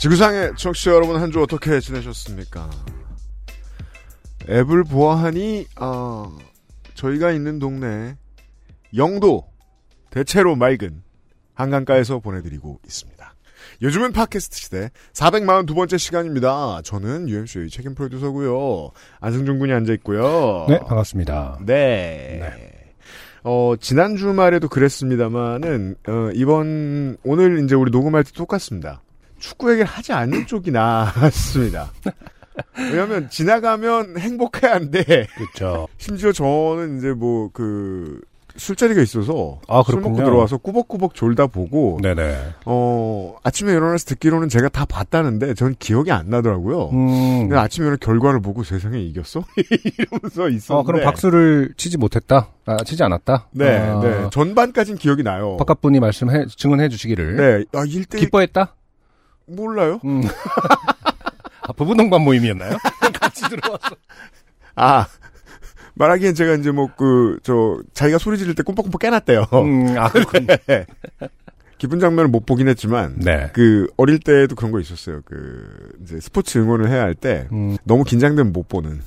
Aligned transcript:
지구상의 0.00 0.52
청취자 0.56 0.92
여러분 0.92 1.16
한 1.20 1.30
주 1.30 1.40
어떻게 1.42 1.78
지내셨습니까? 1.80 2.70
앱을 4.48 4.84
보아하니 4.84 5.66
아, 5.76 6.30
저희가 6.94 7.30
있는 7.32 7.58
동네 7.58 8.16
영도 8.96 9.44
대체로 10.10 10.56
맑은 10.56 11.02
한강가에서 11.54 12.18
보내드리고 12.20 12.80
있습니다. 12.84 13.34
요즘은 13.82 14.12
팟캐스트 14.12 14.56
시대 14.58 14.90
442번째 15.12 15.98
시간입니다. 15.98 16.80
저는 16.82 17.28
UMC의 17.28 17.68
책임 17.68 17.94
프로듀서고요. 17.94 18.90
안승준 19.20 19.58
군이 19.58 19.72
앉아 19.72 19.92
있고요. 19.94 20.66
네, 20.68 20.78
반갑습니다. 20.80 21.58
네. 21.66 22.40
어, 23.44 23.74
지난 23.80 24.16
주말에도 24.16 24.68
그랬습니다만은, 24.68 25.96
어, 26.08 26.30
이번, 26.34 27.16
오늘 27.22 27.62
이제 27.64 27.74
우리 27.74 27.90
녹음할 27.90 28.24
때 28.24 28.32
똑같습니다. 28.32 29.02
축구 29.40 29.70
얘기를 29.72 29.86
하지 29.86 30.12
않는 30.12 30.46
쪽이 30.46 30.70
나았습니다. 30.70 31.90
왜냐면, 32.76 33.28
지나가면 33.30 34.18
행복해야 34.18 34.74
한데, 34.74 35.02
그렇죠. 35.34 35.88
심지어 35.98 36.30
저는 36.30 36.98
이제 36.98 37.12
뭐, 37.12 37.48
그, 37.52 38.20
술자리가 38.56 39.00
있어서, 39.00 39.60
아, 39.68 39.82
술 39.86 40.00
먹고. 40.00 40.16
들어와서 40.16 40.58
꾸벅꾸벅 40.58 41.14
졸다 41.14 41.46
보고, 41.46 41.98
네네. 42.02 42.36
어, 42.66 43.36
아침에 43.42 43.72
일어나서 43.72 44.04
듣기로는 44.06 44.48
제가 44.50 44.68
다 44.68 44.84
봤다는데, 44.84 45.54
전 45.54 45.74
기억이 45.78 46.10
안 46.12 46.28
나더라고요. 46.28 46.90
음. 46.90 47.48
근데 47.48 47.56
아침에 47.56 47.86
일어나 47.86 47.96
결과를 47.98 48.40
보고 48.40 48.62
세상에 48.62 49.00
이겼어? 49.00 49.42
이러면서 49.98 50.48
있었는데. 50.50 50.74
아, 50.74 50.82
그럼 50.82 51.02
박수를 51.04 51.72
치지 51.78 51.96
못했다? 51.96 52.48
아, 52.66 52.76
치지 52.84 53.02
않았다? 53.02 53.46
네, 53.52 53.78
아, 53.78 54.00
네. 54.00 54.28
전반까진 54.30 54.96
기억이 54.96 55.22
나요. 55.22 55.56
바깥분이 55.56 56.00
말씀해, 56.00 56.46
증언해 56.56 56.88
주시기를. 56.90 57.36
네. 57.36 57.78
아, 57.78 57.84
1대 57.84 58.18
기뻐했다? 58.18 58.74
몰라요? 59.54 60.00
음. 60.04 60.22
아, 61.62 61.72
부부 61.72 61.94
동반 61.96 62.22
모임이었나요? 62.22 62.76
같이 63.20 63.42
들어와서. 63.48 63.96
아. 64.74 65.06
말하기엔 65.94 66.34
제가 66.34 66.54
이제 66.54 66.70
뭐, 66.70 66.88
그, 66.96 67.38
저, 67.42 67.78
자기가 67.92 68.18
소리 68.18 68.38
지를 68.38 68.54
때 68.54 68.62
꿈뻑꿈뻑 68.62 68.98
깨놨대요. 69.00 69.46
음, 69.52 69.98
아, 69.98 70.08
그렇군요. 70.08 70.46
기쁜 71.76 72.00
장면을 72.00 72.28
못 72.28 72.46
보긴 72.46 72.68
했지만, 72.68 73.16
네. 73.18 73.50
그, 73.52 73.86
어릴 73.96 74.18
때도 74.18 74.54
그런 74.54 74.70
거 74.72 74.80
있었어요. 74.80 75.20
그, 75.26 75.92
이제 76.02 76.18
스포츠 76.20 76.58
응원을 76.58 76.88
해야 76.88 77.02
할 77.02 77.14
때, 77.14 77.48
음, 77.52 77.76
너무 77.84 78.04
긴장되면 78.04 78.52
못 78.52 78.68
보는. 78.68 79.00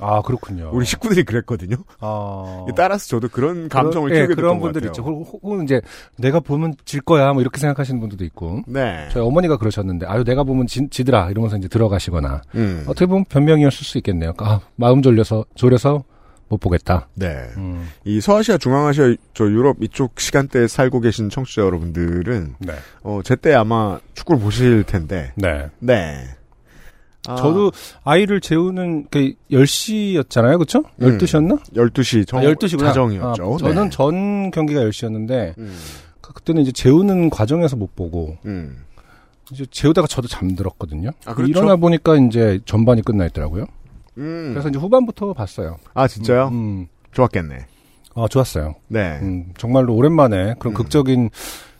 아, 0.00 0.22
그렇군요. 0.22 0.70
우리 0.72 0.84
식구들이 0.86 1.24
그랬거든요. 1.24 1.76
아. 2.00 2.66
따라서 2.76 3.06
저도 3.08 3.28
그런 3.28 3.68
감정을 3.68 4.10
그런, 4.10 4.16
예, 4.22 4.26
키우게 4.26 4.34
그런 4.36 4.54
됐던 4.54 4.60
것 4.60 4.72
분들. 4.72 4.86
있죠. 4.88 5.02
혹- 5.02 5.40
혹은 5.42 5.64
이제 5.64 5.80
내가 6.16 6.40
보면 6.40 6.74
질 6.84 7.00
거야 7.00 7.32
뭐 7.32 7.40
이렇게 7.42 7.58
생각하시는 7.58 7.98
분들도 8.00 8.24
있고. 8.26 8.62
네. 8.66 9.08
저희 9.10 9.22
어머니가 9.24 9.56
그러셨는데 9.56 10.06
아유 10.06 10.24
내가 10.24 10.44
보면 10.44 10.66
지, 10.66 10.86
지더라 10.90 11.30
이러면서 11.30 11.56
이제 11.56 11.68
들어가시거나 11.68 12.42
음. 12.54 12.84
어떻게 12.86 13.06
보면 13.06 13.24
변명이었을 13.28 13.84
수 13.84 13.98
있겠네요. 13.98 14.32
아 14.38 14.60
마음 14.76 15.02
졸려서 15.02 15.44
졸여서 15.54 16.04
못 16.50 16.58
보겠다. 16.60 17.08
네. 17.14 17.26
음, 17.58 17.86
이 18.06 18.22
서아시아, 18.22 18.56
중앙아시아, 18.56 19.14
저 19.34 19.44
유럽 19.44 19.76
이쪽 19.82 20.18
시간대에 20.18 20.66
살고 20.66 21.00
계신 21.00 21.28
청취자 21.28 21.60
여러분들은, 21.60 22.54
네, 22.60 22.72
어, 23.02 23.20
제때 23.22 23.52
아마 23.52 23.98
축구를 24.14 24.40
보실 24.40 24.82
텐데, 24.84 25.32
네. 25.36 25.66
네. 25.78 26.24
아, 27.28 27.36
저도 27.36 27.72
아이를 28.04 28.40
재우는 28.40 29.06
그 29.10 29.32
10시였잖아요, 29.50 30.56
그렇죠? 30.58 30.84
음. 31.02 31.18
12시였나? 31.18 31.60
12시 31.74 32.26
정, 32.26 32.40
아, 32.40 32.42
12시구나. 32.42 32.86
자정이었죠. 32.86 33.54
아, 33.54 33.58
저는 33.58 33.84
네. 33.84 33.90
전 33.90 34.50
경기가 34.50 34.80
10시였는데 34.80 35.58
음, 35.58 35.76
그때는 36.20 36.62
이제 36.62 36.72
재우는 36.72 37.30
과정에서 37.30 37.76
못 37.76 37.94
보고 37.94 38.36
음. 38.46 38.84
이제 39.52 39.64
재우다가 39.70 40.06
저도 40.06 40.28
잠들었거든요. 40.28 41.10
아, 41.26 41.34
그렇죠. 41.34 41.50
일어나 41.50 41.76
보니까 41.76 42.16
이제 42.16 42.60
전반이 42.64 43.02
끝나 43.02 43.26
있더라고요. 43.26 43.66
음. 44.18 44.50
그래서 44.52 44.68
이제 44.68 44.78
후반부터 44.78 45.32
봤어요. 45.32 45.76
아, 45.94 46.08
진짜요? 46.08 46.48
음, 46.48 46.86
좋았겠네. 47.12 47.66
아, 48.14 48.26
좋았어요. 48.28 48.74
네. 48.88 49.18
음, 49.22 49.52
정말로 49.56 49.94
오랜만에 49.94 50.54
그런 50.58 50.72
음. 50.72 50.74
극적인 50.74 51.30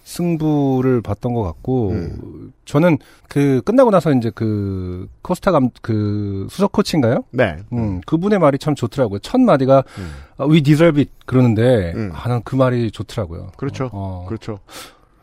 승부를 0.09 1.03
봤던 1.03 1.35
것 1.35 1.43
같고, 1.43 1.91
음. 1.91 2.53
저는 2.65 2.97
그 3.29 3.61
끝나고 3.65 3.91
나서 3.91 4.11
이제 4.13 4.31
그 4.35 5.07
코스타 5.21 5.53
감, 5.53 5.69
그 5.83 6.47
수석 6.51 6.73
코치인가요? 6.73 7.25
네. 7.31 7.57
음, 7.75 8.01
그분의 8.07 8.39
말이 8.39 8.57
참 8.59 8.75
좋더라고요. 8.75 9.19
첫 9.21 9.39
마디가, 9.39 9.85
음. 9.99 10.11
아, 10.39 10.45
we 10.47 10.63
deserve 10.63 11.01
it 11.03 11.11
그러는데, 11.27 11.93
음. 11.95 12.11
아, 12.15 12.27
난 12.29 12.41
그 12.43 12.57
말이 12.57 12.91
좋더라고요. 12.91 13.53
그렇죠. 13.59 13.91
어, 13.93 14.25
그렇죠. 14.27 14.61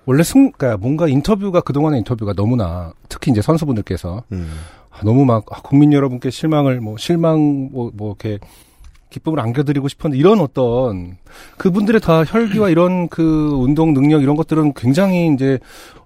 원래 0.05 0.21
승, 0.21 0.51
그니까 0.51 0.77
뭔가 0.77 1.07
인터뷰가, 1.07 1.61
그동안의 1.61 1.99
인터뷰가 1.99 2.33
너무나, 2.33 2.93
특히 3.09 3.31
이제 3.31 3.41
선수분들께서, 3.41 4.21
음. 4.33 4.51
아, 4.91 4.99
너무 5.03 5.25
막 5.25 5.45
아, 5.51 5.61
국민 5.63 5.93
여러분께 5.93 6.29
실망을 6.29 6.79
뭐 6.79 6.95
실망 6.97 7.69
뭐, 7.71 7.91
뭐 7.95 8.09
이렇게 8.09 8.37
기쁨을 9.15 9.39
안겨드리고 9.39 9.87
싶었는데 9.87 10.19
이런 10.19 10.39
어떤 10.41 11.17
그분들의 11.57 12.01
다 12.01 12.23
혈기와 12.25 12.69
이런 12.69 13.07
그 13.07 13.51
운동 13.53 13.93
능력 13.93 14.21
이런 14.21 14.35
것들은 14.35 14.73
굉장히 14.75 15.33
이제 15.33 15.57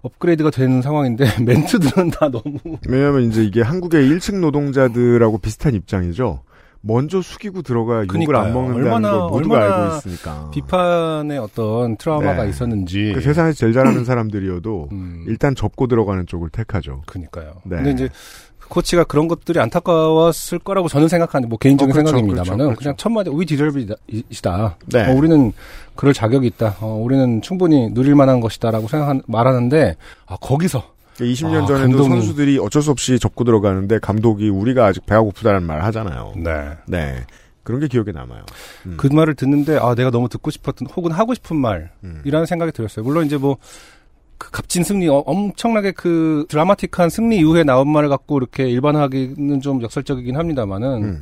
업그레이드가 0.03 0.51
되는 0.51 0.81
상황인데 0.81 1.25
멘트들은 1.43 2.11
다 2.11 2.29
너무 2.29 2.57
왜냐면 2.87 3.23
이제 3.23 3.43
이게 3.43 3.61
한국의 3.61 4.07
1층 4.09 4.39
노동자들하고 4.39 5.39
비슷한 5.39 5.73
입장이죠. 5.73 6.41
먼저 6.81 7.21
숙이고 7.21 7.61
들어가야 7.63 8.03
욕을 8.03 8.07
그러니까요. 8.07 8.37
안 8.45 8.53
먹는다는 8.53 8.85
얼마나- 8.93 9.11
걸 9.11 9.29
모두가 9.31 9.55
얼마나 9.55 9.83
알고 9.83 9.95
있으니까. 9.97 10.49
비판의 10.53 11.37
어떤 11.39 11.97
트라우마가 11.97 12.43
네. 12.43 12.49
있었는지 12.49 13.11
그 13.15 13.19
세상에서 13.21 13.57
제일 13.57 13.73
잘하는 13.73 14.05
사람들이어도 14.05 14.87
음, 14.93 15.25
일단 15.27 15.55
접고 15.55 15.87
들어가는 15.87 16.25
쪽을 16.25 16.49
택하죠. 16.51 17.01
그니까요. 17.05 17.55
네. 17.65 17.77
근데 17.77 17.91
이제 17.91 18.09
코치가 18.69 19.03
그런 19.03 19.27
것들이 19.27 19.59
안타까웠을 19.59 20.59
거라고 20.59 20.87
저는 20.87 21.07
생각하는데 21.07 21.49
뭐 21.49 21.57
개인적인 21.57 21.91
어, 21.91 21.93
그렇죠, 21.93 22.07
생각입니다만은 22.07 22.45
그렇죠, 22.57 22.67
그렇죠. 22.67 22.79
그냥 22.79 22.95
첫 22.97 23.09
마디 23.09 23.29
위 23.33 23.45
디절비이시다. 23.45 24.77
네. 24.93 25.07
어, 25.11 25.15
우리는 25.15 25.51
그럴 25.95 26.13
자격이 26.13 26.47
있다. 26.47 26.77
어, 26.81 27.01
우리는 27.03 27.41
충분히 27.41 27.89
누릴 27.93 28.15
만한 28.15 28.39
것이다라고 28.39 28.87
생각 28.87 29.21
말하는데 29.27 29.95
아 30.27 30.37
거기서 30.39 30.83
20년 31.17 31.63
아, 31.63 31.65
전에도 31.65 31.97
감동이- 32.03 32.09
선수들이 32.09 32.59
어쩔 32.59 32.81
수 32.81 32.91
없이 32.91 33.19
접고 33.19 33.43
들어가는데 33.43 33.99
감독이 33.99 34.47
우리가 34.49 34.85
아직 34.85 35.05
배가 35.05 35.21
고프다는 35.21 35.63
말 35.63 35.83
하잖아요. 35.83 36.33
네. 36.37 36.69
네. 36.85 37.25
그런 37.63 37.81
게 37.81 37.87
기억에 37.87 38.11
남아요. 38.13 38.43
음. 38.85 38.95
그 38.97 39.07
말을 39.07 39.35
듣는데 39.35 39.77
아 39.81 39.93
내가 39.95 40.09
너무 40.11 40.29
듣고 40.29 40.49
싶었던 40.49 40.87
혹은 40.95 41.11
하고 41.11 41.33
싶은 41.33 41.57
말이라는 41.57 41.89
음. 42.03 42.45
생각이 42.47 42.71
들었어요. 42.71 43.03
물론 43.03 43.25
이제 43.25 43.37
뭐 43.37 43.57
그 44.39 44.49
값진 44.49 44.83
승리, 44.83 45.07
어, 45.07 45.17
엄청나게 45.17 45.91
그 45.91 46.45
드라마틱한 46.49 47.09
승리 47.09 47.37
이후에 47.37 47.63
나온 47.63 47.87
말을 47.89 48.09
갖고 48.09 48.39
이렇게 48.39 48.67
일반화하기는 48.67 49.61
좀 49.61 49.83
역설적이긴 49.83 50.35
합니다만은 50.35 51.03
음. 51.03 51.19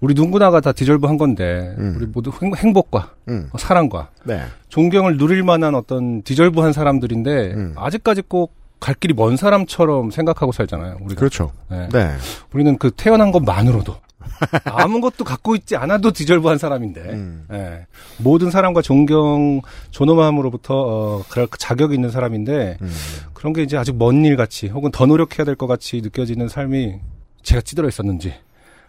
우리 0.00 0.14
누구나가 0.14 0.60
다 0.60 0.72
deserve 0.72 1.06
한 1.06 1.18
건데 1.18 1.74
음. 1.78 1.94
우리 1.96 2.06
모두 2.06 2.32
행, 2.40 2.54
행복과 2.54 3.10
음. 3.28 3.50
어, 3.52 3.58
사랑과 3.58 4.08
네. 4.24 4.40
존경을 4.68 5.18
누릴 5.18 5.42
만한 5.42 5.74
어떤 5.74 6.22
deserve한 6.22 6.72
사람들인데 6.72 7.52
음. 7.54 7.74
아직까지 7.76 8.22
꼭 8.22 8.64
갈 8.84 8.94
길이 8.94 9.14
먼 9.14 9.38
사람처럼 9.38 10.10
생각하고 10.10 10.52
살잖아요. 10.52 10.98
우리가. 11.00 11.18
그렇죠. 11.18 11.52
네. 11.70 11.88
네. 11.90 12.10
우리는 12.52 12.76
그 12.76 12.90
태어난 12.90 13.32
것만으로도 13.32 13.96
아무것도 14.64 15.24
갖고 15.24 15.54
있지 15.56 15.76
않아도 15.76 16.10
deserve한 16.12 16.58
사람인데 16.58 17.00
음. 17.00 17.46
예. 17.52 17.86
모든 18.18 18.50
사람과 18.50 18.82
존경 18.82 19.60
존엄함으로부터 19.90 20.74
어, 20.74 21.22
그럴 21.28 21.48
자격이 21.58 21.94
있는 21.94 22.10
사람인데 22.10 22.78
음. 22.80 22.92
그런 23.32 23.52
게 23.52 23.62
이제 23.62 23.76
아직 23.76 23.96
먼 23.96 24.24
일 24.24 24.36
같이 24.36 24.68
혹은 24.68 24.90
더 24.90 25.06
노력해야 25.06 25.44
될 25.44 25.54
것 25.56 25.66
같이 25.66 26.00
느껴지는 26.02 26.48
삶이 26.48 26.94
제가 27.42 27.60
찌들어 27.62 27.88
있었는지 27.88 28.34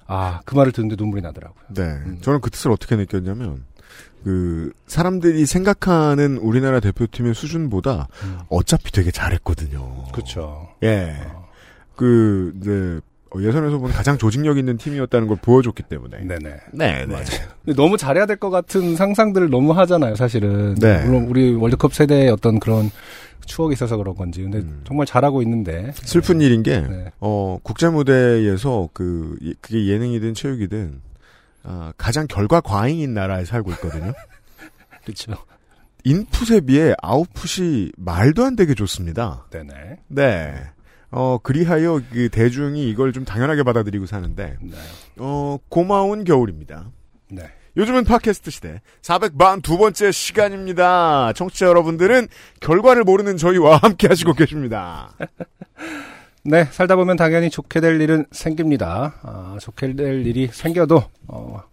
아 0.07 0.39
그 0.45 0.55
말을 0.55 0.71
듣는데 0.71 0.95
눈물이 0.97 1.21
나더라고요. 1.23 1.63
네. 1.69 1.81
음. 1.83 2.17
저는 2.21 2.39
그 2.41 2.49
뜻을 2.51 2.71
어떻게 2.71 2.95
느꼈냐면, 2.95 3.63
그, 4.23 4.71
사람들이 4.87 5.45
생각하는 5.47 6.37
우리나라 6.37 6.79
대표팀의 6.79 7.33
수준보다 7.33 8.07
음. 8.23 8.39
어차피 8.49 8.91
되게 8.91 9.09
잘했거든요. 9.11 10.05
그렇죠. 10.13 10.69
예. 10.83 11.15
그, 11.95 12.53
이제, 12.61 12.99
어, 13.01 13.01
예선에서 13.41 13.77
본 13.79 13.91
가장 13.91 14.17
조직력 14.17 14.57
있는 14.57 14.77
팀이었다는 14.77 15.27
걸 15.27 15.37
보여줬기 15.41 15.83
때문에. 15.83 16.19
네네. 16.19 16.55
네, 16.73 17.05
네. 17.05 17.15
근데 17.65 17.75
너무 17.75 17.97
잘해야 17.97 18.25
될 18.25 18.37
것 18.37 18.49
같은 18.49 18.95
상상들을 18.95 19.49
너무 19.49 19.71
하잖아요, 19.73 20.15
사실은. 20.15 20.75
네. 20.75 21.03
물론 21.05 21.25
우리 21.27 21.53
월드컵 21.53 21.93
세대의 21.93 22.29
어떤 22.29 22.59
그런 22.59 22.89
추억이 23.45 23.73
있어서 23.73 23.95
그런 23.97 24.15
건지. 24.15 24.41
근데 24.43 24.57
음. 24.59 24.81
정말 24.85 25.05
잘하고 25.05 25.41
있는데. 25.43 25.91
슬픈 25.95 26.41
일인 26.41 26.63
게, 26.63 26.81
네. 26.81 27.11
어, 27.19 27.59
국제 27.63 27.87
무대에서 27.89 28.89
그, 28.93 29.37
이- 29.41 29.53
그게 29.61 29.87
예능이든 29.87 30.33
체육이든, 30.33 31.01
아, 31.63 31.93
가장 31.97 32.27
결과 32.27 32.59
과잉인 32.61 33.13
나라에 33.13 33.45
살고 33.45 33.71
있거든요. 33.71 34.13
그렇죠. 35.05 35.33
인풋에 36.03 36.61
비해 36.61 36.93
아웃풋이 37.01 37.91
말도 37.97 38.43
안 38.45 38.55
되게 38.55 38.73
좋습니다. 38.75 39.45
네네. 39.51 39.73
네. 40.07 40.53
어, 41.17 41.38
그리하여 41.41 42.01
그 42.12 42.27
대중이 42.27 42.89
이걸 42.89 43.13
좀 43.13 43.23
당연하게 43.23 43.63
받아들이고 43.63 44.06
사는데, 44.06 44.57
네. 44.62 44.75
어, 45.15 45.57
고마운 45.69 46.25
겨울입니다. 46.25 46.91
네. 47.31 47.44
요즘은 47.77 48.03
팟캐스트 48.03 48.51
시대 48.51 48.81
442번째 49.01 50.12
시간입니다. 50.12 51.31
청취자 51.33 51.67
여러분들은 51.67 52.27
결과를 52.59 53.06
모르는 53.06 53.38
저희와 53.38 53.77
함께 53.83 54.07
하시고 54.07 54.33
계십니다. 54.33 55.13
네, 56.44 56.65
살다 56.65 56.97
보면 56.97 57.15
당연히 57.15 57.50
좋게 57.50 57.79
될 57.79 58.01
일은 58.01 58.25
생깁니다. 58.31 59.15
아, 59.23 59.57
좋게 59.61 59.95
될 59.95 60.27
일이 60.27 60.50
생겨도, 60.51 61.01
어, 61.27 61.63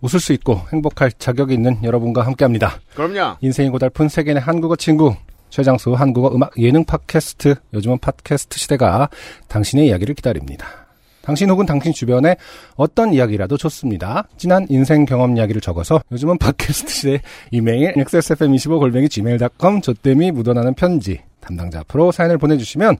웃을 0.00 0.18
수 0.18 0.32
있고 0.32 0.60
행복할 0.72 1.12
자격이 1.12 1.54
있는 1.54 1.78
여러분과 1.84 2.26
함께 2.26 2.44
합니다. 2.44 2.80
그럼요. 2.96 3.36
인생이 3.40 3.70
고달픈 3.70 4.08
세계의 4.08 4.40
한국어 4.40 4.74
친구, 4.74 5.14
최장수 5.54 5.92
한국어 5.92 6.34
음악 6.34 6.50
예능 6.58 6.84
팟캐스트, 6.84 7.54
요즘은 7.74 7.98
팟캐스트 7.98 8.58
시대가 8.58 9.08
당신의 9.46 9.86
이야기를 9.86 10.16
기다립니다. 10.16 10.83
당신 11.24 11.50
혹은 11.50 11.66
당신 11.66 11.92
주변에 11.92 12.36
어떤 12.76 13.14
이야기라도 13.14 13.56
좋습니다. 13.56 14.28
진한 14.36 14.66
인생 14.68 15.04
경험 15.06 15.36
이야기를 15.36 15.60
적어서 15.60 16.00
요즘은 16.12 16.38
팟캐스트 16.38 16.92
시대 16.92 17.20
이메일 17.50 17.94
xsfm25골뱅이 17.94 19.10
gmail.com 19.10 19.80
조땜이 19.80 20.30
묻어나는 20.32 20.74
편지 20.74 21.20
담당자 21.40 21.80
앞으로 21.80 22.12
사연을 22.12 22.38
보내주시면 22.38 22.96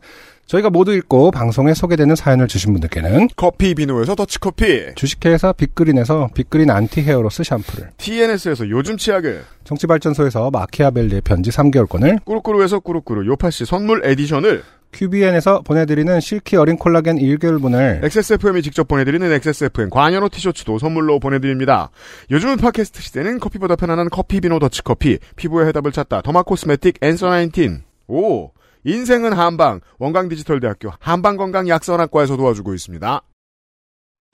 저희가 0.47 0.69
모두 0.69 0.93
읽고 0.93 1.31
방송에 1.31 1.73
소개되는 1.73 2.15
사연을 2.15 2.49
주신 2.49 2.73
분들께는 2.75 3.29
커피 3.35 3.75
비누에서 3.75 4.15
더치커피, 4.15 4.95
주식회사 4.95 5.53
빅그린에서 5.53 6.29
빅그린 6.35 6.71
anti 6.71 7.01
hair 7.01 7.23
loss 7.23 7.45
샴푸를 7.45 7.91
TNS에서 7.97 8.69
요즘 8.69 8.99
치약을, 8.99 9.43
정치발전소에서 9.65 10.51
마키아벨리의 10.51 11.23
편지 11.23 11.51
3개월권을 11.51 12.25
꾸루꾸루에서 12.25 12.81
꾸루꾸루 12.81 13.27
요파시 13.27 13.65
선물 13.65 14.03
에디션을, 14.05 14.63
QBN에서 14.95 15.61
보내드리는 15.63 16.21
실키 16.21 16.57
어린 16.57 16.77
콜라겐 16.77 17.19
1개월분을 17.19 18.05
XSFM이 18.05 18.63
직접 18.63 18.89
보내드리는 18.89 19.31
XSFM 19.31 19.91
관여로 19.91 20.29
티셔츠도 20.29 20.79
선물로 20.79 21.19
보내드립니다. 21.19 21.91
요즘은 22.31 22.57
팟캐스트 22.57 23.03
시대는 23.03 23.41
커피보다 23.41 23.77
편안한 23.77 24.09
커피 24.09 24.41
비노 24.41 24.59
더치커피, 24.61 25.19
피부의 25.37 25.67
해답을 25.69 25.93
찾다 25.93 26.23
더마 26.23 26.43
코스메틱 26.43 26.99
앤서 27.03 27.31
19. 27.31 27.81
오! 28.07 28.51
인생은 28.85 29.33
한방, 29.33 29.81
원광디지털대학교 29.99 30.93
한방건강약선학과에서 30.99 32.37
도와주고 32.37 32.75
있습니다. 32.75 33.23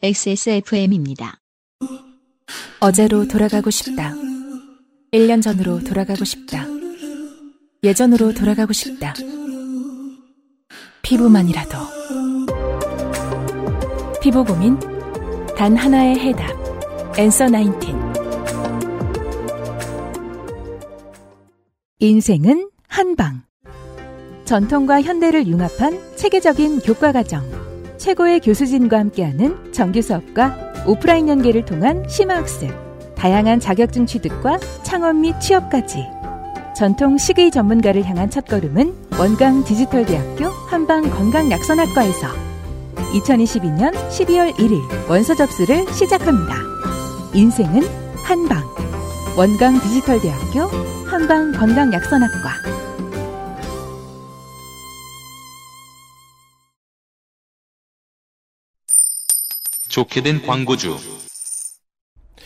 XSFM입니다. 0.03 1.37
어제로 2.81 3.29
돌아가고 3.29 3.71
싶다. 3.71 4.13
1년 5.13 5.43
전으로 5.43 5.81
돌아가고 5.85 6.25
싶다. 6.25 6.67
예전으로 7.83 8.35
돌아가고 8.35 8.73
싶다. 8.73 9.15
피부만이라도. 11.03 11.79
피부 14.21 14.45
고민? 14.45 14.79
단 15.57 15.77
하나의 15.77 16.19
해답. 16.19 16.51
엔서 17.19 17.49
19. 17.49 17.93
인생은 21.99 22.71
한방. 22.89 23.43
전통과 24.45 25.03
현대를 25.03 25.47
융합한 25.47 26.17
체계적인 26.17 26.81
교과 26.81 27.13
과정. 27.13 27.45
최고의 27.99 28.41
교수진과 28.41 28.99
함께하는 28.99 29.73
정규 29.73 30.01
수업과 30.01 30.85
오프라인 30.87 31.29
연계를 31.29 31.65
통한 31.65 32.05
심화 32.09 32.37
학습. 32.37 32.69
다양한 33.15 33.61
자격증 33.61 34.07
취득과 34.07 34.59
창업 34.83 35.17
및 35.17 35.39
취업까지. 35.41 36.20
전통 36.77 37.19
식의 37.19 37.51
전문가를 37.51 38.05
향한 38.05 38.31
첫걸음은 38.31 39.11
원광 39.19 39.65
디지털대학교 39.65 40.47
한방 40.69 41.03
건강약선학과에서 41.11 42.29
2022년 43.13 43.93
12월 44.09 44.55
1일 44.55 45.11
원서 45.11 45.35
접수를 45.35 45.87
시작합니다. 45.93 46.55
인생은 47.35 47.83
한방. 48.25 48.63
원광 49.37 49.81
디지털대학교 49.81 50.61
한방 51.07 51.53
건강약선학과. 51.53 52.51
좋게 59.89 60.23
된 60.23 60.41
광고주. 60.47 60.97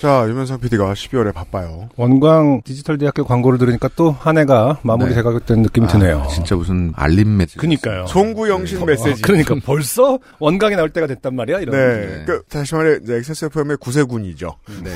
자, 0.05 0.27
유면상 0.29 0.61
PD가 0.61 0.93
12월에 0.93 1.33
바빠요. 1.33 1.89
원광 1.97 2.61
디지털 2.63 2.99
대학교 2.99 3.25
광고를 3.25 3.59
들으니까 3.59 3.89
또 3.97 4.11
한 4.21 4.37
해가 4.37 4.79
마무리 4.83 5.09
네. 5.09 5.15
돼가겠다는 5.15 5.63
느낌이 5.63 5.87
드네요. 5.89 6.21
아, 6.21 6.27
진짜 6.29 6.55
무슨 6.55 6.93
알림 6.95 7.39
메시지. 7.39 7.57
그니까요. 7.57 8.07
송구영신 8.09 8.85
메시지. 8.85 9.11
어, 9.11 9.15
그러니까 9.25 9.55
벌써 9.65 10.19
원광이 10.41 10.77
나올 10.77 10.91
때가 10.91 11.07
됐단 11.07 11.35
말이야. 11.35 11.61
이런. 11.61 11.75
네. 11.75 12.07
네. 12.19 12.25
그, 12.27 12.43
다시 12.51 12.75
말해, 12.75 12.99
이제 13.03 13.15
XSFM의 13.15 13.79
구세군이죠. 13.79 14.55
네. 14.85 14.91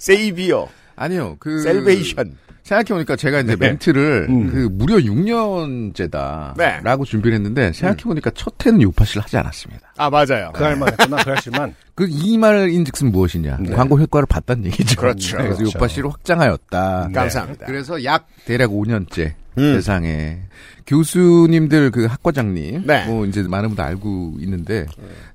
세이비어, 0.00 0.66
아니요. 0.96 1.36
그 1.38 1.60
셀베이션. 1.60 2.36
생각해보니까 2.68 3.16
제가 3.16 3.40
이제 3.40 3.56
네. 3.56 3.68
멘트를 3.68 4.26
음. 4.28 4.50
그 4.50 4.68
무려 4.70 4.96
6년째다라고 4.96 6.56
네. 6.56 7.04
준비를 7.04 7.34
했는데 7.36 7.72
생각해보니까 7.72 8.30
첫 8.34 8.54
해는 8.64 8.82
요파씨를 8.82 9.22
하지 9.22 9.36
않았습니다. 9.38 9.92
아, 9.96 10.10
맞아요. 10.10 10.52
그 10.54 10.62
할만 10.62 10.90
했구나. 10.90 11.16
그 11.24 11.30
할실만. 11.30 11.74
그 11.94 12.06
이 12.08 12.36
말인 12.38 12.84
즉슨 12.84 13.10
무엇이냐? 13.10 13.58
네. 13.60 13.74
광고 13.74 13.98
효과를 13.98 14.26
봤다는 14.26 14.66
얘기죠. 14.66 15.00
그렇죠. 15.00 15.36
네, 15.36 15.44
그래서 15.44 15.58
그렇죠. 15.58 15.78
요파씨를 15.78 16.10
확장하였다. 16.10 17.06
네. 17.08 17.14
감사합니다. 17.14 17.66
그래서 17.66 18.04
약 18.04 18.26
대략 18.44 18.70
5년째 18.70 19.32
음. 19.58 19.74
세상에 19.74 20.38
교수님들 20.86 21.90
그 21.90 22.06
학과장님 22.06 22.84
네. 22.86 23.04
뭐 23.06 23.26
이제 23.26 23.42
많은 23.42 23.68
분들 23.70 23.84
알고 23.84 24.36
있는데 24.40 24.86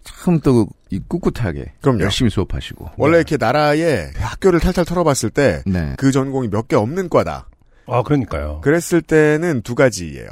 참 0.04 0.40
또 0.40 0.68
이 0.90 1.00
꿋꿋하게 1.08 1.74
그럼요. 1.82 2.02
열심히 2.04 2.30
수업하시고 2.30 2.92
원래 2.98 3.18
이렇게 3.18 3.36
나라에 3.38 4.12
학교를 4.16 4.60
탈탈 4.60 4.86
털어봤을 4.86 5.32
때, 5.32 5.64
네. 5.66 5.96
그 5.98 6.12
전공이 6.12 6.50
몇 6.50 6.68
개 6.68 6.76
없는 6.76 7.10
과다. 7.10 7.48
아, 7.88 8.04
그러니까요. 8.04 8.62
그랬을 8.62 9.02
때는 9.02 9.64
두 9.64 9.74
가지예요. 9.74 10.28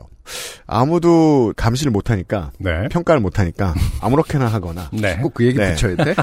아무도 0.68 1.52
감시를 1.58 1.92
못하니까, 1.92 2.52
네. 2.60 2.88
평가를 2.90 3.22
못하니까, 3.22 3.74
아무렇게나 4.02 4.46
하거나, 4.50 4.88
네. 4.94 5.18
꼭그 5.18 5.44
얘기 5.48 5.58
네. 5.58 5.72
붙여야 5.74 5.96
돼? 5.96 6.14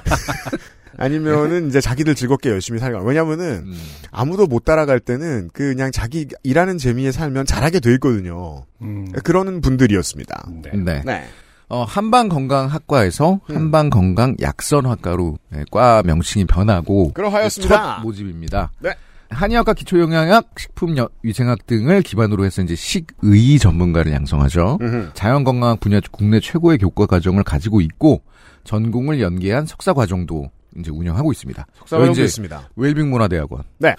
아니면은 0.98 1.68
이제 1.68 1.80
자기들 1.80 2.14
즐겁게 2.14 2.50
열심히 2.50 2.78
살거나. 2.80 3.04
왜냐면은, 3.04 3.64
음. 3.66 3.78
아무도 4.10 4.46
못 4.46 4.64
따라갈 4.64 5.00
때는 5.00 5.48
그냥 5.52 5.90
자기 5.92 6.26
일하는 6.42 6.76
재미에 6.76 7.12
살면 7.12 7.46
잘하게 7.46 7.80
돼 7.80 7.92
있거든요. 7.94 8.64
음. 8.82 9.10
그러는 9.24 9.60
분들이었습니다. 9.60 10.48
네. 10.62 10.70
네. 10.74 11.02
네. 11.04 11.24
어, 11.68 11.84
한방건강학과에서 11.84 13.40
음. 13.50 13.54
한방건강약선학과로 13.54 15.38
네, 15.50 15.64
과 15.70 16.02
명칭이 16.04 16.46
변하고 16.46 17.12
그러하였습니다. 17.12 17.96
첫 17.96 18.02
모집입니다. 18.02 18.72
네. 18.80 18.94
한의학과 19.30 19.74
기초영양학, 19.74 20.54
식품위생학 20.58 21.66
등을 21.66 22.00
기반으로 22.00 22.46
해서 22.46 22.62
이제 22.62 22.74
식의 22.74 23.58
전문가를 23.58 24.10
양성하죠. 24.12 24.78
자연건강학 25.12 25.80
분야 25.80 26.00
국내 26.10 26.40
최고의 26.40 26.78
교과 26.78 27.04
과정을 27.04 27.44
가지고 27.44 27.82
있고 27.82 28.22
전공을 28.64 29.20
연계한 29.20 29.66
석사 29.66 29.92
과정도 29.92 30.50
이제 30.78 30.90
운영하고 30.90 31.32
있습니다. 31.32 31.66
이제 32.12 32.24
있습니다. 32.24 32.70
웰빙 32.76 33.10
문화대학원. 33.10 33.62
네. 33.78 33.94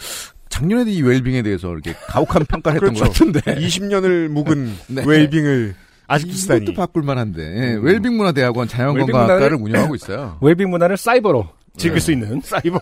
작년에도 0.49 0.89
이 0.89 1.01
웰빙에 1.01 1.41
대해서 1.41 1.71
이렇게 1.71 1.93
가혹한 2.07 2.45
평가를 2.45 2.81
했던 2.81 2.93
그렇죠. 2.93 3.25
것 3.25 3.33
같은데. 3.33 3.55
20년을 3.67 4.27
묵은 4.29 4.73
네. 4.89 5.03
웰빙을 5.05 5.75
아직도 6.07 6.33
쓰다니. 6.33 6.63
이것도 6.63 6.75
바꿀 6.75 7.03
만한데. 7.03 7.41
예, 7.43 7.75
음. 7.75 7.85
웰빙 7.85 8.17
문화대학원 8.17 8.67
자연건강학과를 8.67 9.57
운영하고 9.57 9.95
있어요. 9.95 10.37
웰빙 10.41 10.69
문화를 10.71 10.97
사이버로 10.97 11.47
즐길 11.77 11.99
네. 11.99 12.05
수 12.05 12.11
있는. 12.11 12.41
사이버 12.45 12.79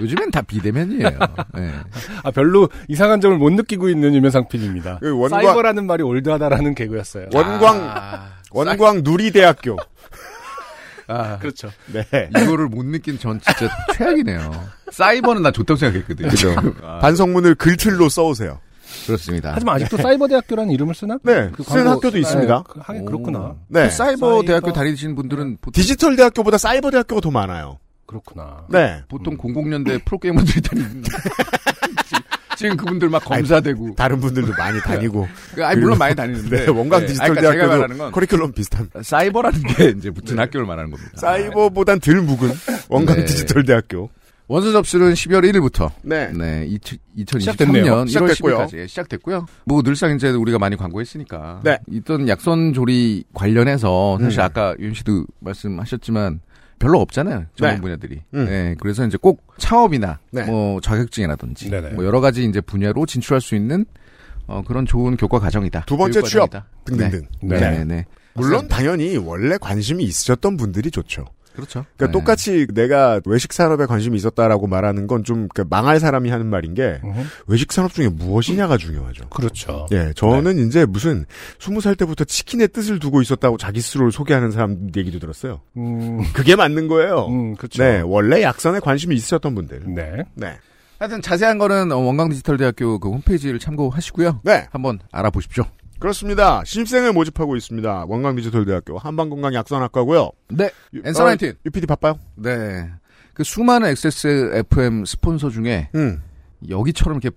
요즘엔 0.00 0.30
다 0.30 0.42
비대면이에요. 0.42 1.06
예. 1.58 1.72
아, 2.22 2.30
별로 2.30 2.68
이상한 2.86 3.18
점을 3.20 3.36
못 3.38 3.50
느끼고 3.54 3.88
있는 3.88 4.14
유명상 4.14 4.46
PD입니다. 4.48 4.98
그 5.00 5.10
원광- 5.12 5.30
사이버라는 5.30 5.86
말이 5.86 6.02
old하다라는 6.02 6.74
개그였어요. 6.74 7.28
원광 7.32 7.76
아, 7.90 8.28
원광 8.50 9.00
누리대학교. 9.02 9.76
아, 11.12 11.38
그렇죠. 11.38 11.70
네. 11.92 12.04
이거를 12.36 12.66
못 12.68 12.84
느낀 12.84 13.18
전 13.18 13.40
진짜 13.40 13.68
최악이네요. 13.96 14.50
사이버는 14.92 15.42
나 15.42 15.50
좋다고 15.50 15.76
생각했거든요. 15.78 16.28
그죠? 16.28 16.54
아, 16.82 16.98
반성문을 17.00 17.54
글틀로 17.56 18.08
써오세요. 18.08 18.60
그렇습니다. 19.06 19.52
하지만 19.54 19.76
아직도 19.76 19.96
사이버 19.98 20.26
대학교라는 20.28 20.72
이름을 20.72 20.94
쓰나? 20.94 21.18
네, 21.22 21.50
그 21.52 21.62
쓰는 21.64 21.88
학교도 21.88 22.18
있습니다. 22.18 22.54
네, 22.56 22.62
그- 22.66 22.80
하긴 22.82 23.04
그렇구나. 23.04 23.56
네. 23.68 23.84
그 23.84 23.90
사이버, 23.90 24.26
사이버- 24.40 24.46
대학교 24.46 24.72
다니시는 24.72 25.14
분들은 25.16 25.58
보통, 25.60 25.72
디지털 25.72 26.16
대학교보다 26.16 26.56
사이버 26.58 26.90
대학교가 26.90 27.20
더 27.20 27.30
많아요. 27.30 27.78
그렇구나. 28.06 28.64
네. 28.70 29.02
보통 29.08 29.36
00년대 29.36 30.04
프로게이머들이 30.04 30.60
다니는 30.62 31.02
지금 32.56 32.76
그분들 32.76 33.08
막 33.08 33.24
검사되고 33.24 33.94
다른 33.94 34.20
분들도 34.20 34.52
많이 34.58 34.80
다니고. 34.80 35.28
그, 35.54 35.64
아니 35.64 35.80
물론 35.80 35.98
많이 35.98 36.14
다니는데 36.14 36.64
네, 36.64 36.70
원광 36.70 37.00
네. 37.00 37.06
디지털 37.06 37.30
아니, 37.30 37.40
그러니까 37.40 37.66
대학교도 37.66 37.98
건 37.98 38.12
커리큘럼 38.12 38.54
비슷합니다. 38.54 39.02
사이버라는 39.02 39.62
게 39.62 39.88
이제 39.96 40.10
붙은 40.10 40.38
학교를 40.38 40.66
말하는 40.66 40.90
겁니다. 40.90 41.12
사이버보단 41.16 42.00
덜 42.00 42.22
묵은 42.22 42.50
원광 42.88 43.16
네. 43.18 43.24
디지털 43.24 43.64
대학교. 43.64 44.10
원서 44.48 44.70
접수는 44.70 45.12
12월 45.14 45.42
1일부터 45.50 45.90
네. 46.02 46.28
네, 46.32 46.68
2023년 46.68 47.40
시작됐네요. 47.40 47.84
1월 47.84 48.08
시작됐고요. 48.08 48.58
10일까지 48.58 48.88
시작됐고요. 48.88 49.46
뭐 49.64 49.82
늘상 49.82 50.14
이제 50.14 50.30
우리가 50.30 50.58
많이 50.58 50.76
광고했으니까 50.76 51.62
네. 51.64 51.78
있던 51.90 52.28
약선 52.28 52.72
조리 52.72 53.24
관련해서 53.34 54.18
사실 54.20 54.40
음. 54.40 54.44
아까 54.44 54.74
윤 54.78 54.94
씨도 54.94 55.24
말씀하셨지만 55.40 56.40
별로 56.78 57.00
없잖아요. 57.00 57.46
전문 57.54 57.76
네. 57.76 57.80
분야들이. 57.80 58.22
음. 58.34 58.44
네. 58.44 58.74
그래서 58.80 59.06
이제 59.06 59.18
꼭 59.20 59.42
창업이나 59.58 60.18
네. 60.30 60.44
뭐 60.44 60.80
자격증이라든지 60.80 61.70
네네. 61.70 61.90
뭐 61.90 62.04
여러 62.04 62.20
가지 62.20 62.44
이제 62.44 62.60
분야로 62.60 63.06
진출할 63.06 63.40
수 63.40 63.54
있는 63.54 63.86
어, 64.46 64.62
그런 64.66 64.86
좋은 64.86 65.16
교과 65.16 65.38
과정이다. 65.38 65.84
두 65.86 65.96
번째 65.96 66.22
취업 66.22 66.50
과정이다. 66.50 66.68
등등등. 66.84 67.26
네. 67.42 67.58
네. 67.58 67.70
네. 67.70 67.84
네. 67.84 68.04
물론 68.34 68.68
당연히 68.68 69.16
원래 69.16 69.56
관심이 69.58 70.04
있으셨던 70.04 70.56
분들이 70.56 70.90
좋죠. 70.90 71.24
그렇죠. 71.56 71.84
그러니까 71.96 72.06
네. 72.06 72.12
똑같이 72.12 72.66
내가 72.72 73.20
외식 73.26 73.52
산업에 73.52 73.86
관심이 73.86 74.16
있었다라고 74.16 74.66
말하는 74.66 75.06
건 75.08 75.16
좀 75.26 75.48
망할 75.68 75.98
사람이 75.98 76.30
하는 76.30 76.46
말인 76.46 76.74
게 76.74 77.00
음흠. 77.02 77.20
외식 77.48 77.72
산업 77.72 77.92
중에 77.92 78.08
무엇이냐가 78.08 78.76
중요하죠. 78.76 79.28
그렇죠. 79.30 79.86
예, 79.90 80.12
저는 80.14 80.68
이제 80.68 80.84
무슨 80.86 81.24
스무 81.58 81.80
살 81.80 81.96
때부터 81.96 82.24
치킨의 82.24 82.68
뜻을 82.68 82.98
두고 83.00 83.22
있었다고 83.22 83.56
자기 83.56 83.80
스스로를 83.80 84.12
소개하는 84.12 84.52
사람 84.52 84.90
얘기도 84.96 85.18
들었어요. 85.18 85.62
음, 85.76 86.22
그게 86.32 86.54
맞는 86.54 86.86
거예요. 86.86 87.26
음, 87.26 87.56
그렇죠. 87.56 87.82
네, 87.82 88.02
원래 88.04 88.42
약선에 88.42 88.78
관심이 88.80 89.14
있으셨던 89.16 89.54
분들. 89.54 89.82
네. 89.94 90.24
네. 90.34 90.58
하여튼 90.98 91.20
자세한 91.20 91.58
거는 91.58 91.90
어, 91.92 91.96
원광 91.96 92.28
디지털 92.30 92.56
대학교 92.56 92.98
그 92.98 93.10
홈페이지를 93.10 93.58
참고하시고요. 93.58 94.40
네, 94.44 94.66
한번 94.70 94.98
알아보십시오. 95.10 95.64
그렇습니다. 95.98 96.62
신입생을 96.64 97.12
모집하고 97.12 97.56
있습니다. 97.56 98.04
원광디지털대학교 98.06 98.98
한방건강약선학과고요. 98.98 100.30
네. 100.50 100.70
유- 100.94 101.02
엔서 101.04 101.22
어, 101.22 101.26
나인틴. 101.26 101.54
UPD 101.64 101.86
바빠요? 101.86 102.18
네. 102.34 102.90
그 103.34 103.44
수많은 103.44 103.88
XSFM 103.88 105.04
스폰서 105.04 105.50
중에 105.50 105.90
응. 105.94 106.22
여기처럼 106.68 107.18
이렇게 107.20 107.36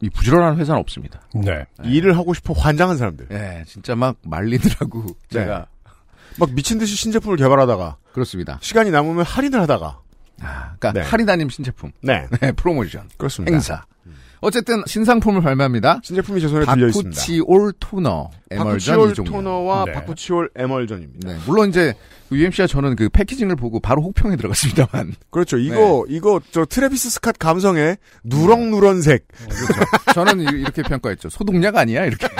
이 0.00 0.10
부지런한 0.10 0.56
회사는 0.58 0.80
없습니다. 0.80 1.20
네. 1.34 1.64
일을 1.84 2.16
하고 2.16 2.32
싶어 2.34 2.52
환장한 2.52 2.96
사람들. 2.98 3.28
예, 3.32 3.64
진짜 3.66 3.94
막 3.96 4.16
말리느라고 4.24 5.02
네. 5.04 5.12
제가 5.40 5.66
막 6.38 6.52
미친 6.54 6.78
듯이 6.78 6.94
신제품을 6.94 7.36
개발하다가 7.36 7.96
그렇습니다. 8.12 8.58
시간이 8.62 8.90
남으면 8.90 9.24
할인을 9.24 9.60
하다가. 9.62 10.00
아, 10.40 10.74
그러니까 10.78 10.92
네. 10.92 11.00
할인 11.00 11.28
아님 11.28 11.48
신제품, 11.48 11.90
네, 12.00 12.28
네, 12.40 12.52
프로모션, 12.52 13.08
그렇습니다. 13.16 13.52
행사. 13.52 13.84
어쨌든 14.40 14.82
신상품을 14.86 15.40
발매합니다. 15.42 16.00
신제품이 16.04 16.40
제 16.40 16.48
손에 16.48 16.64
들려 16.64 16.86
있습니다. 16.88 17.10
바쿠치올 17.10 17.72
토너, 17.80 18.30
emulsion 18.50 18.98
bakuchiol. 18.98 19.26
토너와 19.26 19.84
네. 19.86 19.92
bakuchiol 19.92 20.50
emulsion입니다. 20.56 21.28
네, 21.32 21.38
물론 21.46 21.68
이제 21.70 21.94
UMC와 22.30 22.66
저는 22.66 22.94
그 22.96 23.08
packaging을 23.08 23.56
보고 23.56 23.80
바로 23.80 24.02
혹평에 24.02 24.36
들어갔습니다만 24.36 25.14
그렇죠. 25.30 25.56
이거 25.56 26.04
이거 26.08 26.40
저 26.50 26.64
트래비스 26.64 27.20
스캇 27.20 27.38
감성의 27.38 27.96
누렁누런색. 28.24 29.26
저는 30.14 30.40
이- 30.40 30.60
이렇게 30.60 30.82
평가했죠. 30.82 31.30
소독약 31.30 31.76
아니야 31.76 32.04
이렇게. 32.04 32.28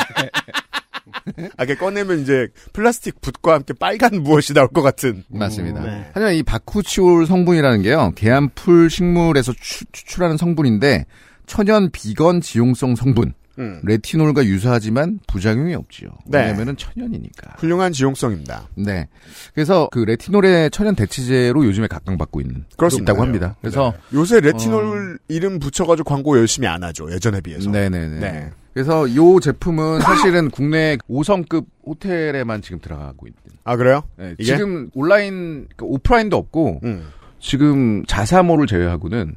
아, 1.56 1.64
게 1.64 1.74
꺼내면 1.74 2.20
이제 2.20 2.48
플라스틱 2.72 3.20
붓과 3.20 3.54
함께 3.54 3.72
빨간 3.78 4.22
무엇이 4.22 4.54
나올 4.54 4.68
것 4.68 4.82
같은. 4.82 5.24
맞습니다. 5.28 5.80
네. 5.82 6.10
하지만 6.12 6.34
이 6.34 6.42
바쿠치올 6.42 7.26
성분이라는 7.26 7.82
게요, 7.82 8.12
개암풀 8.14 8.90
식물에서 8.90 9.52
추, 9.60 9.84
추출하는 9.92 10.36
성분인데, 10.36 11.04
천연 11.48 11.90
비건 11.90 12.40
지용성 12.40 12.94
성분, 12.94 13.34
음. 13.58 13.80
레티놀과 13.82 14.44
유사하지만 14.44 15.18
부작용이 15.26 15.74
없지요. 15.74 16.10
네. 16.26 16.42
왜냐면은 16.44 16.76
천연이니까. 16.76 17.56
훌륭한 17.58 17.92
지용성입니다. 17.92 18.68
네. 18.76 19.08
그래서 19.54 19.88
그 19.90 19.98
레티놀의 20.00 20.70
천연 20.70 20.94
대체제로 20.94 21.64
요즘에 21.64 21.88
각광받고 21.88 22.40
있는 22.40 22.64
그렇습니다. 22.76 23.12
있다고 23.12 23.24
합니다. 23.24 23.56
그래서 23.60 23.92
요새 24.12 24.40
레티놀 24.40 25.18
이름 25.26 25.58
붙여가지고 25.58 26.08
광고 26.08 26.38
열심히 26.38 26.68
안 26.68 26.84
하죠. 26.84 27.10
예전에 27.10 27.40
비해서. 27.40 27.68
네네네. 27.70 28.20
네. 28.20 28.50
그래서 28.72 29.12
요 29.16 29.40
제품은 29.40 30.00
사실은 30.02 30.50
국내 30.50 30.96
5성급 31.10 31.66
호텔에만 31.84 32.62
지금 32.62 32.78
들어가고 32.78 33.26
있는. 33.26 33.38
아 33.64 33.74
그래요? 33.76 34.04
네? 34.16 34.36
지금 34.40 34.88
온라인 34.94 35.66
그 35.74 35.84
오프라인도 35.84 36.36
없고 36.36 36.80
음. 36.84 37.08
지금 37.40 38.04
자사몰을 38.06 38.68
제외하고는 38.68 39.34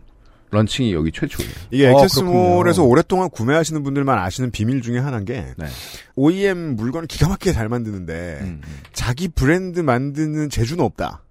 launching이 0.51 0.93
여기 0.93 1.11
최초예요. 1.11 1.51
이게 1.71 1.87
어, 1.87 1.91
액세스몰에서 1.91 2.81
그렇군요. 2.81 2.87
오랫동안 2.89 3.29
구매하시는 3.29 3.81
분들만 3.83 4.19
아시는 4.19 4.51
비밀 4.51 4.81
중에 4.81 4.99
하나인 4.99 5.25
게 5.25 5.45
네. 5.57 5.67
OEM 6.15 6.75
물건을 6.75 7.07
기가 7.07 7.29
막히게 7.29 7.53
잘 7.53 7.69
만드는데 7.69 8.39
음, 8.41 8.61
음. 8.63 8.79
자기 8.93 9.27
브랜드 9.29 9.79
만드는 9.79 10.49
재주는 10.49 10.83
없다. 10.83 11.23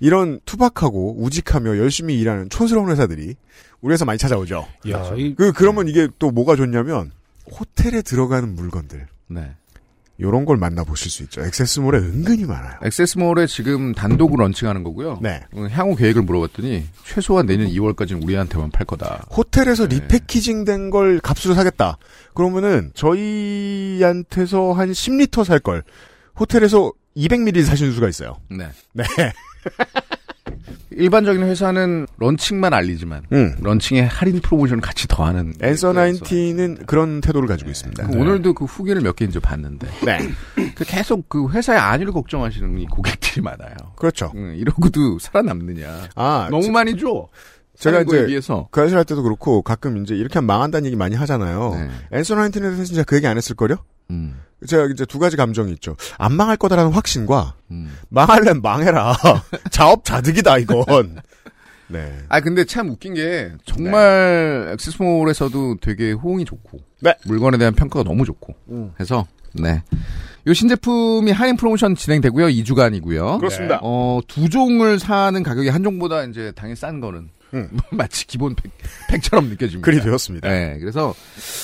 이런 0.00 0.40
투박하고 0.44 1.22
우직하며 1.22 1.78
열심히 1.78 2.20
일하는 2.20 2.50
촌스러운 2.50 2.90
회사들이 2.90 3.34
우리 3.80 3.92
회사 3.92 4.04
많이 4.04 4.18
찾아오죠. 4.18 4.66
야, 4.90 5.14
이, 5.16 5.34
그 5.34 5.52
그러면 5.52 5.88
이게 5.88 6.08
또 6.18 6.30
뭐가 6.30 6.56
좋냐면 6.56 7.10
호텔에 7.50 8.02
들어가는 8.02 8.54
물건들 8.54 9.06
네. 9.28 9.54
요런 10.20 10.44
걸 10.44 10.56
만나보실 10.56 11.10
수 11.10 11.22
있죠. 11.24 11.40
액세스몰에 11.44 11.98
은근히 11.98 12.44
많아요. 12.44 12.78
액세스몰에 12.84 13.46
지금 13.48 13.92
단독으로 13.94 14.44
launching하는 14.44 14.84
거고요. 14.84 15.18
네. 15.20 15.42
어, 15.52 15.66
향후 15.70 15.96
계획을 15.96 16.22
물어봤더니 16.22 16.84
최소한 17.04 17.46
내년 17.46 17.68
2월까지는 17.68 18.22
우리한테만 18.22 18.70
팔 18.70 18.86
거다. 18.86 19.26
호텔에서 19.36 19.88
네. 19.88 19.96
repackaging 19.96 20.64
된 20.64 20.90
걸 20.90 21.18
값으로 21.18 21.54
사겠다. 21.54 21.98
그러면은 22.34 22.92
저희한테서 22.94 24.72
한 24.72 24.92
10리터 24.92 25.44
살 25.44 25.58
걸 25.58 25.82
호텔에서 26.38 26.92
200ml 27.16 27.64
사시는 27.64 27.92
수가 27.92 28.08
있어요. 28.08 28.36
네. 28.50 28.68
네. 28.92 29.04
일반적인 30.96 31.42
회사는 31.42 32.06
런칭만 32.18 32.72
알리지만 32.72 33.22
음. 33.32 33.56
런칭에 33.60 34.02
할인 34.02 34.40
프로모션을 34.40 34.80
같이 34.80 35.06
더하는 35.08 35.48
앤서 35.60 35.92
그래서. 35.92 35.92
나인티는 35.92 36.86
그런 36.86 37.20
태도를 37.20 37.48
가지고 37.48 37.70
있습니다. 37.70 38.06
그 38.06 38.16
오늘도 38.18 38.54
그 38.54 38.64
후기를 38.64 39.02
몇 39.02 39.14
개 39.16 39.24
이제 39.24 39.38
봤는데 39.38 39.86
네. 40.04 40.18
그 40.74 40.84
계속 40.84 41.28
그 41.28 41.48
회사의 41.50 41.78
안위를 41.78 42.12
걱정하시는 42.12 42.78
이 42.78 42.86
고객들이 42.86 43.42
많아요. 43.42 43.74
그렇죠. 43.96 44.32
응, 44.34 44.54
이러고도 44.56 45.18
살아남느냐. 45.20 46.08
아, 46.16 46.48
너무 46.50 46.70
많이 46.70 46.96
줘. 46.96 47.28
제가 47.78 48.02
이제 48.02 48.26
비해서. 48.26 48.68
그 48.70 48.80
회사 48.82 48.96
할 48.96 49.04
때도 49.04 49.22
그렇고 49.22 49.62
가끔 49.62 49.96
이제 50.02 50.14
이렇게 50.14 50.34
하면 50.34 50.46
망한다는 50.46 50.86
얘기 50.86 50.96
많이 50.96 51.16
하잖아요. 51.16 51.74
네. 52.10 52.18
앤서 52.18 52.34
나인틴에 52.36 52.66
대해서 52.68 52.84
진짜 52.84 53.02
그 53.02 53.16
얘기 53.16 53.26
안 53.26 53.36
했을 53.36 53.56
거요? 53.56 53.76
음, 54.10 54.40
제가 54.66 54.86
이제 54.86 55.04
두 55.04 55.18
가지 55.18 55.36
감정이 55.36 55.72
있죠. 55.72 55.96
안 56.18 56.32
망할 56.34 56.56
거다라는 56.56 56.92
확신과 56.92 57.54
음. 57.70 57.96
망할래 58.08 58.54
망해라. 58.54 59.14
자업자득이다 59.70 60.58
이건. 60.58 61.18
네. 61.88 62.18
아 62.28 62.40
근데 62.40 62.64
참 62.64 62.88
웃긴 62.88 63.14
게 63.14 63.52
정말 63.64 64.70
액세스몰에서도 64.72 65.76
되게 65.80 66.12
호응이 66.12 66.44
좋고 66.44 66.78
네. 67.00 67.14
물건에 67.26 67.58
대한 67.58 67.74
평가가 67.74 68.04
너무 68.04 68.24
좋고 68.24 68.54
음. 68.70 68.92
해서 68.98 69.26
네. 69.52 69.82
요 70.46 70.52
신제품이 70.52 71.30
할인 71.32 71.56
프로모션 71.56 71.94
진행되고요. 71.94 72.46
2주간이고요. 72.48 73.38
그렇습니다. 73.38 73.80
어, 73.82 74.20
두 74.26 74.48
종을 74.48 74.98
사는 74.98 75.42
가격이 75.42 75.68
한 75.68 75.82
종보다 75.82 76.24
이제 76.24 76.52
당연히 76.54 76.76
싼 76.76 77.00
거는 77.00 77.28
음. 77.54 77.68
마치 77.90 78.26
기본 78.26 78.54
팩, 78.54 78.70
팩처럼 79.08 79.48
느껴집니다. 79.48 79.84
그리 79.84 80.00
되었습니다. 80.00 80.48
네. 80.48 80.78
그래서 80.78 81.14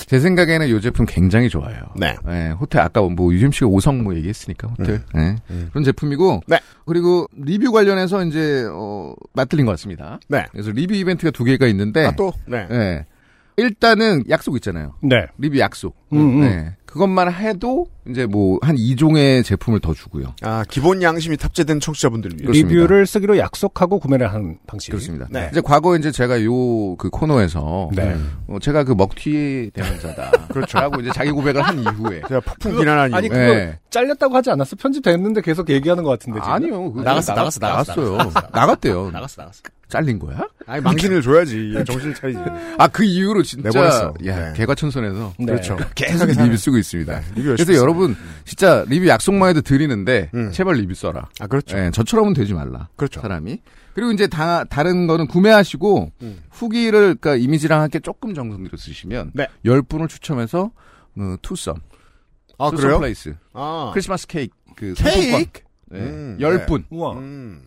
제 0.06 0.20
생각에는 0.20 0.68
이 0.68 0.80
제품 0.80 1.06
굉장히 1.06 1.48
좋아요. 1.48 1.92
네. 1.96 2.16
네, 2.24 2.50
호텔 2.50 2.82
아까 2.82 3.02
뭐 3.02 3.32
유림 3.32 3.52
씨가 3.52 3.66
5성 3.66 4.02
뭐 4.02 4.14
얘기했으니까 4.14 4.68
호텔. 4.68 5.02
네. 5.14 5.36
음. 5.50 5.68
그런 5.70 5.84
제품이고 5.84 6.42
네. 6.46 6.58
그리고 6.86 7.26
리뷰 7.36 7.72
관련해서 7.72 8.24
이제 8.24 8.66
어 8.70 9.14
맛들린 9.32 9.66
것 9.66 9.72
같습니다. 9.72 10.20
네. 10.28 10.46
그래서 10.52 10.70
리뷰 10.70 10.94
이벤트가 10.94 11.30
두 11.30 11.44
개가 11.44 11.66
있는데 11.66 12.06
아, 12.06 12.12
또, 12.12 12.32
네. 12.46 12.66
네. 12.68 13.06
일단은 13.56 14.24
약속 14.30 14.56
있잖아요. 14.56 14.94
네. 15.02 15.26
리뷰 15.38 15.58
약속. 15.58 15.96
음, 16.12 16.18
음. 16.18 16.40
네. 16.40 16.76
그것만 16.90 17.32
해도 17.32 17.86
이제 18.08 18.26
뭐 18.26 18.58
한 18.62 18.74
2종의 18.76 19.44
제품을 19.44 19.78
더 19.80 19.94
주고요. 19.94 20.34
아, 20.42 20.64
기본 20.68 21.02
양심이 21.02 21.36
탑재된 21.36 21.78
청취자분들을 21.80 22.38
위해. 22.40 22.50
리뷰를 22.52 23.06
쓰기로 23.06 23.38
약속하고 23.38 24.00
구매를 24.00 24.32
하는 24.32 24.58
방식. 24.66 24.90
그렇습니다. 24.90 25.26
네. 25.30 25.48
이제 25.52 25.60
과거 25.60 25.96
이제 25.96 26.10
제가 26.10 26.42
요 26.44 26.96
그 26.98 27.08
코너에서 27.10 27.90
네. 27.94 28.16
어, 28.48 28.58
제가 28.60 28.82
그 28.84 28.92
먹튀 28.92 29.70
대명사다. 29.72 30.30
그렇죠. 30.52 30.78
라고 30.78 31.00
이제 31.00 31.10
자기 31.14 31.30
고백을 31.30 31.62
한 31.62 31.78
이후에 31.78 32.22
제가 32.28 32.40
폭풍 32.40 32.76
비난한 32.76 33.10
이유. 33.10 33.16
아니, 33.16 33.28
그거 33.28 33.40
네. 33.40 33.78
잘렸다고 33.90 34.34
하지 34.36 34.50
않았어? 34.50 34.76
편집됐는데 34.76 35.40
계속 35.42 35.70
얘기하는 35.70 36.02
것 36.02 36.10
같은데. 36.10 36.40
지금? 36.40 36.52
아니요. 36.52 36.92
나갔어, 36.96 37.34
나갔어, 37.34 37.60
나갔어, 37.60 37.92
나갔어요. 37.94 38.10
나갔어, 38.16 38.40
나갔어. 38.40 38.48
나갔대요. 38.60 39.10
나갔어, 39.12 39.42
나갔어. 39.42 39.60
잘린 39.90 40.18
거야? 40.18 40.48
아니 40.66 40.80
망신을 40.82 41.20
줘야지. 41.22 41.74
정신을 41.86 42.14
차리지. 42.14 42.38
아 42.78 42.88
그 42.88 43.04
이후로 43.04 43.42
진짜 43.42 43.68
내보냈어. 43.68 44.14
야 44.26 44.52
네. 44.52 44.58
개과천선해서 44.58 45.34
네. 45.40 45.44
그렇죠. 45.46 45.76
계속 45.94 46.26
리뷰 46.26 46.56
쓰고 46.56 46.78
있습니다. 46.78 47.20
네, 47.20 47.26
리뷰 47.34 47.48
그래서 47.48 47.64
써요. 47.64 47.76
여러분 47.82 48.16
진짜 48.44 48.84
리뷰 48.88 49.06
약속만 49.08 49.50
해도 49.50 49.60
드리는데 49.60 50.30
음. 50.34 50.50
제발 50.52 50.76
리뷰 50.76 50.94
써라. 50.94 51.28
아 51.40 51.46
그렇죠. 51.46 51.76
예, 51.78 51.90
저처럼은 51.92 52.32
되지 52.34 52.54
말라. 52.54 52.88
그렇죠. 52.96 53.20
사람이. 53.20 53.60
그리고 53.92 54.12
이제 54.12 54.28
다, 54.28 54.62
다른 54.64 55.08
거는 55.08 55.26
구매하시고 55.26 56.12
음. 56.22 56.38
후기를 56.50 57.16
그러니까 57.16 57.34
이미지랑 57.36 57.82
함께 57.82 57.98
조금 57.98 58.34
정성들여 58.34 58.76
쓰시면 58.76 59.32
네. 59.34 59.48
10분을 59.66 60.08
추첨해서 60.08 60.70
어, 61.18 61.34
투썸. 61.42 61.74
아 62.58 62.70
투썸 62.70 62.76
그래요? 62.82 62.98
플레이스. 63.00 63.34
아 63.52 63.90
크리스마스 63.92 64.26
케이크 64.28 64.54
그. 64.76 64.94
케이크. 64.96 65.60
네. 65.90 65.98
음, 65.98 66.36
10분. 66.40 66.84
우와. 66.90 67.14
음. 67.18 67.62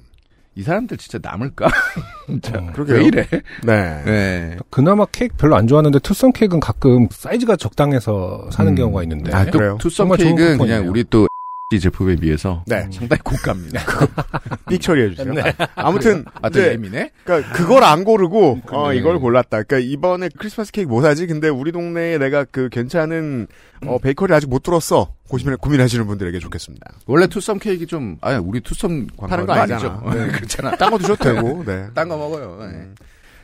이 0.55 0.61
사람들 0.61 0.97
진짜 0.97 1.19
남을까? 1.21 1.67
진짜. 2.27 2.59
어, 2.59 2.71
그러게요. 2.73 2.97
왜 2.97 3.05
이래? 3.05 3.27
네. 3.63 4.03
네. 4.05 4.57
그나마 4.69 5.05
케이크 5.05 5.35
별로 5.35 5.55
안 5.55 5.67
좋아하는데 5.67 5.97
투썸 5.99 6.31
케이크는 6.31 6.59
가끔 6.59 7.07
사이즈가 7.09 7.55
적당해서 7.55 8.47
사는 8.51 8.71
음. 8.71 8.75
경우가 8.75 9.03
있는데. 9.03 9.33
아, 9.33 9.45
또 9.45 9.57
그래요? 9.57 9.77
투썸 9.79 10.15
케이크는. 10.15 10.57
그냥 10.59 10.87
우리 10.87 11.03
또 11.09 11.27
제품에 11.73 12.15
비해서 12.17 12.63
네. 12.67 12.87
상당히 12.91 13.21
고가입니다. 13.23 13.81
삑 14.69 14.81
처리해 14.81 15.15
주세요. 15.15 15.33
아무튼 15.75 16.23
아, 16.41 16.49
예민해? 16.55 17.11
그러니까 17.23 17.51
그걸 17.53 17.83
안 17.83 18.03
고르고 18.03 18.61
어, 18.71 18.91
네. 18.91 18.97
이걸 18.97 19.19
골랐다. 19.19 19.63
그러니까 19.63 19.79
이번에 19.79 20.29
크리스마스 20.37 20.71
케이크 20.71 20.89
뭐 20.89 21.01
사지? 21.01 21.25
근데 21.25 21.49
우리 21.49 21.71
동네에 21.71 22.17
내가 22.19 22.45
그 22.45 22.69
괜찮은 22.69 23.47
어, 23.85 23.97
베이커리 23.97 24.33
아직 24.33 24.49
못 24.49 24.61
들었어. 24.63 25.13
고민 25.27 25.57
고민하시는 25.57 26.05
분들에게 26.05 26.37
좋겠습니다. 26.39 26.91
원래 27.07 27.25
투썸 27.27 27.57
케이크 27.59 27.87
좀, 27.87 28.17
아니, 28.21 28.37
우리 28.37 28.61
투썸 28.61 29.07
파는 29.17 29.45
거. 29.47 29.53
아니죠. 29.53 30.01
네. 30.13 30.27
그렇잖아. 30.31 30.75
딴 30.75 30.91
거 30.91 30.97
드셔도 30.99 31.23
되고. 31.23 31.63
네. 31.65 31.87
딴 31.95 32.07
거 32.07 32.17
먹어요. 32.17 32.57
네. 32.61 32.65
음. 32.67 32.95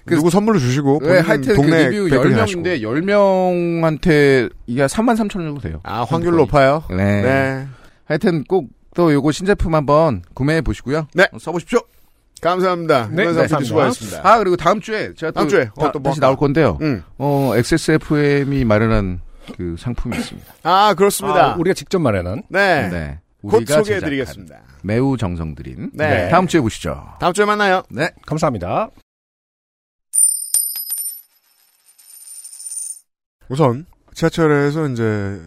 그- 0.05 0.13
누구 0.15 0.29
선물로 0.29 0.59
주시고 0.59 0.99
네, 1.03 1.19
하여튼 1.19 1.41
그 1.49 1.55
동네 1.55 1.89
리뷰 1.89 2.09
베이커리 2.09 2.33
하시고. 2.35 2.61
10명인데 2.63 2.81
10명한테 2.81 4.51
이게 4.67 4.85
3만 4.85 5.15
3천 5.15 5.37
원 5.37 5.47
정도 5.47 5.61
돼요. 5.61 5.79
아 5.83 6.03
확률 6.07 6.35
높아요. 6.35 6.83
네. 6.89 7.21
네. 7.21 7.67
하여튼 8.09 8.43
꼭 8.43 8.79
또 8.95 9.13
요거 9.13 9.31
신제품 9.31 9.75
한번 9.75 10.23
구매해 10.33 10.61
보시고요. 10.61 11.07
네. 11.13 11.27
어, 11.31 11.39
써보십시오. 11.39 11.79
감사합니다. 12.41 13.07
네, 13.09 13.15
네, 13.17 13.23
감사합니다. 13.25 13.63
수고하셨습니다. 13.63 14.21
아 14.27 14.37
그리고 14.39 14.55
다음 14.55 14.79
주에 14.81 15.13
제가 15.13 15.31
또 15.31 15.39
다음 15.41 15.49
주에 15.49 15.69
어, 15.75 15.81
다, 15.85 15.91
또 15.91 15.99
뭐 15.99 16.11
다시 16.11 16.15
할까? 16.19 16.27
나올 16.27 16.37
건데요. 16.37 16.77
음. 16.81 17.03
어 17.17 17.51
XSFM이 17.55 18.63
마련한 18.65 19.21
그 19.57 19.75
상품이 19.77 20.17
있습니다. 20.17 20.53
아 20.63 20.93
그렇습니다. 20.95 21.51
아, 21.53 21.55
우리가 21.55 21.73
직접 21.73 21.99
마련한. 21.99 22.43
네. 22.49 22.89
네. 22.89 23.19
곧 23.41 23.57
우리가 23.57 23.75
소개해드리겠습니다. 23.75 24.55
매우 24.83 25.17
정성 25.17 25.53
들인. 25.55 25.91
네. 25.93 26.29
다음 26.29 26.47
주에 26.47 26.61
보시죠. 26.61 27.01
다음 27.19 27.33
주에 27.33 27.45
만나요. 27.45 27.83
네. 27.89 28.09
감사합니다. 28.25 28.89
우선 33.49 33.85
지하철에서 34.13 34.87
이제 34.89 35.41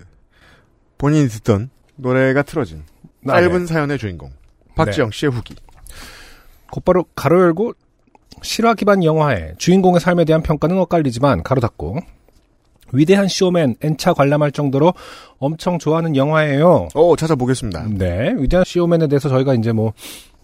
본인이 0.98 1.28
듣던 1.28 1.70
노래가 2.02 2.42
틀어진 2.42 2.82
아, 3.28 3.40
네. 3.40 3.46
짧은 3.48 3.66
사연의 3.66 3.98
주인공 3.98 4.30
박지영 4.74 5.10
씨의 5.12 5.32
후기. 5.32 5.54
곧바로 6.70 7.04
가로 7.14 7.40
열고 7.42 7.72
실화 8.42 8.74
기반 8.74 9.04
영화의 9.04 9.54
주인공의 9.58 10.00
삶에 10.00 10.24
대한 10.24 10.42
평가는 10.42 10.76
엇갈리지만 10.78 11.42
가로 11.42 11.60
닫고 11.60 11.98
위대한 12.92 13.28
쇼맨 13.28 13.76
N차 13.80 14.12
관람할 14.12 14.52
정도로 14.52 14.92
엄청 15.38 15.78
좋아하는 15.78 16.16
영화예요. 16.16 16.88
오 16.94 17.16
찾아보겠습니다. 17.16 17.86
네, 17.90 18.34
위대한 18.36 18.64
쇼맨에 18.66 19.06
대해서 19.06 19.28
저희가 19.28 19.54
이제 19.54 19.72
뭐 19.72 19.92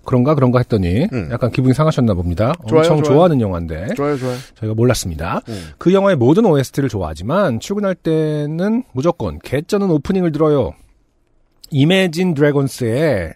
그런가 0.04 0.34
그런가 0.34 0.58
했더니 0.58 1.06
음. 1.12 1.28
약간 1.30 1.50
기분이 1.50 1.74
상하셨나 1.74 2.14
봅니다. 2.14 2.54
좋아요, 2.66 2.80
엄청 2.80 3.02
좋아요. 3.02 3.14
좋아하는 3.16 3.40
영화인데 3.42 3.94
좋아요 3.94 4.16
좋아요. 4.16 4.36
저희가 4.54 4.74
몰랐습니다. 4.74 5.42
음. 5.48 5.68
그 5.76 5.92
영화의 5.92 6.16
모든 6.16 6.46
OST를 6.46 6.88
좋아하지만 6.88 7.60
출근할 7.60 7.94
때는 7.94 8.84
무조건 8.92 9.38
개쩌는 9.40 9.90
오프닝을 9.90 10.32
들어요. 10.32 10.72
이매진 11.70 12.34
드래곤스의 12.34 13.34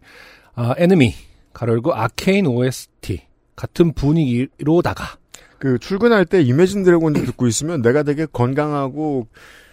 아, 0.54 0.74
에너미 0.76 1.14
가로 1.52 1.74
열고 1.74 1.94
아케인 1.94 2.46
OST 2.46 3.20
같은 3.56 3.92
분위기로다가 3.92 5.16
그 5.58 5.78
출근할 5.78 6.24
때 6.26 6.42
이매진 6.42 6.82
드래곤즈 6.82 7.24
듣고 7.26 7.46
있으면 7.46 7.82
내가 7.82 8.02
되게 8.02 8.26
건강하고 8.26 9.28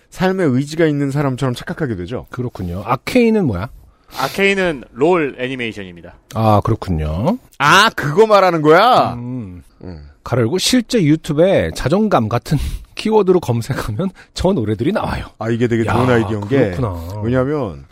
삶에 0.09 0.43
의지가 0.43 0.85
있는 0.85 1.11
사람처럼 1.11 1.53
착각하게 1.53 1.95
되죠. 1.95 2.25
그렇군요. 2.29 2.83
아케인은 2.85 3.45
뭐야? 3.45 3.69
아케인은 4.17 4.83
롤 4.91 5.35
애니메이션입니다. 5.39 6.15
아 6.33 6.61
그렇군요. 6.63 7.37
아 7.59 7.89
그거 7.95 8.25
말하는 8.25 8.61
거야. 8.61 9.13
음, 9.13 9.61
음. 9.83 10.09
가로 10.23 10.41
열고 10.43 10.57
실제 10.57 11.03
유튜브에 11.03 11.71
자존감 11.75 12.27
같은 12.27 12.57
키워드로 12.99 13.39
검색하면 13.39 14.09
저 14.33 14.51
노래들이 14.51 14.91
나와요. 14.91 15.27
아 15.39 15.49
이게 15.49 15.67
되게 15.67 15.85
야, 15.85 15.93
좋은 15.93 16.09
아이디어인 16.09 16.47
게 16.49 16.71
그렇구나. 16.71 17.21
왜냐하면 17.23 17.85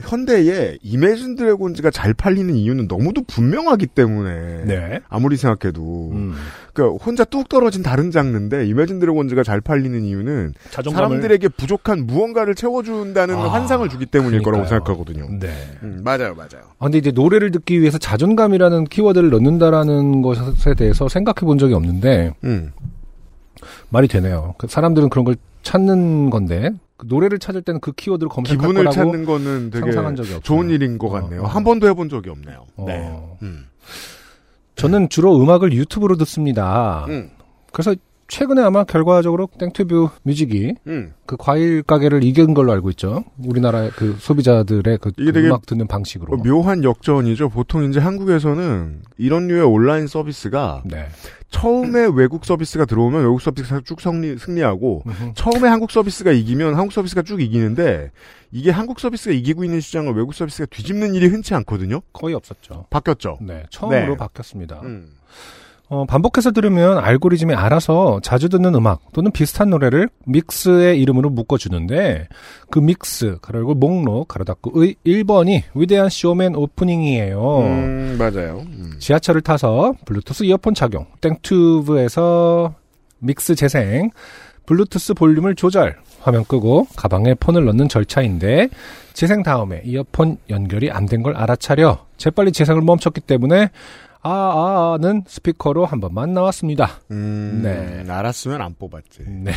현대에 0.00 0.78
이매진 0.82 1.34
드래곤즈가 1.36 1.90
잘 1.90 2.14
팔리는 2.14 2.54
이유는 2.54 2.86
너무도 2.88 3.24
분명하기 3.26 3.86
때문에 3.88 4.64
네. 4.64 5.00
아무리 5.08 5.36
생각해도 5.36 6.10
음, 6.12 6.34
그러니까 6.72 7.04
혼자 7.04 7.24
뚝 7.24 7.48
떨어진 7.48 7.82
다른 7.82 8.10
장르인데 8.10 8.66
이매진 8.66 9.00
드래곤즈가 9.00 9.42
잘 9.42 9.60
팔리는 9.60 10.02
이유는 10.02 10.54
자존감을 10.70 11.08
사람들에게 11.08 11.48
부족한 11.48 12.06
무언가를 12.06 12.54
채워준다는 12.54 13.34
아, 13.34 13.48
환상을 13.48 13.86
주기 13.90 14.06
때문일 14.06 14.42
거라고 14.42 14.64
그러니까요. 14.64 14.94
생각하거든요. 14.96 15.38
네. 15.40 15.48
음, 15.82 16.00
맞아요, 16.04 16.34
맞아요. 16.34 16.62
아, 16.78 16.84
근데 16.84 16.98
이제 16.98 17.10
노래를 17.10 17.50
듣기 17.50 17.80
위해서 17.80 17.98
자존감이라는 17.98 18.84
키워드를 18.84 19.28
넣는다라는 19.30 20.22
것에 20.22 20.74
대해서 20.74 21.08
생각해 21.08 21.40
본 21.44 21.58
적이 21.58 21.74
없는데 21.74 22.32
음, 22.44 22.72
말이 23.90 24.08
되네요. 24.08 24.54
그 24.58 24.66
사람들은 24.66 25.08
그런 25.08 25.24
걸 25.24 25.36
찾는 25.62 26.30
건데 26.30 26.70
그 26.96 27.06
노래를 27.08 27.38
찾을 27.38 27.62
때는 27.62 27.80
그 27.80 27.92
키워드를 27.92 28.28
검색할 28.28 28.58
기분을 28.58 28.84
거라고 28.84 28.94
찾는 28.94 29.24
거는 29.24 29.70
되게 29.70 29.84
상상한 29.84 30.16
적이 30.16 30.34
없어요. 30.34 30.40
좋은 30.42 30.70
일인 30.70 30.98
것 30.98 31.08
같네요. 31.08 31.42
어, 31.42 31.44
어. 31.44 31.46
한 31.48 31.64
번도 31.64 31.88
해본 31.88 32.08
적이 32.08 32.30
없네요. 32.30 32.66
어. 32.76 32.84
네. 32.86 33.20
음. 33.42 33.66
저는 34.74 35.08
주로 35.08 35.40
음악을 35.40 35.72
유튜브로 35.72 36.16
듣습니다. 36.16 37.04
음, 37.08 37.30
그래서 37.72 37.94
최근에 38.28 38.62
아마 38.62 38.84
결과적으로 38.84 39.48
땡튜브 39.58 40.08
뮤직이 40.22 40.74
음. 40.86 41.14
그 41.24 41.36
과일 41.38 41.82
가게를 41.82 42.22
이긴 42.22 42.52
걸로 42.52 42.72
알고 42.72 42.90
있죠. 42.90 43.24
우리나라의 43.38 43.90
그 43.96 44.16
소비자들의 44.18 44.98
그 44.98 45.12
이게 45.18 45.40
음악 45.40 45.64
듣는 45.64 45.86
방식으로. 45.86 46.34
어, 46.34 46.36
묘한 46.36 46.84
역전이죠. 46.84 47.48
보통 47.48 47.84
이제 47.84 47.98
한국에서는 47.98 49.02
이런 49.16 49.48
류의 49.48 49.62
온라인 49.62 50.06
서비스가 50.06 50.82
네. 50.84 51.08
처음에 51.50 52.10
외국 52.12 52.44
서비스가 52.44 52.84
들어오면 52.84 53.22
외국 53.22 53.40
서비스가 53.40 53.80
쭉 53.82 54.00
승리, 54.00 54.36
승리하고 54.36 55.04
음흠. 55.06 55.32
처음에 55.34 55.66
한국 55.66 55.90
서비스가 55.90 56.30
이기면 56.30 56.74
한국 56.74 56.92
서비스가 56.92 57.22
쭉 57.22 57.40
이기는데 57.40 58.10
이게 58.52 58.70
한국 58.70 59.00
서비스가 59.00 59.34
이기고 59.34 59.64
있는 59.64 59.80
시장을 59.80 60.12
외국 60.12 60.34
서비스가 60.34 60.66
뒤집는 60.66 61.14
일이 61.14 61.28
흔치 61.28 61.54
않거든요. 61.54 62.02
거의 62.12 62.34
없었죠. 62.34 62.84
바뀌었죠. 62.90 63.38
네. 63.40 63.64
처음으로 63.70 64.12
네. 64.12 64.16
바뀌었습니다. 64.16 64.82
음. 64.84 65.08
어, 65.90 66.04
반복해서 66.04 66.50
들으면 66.50 66.98
알고리즘이 66.98 67.54
알아서 67.54 68.20
자주 68.22 68.50
듣는 68.50 68.74
음악 68.74 69.00
또는 69.14 69.30
비슷한 69.32 69.70
노래를 69.70 70.10
믹스의 70.26 71.00
이름으로 71.00 71.30
묶어주는데 71.30 72.28
그 72.70 72.78
믹스 72.78 73.38
가로고 73.40 73.72
목록 73.74 74.28
가로 74.28 74.44
닫고의 74.44 74.96
1번이 75.06 75.62
위대한 75.74 76.10
쇼맨 76.10 76.56
오프닝이에요. 76.56 77.58
음, 77.60 78.16
맞아요. 78.18 78.64
음. 78.66 78.96
지하철을 78.98 79.40
타서 79.40 79.94
블루투스 80.04 80.44
이어폰 80.44 80.74
착용, 80.74 81.06
땡튜브에서 81.22 82.74
믹스 83.20 83.54
재생, 83.54 84.10
블루투스 84.66 85.14
볼륨을 85.14 85.54
조절, 85.54 85.96
화면 86.20 86.44
끄고 86.44 86.86
가방에 86.96 87.32
폰을 87.34 87.64
넣는 87.64 87.88
절차인데 87.88 88.68
재생 89.14 89.42
다음에 89.42 89.80
이어폰 89.86 90.36
연결이 90.50 90.90
안 90.90 91.06
된 91.06 91.22
걸 91.22 91.34
알아차려 91.34 92.04
재빨리 92.18 92.52
재생을 92.52 92.82
멈췄기 92.82 93.22
때문에 93.22 93.70
아, 94.30 94.94
아는 94.94 95.24
스피커로 95.26 95.86
한 95.86 96.00
번만 96.00 96.32
나왔습니다. 96.34 97.00
음, 97.10 97.60
네. 97.62 98.04
알았으면 98.10 98.60
안 98.60 98.74
뽑았지. 98.78 99.24
네. 99.26 99.52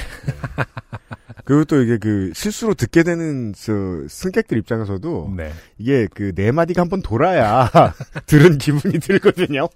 그리고 1.43 1.65
또 1.65 1.81
이게 1.81 1.97
그 1.97 2.31
실수로 2.35 2.73
듣게 2.75 3.03
되는 3.03 3.53
저 3.57 3.73
승객들 4.07 4.57
입장에서도 4.59 5.33
네. 5.35 5.51
이게 5.77 6.07
그 6.13 6.31
네 6.35 6.51
마디가 6.51 6.81
한 6.81 6.89
번 6.89 7.01
돌아야 7.01 7.69
들은 8.27 8.57
기분이 8.57 8.99
들거든요. 8.99 9.67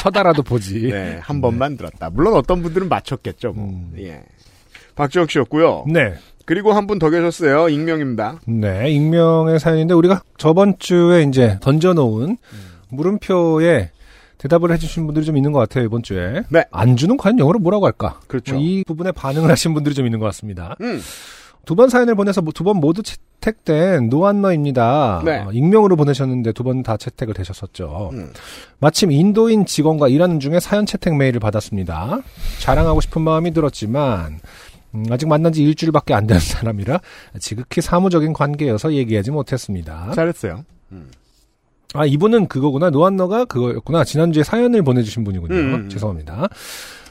쳐다라도 0.00 0.42
보지. 0.42 0.88
네, 0.90 1.18
한 1.22 1.40
번만 1.40 1.76
들었다. 1.76 2.10
물론 2.10 2.34
어떤 2.34 2.62
분들은 2.62 2.88
맞췄겠죠. 2.88 3.52
뭐. 3.52 3.64
음. 3.68 3.92
예. 3.98 4.22
박지혁 4.96 5.30
씨였고요. 5.30 5.84
네. 5.92 6.14
그리고 6.46 6.72
한 6.72 6.86
분 6.86 6.98
더 6.98 7.10
계셨어요. 7.10 7.68
익명입니다. 7.68 8.40
네, 8.46 8.90
익명의 8.90 9.58
사연인데 9.58 9.94
우리가 9.94 10.22
저번 10.38 10.78
주에 10.78 11.22
이제 11.22 11.58
던져놓은 11.62 12.36
물음표에 12.90 13.90
대답을 14.44 14.70
해주신 14.72 15.06
분들이 15.06 15.24
좀 15.24 15.36
있는 15.38 15.52
것 15.52 15.58
같아요 15.60 15.84
이번 15.84 16.02
주에. 16.02 16.42
네. 16.50 16.64
안주는 16.70 17.16
과연 17.16 17.38
영어로 17.38 17.58
뭐라고 17.60 17.86
할까? 17.86 18.20
그렇죠. 18.26 18.54
뭐이 18.54 18.84
부분에 18.84 19.10
반응을 19.12 19.50
하신 19.50 19.72
분들이 19.74 19.94
좀 19.94 20.04
있는 20.06 20.18
것 20.18 20.26
같습니다. 20.26 20.76
음. 20.80 21.00
두번 21.64 21.88
사연을 21.88 22.14
보내서 22.14 22.42
두 22.42 22.62
번 22.62 22.76
모두 22.76 23.02
채택된 23.02 24.10
노안너입니다. 24.10 25.22
네. 25.24 25.38
어, 25.40 25.50
익명으로 25.50 25.96
보내셨는데 25.96 26.52
두 26.52 26.62
번 26.62 26.82
다 26.82 26.98
채택을 26.98 27.32
되셨었죠. 27.32 28.10
음. 28.12 28.32
마침 28.80 29.10
인도인 29.10 29.64
직원과 29.64 30.08
일하는 30.08 30.40
중에 30.40 30.60
사연 30.60 30.84
채택 30.84 31.16
메일을 31.16 31.40
받았습니다. 31.40 32.18
자랑하고 32.60 33.00
싶은 33.00 33.22
마음이 33.22 33.52
들었지만 33.54 34.40
음, 34.94 35.04
아직 35.10 35.26
만난 35.26 35.54
지 35.54 35.62
일주일밖에 35.62 36.12
안 36.12 36.26
된 36.26 36.38
사람이라 36.38 37.00
지극히 37.40 37.80
사무적인 37.80 38.34
관계여서 38.34 38.92
얘기하지 38.92 39.30
못했습니다. 39.30 40.12
잘했어요. 40.14 40.64
아 41.94 42.04
이분은 42.04 42.48
그거구나 42.48 42.90
노안너가 42.90 43.46
그거였구나 43.46 44.04
지난주에 44.04 44.42
사연을 44.42 44.82
보내주신 44.82 45.24
분이군요. 45.24 45.54
음, 45.54 45.74
음. 45.74 45.88
죄송합니다. 45.88 46.48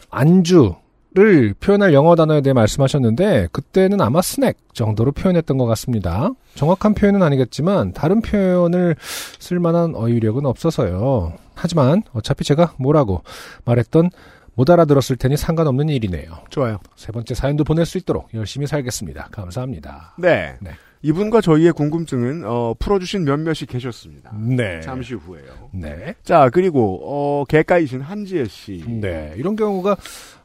안주 0.10 0.76
를 1.15 1.54
표현할 1.60 1.93
영어 1.93 2.15
단어에 2.15 2.41
대해 2.41 2.54
말씀하셨는데 2.54 3.50
그때는 3.52 4.02
아마 4.02 4.24
스낵 4.24 4.56
정도로 4.74 5.12
표현했던 5.12 5.60
것 5.60 5.67
같습니다. 5.67 6.32
정확한 6.56 6.96
표현은 6.96 7.22
아니겠지만 7.22 7.93
다른 7.93 8.19
표현을 8.19 8.96
쓸 9.38 9.60
만한 9.60 9.93
어휘력은 9.93 10.48
없어서요. 10.48 11.34
하지만 11.54 12.02
어차피 12.13 12.43
제가 12.43 12.74
뭐라고 12.80 13.22
말했던 13.63 14.10
못 14.56 14.72
알아들었을 14.72 15.17
테니 15.17 15.38
상관없는 15.38 15.89
일이네요. 15.89 16.32
좋아요. 16.50 16.80
세 16.96 17.12
번째 17.12 17.36
사연도 17.36 17.63
보낼 17.63 17.86
수 17.86 18.00
있도록 18.00 18.30
열심히 18.34 18.65
살겠습니다. 18.65 19.30
감사합니다. 19.32 20.15
네. 20.17 20.56
네. 20.62 20.72
이분과 21.04 21.42
저희의 21.42 21.74
궁금증은 21.74 22.44
어, 22.46 22.74
풀어주신 22.80 23.26
몇몇이 23.26 23.66
계셨습니다. 23.68 24.32
네. 24.36 24.80
잠시 24.82 25.13
후에요. 25.13 25.70
네. 25.74 26.16
자 26.24 26.50
그리고 26.52 27.02
어, 27.04 27.46
개가이신 27.46 28.02
한지혜 28.02 28.46
씨. 28.46 28.84
네, 28.88 29.34
이런 29.38 29.56
경우가 29.56 29.98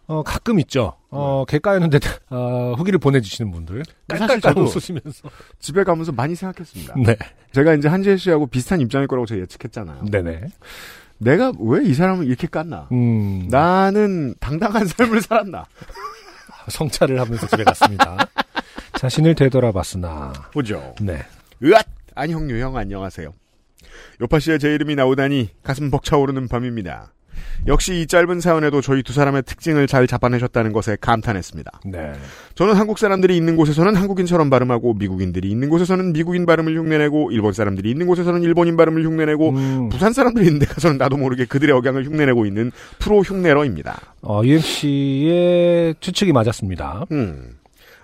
어, 0.08 0.22
가끔 0.24 0.58
있죠. 0.60 0.94
어, 1.10 1.44
개까였는데 1.46 1.98
어, 2.30 2.74
후기를 2.76 2.98
보내주시는 2.98 3.52
분들 3.52 3.82
사실 4.08 4.26
깔깔깔 4.26 4.40
저도 4.54 4.62
웃으시면서. 4.66 5.30
집에 5.60 5.84
가면서 5.84 6.10
많이 6.12 6.34
생각했습니다. 6.34 6.94
네, 7.06 7.16
제가 7.52 7.74
이제 7.74 7.86
한지혜 7.88 8.16
씨하고 8.16 8.46
비슷한 8.48 8.80
입장일 8.80 9.06
거라고 9.06 9.26
제가 9.26 9.40
예측했잖아요. 9.42 10.06
네네. 10.10 10.40
내가 11.18 11.52
왜 11.60 11.84
이 11.84 11.94
사람을 11.94 12.26
이렇게 12.26 12.46
깠나? 12.46 12.90
음, 12.92 13.46
나는 13.50 14.34
당당한 14.40 14.86
삶을 14.86 15.20
살았나? 15.22 15.64
성찰을 16.68 17.20
하면서 17.20 17.46
집에 17.46 17.64
갔습니다. 17.64 18.16
자신을 18.98 19.36
되돌아봤으나, 19.36 20.32
보죠. 20.52 20.92
네, 21.00 21.20
으앗! 21.62 21.86
안형유 22.16 22.58
형 22.60 22.76
안녕하세요. 22.76 23.32
요파 24.20 24.40
씨의 24.40 24.58
제 24.58 24.74
이름이 24.74 24.96
나오다니 24.96 25.50
가슴 25.62 25.88
벅차오르는 25.92 26.48
밤입니다. 26.48 27.12
역시 27.68 28.00
이 28.00 28.06
짧은 28.08 28.40
사연에도 28.40 28.80
저희 28.80 29.04
두 29.04 29.12
사람의 29.12 29.44
특징을 29.44 29.86
잘 29.86 30.08
잡아내셨다는 30.08 30.72
것에 30.72 30.96
감탄했습니다. 31.00 31.70
네, 31.86 32.12
저는 32.56 32.74
한국 32.74 32.98
사람들이 32.98 33.36
있는 33.36 33.54
곳에서는 33.54 33.94
한국인처럼 33.94 34.50
발음하고 34.50 34.94
미국인들이 34.94 35.48
있는 35.48 35.68
곳에서는 35.68 36.12
미국인 36.12 36.44
발음을 36.44 36.76
흉내내고 36.76 37.30
일본 37.30 37.52
사람들이 37.52 37.88
있는 37.88 38.08
곳에서는 38.08 38.42
일본인 38.42 38.76
발음을 38.76 39.04
흉내내고 39.04 39.50
음, 39.50 39.88
부산 39.90 40.12
사람들이 40.12 40.44
있는 40.46 40.58
데 40.58 40.66
가서는 40.66 40.98
나도 40.98 41.16
모르게 41.16 41.44
그들의 41.44 41.72
억양을 41.76 42.04
흉내내고 42.04 42.46
있는 42.46 42.72
프로 42.98 43.20
흉내러입니다. 43.20 44.14
어, 44.22 44.42
UMC의 44.42 45.94
추측이 46.00 46.32
맞았습니다. 46.32 47.04
음. 47.12 47.57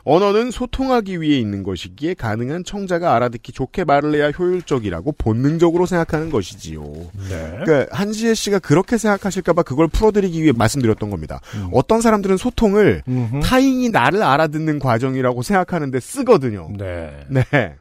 언어는 0.04 0.50
소통하기 0.50 1.22
위해 1.22 1.38
있는 1.38 1.62
것이기에 1.62 2.14
가능한 2.14 2.64
청자가 2.64 3.14
알아듣기 3.16 3.52
좋게 3.52 3.84
말을 3.84 4.14
해야 4.14 4.30
효율적이라고 4.30 5.12
본능적으로 5.12 5.86
생각하는 5.86 6.30
것이지요. 6.30 6.82
네, 6.82 7.58
그러니까 7.64 7.96
한지혜 7.96 8.34
씨가 8.34 8.58
그렇게 8.58 8.98
생각하실까봐 8.98 9.62
그걸 9.62 9.88
풀어드리기 9.88 10.42
위해 10.42 10.52
말씀드렸던 10.54 11.08
겁니다. 11.08 11.40
음. 11.54 11.70
어떤 11.72 12.02
사람들은 12.02 12.36
소통을 12.36 13.02
음흠. 13.08 13.40
타인이 13.40 13.88
나를 13.88 14.22
알아듣는 14.22 14.78
과정이라고 14.78 15.42
생각하는데 15.42 15.98
쓰거든요. 16.00 16.68
네, 16.76 17.24
네. 17.28 17.76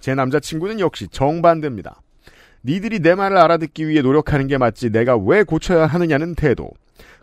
제 0.00 0.14
남자친구는 0.14 0.80
역시 0.80 1.06
정반대입니다. 1.08 2.02
니들이 2.64 2.98
내 2.98 3.14
말을 3.14 3.36
알아듣기 3.36 3.86
위해 3.86 4.02
노력하는 4.02 4.48
게 4.48 4.58
맞지 4.58 4.90
내가 4.90 5.16
왜 5.16 5.44
고쳐야 5.44 5.86
하느냐는 5.86 6.34
태도. 6.34 6.70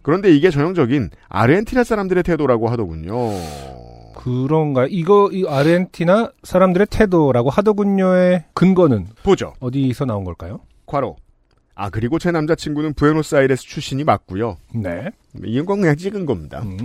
그런데 0.01 0.31
이게 0.31 0.49
전형적인 0.49 1.09
아르헨티나 1.27 1.83
사람들의 1.83 2.23
태도라고 2.23 2.69
하더군요. 2.69 3.13
그런가요? 4.23 4.87
이거 4.89 5.29
이 5.33 5.45
아르헨티나 5.45 6.31
사람들의 6.43 6.87
태도라고 6.89 7.49
하더군요의 7.49 8.45
근거는 8.53 9.07
보죠. 9.23 9.53
어디서 9.59 10.05
나온 10.05 10.23
걸까요? 10.23 10.61
과로. 10.85 11.17
아 11.75 11.89
그리고 11.89 12.19
제 12.19 12.29
남자친구는 12.31 12.93
부에노스아이레스 12.93 13.63
출신이 13.63 14.03
맞고요. 14.03 14.57
네, 14.75 15.09
이건 15.43 15.81
그냥 15.81 15.97
찍은 15.97 16.27
겁니다. 16.27 16.61
음, 16.63 16.77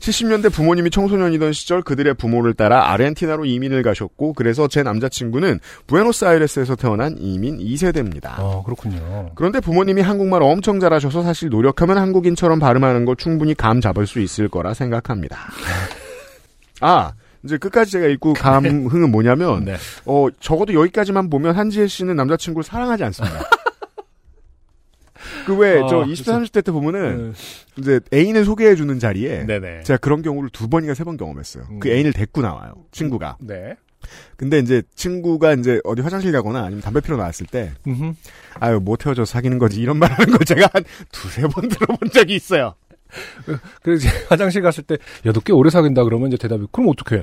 70년대 0.00 0.52
부모님이 0.52 0.90
청소년이던 0.90 1.52
시절 1.52 1.82
그들의 1.82 2.14
부모를 2.14 2.52
따라 2.52 2.90
아르헨티나로 2.90 3.44
이민을 3.44 3.84
가셨고 3.84 4.32
그래서 4.32 4.66
제 4.66 4.82
남자친구는 4.82 5.60
부에노스아이레스에서 5.86 6.74
태어난 6.74 7.16
이민 7.16 7.58
2세대입니다. 7.58 8.40
어, 8.40 8.64
그렇군요. 8.64 9.30
그런데 9.36 9.60
부모님이 9.60 10.02
한국말 10.02 10.42
엄청 10.42 10.80
잘하셔서 10.80 11.22
사실 11.22 11.48
노력하면 11.48 11.96
한국인처럼 11.96 12.58
발음하는 12.58 13.04
거 13.04 13.14
충분히 13.14 13.54
감 13.54 13.80
잡을 13.80 14.06
수 14.08 14.18
있을 14.20 14.48
거라 14.48 14.74
생각합니다. 14.74 15.38
아, 16.80 17.12
이제 17.44 17.56
끝까지 17.58 17.90
제가 17.92 18.06
읽고 18.06 18.32
감흥은 18.40 19.10
뭐냐면, 19.10 19.64
네, 19.64 19.76
어, 20.06 20.28
적어도 20.40 20.72
여기까지만 20.74 21.30
보면 21.30 21.54
한지혜 21.56 21.86
씨는 21.86 22.16
남자친구를 22.16 22.64
사랑하지 22.64 23.04
않습니다. 23.04 23.40
그 25.46 25.54
왜, 25.56 25.80
아, 25.82 25.86
저 25.88 26.02
20대, 26.04 26.18
그쵸. 26.18 26.32
30대 26.32 26.64
때 26.64 26.72
보면은, 26.72 27.00
음, 27.02 27.34
이제 27.78 28.00
애인을 28.12 28.44
소개해 28.44 28.76
주는 28.76 28.98
자리에, 28.98 29.44
네네. 29.44 29.82
제가 29.82 29.98
그런 29.98 30.22
경우를 30.22 30.50
두 30.50 30.68
번인가 30.68 30.94
세 30.94 31.04
번 31.04 31.16
경험했어요. 31.16 31.64
그 31.80 31.88
음. 31.88 31.92
애인을 31.92 32.12
데리고 32.12 32.40
나와요. 32.40 32.72
친구가. 32.92 33.36
네. 33.40 33.74
근데 34.36 34.58
이제 34.58 34.82
친구가 34.94 35.54
이제 35.54 35.80
어디 35.84 36.02
화장실 36.02 36.30
가거나 36.32 36.64
아니면 36.64 36.82
담배 36.82 37.00
피러 37.00 37.16
나왔을 37.16 37.46
때, 37.46 37.72
음흠. 37.86 38.12
아유, 38.60 38.80
못 38.82 39.06
헤어져 39.06 39.24
사귀는 39.24 39.58
거지. 39.58 39.80
이런 39.80 39.98
말 39.98 40.10
하는 40.12 40.36
거 40.36 40.44
제가 40.44 40.68
한 40.72 40.84
두세 41.12 41.42
번 41.48 41.68
들어본 41.68 42.10
적이 42.10 42.34
있어요. 42.34 42.74
그래서 43.82 44.06
이제 44.08 44.16
화장실 44.28 44.62
갔을 44.62 44.82
때, 44.84 44.94
야, 45.26 45.32
너 45.32 45.40
꽤 45.44 45.52
오래 45.52 45.70
사귄다 45.70 46.04
그러면 46.04 46.28
이제 46.28 46.36
대답이, 46.36 46.66
그럼 46.72 46.88
어떡해? 46.90 47.22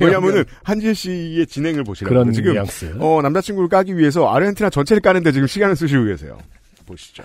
왜냐면은 0.00 0.44
한지혜 0.62 0.94
씨의 0.94 1.46
진행을 1.46 1.84
보시라고 1.84 2.12
그런 2.14 2.32
지금 2.32 2.52
뉘앙스. 2.52 2.96
어, 3.00 3.20
남자친구를 3.22 3.68
까기 3.68 3.96
위해서 3.96 4.28
아르헨티나 4.28 4.70
전체를 4.70 5.00
까는데 5.00 5.32
지금 5.32 5.46
시간을 5.46 5.76
쓰시고 5.76 6.04
계세요. 6.04 6.38
보시죠. 6.86 7.22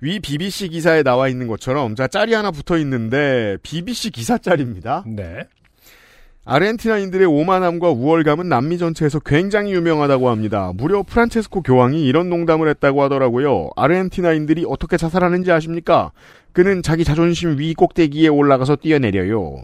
위 0.00 0.18
BBC 0.18 0.68
기사에 0.70 1.02
나와 1.04 1.28
있는 1.28 1.46
것처럼 1.46 1.94
자 1.94 2.08
짤이 2.08 2.32
하나 2.34 2.50
붙어 2.50 2.76
있는데 2.78 3.56
BBC 3.62 4.10
기사 4.10 4.36
짤입니다. 4.36 5.04
네. 5.06 5.46
아르헨티나인들의 6.44 7.26
오만함과 7.26 7.90
우월감은 7.90 8.48
남미 8.48 8.78
전체에서 8.78 9.20
굉장히 9.20 9.72
유명하다고 9.74 10.28
합니다. 10.28 10.72
무려 10.74 11.02
프란체스코 11.04 11.62
교황이 11.62 12.04
이런 12.04 12.28
농담을 12.28 12.68
했다고 12.68 13.02
하더라고요. 13.02 13.70
아르헨티나인들이 13.76 14.64
어떻게 14.68 14.96
자살하는지 14.96 15.52
아십니까? 15.52 16.10
그는 16.52 16.82
자기 16.82 17.04
자존심 17.04 17.58
위 17.58 17.74
꼭대기에 17.74 18.28
올라가서 18.28 18.76
뛰어내려요. 18.76 19.62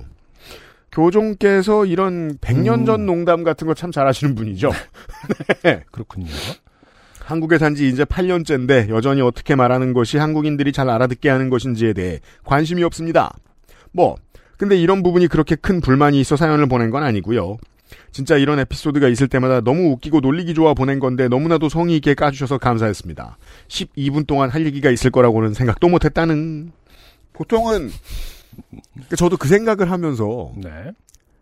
교종께서 0.92 1.84
이런 1.84 2.38
100년 2.38 2.86
전 2.86 3.00
음. 3.00 3.06
농담 3.06 3.42
같은 3.44 3.66
거 3.66 3.74
참 3.74 3.90
잘하시는 3.90 4.34
분이죠. 4.34 4.70
그렇군요. 5.90 6.26
한국에 7.24 7.58
산 7.58 7.74
지 7.74 7.88
이제 7.88 8.04
8년째인데 8.04 8.88
여전히 8.88 9.20
어떻게 9.20 9.54
말하는 9.54 9.92
것이 9.92 10.16
한국인들이 10.16 10.72
잘 10.72 10.88
알아듣게 10.88 11.28
하는 11.28 11.50
것인지에 11.50 11.92
대해 11.92 12.20
관심이 12.44 12.82
없습니다. 12.84 13.36
뭐, 13.92 14.16
근데 14.58 14.76
이런 14.76 15.02
부분이 15.02 15.28
그렇게 15.28 15.54
큰 15.54 15.80
불만이 15.80 16.20
있어 16.20 16.36
사연을 16.36 16.68
보낸 16.68 16.90
건 16.90 17.02
아니고요. 17.04 17.56
진짜 18.10 18.36
이런 18.36 18.58
에피소드가 18.58 19.08
있을 19.08 19.28
때마다 19.28 19.60
너무 19.60 19.92
웃기고 19.92 20.20
놀리기 20.20 20.52
좋아 20.52 20.74
보낸 20.74 20.98
건데 20.98 21.28
너무나도 21.28 21.68
성의 21.68 21.96
있게 21.96 22.14
까주셔서 22.14 22.58
감사했습니다. 22.58 23.38
12분 23.68 24.26
동안 24.26 24.50
할 24.50 24.66
얘기가 24.66 24.90
있을 24.90 25.10
거라고는 25.10 25.54
생각도 25.54 25.88
못했다는. 25.88 26.72
보통은 27.32 27.90
저도 29.16 29.36
그 29.36 29.48
생각을 29.48 29.90
하면서 29.90 30.52
네. 30.56 30.90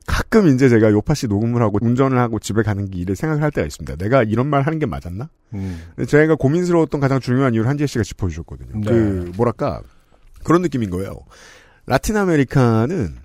가끔 0.06 0.48
이제 0.48 0.68
제가 0.68 0.90
요파 0.92 1.14
씨 1.14 1.26
녹음을 1.26 1.62
하고 1.62 1.78
운전을 1.80 2.18
하고 2.18 2.38
집에 2.38 2.62
가는 2.62 2.88
길에 2.90 3.14
생각을 3.14 3.42
할 3.42 3.50
때가 3.50 3.66
있습니다. 3.66 3.96
내가 3.96 4.22
이런 4.22 4.46
말 4.46 4.62
하는 4.62 4.78
게 4.78 4.86
맞았나? 4.86 5.28
음. 5.54 5.82
제가 6.06 6.36
고민스러웠던 6.36 7.00
가장 7.00 7.18
중요한 7.18 7.54
이유를 7.54 7.68
한지혜 7.68 7.86
씨가 7.86 8.04
짚어주셨거든요. 8.04 8.80
네. 8.80 8.84
그 8.84 9.32
뭐랄까 9.36 9.80
그런 10.44 10.62
느낌인 10.62 10.90
거예요. 10.90 11.16
라틴 11.86 12.16
아메리카는 12.16 13.16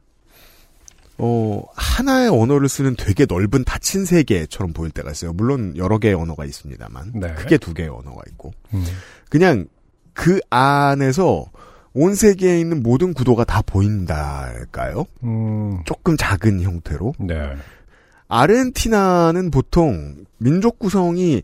어 1.17 1.63
하나의 1.75 2.29
언어를 2.29 2.67
쓰는 2.67 2.95
되게 2.95 3.25
넓은 3.27 3.63
닫힌 3.63 4.05
세계처럼 4.05 4.73
보일 4.73 4.91
때가 4.91 5.11
있어요. 5.11 5.33
물론 5.33 5.75
여러 5.77 5.97
개의 5.99 6.15
언어가 6.15 6.45
있습니다만 6.45 7.11
네. 7.15 7.33
크게 7.35 7.57
두 7.57 7.73
개의 7.73 7.89
언어가 7.89 8.21
있고 8.29 8.51
음. 8.73 8.83
그냥 9.29 9.67
그 10.13 10.39
안에서 10.49 11.45
온 11.93 12.15
세계에 12.15 12.59
있는 12.59 12.81
모든 12.81 13.13
구도가 13.13 13.43
다 13.43 13.61
보인달까요? 13.61 15.05
음. 15.23 15.81
조금 15.85 16.15
작은 16.17 16.61
형태로 16.61 17.13
네. 17.19 17.35
아르헨티나는 18.27 19.51
보통 19.51 20.25
민족 20.37 20.79
구성이 20.79 21.43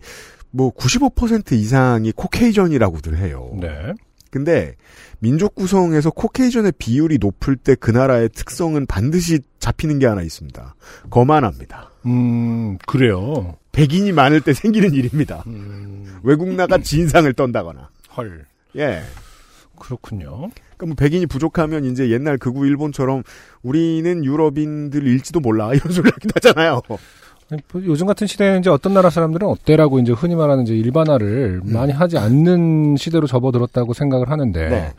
뭐 0.52 0.72
95% 0.74 1.52
이상이 1.52 2.12
코케이전이라고들 2.14 3.18
해요. 3.18 3.52
네. 3.60 3.94
근데 4.38 4.76
민족 5.20 5.56
구성에서 5.56 6.12
코케이전의 6.12 6.74
비율이 6.78 7.18
높을 7.20 7.56
때 7.56 7.76
그 7.76 7.92
나라의 7.92 8.30
특성은 8.30 8.86
반드시 8.86 9.40
잡히는 9.60 10.00
게 10.00 10.06
하나 10.06 10.22
있습니다. 10.22 10.76
거만합니다. 11.10 11.90
음, 12.06 12.78
그래요. 12.86 13.58
백인이 13.72 14.12
많을 14.12 14.42
때 14.42 14.54
생기는 14.54 14.94
일입니다. 14.94 15.44
음, 15.48 16.20
외국 16.24 16.50
나가 16.54 16.78
진상을 16.78 17.32
떤다거나. 17.34 17.90
헐. 18.16 18.46
예. 18.76 19.02
그렇군요. 19.80 20.50
그러니까 20.76 20.86
뭐 20.86 20.96
백인이 20.96 21.26
부족하면 21.28 21.86
이제 21.86 22.10
옛날 22.10 22.38
극우 22.38 22.66
일본처럼 22.66 23.24
우리는 23.62 24.26
유럽인들일지도 24.26 25.40
몰라 25.40 25.74
이런 25.76 25.92
소리 25.94 26.10
하기도 26.10 26.32
하잖아요. 26.36 26.82
뭐 27.50 27.82
요즘 27.86 28.08
같은 28.08 28.28
시대에 28.28 28.58
이제 28.58 28.70
어떤 28.70 28.94
나라 28.94 29.10
사람들은 29.10 29.48
어때라고 29.48 30.00
이제 30.00 30.12
흔히 30.12 30.36
말하는 30.36 30.64
이제 30.64 30.76
일반화를 30.76 31.62
음. 31.64 31.74
많이 31.74 31.94
하지 31.94 32.18
않는 32.18 32.98
시대로 32.98 33.28
접어들었다고 33.28 33.94
생각을 33.94 34.30
하는데 34.30 34.70
네. 34.70 34.94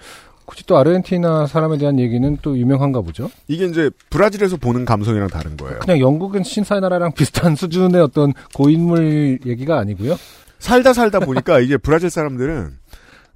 굳이 0.46 0.64
또 0.66 0.78
아르헨티나 0.78 1.46
사람에 1.46 1.76
대한 1.76 1.98
얘기는 1.98 2.38
또 2.40 2.56
유명한가 2.56 3.02
보죠. 3.02 3.30
이게 3.48 3.66
이제 3.66 3.90
브라질에서 4.08 4.56
보는 4.56 4.86
감성이랑 4.86 5.28
다른 5.28 5.58
거예요. 5.58 5.80
그냥 5.80 6.00
영국은 6.00 6.42
신사의 6.42 6.80
나라랑 6.80 7.12
비슷한 7.12 7.54
수준의 7.54 8.00
어떤 8.00 8.32
고인물 8.54 9.40
얘기가 9.44 9.78
아니고요. 9.78 10.16
살다 10.58 10.94
살다 10.94 11.20
보니까 11.20 11.60
이제 11.60 11.76
브라질 11.76 12.08
사람들은 12.08 12.70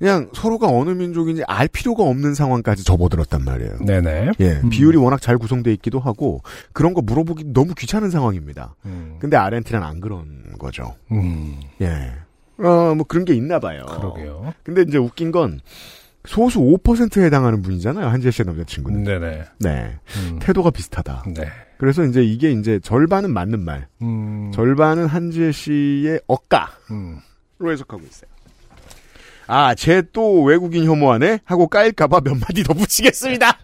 그냥 0.02 0.28
서로가 0.32 0.66
어느 0.66 0.90
민족인지 0.90 1.44
알 1.46 1.68
필요가 1.68 2.02
없는 2.02 2.34
상황까지 2.34 2.82
접어들었단 2.82 3.44
말이에요. 3.44 3.78
네네. 3.86 4.32
예, 4.40 4.60
음. 4.64 4.68
비율이 4.68 4.98
워낙 4.98 5.20
잘 5.20 5.38
구성돼 5.38 5.72
있기도 5.74 6.00
하고 6.00 6.42
그런 6.72 6.92
거 6.92 7.02
물어보기 7.02 7.52
너무 7.52 7.72
귀찮은 7.78 8.10
상황입니다. 8.10 8.74
음. 8.84 9.18
근데 9.20 9.36
아르헨티나는 9.36 9.86
안 9.86 10.00
그런 10.00 10.54
거죠. 10.58 10.96
음, 11.12 11.60
예. 11.80 12.14
어, 12.58 12.96
뭐 12.96 13.04
그런 13.06 13.24
게 13.24 13.32
있나 13.32 13.60
봐요. 13.60 13.86
그러게요. 13.86 14.52
근데 14.64 14.82
이제 14.82 14.98
웃긴 14.98 15.30
건 15.30 15.60
소수 16.24 16.58
5%에 16.58 17.24
해당하는 17.24 17.62
분이잖아요. 17.62 18.08
한지혜 18.08 18.32
씨의 18.32 18.46
남자친구는. 18.46 19.04
네네. 19.04 19.44
네. 19.60 19.98
음. 20.16 20.38
태도가 20.42 20.72
비슷하다. 20.72 21.26
네. 21.36 21.46
그래서 21.78 22.02
이제 22.02 22.24
이게 22.24 22.50
이제 22.50 22.80
절반은 22.80 23.32
맞는 23.32 23.60
말, 23.60 23.86
음. 24.02 24.50
절반은 24.52 25.06
한지혜 25.06 25.52
씨의 25.52 26.22
억가로 26.26 26.72
음. 26.90 27.20
해석하고 27.64 28.02
있어요. 28.02 28.31
아, 29.54 29.74
쟤 29.74 30.00
또 30.14 30.42
외국인 30.44 30.86
혐오하네? 30.86 31.40
하고 31.44 31.68
까일까봐 31.68 32.22
몇 32.22 32.34
마디 32.38 32.64
더 32.64 32.72
붙이겠습니다. 32.72 33.52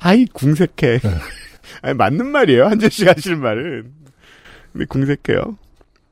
아이, 0.00 0.24
궁색해. 0.26 1.00
아니, 1.82 1.94
맞는 1.94 2.26
말이에요. 2.26 2.66
한재 2.66 2.88
씨가 2.88 3.12
하시는 3.16 3.40
말은. 3.40 3.92
근데 4.72 4.84
궁색해요. 4.86 5.56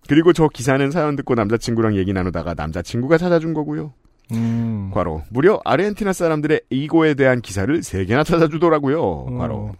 그리고 0.09 0.33
저 0.33 0.49
기사는 0.49 0.91
사연 0.91 1.17
듣고 1.17 1.35
남자친구랑 1.35 1.97
얘기 1.97 2.13
나누다가 2.13 2.55
남자친구가 2.55 3.19
찾아준 3.19 3.55
거고요. 3.55 3.93
음. 4.33 4.91
과로. 4.93 5.23
무려 5.31 5.61
아르헨티나 5.65 6.13
사람들의 6.13 6.63
이고에 6.71 7.15
대한 7.15 7.41
기사를 7.41 7.83
세 7.83 8.05
개나 8.05 8.25
찾아주더라고요. 8.25 9.27
음. 9.29 9.39
과로. 9.39 9.73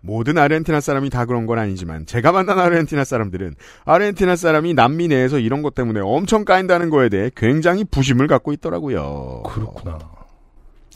모든 0.00 0.38
아르헨티나 0.38 0.80
사람이 0.80 1.10
다 1.10 1.24
그런 1.24 1.46
건 1.46 1.58
아니지만 1.58 2.06
제가 2.06 2.32
만난 2.32 2.58
아르헨티나 2.58 3.04
사람들은 3.04 3.54
아르헨티나 3.84 4.36
사람이 4.36 4.74
남미 4.74 5.08
내에서 5.08 5.38
이런 5.38 5.62
것 5.62 5.74
때문에 5.74 6.00
엄청 6.00 6.44
까인다는 6.44 6.90
거에 6.90 7.08
대해 7.08 7.30
굉장히 7.34 7.84
부심을 7.84 8.26
갖고 8.26 8.52
있더라고요. 8.52 9.42
그렇구나. 9.46 9.98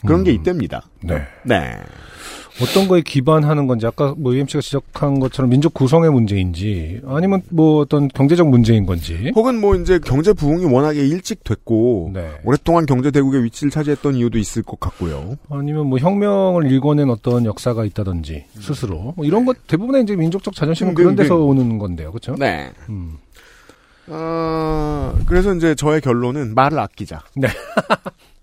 그런 0.06 0.24
게 0.24 0.30
음. 0.30 0.36
있답니다. 0.36 0.88
네. 1.02 1.26
네. 1.44 1.78
어떤 2.60 2.88
거에 2.88 3.00
기반하는 3.00 3.66
건지 3.66 3.86
아까 3.86 4.14
뭐 4.16 4.34
UMC가 4.34 4.60
지적한 4.60 5.20
것처럼 5.20 5.50
민족 5.50 5.72
구성의 5.74 6.10
문제인지 6.10 7.00
아니면 7.06 7.42
뭐 7.50 7.80
어떤 7.80 8.08
경제적 8.08 8.48
문제인 8.48 8.86
건지. 8.86 9.32
혹은 9.34 9.60
뭐 9.60 9.76
이제 9.76 9.98
경제 9.98 10.32
부흥이 10.32 10.64
워낙에 10.66 10.98
일찍 10.98 11.44
됐고 11.44 12.10
네. 12.14 12.30
오랫동안 12.44 12.86
경제 12.86 13.10
대국의 13.10 13.44
위치를 13.44 13.70
차지했던 13.70 14.14
이유도 14.14 14.38
있을 14.38 14.62
것 14.62 14.78
같고요. 14.80 15.36
아니면 15.48 15.86
뭐 15.86 15.98
혁명을 15.98 16.70
일궈낸 16.70 17.10
어떤 17.10 17.44
역사가 17.44 17.84
있다든지 17.84 18.44
스스로 18.58 19.14
뭐 19.16 19.24
이런 19.24 19.44
것 19.44 19.66
대부분의 19.66 20.02
이제 20.02 20.16
민족적 20.16 20.54
자존심은 20.54 20.92
음, 20.92 20.94
그런 20.94 21.14
네, 21.16 21.22
데서 21.22 21.34
네. 21.36 21.40
오는 21.40 21.78
건데요, 21.78 22.10
그렇죠? 22.10 22.34
네. 22.36 22.70
음. 22.88 23.18
어, 24.08 25.14
그래서 25.26 25.54
이제 25.54 25.74
저의 25.74 26.00
결론은 26.00 26.54
말을 26.54 26.78
아끼자. 26.78 27.22
네. 27.36 27.48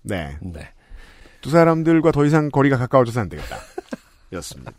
네. 0.02 0.36
네. 0.40 0.60
두 1.40 1.50
사람들과 1.50 2.10
더 2.10 2.24
이상 2.24 2.50
거리가 2.50 2.76
가까워져서 2.78 3.20
안 3.20 3.28
되겠다. 3.28 3.56
였습니다. 4.32 4.72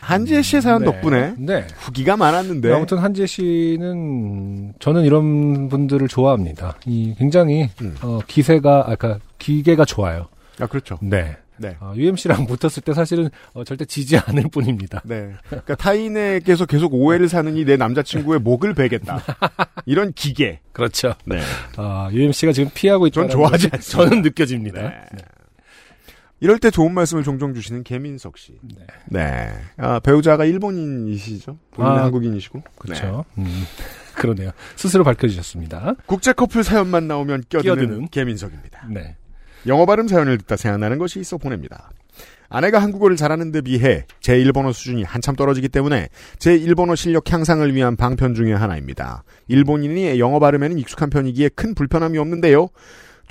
한지혜 0.00 0.42
씨의 0.42 0.62
사연 0.62 0.80
네. 0.80 0.86
덕분에 0.86 1.34
네. 1.38 1.66
후기가 1.76 2.16
많았는데 2.16 2.72
아무튼 2.72 2.98
한지혜 2.98 3.26
씨는 3.26 4.74
저는 4.80 5.04
이런 5.04 5.68
분들을 5.68 6.08
좋아합니다. 6.08 6.76
이 6.86 7.14
굉장히 7.16 7.70
음. 7.80 7.96
어, 8.02 8.18
기세가 8.26 8.86
아까 8.88 9.20
기계가 9.38 9.84
좋아요. 9.84 10.26
아 10.58 10.66
그렇죠. 10.66 10.98
네. 11.00 11.36
네. 11.56 11.76
어, 11.80 11.92
UMC랑 11.96 12.46
붙었을 12.46 12.82
때 12.82 12.92
사실은 12.92 13.30
어, 13.52 13.62
절대 13.62 13.84
지지 13.84 14.16
않을 14.18 14.44
뿐입니다. 14.50 15.02
네. 15.04 15.32
그러니까 15.46 15.76
타인에게서 15.76 16.66
계속 16.66 16.92
오해를 16.94 17.28
사느니 17.28 17.64
내 17.64 17.76
남자친구의 17.76 18.40
목을 18.40 18.74
베겠다. 18.74 19.22
이런 19.86 20.12
기계. 20.12 20.58
그렇죠. 20.72 21.14
네. 21.24 21.40
아, 21.76 22.08
UMC가 22.12 22.52
지금 22.52 22.70
피하고 22.74 23.06
있다. 23.06 23.14
전 23.14 23.30
좋아하지 23.30 23.68
않습니다. 23.72 24.10
저는 24.10 24.22
느껴집니다. 24.22 24.82
네. 24.82 24.92
이럴 26.42 26.58
때 26.58 26.70
좋은 26.70 26.92
말씀을 26.92 27.22
종종 27.22 27.54
주시는 27.54 27.84
개민석 27.84 28.36
씨. 28.36 28.58
네. 28.62 28.84
네. 29.06 29.52
아, 29.76 30.00
배우자가 30.00 30.44
일본인이시죠? 30.44 31.56
본인은 31.70 31.98
아, 31.98 32.04
한국인이시고. 32.06 32.58
네. 32.58 32.64
그렇죠. 32.78 33.24
음, 33.38 33.46
그러네요. 34.16 34.50
스스로 34.74 35.04
밝혀주셨습니다. 35.04 35.94
국제 36.04 36.32
커플 36.32 36.64
사연만 36.64 37.06
나오면 37.06 37.44
껴드는, 37.48 37.76
끼어드는. 37.76 38.08
개민석입니다. 38.08 38.88
네. 38.90 39.16
영어 39.68 39.86
발음 39.86 40.08
사연을 40.08 40.36
듣다 40.38 40.56
생각나는 40.56 40.98
것이 40.98 41.20
있어 41.20 41.38
보냅니다. 41.38 41.90
아내가 42.48 42.82
한국어를 42.82 43.14
잘하는 43.14 43.52
데 43.52 43.60
비해 43.60 44.04
제 44.20 44.36
일본어 44.36 44.72
수준이 44.72 45.04
한참 45.04 45.36
떨어지기 45.36 45.68
때문에 45.68 46.08
제 46.40 46.56
일본어 46.56 46.96
실력 46.96 47.32
향상을 47.32 47.72
위한 47.72 47.94
방편 47.94 48.34
중의 48.34 48.56
하나입니다. 48.56 49.22
일본인이 49.46 50.18
영어 50.18 50.40
발음에는 50.40 50.76
익숙한 50.76 51.08
편이기에 51.08 51.50
큰 51.50 51.76
불편함이 51.76 52.18
없는데요. 52.18 52.68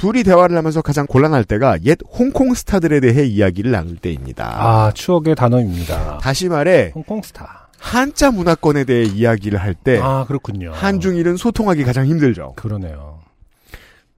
둘이 0.02 0.24
대화를 0.24 0.58
하면서 0.58 0.82
가장 0.82 1.06
곤란할 1.06 1.44
때가 1.44 1.78
옛 1.84 1.96
홍콩 2.12 2.56
스타들에 2.56 3.00
대해 3.02 3.24
이야기를 3.24 3.70
나눌 3.70 3.98
때입니다. 3.98 4.46
아, 4.60 4.92
추억의 4.94 5.36
단어입니다. 5.36 6.18
다시 6.18 6.50
말해 6.50 6.92
홍콩 6.96 7.22
스타. 7.22 7.68
한자 7.78 8.32
문화권에 8.32 8.84
대해 8.86 9.04
이야기를 9.04 9.60
할 9.60 9.76
때 9.76 10.00
아, 10.02 10.26
그렇군요. 10.28 10.72
한중일은 10.74 11.38
소통하기 11.38 11.84
가장 11.84 12.08
힘들죠. 12.08 12.54
그러네요. 12.56 13.20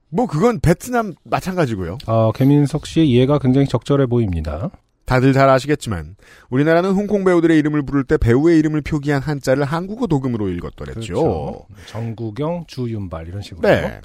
뭐 0.08 0.26
그건 0.26 0.58
베트남 0.60 1.12
마찬가지고요. 1.24 1.98
아, 2.06 2.30
개민석 2.34 2.86
씨의 2.86 3.10
이해가 3.10 3.38
굉장히 3.38 3.66
적절해 3.68 4.06
보입니다. 4.06 4.70
다들 5.04 5.32
잘 5.32 5.48
아시겠지만 5.50 6.16
우리나라는 6.48 6.92
홍콩 6.92 7.24
배우들의 7.24 7.58
이름을 7.58 7.82
부를 7.82 8.04
때 8.04 8.16
배우의 8.16 8.58
이름을 8.58 8.80
표기한 8.80 9.20
한자를 9.20 9.64
한국어 9.64 10.06
도금으로 10.06 10.48
읽었더랬죠. 10.48 11.14
그렇죠. 11.14 11.66
정구경, 11.86 12.64
주윤발 12.66 13.28
이런 13.28 13.42
식으로. 13.42 13.68
네. 13.68 14.00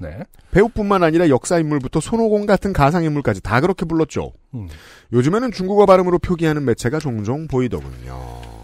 배우뿐만 0.52 1.04
아니라 1.04 1.30
역사 1.30 1.58
인물부터 1.58 2.00
손오공 2.00 2.46
같은 2.46 2.74
가상 2.74 3.04
인물까지 3.04 3.42
다 3.42 3.62
그렇게 3.62 3.86
불렀죠. 3.86 4.34
음. 4.56 4.68
요즘에는 5.14 5.52
중국어 5.52 5.86
발음으로 5.86 6.20
표기하는 6.20 6.66
매체가 6.66 7.00
종종 7.00 7.48
보이더군요. 7.48 8.60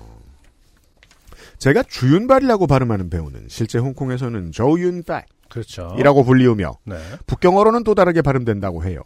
제가 1.58 1.84
주윤발이라고 1.84 2.68
발음하는 2.68 3.10
배우는 3.10 3.46
실제 3.48 3.80
홍콩에서는 3.80 4.52
저윤발이라고 4.52 5.26
그렇죠. 5.50 6.24
불리우며 6.26 6.74
네. 6.84 6.98
북경어로는 7.28 7.84
또 7.86 7.96
다르게 7.96 8.22
발음된다고 8.22 8.84
해요. 8.84 9.02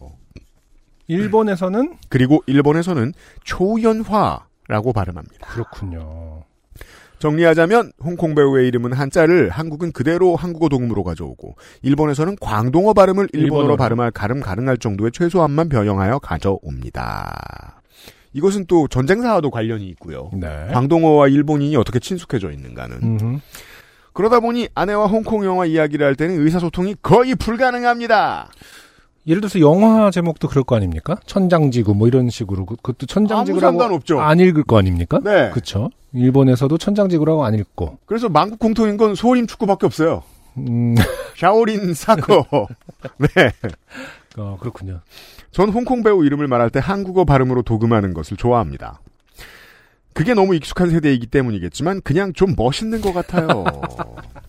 일본에서는 1.10 1.98
그리고 2.08 2.42
일본에서는 2.46 3.14
초연화라고 3.44 4.94
발음합니다. 4.94 5.48
그렇군요. 5.48 6.44
정리하자면 7.18 7.92
홍콩 8.02 8.34
배우의 8.34 8.70
이름은 8.70 8.94
한자를 8.94 9.50
한국은 9.50 9.92
그대로 9.92 10.38
한국어 10.38 10.70
동음으로 10.70 11.04
가져오고 11.04 11.56
일본에서는 11.82 12.38
광동어 12.40 12.94
발음을 12.94 13.28
일본어로 13.34 13.46
일본어로. 13.46 13.76
발음할 13.76 14.12
가름 14.12 14.40
가능할 14.40 14.78
정도의 14.78 15.12
최소한만 15.12 15.68
변형하여 15.68 16.20
가져옵니다. 16.20 17.82
이것은 18.32 18.66
또 18.68 18.88
전쟁사와도 18.88 19.50
관련이 19.50 19.86
있고요. 19.90 20.30
네. 20.34 20.68
광동어와 20.72 21.28
일본인이 21.28 21.76
어떻게 21.76 22.00
친숙해져 22.00 22.52
있는가는. 22.52 22.98
음흠. 23.02 23.40
그러다 24.14 24.40
보니 24.40 24.70
아내와 24.74 25.08
홍콩 25.08 25.44
영화 25.44 25.66
이야기를 25.66 26.06
할 26.06 26.16
때는 26.16 26.40
의사소통이 26.40 26.98
거의 27.02 27.36
불가능합니다. 27.36 28.50
예를 29.30 29.42
들어서 29.42 29.60
영화 29.62 30.10
제목도 30.12 30.48
그럴 30.48 30.64
거 30.64 30.76
아닙니까? 30.76 31.16
천장지구 31.28 31.94
뭐 31.96 32.08
이런 32.08 32.30
식으로 32.30 32.66
그- 32.66 32.76
그것도 32.78 33.06
천장지구라고 33.06 33.68
아무 33.68 33.80
상관없죠. 33.80 34.20
안 34.20 34.40
읽을 34.40 34.64
거 34.64 34.78
아닙니까? 34.80 35.20
네. 35.24 35.52
그렇죠. 35.52 35.90
일본에서도 36.14 36.76
천장지구라고 36.78 37.46
안 37.46 37.54
읽고. 37.54 38.00
그래서 38.08 38.28
만국 38.28 38.58
공통인 38.60 38.98
건 38.98 39.14
소림 39.16 39.46
축구밖에 39.48 39.86
없어요. 39.86 40.24
음, 40.58 40.96
샤오린 41.38 41.94
사커. 41.94 42.46
네. 43.20 43.52
어, 44.38 44.58
그렇군요. 44.60 45.02
전 45.52 45.70
홍콩 45.70 46.02
배우 46.04 46.26
이름을 46.26 46.48
말할 46.48 46.70
때 46.72 46.80
한국어 46.82 47.24
발음으로 47.24 47.62
도금하는 47.62 48.14
것을 48.16 48.36
좋아합니다. 48.36 49.00
그게 50.14 50.34
너무 50.34 50.56
익숙한 50.56 50.90
세대이기 50.90 51.28
때문이겠지만 51.28 52.02
그냥 52.04 52.34
좀 52.34 52.56
멋있는 52.58 53.00
것 53.02 53.14
같아요. 53.14 53.64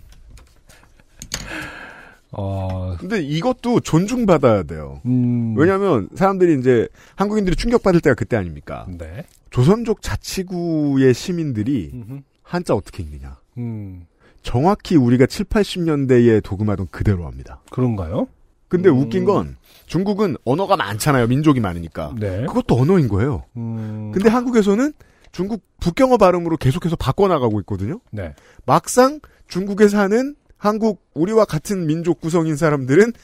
어, 2.32 2.96
근데 2.98 3.20
이것도 3.20 3.80
존중받아야 3.80 4.62
돼요. 4.62 5.00
음. 5.06 5.54
왜냐하면 5.56 6.08
사람들이 6.14 6.58
이제 6.58 6.88
한국인들이 7.16 7.56
충격받을 7.56 8.00
때가 8.00 8.14
그때 8.14 8.36
아닙니까? 8.36 8.86
네. 8.88 9.24
조선족 9.50 10.02
자치구의 10.02 11.12
시민들이 11.12 11.90
음흠. 11.92 12.20
한자 12.42 12.74
어떻게 12.74 13.02
읽느냐? 13.02 13.38
음. 13.58 14.06
정확히 14.42 14.96
우리가 14.96 15.26
7, 15.26 15.46
80년대에 15.46 16.42
도금하던 16.42 16.88
그대로 16.90 17.26
합니다. 17.26 17.60
그런가요? 17.70 18.28
근데 18.68 18.88
음. 18.88 18.98
웃긴 18.98 19.24
건 19.24 19.56
중국은 19.86 20.36
언어가 20.44 20.76
많잖아요. 20.76 21.26
민족이 21.26 21.58
많으니까. 21.60 22.14
네. 22.18 22.46
그것도 22.46 22.76
언어인 22.78 23.08
거예요. 23.08 23.44
음. 23.56 24.12
근데 24.14 24.28
한국에서는 24.28 24.92
중국 25.32 25.62
북경어 25.80 26.16
발음으로 26.16 26.56
계속해서 26.56 26.96
바꿔나가고 26.96 27.60
있거든요. 27.60 28.00
네. 28.10 28.34
막상 28.66 29.20
중국에 29.48 29.88
사는 29.88 30.36
한국 30.60 31.02
우리와 31.14 31.46
같은 31.46 31.86
민족 31.86 32.20
구성인 32.20 32.54
사람들은 32.54 33.14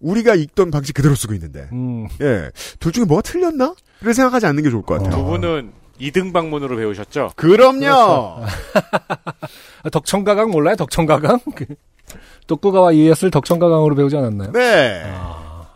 우리가 0.00 0.34
읽던 0.34 0.70
방식 0.70 0.92
그대로 0.92 1.14
쓰고 1.14 1.34
있는데 1.34 1.68
음. 1.72 2.08
예. 2.20 2.50
둘 2.80 2.90
중에 2.92 3.04
뭐가 3.04 3.22
틀렸나? 3.22 3.74
를 4.02 4.14
생각하지 4.14 4.46
않는 4.46 4.62
게 4.64 4.70
좋을 4.70 4.82
것 4.82 4.94
같아요. 4.94 5.10
두 5.16 5.24
분은 5.24 5.72
이등 5.98 6.32
방문으로 6.32 6.76
배우셨죠? 6.76 7.32
그럼요. 7.36 7.78
그렇죠. 7.78 8.44
아, 9.82 9.90
덕천가강 9.92 10.50
몰라요? 10.50 10.74
덕천가강? 10.76 11.38
그 11.54 11.66
독구가와 12.46 12.92
이에스를 12.92 13.30
덕천가강으로 13.30 13.94
배우지 13.94 14.16
않았나요? 14.16 14.52
네. 14.52 15.02
아. 15.06 15.68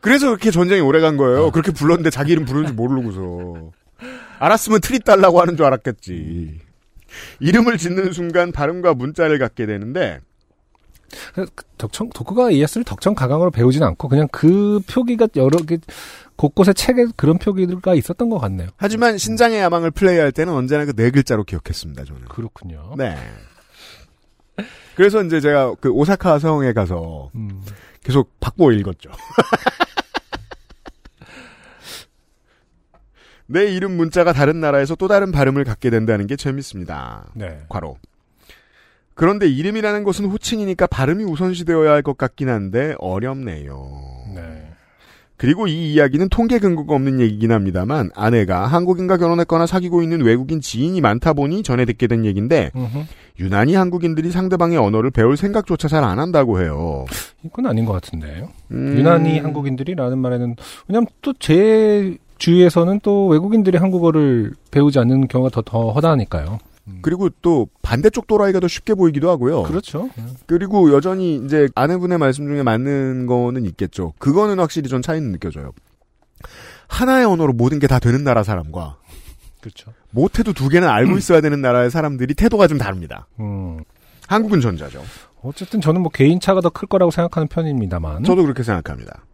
그래서 0.00 0.26
그렇게 0.26 0.50
전쟁이 0.50 0.80
오래 0.80 1.00
간 1.00 1.16
거예요. 1.16 1.50
그렇게 1.52 1.72
불렀는데 1.72 2.10
자기 2.10 2.32
이름 2.32 2.44
부르는지 2.44 2.72
모르고서. 2.74 3.70
알았으면 4.40 4.80
트리 4.80 4.98
달라고 5.00 5.40
하는 5.40 5.56
줄 5.56 5.64
알았겠지. 5.64 6.60
이름을 7.40 7.78
짓는 7.78 8.12
순간 8.12 8.52
발음과 8.52 8.94
문자를 8.94 9.38
갖게 9.38 9.66
되는데 9.66 10.20
그 11.34 11.46
덕천 11.78 12.10
도쿠가와 12.10 12.50
이에야스를 12.50 12.84
덕천가강으로 12.84 13.50
배우진 13.50 13.82
않고 13.82 14.08
그냥 14.08 14.28
그 14.30 14.80
표기가 14.88 15.28
여러 15.36 15.56
개 15.58 15.78
곳곳에 16.36 16.72
책에 16.72 17.06
그런 17.16 17.38
표기가 17.38 17.94
있었던 17.94 18.28
것 18.30 18.38
같네요. 18.38 18.68
하지만 18.76 19.18
신장의 19.18 19.58
야망을 19.60 19.90
플레이할 19.90 20.32
때는 20.32 20.52
언제나 20.52 20.84
그 20.84 20.92
네 20.94 21.10
글자로 21.10 21.44
기억했습니다. 21.44 22.04
저는. 22.04 22.24
그렇군요. 22.26 22.94
네. 22.96 23.16
그래서 24.94 25.22
이제 25.22 25.40
제가 25.40 25.74
그 25.80 25.88
오사카 25.90 26.38
성에 26.38 26.72
가서 26.72 27.30
음. 27.34 27.62
계속 28.02 28.38
바꿔 28.40 28.72
읽었죠. 28.72 29.10
내 33.48 33.66
이름 33.72 33.96
문자가 33.96 34.32
다른 34.32 34.60
나라에서 34.60 34.94
또 34.94 35.08
다른 35.08 35.32
발음을 35.32 35.64
갖게 35.64 35.90
된다는 35.90 36.26
게 36.26 36.36
재밌습니다. 36.36 37.26
네. 37.34 37.58
과로. 37.68 37.96
그런데 39.14 39.48
이름이라는 39.48 40.04
것은 40.04 40.26
호칭이니까 40.26 40.86
발음이 40.86 41.24
우선시되어야 41.24 41.90
할 41.90 42.02
것 42.02 42.16
같긴 42.16 42.48
한데 42.50 42.94
어렵네요. 42.98 43.88
네. 44.34 44.64
그리고 45.36 45.66
이 45.68 45.92
이야기는 45.94 46.28
통계 46.30 46.58
근거가 46.58 46.94
없는 46.94 47.20
얘기긴 47.20 47.52
합니다만 47.52 48.10
아내가 48.16 48.66
한국인과 48.66 49.18
결혼했거나 49.18 49.66
사귀고 49.66 50.02
있는 50.02 50.20
외국인 50.20 50.60
지인이 50.60 51.00
많다 51.00 51.32
보니 51.32 51.62
전해 51.62 51.84
듣게 51.84 52.06
된 52.08 52.24
얘기인데 52.24 52.70
음흠. 52.74 52.98
유난히 53.40 53.74
한국인들이 53.76 54.32
상대방의 54.32 54.78
언어를 54.78 55.10
배울 55.12 55.36
생각조차 55.36 55.86
잘 55.88 56.02
안 56.04 56.18
한다고 56.18 56.60
해요. 56.60 57.04
이건 57.44 57.66
아닌 57.66 57.84
것 57.84 57.92
같은데요. 57.92 58.48
음, 58.72 58.98
유난히 58.98 59.38
한국인들이라는 59.38 60.18
말에는 60.18 60.56
왜냐하면 60.88 61.06
또 61.22 61.32
제 61.38 62.16
주위에서는 62.38 63.00
또 63.02 63.26
외국인들이 63.26 63.78
한국어를 63.78 64.52
배우지 64.70 64.98
않는 65.00 65.28
경우가 65.28 65.50
더, 65.50 65.62
더 65.62 65.90
허다하니까요. 65.92 66.58
그리고 67.02 67.28
또 67.42 67.68
반대쪽 67.82 68.26
또라이가 68.26 68.60
더 68.60 68.68
쉽게 68.68 68.94
보이기도 68.94 69.28
하고요. 69.28 69.64
그렇죠. 69.64 70.08
그리고 70.46 70.90
여전히 70.92 71.36
이제 71.44 71.68
아내분의 71.74 72.16
말씀 72.16 72.46
중에 72.46 72.62
맞는 72.62 73.26
거는 73.26 73.66
있겠죠. 73.66 74.14
그거는 74.18 74.58
확실히 74.58 74.88
전 74.88 75.02
차이는 75.02 75.30
느껴져요. 75.32 75.72
하나의 76.88 77.26
언어로 77.26 77.52
모든 77.52 77.78
게 77.78 77.86
다 77.86 77.98
되는 77.98 78.24
나라 78.24 78.42
사람과 78.42 78.96
그렇죠. 79.60 79.92
못해도 80.12 80.52
두 80.54 80.68
개는 80.70 80.88
알고 80.88 81.16
있어야 81.18 81.40
되는 81.42 81.60
나라의 81.60 81.90
사람들이 81.90 82.32
태도가 82.34 82.66
좀 82.68 82.78
다릅니다. 82.78 83.26
음. 83.40 83.80
한국은 84.26 84.60
전자죠. 84.62 85.02
어쨌든 85.42 85.80
저는 85.82 86.00
뭐 86.00 86.10
개인차가 86.10 86.60
더 86.62 86.70
클 86.70 86.88
거라고 86.88 87.10
생각하는 87.10 87.48
편입니다만. 87.48 88.24
저도 88.24 88.42
그렇게 88.42 88.62
생각합니다. 88.62 89.24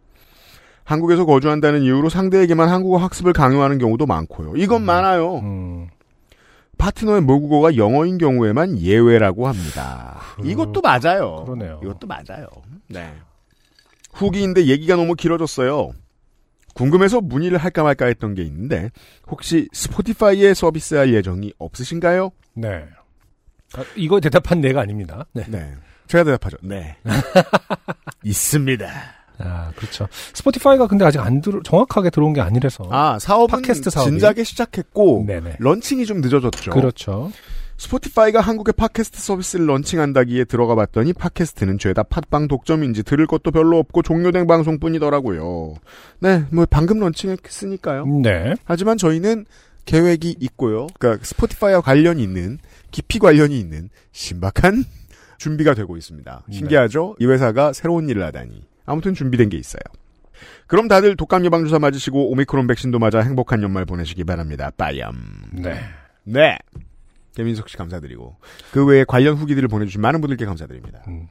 한국에서 0.85 1.25
거주한다는 1.25 1.81
이유로 1.81 2.09
상대에게만 2.09 2.69
한국어 2.69 2.97
학습을 2.97 3.33
강요하는 3.33 3.77
경우도 3.79 4.05
많고요. 4.05 4.53
이건 4.55 4.83
많아요. 4.83 5.39
음. 5.39 5.87
파트너의 6.77 7.21
모국어가 7.21 7.75
영어인 7.75 8.17
경우에만 8.17 8.79
예외라고 8.79 9.47
합니다. 9.47 10.19
그러- 10.35 10.47
이것도 10.49 10.81
맞아요. 10.81 11.43
그러네요. 11.45 11.79
이것도 11.83 12.05
맞아요. 12.07 12.47
네. 12.87 13.13
후기인데 14.13 14.67
얘기가 14.67 14.95
너무 14.95 15.15
길어졌어요. 15.15 15.91
궁금해서 16.75 17.19
문의를 17.21 17.57
할까 17.57 17.83
말까 17.83 18.05
했던 18.05 18.35
게 18.35 18.43
있는데 18.43 18.91
혹시 19.27 19.67
스포티파이에 19.73 20.53
서비스할 20.53 21.13
예정이 21.13 21.53
없으신가요? 21.57 22.29
네. 22.53 22.85
아, 23.73 23.83
이거 23.95 24.19
대답한 24.19 24.61
내가 24.61 24.81
아닙니다. 24.81 25.25
네. 25.33 25.45
네. 25.47 25.73
제가 26.07 26.23
대답하죠. 26.25 26.57
네. 26.61 26.97
있습니다. 28.23 28.85
아, 29.39 29.71
그렇죠. 29.75 30.07
스포티파이가 30.33 30.87
근데 30.87 31.05
아직 31.05 31.19
안 31.19 31.41
들어, 31.41 31.61
정확하게 31.63 32.09
들어온 32.09 32.33
게 32.33 32.41
아니라서. 32.41 32.87
아, 32.89 33.17
사업은 33.19 33.61
팟캐스트 33.61 33.89
사업이. 33.89 34.09
진작에 34.11 34.43
시작했고 34.43 35.25
네네. 35.27 35.57
launching이 35.59 36.05
좀 36.05 36.21
늦어졌죠. 36.21 36.71
그렇죠. 36.71 37.31
스포티파이가 37.77 38.39
한국의 38.39 38.73
팟캐스트 38.77 39.19
서비스를 39.19 39.67
launching한다기에 39.67 40.45
들어가 40.45 40.75
봤더니 40.75 41.11
팟캐스트는 41.11 41.77
죄다 41.77 42.03
팟빵 42.03 42.47
독점인지 42.47 43.03
들을 43.03 43.27
것도 43.27 43.51
별로 43.51 43.77
없고 43.79 44.01
종료된 44.01 44.47
방송뿐이더라고요. 44.47 45.73
네, 46.19 46.45
뭐 46.51 46.65
방금 46.69 46.99
launching했으니까요. 46.99 48.05
네. 48.23 48.55
하지만 48.63 48.97
저희는 48.97 49.45
계획이 49.83 50.37
있고요. 50.39 50.87
그러니까 50.97 51.25
스포티파이와 51.25 51.81
관련이 51.81 52.23
있는 52.23 52.59
깊이 52.91 53.19
관련이 53.19 53.59
있는 53.59 53.89
신박한 54.13 54.85
준비가 55.37 55.73
되고 55.73 55.97
있습니다. 55.97 56.43
네. 56.47 56.55
신기하죠? 56.55 57.17
이 57.19 57.25
회사가 57.25 57.73
새로운 57.73 58.07
일을 58.07 58.23
하다니. 58.23 58.63
아무튼 58.85 59.13
준비된 59.13 59.49
게 59.49 59.57
있어요. 59.57 59.81
그럼 60.67 60.87
다들 60.87 61.15
독감 61.15 61.45
예방 61.45 61.63
주사 61.63 61.79
맞으시고 61.79 62.31
오미크론 62.31 62.67
백신도 62.67 62.99
맞아 62.99 63.19
행복한 63.19 63.61
연말 63.63 63.85
보내시기 63.85 64.23
바랍니다. 64.23 64.71
빠염. 64.75 65.15
네. 65.53 65.79
네. 66.23 66.57
개민석 67.35 67.69
씨 67.69 67.77
감사드리고 67.77 68.37
그 68.71 68.85
외에 68.85 69.03
관련 69.03 69.35
후기들을 69.35 69.67
보내주신 69.67 70.01
많은 70.01 70.21
분들께 70.21 70.45
감사드립니다. 70.45 71.03
음. 71.07 71.27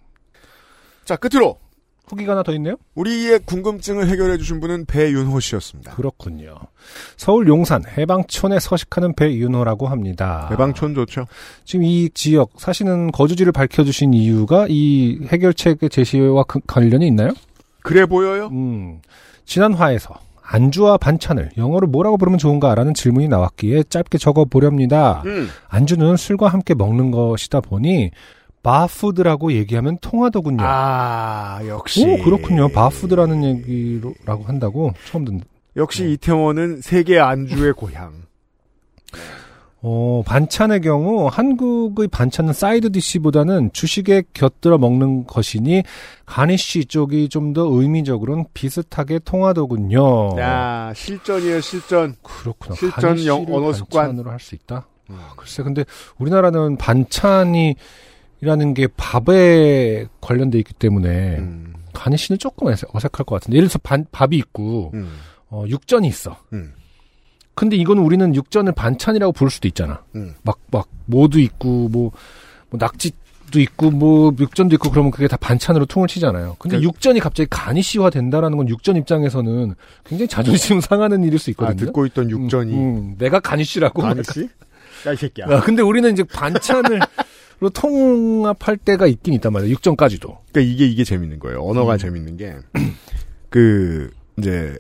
자 1.05 1.17
끝으로 1.17 1.59
후기가 2.07 2.33
하나 2.33 2.43
더 2.43 2.53
있네요? 2.55 2.77
우리의 2.95 3.40
궁금증을 3.47 4.09
해결해 4.09 4.37
주신 4.37 4.61
분은 4.61 4.85
배윤호 4.87 5.40
씨였습니다. 5.40 5.95
그렇군요. 5.95 6.55
서울 7.17 7.49
용산 7.49 7.83
해방촌에 7.87 8.61
서식하는 8.61 9.14
배윤호라고 9.14 9.88
합니다. 9.88 10.49
해방촌 10.51 10.95
좋죠. 10.95 11.27
지금 11.64 11.85
이 11.85 12.11
지역 12.12 12.51
사시는 12.57 13.11
거주지를 13.12 13.53
밝혀주신 13.53 14.12
이유가 14.12 14.67
이 14.69 15.21
해결책의 15.27 15.88
제시와 15.88 16.45
그 16.45 16.61
관련이 16.67 17.07
있나요? 17.07 17.31
그래 17.83 18.07
보여요? 18.07 18.49
음, 18.53 19.01
지난 19.45 19.73
화에서 19.75 20.14
안주와 20.43 20.99
반찬을 20.99 21.51
영어로 21.57 21.87
뭐라고 21.87 22.19
부르면 22.19 22.38
좋은가라는 22.38 22.93
질문이 22.93 23.29
나왔기에 23.29 23.85
짧게 23.85 24.19
적어 24.19 24.45
보렵니다. 24.45 25.23
음. 25.25 25.49
안주는 25.69 26.17
술과 26.17 26.49
함께 26.49 26.75
먹는 26.75 27.11
것이다 27.11 27.61
보니 27.61 28.11
바푸드라고 28.64 29.53
얘기하면 29.53 29.98
통하더군요. 30.00 30.64
아 30.66 31.61
역시. 31.68 32.05
오, 32.05 32.24
그렇군요. 32.24 32.68
바푸드라는 32.68 33.44
얘기라고 33.44 34.42
한다고 34.44 34.92
처음 35.09 35.24
듣는. 35.24 35.42
역시 35.77 36.11
이태원은 36.12 36.81
세계 36.81 37.20
안주의 37.20 37.72
고향. 37.79 38.24
어, 39.87 40.22
반찬의 40.24 40.81
경우 40.81 41.29
한국의 41.31 42.09
반찬은 42.09 42.55
side 42.55 42.90
dish보다는 42.92 43.70
주식에 43.74 44.22
곁들여 44.33 44.79
먹는 44.79 45.27
것이니 45.27 45.83
garnish 46.25 46.87
쪽이 46.87 47.29
좀 47.29 47.53
더 47.53 47.66
의미적으로는 47.70 48.46
비슷하게 48.55 49.18
통하더군요. 49.27 50.40
야 50.40 50.90
실전이에요 50.96 51.61
실전. 51.61 52.14
그렇구나. 52.22 52.74
실전 52.77 53.27
영- 53.27 53.44
언어 53.50 53.72
습관. 53.74 54.07
반찬으로 54.07 54.31
할 54.31 54.40
수 54.40 54.55
있다. 54.55 54.87
아, 55.11 55.35
글쎄, 55.37 55.62
근데 55.62 55.85
우리나라는 56.18 56.79
반찬이 56.79 57.77
라는 58.44 58.74
게 58.74 58.87
밥에 58.96 60.07
관련돼 60.20 60.59
있기 60.59 60.74
때문에 60.74 61.38
음. 61.38 61.74
garnish는 61.92 62.38
조금 62.38 62.68
어색- 62.68 62.94
어색할 62.94 63.24
것 63.24 63.37
같은데 63.37 63.57
예를 63.57 63.68
들어서 63.68 63.78
반- 63.83 64.07
밥이 64.12 64.37
있고 64.37 64.90
음. 64.94 65.09
어, 65.51 65.64
육전이 65.68 66.07
있어. 66.09 66.36
음. 66.53 66.72
근데 67.55 67.76
이거는 67.76 68.03
우리는 68.03 68.34
육전을 68.34 68.72
반찬이라고 68.72 69.32
부를 69.32 69.51
수도 69.51 69.68
있잖아. 69.68 70.03
음. 70.16 70.34
막, 70.42 70.59
막, 70.72 70.88
모도 71.07 71.38
있고, 71.38 71.88
뭐, 71.88 72.11
뭐 72.68 72.78
낙지도 72.80 73.61
있고, 73.61 73.92
뭐, 73.92 74.32
육전도 74.36 74.74
있고, 74.74 74.90
그러면 74.90 75.12
그게 75.12 75.28
다 75.28 75.36
반찬으로 75.36 75.86
통을 75.86 76.09
치잖아요. 76.09 76.57
근데 76.59 76.78
그러니까- 76.78 76.82
육전이 76.82 77.20
갑자기 77.20 77.47
가니쉬화 77.49 78.11
된다라는 78.11 78.57
건 78.59 78.68
육전 78.68 78.97
입장에서는 78.97 79.72
굉장히 80.05 80.26
자존심 80.26 80.80
상하는 80.80 81.22
일일 81.22 81.38
수아 81.38 81.53
있거든요. 81.53 81.76
듣고 81.86 82.07
있던 82.07 82.28
육전이. 82.28 82.72
음, 82.74 82.97
음, 82.97 83.14
내가 83.18 83.38
가니쉬라고. 83.38 84.05
아니씨? 84.05 84.49
야이 85.07 85.14
새끼야. 85.14 85.47
아, 85.49 85.61
근데 85.61 85.82
우리는 85.82 86.11
이제 86.12 86.24
반찬을, 86.24 86.99
통합할 87.72 88.76
때가 88.78 89.07
있긴 89.07 89.34
있단 89.34 89.52
말이에요. 89.52 89.72
육전까지도. 89.72 90.38
그러니까 90.52 90.61
이게 90.61 90.86
이게 90.86 91.05
재밌는 91.05 91.38
거예요. 91.38 91.62
언어가 91.62 91.94
음. 91.94 91.98
재밌는 91.98 92.36
게 92.36 92.57
그 93.55 94.11
이제 94.36 94.76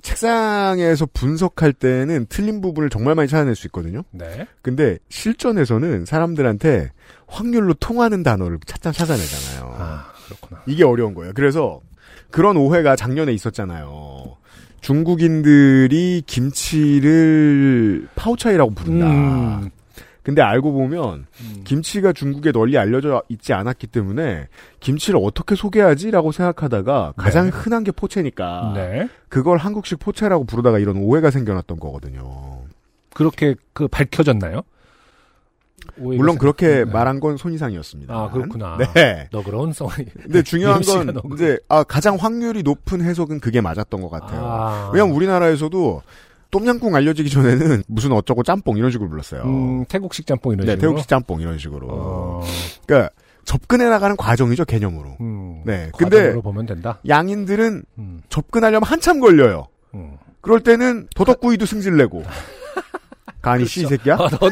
책상에서 0.00 1.06
분석할 1.12 1.72
때는 1.72 2.26
틀린 2.28 2.60
부분을 2.60 2.88
정말 2.88 3.16
많이 3.16 3.28
찾아낼 3.28 3.56
수 3.56 3.66
있거든요. 3.66 4.04
네. 4.12 4.46
근데 4.62 4.96
실전에서는 5.08 6.04
사람들한테 6.04 6.92
확률로 7.26 7.74
통하는 7.74 8.22
단어를 8.22 8.60
찾아 8.64 8.92
찾아내잖아요. 8.92 9.74
아, 9.76 10.12
그렇구나. 10.26 10.62
이게 10.68 10.84
어려운 10.84 11.14
거예요. 11.14 11.32
그래서 11.34 11.80
그런 12.30 12.56
오해가 12.56 12.94
작년에 12.94 13.32
있었잖아요. 13.32 14.36
중국인들이 14.80 16.22
김치를 16.26 18.06
파우차이라고 18.14 18.70
부른다. 18.70 19.06
음. 19.08 19.70
근데 20.22 20.42
알고 20.42 20.72
보면 20.72 21.26
음. 21.40 21.60
김치가 21.64 22.12
중국에 22.12 22.52
널리 22.52 22.76
알려져 22.76 23.22
있지 23.28 23.52
않았기 23.54 23.86
때문에 23.86 24.48
김치를 24.80 25.18
어떻게 25.22 25.54
소개하지라고 25.54 26.32
생각하다가 26.32 27.14
가장 27.16 27.46
네. 27.46 27.50
흔한 27.50 27.82
게 27.84 27.92
포체니까 27.92 28.72
네. 28.74 29.08
그걸 29.28 29.56
한국식 29.56 29.98
포체라고 30.00 30.44
부르다가 30.44 30.78
이런 30.78 30.96
오해가 30.98 31.30
생겨났던 31.30 31.78
거거든요. 31.78 32.60
그렇게 33.14 33.54
그 33.72 33.88
밝혀졌나요? 33.88 34.62
물론 35.96 36.32
생- 36.32 36.38
그렇게 36.38 36.66
네. 36.68 36.84
말한 36.84 37.20
건 37.20 37.36
손이상이었습니다. 37.36 38.14
아, 38.14 38.30
그렇구나. 38.30 38.76
네. 38.94 39.28
너그러운 39.32 39.72
성. 39.72 39.88
근데 40.22 40.42
중요한 40.42 40.82
건. 40.82 41.20
이제 41.34 41.58
아, 41.68 41.82
가장 41.82 42.16
확률이 42.16 42.62
높은 42.62 43.00
해석은 43.00 43.40
그게 43.40 43.60
맞았던 43.60 44.00
것 44.02 44.10
같아요. 44.10 44.40
아. 44.44 44.90
왜냐면 44.92 45.14
우리나라에서도 45.16 46.02
똠양꿍 46.50 46.94
알려지기 46.94 47.30
전에는 47.30 47.82
무슨 47.88 48.12
어쩌고 48.12 48.42
짬뽕 48.42 48.76
이런 48.76 48.90
식으로 48.90 49.08
불렀어요. 49.08 49.42
음, 49.42 49.84
태국식 49.86 50.26
짬뽕 50.26 50.52
이런 50.52 50.66
네, 50.66 50.72
식으로. 50.72 50.80
태국식 50.88 51.08
짬뽕 51.08 51.40
이런 51.40 51.58
식으로. 51.58 51.86
어, 51.90 52.44
그러니까 52.86 53.10
접근해 53.44 53.88
나가는 53.88 54.16
과정이죠 54.16 54.64
개념으로. 54.64 55.16
음. 55.20 55.62
네, 55.64 55.90
근데 55.96 56.16
과정으로 56.18 56.42
보면 56.42 56.66
된다. 56.66 57.00
양인들은 57.06 57.82
음. 57.98 58.22
접근하려면 58.28 58.84
한참 58.88 59.20
걸려요. 59.20 59.68
음. 59.94 60.16
그럴 60.40 60.60
때는 60.60 61.08
도덕구이도 61.14 61.66
승질내고. 61.66 62.22
가니 63.40 63.66
씨, 63.66 63.82
이 63.82 63.86
새끼야? 63.86 64.14
아, 64.14 64.28
너도 64.30 64.50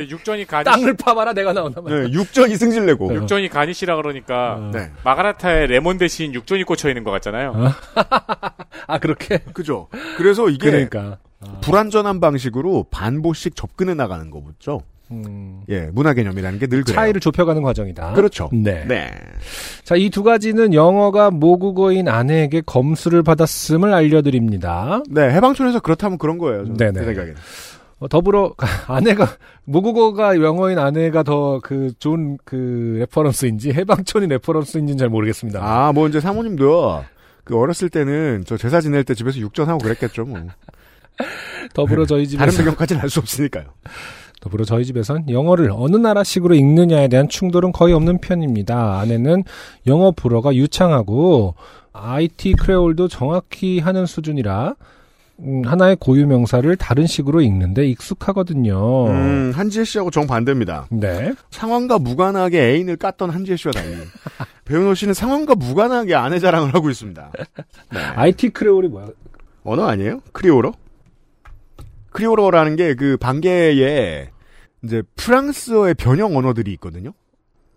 근데 0.00 0.10
육전이 0.10 0.46
가니 0.46 0.64
땅을 0.64 0.94
파봐라 0.94 1.32
내가 1.32 1.52
나온다 1.52 1.80
말이야. 1.80 2.04
네, 2.08 2.12
육전이 2.12 2.56
승질 2.56 2.86
내고. 2.86 3.14
육전이 3.14 3.48
가니시라 3.48 3.96
그러니까 3.96 4.56
어. 4.56 4.70
네. 4.72 4.90
마가라타에 5.04 5.66
레몬 5.66 5.98
대신 5.98 6.32
육전이 6.34 6.64
꽂혀 6.64 6.88
있는 6.88 7.04
것 7.04 7.10
같잖아요. 7.10 7.54
아, 8.86 8.98
그렇게? 9.00 9.38
그죠. 9.52 9.88
그래서 10.16 10.48
이게 10.48 10.70
그러니까. 10.70 11.18
불완전한 11.62 12.20
방식으로 12.20 12.86
반보씩 12.90 13.56
접근해 13.56 13.94
나가는 13.94 14.30
거죠. 14.30 14.82
음. 15.10 15.62
예, 15.68 15.88
문화 15.92 16.12
개념이라는 16.14 16.58
게 16.60 16.66
늘 16.68 16.84
그래요. 16.84 16.94
차이를 16.94 17.20
좁혀가는 17.20 17.62
과정이다. 17.62 18.12
그렇죠. 18.12 18.48
네. 18.52 18.84
네. 18.86 19.10
자, 19.82 19.96
이 19.96 20.08
두 20.10 20.22
가지는 20.22 20.72
영어가 20.74 21.30
모국어인 21.32 22.06
아내에게 22.08 22.62
검수를 22.64 23.22
받았음을 23.24 23.92
알려드립니다. 23.92 25.02
네, 25.10 25.30
해방촌에서 25.32 25.80
그렇다면 25.80 26.16
그런 26.18 26.38
거예요. 26.38 26.64
네네. 26.74 26.92
제 27.00 27.04
생각에는. 27.06 27.34
어, 28.00 28.08
더불어 28.08 28.54
아내가 28.88 29.28
모국어가 29.64 30.36
영어인 30.40 30.78
아내가 30.78 31.22
더 31.22 31.60
그 31.62 31.92
좋은 31.98 32.38
그 32.44 32.96
reference인지 33.00 33.72
해방촌이 33.72 34.26
reference인지는 34.26 34.98
잘 34.98 35.08
모르겠습니다. 35.08 35.60
아, 35.62 35.92
뭐 35.92 36.08
이제 36.08 36.20
사모님도요. 36.20 37.04
그 37.44 37.56
어렸을 37.58 37.88
때는 37.90 38.44
저 38.46 38.56
제사 38.56 38.80
지낼 38.80 39.04
때 39.04 39.14
집에서 39.14 39.38
육전하고 39.38 39.78
그랬겠죠, 39.78 40.24
뭐. 40.24 40.38
더불어 41.74 42.06
저희 42.06 42.26
다른 42.36 42.50
집에서 42.52 42.58
배경까지는 42.58 43.02
알 43.02 43.10
수 43.10 43.20
없으니까요. 43.20 43.66
더불어 44.40 44.64
저희 44.64 44.84
집에선 44.86 45.28
영어를 45.28 45.70
어느 45.74 45.96
나라식으로 45.96 46.54
읽느냐에 46.54 47.08
대한 47.08 47.28
충돌은 47.28 47.72
거의 47.72 47.92
없는 47.92 48.18
편입니다. 48.20 48.98
아내는 48.98 49.44
영어 49.86 50.12
불어가 50.12 50.54
유창하고 50.54 51.54
IT 51.92 52.54
크레올도 52.54 53.08
정확히 53.08 53.80
하는 53.80 54.06
수준이라 54.06 54.68
음, 54.68 54.74
하나의 55.64 55.96
고유 55.98 56.26
명사를 56.26 56.74
다른 56.76 57.06
식으로 57.06 57.40
읽는데 57.40 57.86
익숙하거든요. 57.86 59.06
음, 59.08 59.52
한지혜 59.54 59.84
씨하고 59.84 60.10
정반대입니다. 60.10 60.86
네. 60.90 61.34
상황과 61.50 61.98
무관하게 61.98 62.60
애인을 62.60 62.96
깠던 62.96 63.30
한지혜 63.30 63.56
씨와 63.56 63.72
달리. 63.72 63.96
배은호 64.66 64.94
씨는 64.94 65.14
상황과 65.14 65.54
무관하게 65.54 66.14
아내 66.14 66.38
자랑을 66.38 66.74
하고 66.74 66.90
있습니다. 66.90 67.32
네. 67.92 67.98
IT 67.98 68.50
크레올이 68.50 68.88
뭐야? 68.88 69.08
언어 69.64 69.86
아니에요? 69.86 70.20
Creole로? 70.32 70.72
Creole로라는 72.12 72.76
게 72.76 72.94
그 72.94 73.16
방계에 73.16 74.30
이제 74.82 75.02
프랑스어의 75.16 75.94
변형 75.94 76.36
언어들이 76.36 76.72
있거든요. 76.74 77.12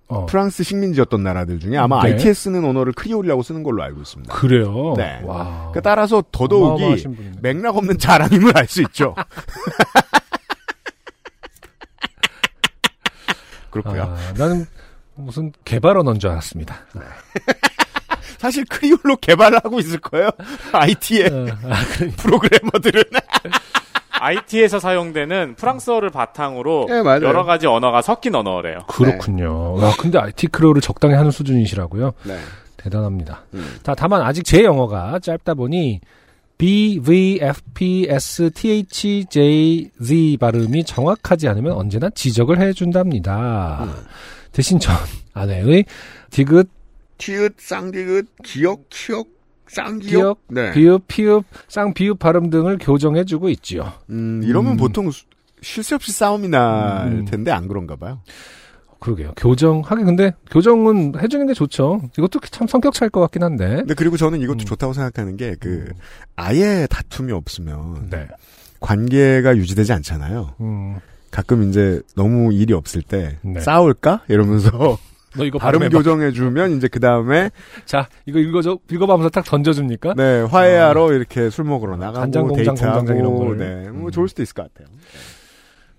어. 0.07 0.25
프랑스 0.25 0.63
식민지였던 0.63 1.23
나라들 1.23 1.59
중에 1.59 1.77
아마 1.77 2.03
네. 2.03 2.11
아이티에 2.13 2.33
쓰는 2.33 2.63
언어를 2.65 2.93
Creole이라고 2.93 3.41
쓰는 3.41 3.63
걸로 3.63 3.81
알고 3.83 4.01
있습니다. 4.01 4.33
그래요. 4.35 4.93
네. 4.97 5.21
와. 5.23 5.69
그러니까 5.71 5.81
따라서 5.81 6.23
더더욱이. 6.31 7.05
맥락 7.41 7.77
없는 7.77 7.97
자랑임을 7.97 8.55
알 8.57 8.67
수 8.67 8.81
있죠. 8.83 9.15
그렇고요. 13.69 14.03
아, 14.03 14.33
나는 14.37 14.65
무슨 15.15 15.51
개발 15.65 15.97
언어인 15.97 16.19
줄 16.19 16.29
알았습니다. 16.29 16.75
사실 18.37 18.65
Creole로 18.69 19.15
개발을 19.21 19.59
하고 19.63 19.79
있을 19.79 19.99
거예요. 19.99 20.29
IT의 20.73 21.25
어, 21.29 21.47
아, 21.69 21.83
그러니까. 21.95 22.21
프로그래머들은. 22.23 23.03
IT에서 24.19 24.79
사용되는 24.79 25.55
프랑스어를 25.55 26.09
바탕으로 26.09 26.85
네. 26.87 26.95
여러 26.97 27.43
가지 27.43 27.67
언어가 27.67 28.01
섞인 28.01 28.35
언어래요. 28.35 28.79
그렇군요. 28.87 29.81
야, 29.81 29.91
근데 29.99 30.17
IT 30.17 30.47
크레올을 30.47 30.81
적당히 30.81 31.15
하는 31.15 31.31
수준이시라고요? 31.31 32.13
네. 32.23 32.37
대단합니다. 32.77 33.43
음. 33.53 33.79
다, 33.83 33.95
다만 33.95 34.21
아직 34.21 34.43
제 34.43 34.63
영어가 34.63 35.19
짧다 35.19 35.53
보니 35.53 36.01
B, 36.57 36.99
V, 37.03 37.39
F, 37.41 37.61
P, 37.73 38.07
S, 38.09 38.51
T, 38.51 38.71
H, 38.71 39.25
J, 39.29 39.89
Z 40.01 40.37
발음이 40.39 40.83
정확하지 40.83 41.47
않으면 41.47 41.73
언제나 41.73 42.09
지적을 42.09 42.59
해준답니다. 42.61 43.79
음. 43.83 43.93
대신 44.51 44.79
전 44.79 44.95
아내의 45.33 45.85
디귿, 46.29 46.67
티읕, 47.17 47.55
쌍디귿, 47.57 48.25
기역, 48.43 48.89
키역, 48.89 49.27
쌍기역. 49.75 50.01
기역, 50.09 50.39
네. 50.49 50.71
비읍, 50.71 51.07
피읍, 51.07 51.43
쌍비읍 51.67 52.19
발음 52.19 52.49
등을 52.49 52.77
교정해주고 52.79 53.49
있지요. 53.49 53.91
음, 54.09 54.41
이러면 54.43 54.73
음. 54.73 54.77
보통 54.77 55.09
쉴 55.61 55.83
새 55.83 55.95
없이 55.95 56.11
싸움이 56.11 56.49
날 56.49 57.07
음. 57.07 57.25
텐데 57.25 57.51
안 57.51 57.67
그런가 57.67 57.95
봐요. 57.95 58.19
그러게요. 58.99 59.33
교정, 59.35 59.81
하긴 59.81 60.05
근데 60.05 60.31
교정은 60.49 61.13
해주는 61.21 61.45
게 61.47 61.53
좋죠. 61.53 62.01
이것도 62.17 62.39
참 62.51 62.67
성격 62.67 62.93
차일 62.93 63.09
것 63.09 63.19
같긴 63.21 63.43
한데. 63.43 63.67
근데 63.77 63.93
그리고 63.95 64.15
저는 64.17 64.39
이것도 64.41 64.59
음. 64.63 64.65
좋다고 64.65 64.93
생각하는 64.93 65.35
게 65.37 65.55
그 65.59 65.91
아예 66.37 66.87
다툼이 66.89 67.31
없으면 67.33 68.09
네. 68.09 68.27
관계가 68.79 69.55
유지되지 69.57 69.91
않잖아요. 69.93 70.55
음, 70.61 70.99
가끔 71.31 71.69
이제 71.69 72.01
너무 72.15 72.53
일이 72.53 72.73
없을 72.73 73.01
때 73.01 73.37
네. 73.41 73.59
싸울까 73.59 74.21
이러면서 74.29 74.97
너 75.35 75.45
이거 75.45 75.57
발음 75.57 75.79
발음해봐. 75.79 75.97
교정해 75.97 76.31
주면 76.31 76.77
이제 76.77 76.87
그 76.87 76.99
다음에 76.99 77.49
자, 77.85 78.07
이거 78.25 78.39
읽어줘, 78.39 78.79
읽어보면서 78.89 79.29
딱 79.29 79.43
던져줍니까? 79.45 80.13
네 80.15 80.41
화해하러 80.41 81.13
이렇게 81.13 81.49
술 81.49 81.65
먹으러 81.65 81.95
나가고 81.97 82.19
간장 82.19 82.47
공장 82.47 82.75
공장장 82.75 83.17
이런 83.17 83.35
걸. 83.35 83.57
네, 83.57 83.89
뭐 83.89 84.07
음. 84.07 84.11
좋을 84.11 84.27
수도 84.27 84.43
있을 84.43 84.53
것 84.53 84.71
같아요. 84.73 84.87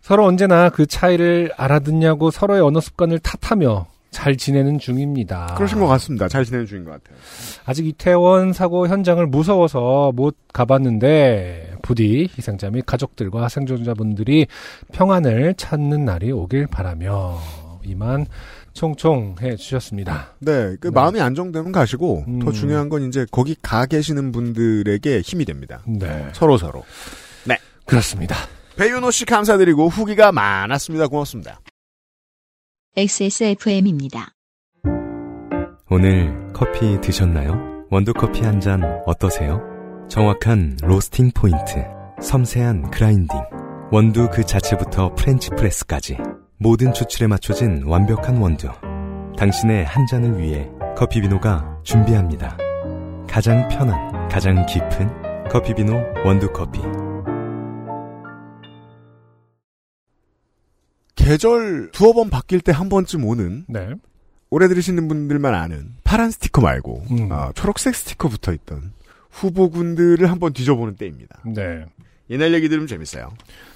서로 0.00 0.26
언제나 0.26 0.68
그 0.68 0.86
차이를 0.86 1.50
알아듣냐고 1.56 2.30
서로의 2.30 2.60
언어 2.60 2.80
습관을 2.80 3.18
탓하며 3.20 3.86
잘 4.10 4.36
지내는 4.36 4.78
중입니다. 4.78 5.54
그러신 5.56 5.80
것 5.80 5.86
같습니다. 5.88 6.28
잘 6.28 6.44
지내는 6.44 6.66
중인 6.66 6.84
것 6.84 6.90
같아요. 6.92 7.16
아직 7.64 7.86
이태원 7.86 8.52
사고 8.52 8.86
현장을 8.86 9.26
무서워서 9.26 10.12
못 10.14 10.36
가봤는데 10.52 11.78
부디 11.82 12.28
희생자 12.38 12.70
및 12.70 12.86
가족들과 12.86 13.48
생존자분들이 13.48 14.46
평안을 14.92 15.54
찾는 15.56 16.04
날이 16.04 16.30
오길 16.30 16.68
바라며 16.68 17.38
이만 17.86 18.26
총총 18.72 19.36
해 19.40 19.56
주셨습니다. 19.56 20.34
네, 20.40 20.76
그 20.80 20.88
네. 20.88 20.90
마음이 20.90 21.20
안정되면 21.20 21.72
가시고 21.72 22.24
음. 22.26 22.38
더 22.40 22.52
중요한 22.52 22.88
건 22.88 23.02
이제 23.06 23.26
거기 23.30 23.54
가 23.60 23.86
계시는 23.86 24.32
분들에게 24.32 25.20
힘이 25.20 25.44
됩니다. 25.44 25.82
네, 25.86 26.28
서로 26.32 26.56
서로. 26.58 26.84
그렇습니다. 27.86 28.34
배윤호 28.76 29.10
씨 29.10 29.24
감사드리고 29.26 29.88
후기가 29.88 30.32
많았습니다. 30.32 31.06
고맙습니다. 31.08 31.60
XSFM입니다. 32.96 34.30
오늘 35.90 36.52
커피 36.54 36.98
드셨나요? 37.00 37.84
원두커피 37.90 38.40
한 38.40 38.60
잔 38.60 38.82
어떠세요? 39.06 39.60
정확한 40.08 40.78
로스팅 40.82 41.30
포인트, 41.34 41.84
섬세한 42.22 42.90
그라인딩, 42.90 43.38
원두 43.92 44.28
그 44.32 44.44
자체부터 44.44 45.14
프렌치 45.14 45.50
프레스까지 45.50 46.16
모든 46.64 46.94
추출에 46.94 47.26
맞춰진 47.26 47.82
완벽한 47.84 48.38
원두. 48.38 48.68
당신의 49.36 49.84
한 49.84 50.06
잔을 50.06 50.38
위해 50.38 50.66
커피비노가 50.96 51.82
준비합니다. 51.82 52.56
가장 53.28 53.68
편한, 53.68 54.28
가장 54.30 54.64
깊은 54.64 55.50
커피비노 55.50 55.92
원두커피. 56.24 56.80
계절 61.16 61.90
두어 61.92 62.14
번 62.14 62.30
바뀔 62.30 62.62
때 62.62 62.72
한 62.72 62.88
번쯤 62.88 63.26
오는 63.26 63.66
네. 63.68 63.90
오래 64.48 64.66
들으시는 64.66 65.06
분들만 65.06 65.54
아는 65.54 65.90
파란 66.02 66.30
스티커 66.30 66.62
말고 66.62 67.04
음. 67.10 67.28
아, 67.30 67.52
초록색 67.54 67.94
스티커 67.94 68.28
붙어 68.28 68.54
있던 68.54 68.94
후보군들을 69.32 70.30
한번 70.30 70.54
뒤져보는 70.54 70.96
때입니다. 70.96 71.42
네. 71.44 71.84
옛날 72.30 72.54
얘기 72.54 72.70
들으면 72.70 72.86
재밌어요. 72.86 73.34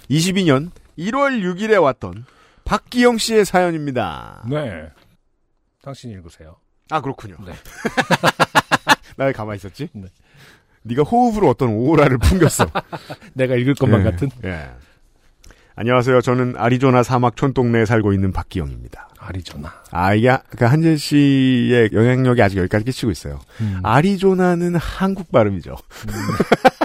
22년 0.09 0.71
1월 0.97 1.43
6일에 1.43 1.79
왔던 1.79 2.25
박기영 2.69 3.17
씨의 3.17 3.45
사연입니다. 3.45 4.43
네. 4.47 4.89
당신이 5.81 6.13
읽으세요. 6.13 6.57
아 6.91 7.01
그렇군요. 7.01 7.35
네. 7.43 7.51
나 9.17 9.25
왜 9.25 9.31
가만히 9.31 9.57
있었지? 9.57 9.89
네. 9.91 10.05
네가 10.83 11.01
호흡으로 11.01 11.49
어떤 11.49 11.69
오라를 11.69 12.19
풍겼어. 12.19 12.67
내가 13.33 13.55
읽을 13.55 13.73
것만 13.73 14.01
예, 14.01 14.03
같은. 14.03 14.29
예. 14.45 14.69
안녕하세요. 15.75 16.21
저는 16.21 16.55
아리조나 16.57 17.01
사막 17.01 17.35
촌동네에 17.35 17.85
살고 17.85 18.13
있는 18.13 18.31
박기영입니다. 18.31 19.09
아리조나. 19.17 19.73
아, 19.91 20.13
이게, 20.13 20.37
그, 20.57 20.65
한재 20.65 20.95
씨의 20.97 21.89
영향력이 21.91 22.41
아직 22.41 22.57
여기까지 22.59 22.85
끼치고 22.85 23.11
있어요. 23.11 23.39
음. 23.61 23.79
아리조나는 23.83 24.75
한국 24.75 25.31
발음이죠. 25.31 25.75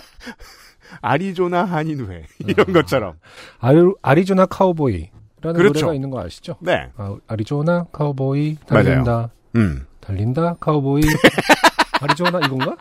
아리조나 1.02 1.64
한인회. 1.64 2.24
이런 2.38 2.72
것처럼. 2.72 3.18
아리, 3.58 3.78
아리조나 4.02 4.46
카우보이 4.46 5.10
라는 5.44 5.58
그렇죠. 5.58 5.80
노래가 5.80 5.94
있는 5.94 6.10
거 6.10 6.20
아시죠? 6.20 6.56
네. 6.60 6.88
아, 6.96 7.14
아리조나 7.28 7.86
카우보이 7.92 8.56
달린다. 8.66 9.30
음. 9.56 9.86
달린다 10.00 10.56
카우보이. 10.60 11.02
아리조나 12.00 12.40
이건가? 12.46 12.76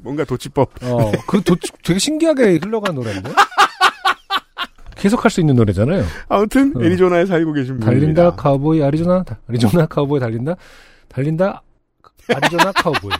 뭔가 0.00 0.24
도치법. 0.24 0.70
어, 0.84 1.12
그 1.26 1.42
도, 1.42 1.56
되게 1.82 1.98
신기하게 1.98 2.58
흘러간 2.62 2.94
노래인데. 2.94 3.30
계속 4.96 5.22
할 5.24 5.30
수 5.30 5.40
있는 5.40 5.54
노래잖아요. 5.56 6.02
아무튼, 6.28 6.72
어. 6.76 6.82
애리조나에 6.82 7.26
살고 7.26 7.52
계신 7.52 7.78
분입니다. 7.78 7.86
달린다 8.22 8.36
카우보이 8.36 8.82
아리조나 8.82 9.22
다- 9.24 9.38
아리조나 9.48 9.86
카우보이 9.86 10.18
달린다 10.20 10.54
달린다 11.08 11.62
아리조나 12.34 12.72
카우보이 12.72 13.10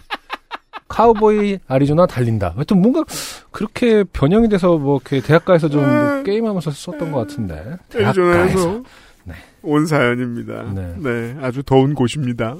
카우보이 0.95 1.59
아리조나 1.67 2.07
달린다. 2.07 2.53
하여튼 2.55 2.81
뭔가 2.81 3.05
그렇게 3.51 4.05
변형이 4.05 4.49
돼서 4.49 4.79
뭐 4.79 5.01
이렇게 5.05 5.21
대학가에서 5.27 5.69
좀 5.69 5.85
뭐 5.85 6.23
게임하면서 6.23 6.71
썼던 6.71 7.11
것 7.13 7.19
같은데. 7.19 7.77
애리조나에서 7.95 8.83
네. 9.25 9.35
온 9.63 9.87
사연입니다. 9.87 10.63
네. 10.75 10.95
네. 10.99 11.37
아주 11.43 11.63
더운 11.63 11.95
곳입니다. 11.95 12.57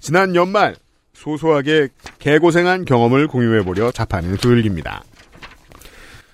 지난 0.00 0.34
연말 0.36 0.76
소소하게 1.14 1.88
개고생한 2.20 2.84
경험을 2.84 3.26
공유해보려 3.26 3.90
자판을 3.90 4.36
돌립니다. 4.36 5.02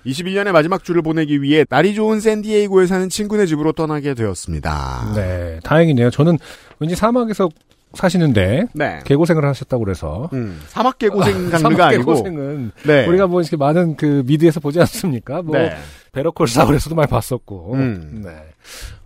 21년의 0.05 0.51
마지막 0.51 0.83
주를 0.83 1.01
보내기 1.01 1.41
위해 1.41 1.65
날이 1.67 1.95
좋은 1.95 2.19
샌디에이고에 2.19 2.85
사는 2.85 3.09
친구네 3.09 3.47
집으로 3.47 3.71
떠나게 3.71 4.13
되었습니다. 4.13 5.13
네, 5.15 5.59
다행이네요. 5.63 6.11
저는 6.11 6.37
왠지 6.79 6.95
사막에서 6.95 7.49
사시는데 7.95 8.65
네. 8.73 8.99
개고생을 9.05 9.45
하셨다고 9.45 9.83
그래서 9.83 10.29
음, 10.33 10.61
사막 10.67 10.97
개고생 10.97 11.49
장르가 11.49 11.57
사막 11.57 11.81
아니고 11.81 12.13
개고생은 12.13 12.71
네. 12.85 13.05
우리가 13.07 13.27
뭐 13.27 13.41
이렇게 13.41 13.57
많은 13.57 13.95
그 13.95 14.23
미드에서 14.25 14.59
보지 14.59 14.79
않습니까? 14.79 15.41
뭐 15.41 15.57
네. 15.57 15.75
Better 16.15 16.34
Call 16.34 16.47
Saul에서도 16.47 16.95
많이 16.95 17.09
봤었고, 17.09 17.73
음. 17.73 18.21
네. 18.23 18.31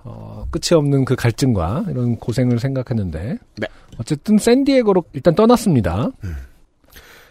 어, 0.04 0.46
끝이 0.52 0.78
없는 0.78 1.06
그 1.06 1.16
갈증과 1.16 1.86
이런 1.90 2.18
고생을 2.18 2.60
생각했는데, 2.60 3.40
네. 3.58 3.68
어쨌든 3.98 4.38
샌디에고로 4.38 5.04
일단 5.14 5.34
떠났습니다. 5.34 6.12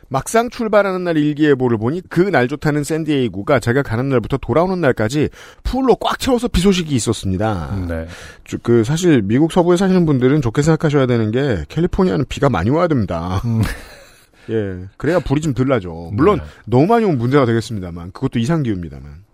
막상 0.09 0.49
출발하는 0.51 1.05
날 1.05 1.17
일기예보를 1.19 1.77
보니 1.79 2.03
그 2.09 2.21
날 2.31 2.49
좋다는 2.49 2.83
샌디에이고가 2.85 3.61
제가 3.61 3.83
가는 3.83 4.09
날부터 4.09 4.39
돌아오는 4.39 4.81
날까지 4.81 5.29
풀로 5.63 5.97
꽉 5.97 6.19
채워서 6.19 6.49
비 6.49 6.61
소식이 6.61 6.95
있었습니다. 6.95 7.77
네. 7.89 8.07
주- 8.45 8.59
그 8.63 8.85
사실 8.85 9.23
미국 9.23 9.53
서부에 9.53 9.77
사시는 9.77 10.07
분들은 10.07 10.41
좋게 10.41 10.63
생각하셔야 10.63 11.07
되는 11.07 11.31
게 11.31 11.65
캘리포니아는 11.69 12.25
비가 12.29 12.49
많이 12.49 12.71
와야 12.71 12.87
됩니다. 12.89 13.41
음. 13.45 13.61
예, 14.51 14.87
그래야 14.97 15.19
불이 15.19 15.43
좀 15.43 15.53
덜 15.53 15.69
나죠. 15.69 16.11
물론 16.15 16.39
네. 16.39 16.45
너무 16.65 16.87
많이 16.87 17.05
오면 17.05 17.19
문제가 17.19 17.45
되겠습니다만 17.45 18.13
그것도 18.13 18.39
이상 18.39 18.63
기후입니다만. 18.63 19.28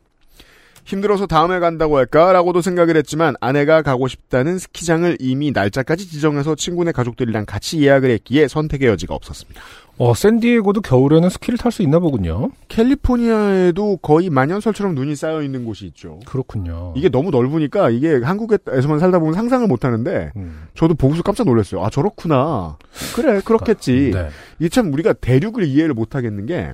힘들어서 0.84 1.26
다음에 1.26 1.60
간다고 1.60 1.96
할까라고도 1.96 2.60
생각을 2.60 2.96
했지만 2.96 3.34
아내가 3.40 3.82
가고 3.82 4.06
싶다는 4.06 4.58
스키장을 4.58 5.16
이미 5.18 5.50
날짜까지 5.50 6.08
지정해서 6.10 6.54
친구네 6.54 6.92
가족들이랑 6.92 7.46
같이 7.46 7.82
예약을 7.82 8.10
했기에 8.10 8.48
선택의 8.48 8.88
여지가 8.88 9.14
없었습니다. 9.14 9.60
어, 9.96 10.12
샌디에고도 10.12 10.80
겨울에는 10.80 11.30
스키를 11.30 11.56
탈 11.56 11.70
수 11.70 11.82
있나 11.82 12.00
보군요. 12.00 12.50
캘리포니아에도 12.68 13.96
거의 13.98 14.28
만연설처럼 14.28 14.94
눈이 14.94 15.14
쌓여 15.14 15.42
있는 15.42 15.64
곳이 15.64 15.86
있죠. 15.86 16.18
그렇군요. 16.26 16.92
이게 16.96 17.08
너무 17.08 17.30
넓으니까 17.30 17.90
이게 17.90 18.20
한국에서만 18.22 18.98
살다 18.98 19.20
보면 19.20 19.34
상상을 19.34 19.66
못 19.68 19.84
하는데 19.84 20.32
음. 20.36 20.66
저도 20.74 20.94
보고서 20.94 21.22
깜짝 21.22 21.46
놀랐어요. 21.46 21.84
아 21.84 21.90
저렇구나. 21.90 22.76
그래 23.14 23.40
그렇겠지. 23.44 24.10
네. 24.12 24.28
이게 24.58 24.68
참 24.68 24.92
우리가 24.92 25.12
대륙을 25.12 25.64
이해를 25.64 25.94
못 25.94 26.16
하겠는 26.16 26.44
게 26.46 26.72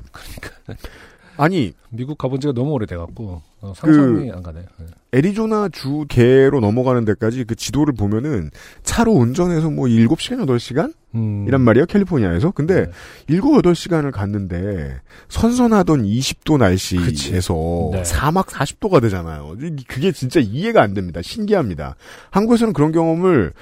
아니 1.36 1.74
미국 1.90 2.16
가본 2.16 2.40
지가 2.40 2.52
너무 2.54 2.72
오래돼 2.72 2.96
갖고, 2.96 3.42
어, 3.62 3.72
그 3.80 3.92
상상이 3.92 4.30
안 4.32 4.42
가네. 4.42 4.60
네. 4.78 4.86
애리조나 5.12 5.68
주계로 5.70 6.60
넘어가는 6.60 7.04
데까지 7.04 7.44
그 7.44 7.54
지도를 7.54 7.92
보면은 7.94 8.50
차로 8.84 9.12
운전해서 9.12 9.68
뭐 9.70 9.86
7시간 9.86 10.46
8시간 10.46 10.94
음. 11.14 11.44
이란 11.46 11.60
말이에요 11.62 11.86
캘리포니아에서. 11.86 12.52
근데 12.52 12.86
네. 12.86 12.90
7, 13.28 13.40
8시간을 13.40 14.12
갔는데 14.12 15.00
선선하던 15.28 16.04
20도 16.04 16.58
날씨에서 16.58 17.90
네. 17.92 18.04
사막 18.04 18.46
40도가 18.46 19.02
되잖아요. 19.02 19.56
이- 19.60 19.84
그게 19.86 20.12
진짜 20.12 20.40
이해가 20.40 20.80
안 20.80 20.94
됩니다. 20.94 21.20
신기합니다. 21.22 21.96
한국에서는 22.30 22.72
그런 22.72 22.92
경험을 22.92 23.52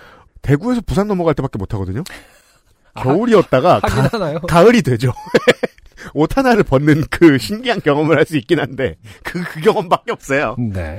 대구에서 0.42 0.80
부산 0.82 1.08
넘어갈 1.08 1.34
때밖에 1.34 1.58
못 1.58 1.74
하거든요. 1.74 2.04
겨울이었다가 2.94 3.76
아, 3.76 3.80
하긴 3.82 3.98
하나요? 4.20 4.40
가을이 4.40 4.82
되죠. 4.82 5.12
옷 6.14 6.36
하나를 6.36 6.62
벗는 6.64 7.04
그 7.10 7.38
신기한 7.38 7.80
경험을 7.80 8.16
할 8.16 8.24
수 8.26 8.36
있긴 8.36 8.60
한데 8.60 8.96
그, 9.24 9.42
그 9.42 9.60
경험밖에 9.60 10.12
없어요. 10.12 10.56
네. 10.58 10.98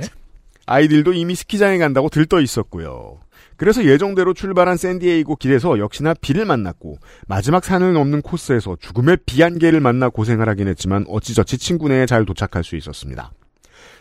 아이들도 0.66 1.12
이미 1.12 1.34
스키장에 1.34 1.78
간다고 1.78 2.08
들떠 2.08 2.40
있었고요. 2.40 3.18
그래서 3.56 3.84
예정대로 3.84 4.32
출발한 4.34 4.76
샌디에이고 4.76 5.36
길에서 5.36 5.78
역시나 5.78 6.14
비를 6.14 6.44
만났고 6.46 6.98
마지막 7.28 7.62
산을 7.64 7.92
넘는 7.92 8.22
코스에서 8.22 8.76
죽음의 8.80 9.18
비안개를 9.26 9.80
만나 9.80 10.08
고생을 10.08 10.48
하긴 10.48 10.66
했지만 10.68 11.04
어찌저찌 11.08 11.58
친구네에 11.58 12.06
잘 12.06 12.24
도착할 12.24 12.64
수 12.64 12.76
있었습니다. 12.76 13.32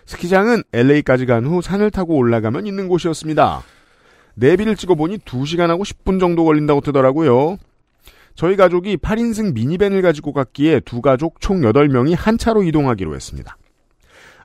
스키장은 0.06 0.64
LA까지 0.74 1.26
간 1.26 1.46
후 1.46 1.62
산을 1.62 1.92
타고 1.92 2.16
올라가면 2.16 2.66
있는 2.68 2.88
곳이었습니다. 2.88 3.62
내비를 4.36 4.76
찍어보니 4.78 5.20
2시간하고 5.20 5.82
10분 5.82 6.20
정도 6.20 6.46
걸린다고 6.46 6.82
뜨더라고요. 6.82 7.58
저희 8.40 8.56
가족이 8.56 8.96
8인승 8.96 9.52
미니밴을 9.52 10.02
가지고 10.02 10.32
갔기에 10.32 10.80
두 10.80 11.02
가족 11.02 11.42
총 11.42 11.60
8명이 11.60 12.16
한 12.18 12.38
차로 12.38 12.64
이동하기로 12.64 13.14
했습니다. 13.14 13.58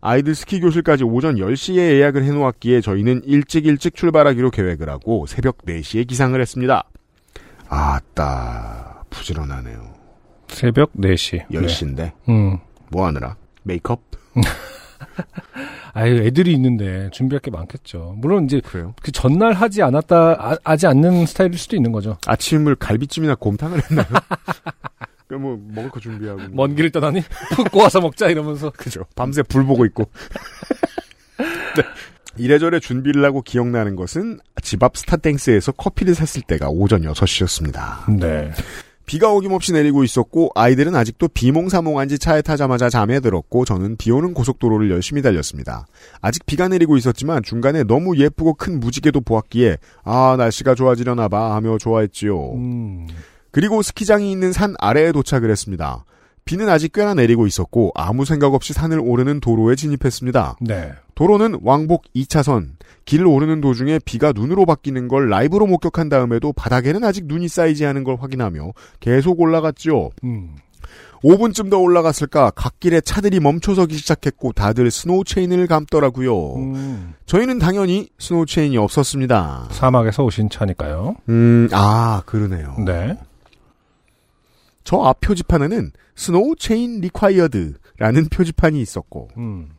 아이들 0.00 0.34
스키 0.34 0.58
교실까지 0.58 1.04
오전 1.04 1.36
10시에 1.36 1.76
예약을 1.76 2.24
해놓았기에 2.24 2.80
저희는 2.80 3.22
일찍 3.24 3.66
일찍 3.66 3.94
출발하기로 3.94 4.50
계획을 4.50 4.88
하고 4.90 5.26
새벽 5.26 5.58
4시에 5.58 6.08
기상을 6.08 6.40
했습니다. 6.40 6.82
아따 7.68 9.04
부지런하네요. 9.10 9.94
새벽 10.48 10.92
4시. 10.94 11.46
10시인데 11.46 12.14
음. 12.28 12.58
뭐 12.90 13.06
하느라? 13.06 13.36
메이크업? 13.62 14.00
아유, 15.94 16.16
애들이 16.24 16.52
있는데 16.54 17.08
준비할 17.12 17.40
게 17.40 17.50
많겠죠. 17.50 18.14
물론 18.18 18.44
이제 18.44 18.60
그래요? 18.60 18.94
그 19.02 19.12
전날 19.12 19.52
하지 19.52 19.82
않았다, 19.82 20.16
아, 20.38 20.56
하지 20.64 20.86
않는 20.86 21.26
스타일일 21.26 21.56
수도 21.58 21.76
있는 21.76 21.92
거죠. 21.92 22.16
아침을 22.26 22.74
갈비찜이나 22.76 23.36
곰탕을 23.36 23.80
했나요? 23.90 24.06
그뭐 25.28 25.58
먹을 25.68 25.90
거 25.90 26.00
준비하고 26.00 26.38
뭐. 26.38 26.48
먼 26.66 26.74
길을 26.76 26.90
떠나니 26.90 27.22
푹 27.54 27.70
꼬아서 27.70 28.00
먹자 28.00 28.28
이러면서. 28.28 28.70
그죠. 28.76 29.04
밤새 29.14 29.42
불 29.42 29.64
보고 29.64 29.84
있고. 29.86 30.08
네. 31.38 31.82
이래저래 32.36 32.80
준비를 32.80 33.24
하고 33.24 33.42
기억나는 33.42 33.94
것은 33.96 34.40
집 34.62 34.82
앞 34.82 34.96
스타땡스에서 34.96 35.72
커피를 35.72 36.14
샀을 36.14 36.42
때가 36.46 36.68
오전 36.68 37.02
6시였습니다. 37.02 38.12
네. 38.18 38.50
비가 39.06 39.32
어김없이 39.32 39.72
내리고 39.72 40.02
있었고 40.04 40.50
아이들은 40.54 40.94
아직도 40.94 41.28
비몽사몽한 41.28 42.08
지 42.08 42.18
차에 42.18 42.42
타자마자 42.42 42.88
잠에 42.88 43.20
들었고 43.20 43.64
저는 43.64 43.96
비 43.96 44.10
오는 44.10 44.32
고속도로를 44.34 44.90
열심히 44.90 45.22
달렸습니다. 45.22 45.86
아직 46.20 46.46
비가 46.46 46.68
내리고 46.68 46.96
있었지만 46.96 47.42
중간에 47.42 47.84
너무 47.84 48.16
예쁘고 48.16 48.54
큰 48.54 48.80
무지개도 48.80 49.20
보았기에 49.20 49.78
아 50.04 50.36
날씨가 50.38 50.74
좋아지려나 50.74 51.28
봐 51.28 51.54
하며 51.54 51.78
좋아했지요. 51.78 52.52
음. 52.54 53.08
그리고 53.50 53.82
스키장이 53.82 54.32
있는 54.32 54.52
산 54.52 54.74
아래에 54.78 55.12
도착을 55.12 55.50
했습니다. 55.50 56.04
비는 56.44 56.68
아직 56.68 56.92
꽤나 56.92 57.14
내리고 57.14 57.46
있었고 57.46 57.92
아무 57.94 58.24
생각 58.24 58.52
없이 58.52 58.72
산을 58.72 59.00
오르는 59.00 59.40
도로에 59.40 59.76
진입했습니다. 59.76 60.56
네. 60.60 60.92
도로는 61.14 61.60
왕복 61.62 62.04
2차선. 62.14 62.73
길을 63.04 63.26
오르는 63.26 63.60
도중에 63.60 64.00
비가 64.04 64.32
눈으로 64.32 64.64
바뀌는 64.66 65.08
걸 65.08 65.28
라이브로 65.28 65.66
목격한 65.66 66.08
다음에도 66.08 66.52
바닥에는 66.52 67.04
아직 67.04 67.26
눈이 67.26 67.48
쌓이지 67.48 67.84
않은 67.86 68.04
걸 68.04 68.16
확인하며 68.20 68.72
계속 69.00 69.40
올라갔지요. 69.40 70.10
음. 70.24 70.56
5분쯤 71.22 71.70
더 71.70 71.78
올라갔을까 71.78 72.50
갓길에 72.50 73.00
차들이 73.00 73.40
멈춰서기 73.40 73.96
시작했고 73.96 74.52
다들 74.52 74.90
스노우 74.90 75.24
체인을 75.24 75.66
감더라고요. 75.66 76.56
음, 76.56 77.14
저희는 77.24 77.58
당연히 77.58 78.10
스노우 78.18 78.44
체인이 78.44 78.76
없었습니다. 78.76 79.68
사막에서 79.70 80.22
오신 80.24 80.50
차니까요. 80.50 81.16
음, 81.30 81.68
아, 81.72 82.22
그러네요. 82.26 82.76
네. 82.84 83.16
저 84.84 85.02
앞 85.06 85.20
표지판에는 85.22 85.92
스노우 86.14 86.56
체인 86.56 87.00
required라는 87.00 88.28
표지판이 88.30 88.78
있었고 88.82 89.28
음, 89.38 89.70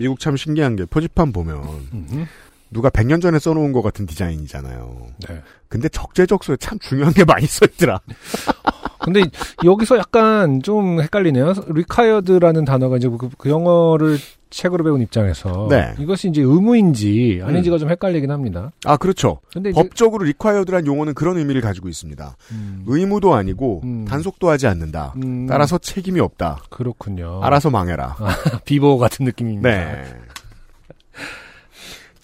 미국 0.00 0.18
참 0.18 0.34
신기한 0.34 0.76
게 0.76 0.86
표지판 0.86 1.30
보면 1.30 1.58
음, 1.92 2.26
누가 2.70 2.88
100년 2.90 3.20
전에 3.20 3.38
써놓은 3.38 3.72
것 3.72 3.82
같은 3.82 4.06
디자인이잖아요. 4.06 5.06
네. 5.28 5.42
근데 5.68 5.88
적재적소에 5.88 6.56
참 6.58 6.78
중요한 6.78 7.12
게 7.12 7.24
많이 7.24 7.46
써있더라. 7.46 8.00
근데 9.02 9.22
여기서 9.64 9.96
약간 9.98 10.62
좀 10.62 11.00
헷갈리네요. 11.00 11.54
required라는 11.68 12.64
단어가 12.64 12.96
이제 12.98 13.08
그, 13.08 13.30
그 13.38 13.48
영어를 13.48 14.18
책으로 14.50 14.84
배운 14.84 15.00
입장에서 15.00 15.68
네. 15.70 15.94
이것이 15.98 16.28
이제 16.28 16.42
의무인지 16.42 17.40
아닌지가 17.42 17.78
좀 17.78 17.88
헷갈리긴 17.88 18.30
합니다. 18.30 18.72
아, 18.84 18.96
그렇죠. 18.96 19.40
근데 19.52 19.70
법적으로 19.70 20.24
required란 20.24 20.86
용어는 20.86 21.14
그런 21.14 21.38
의미를 21.38 21.60
가지고 21.60 21.88
있습니다. 21.88 22.36
음, 22.52 22.84
의무도 22.86 23.34
아니고 23.34 23.80
음. 23.84 24.04
단속도 24.06 24.50
하지 24.50 24.66
않는다. 24.66 25.14
음, 25.22 25.46
따라서 25.48 25.78
책임이 25.78 26.20
없다. 26.20 26.64
그렇군요. 26.68 27.40
알아서 27.42 27.70
망해라. 27.70 28.16
비보 28.64 28.98
같은 28.98 29.24
느낌입니다. 29.24 29.70
네. 29.70 30.04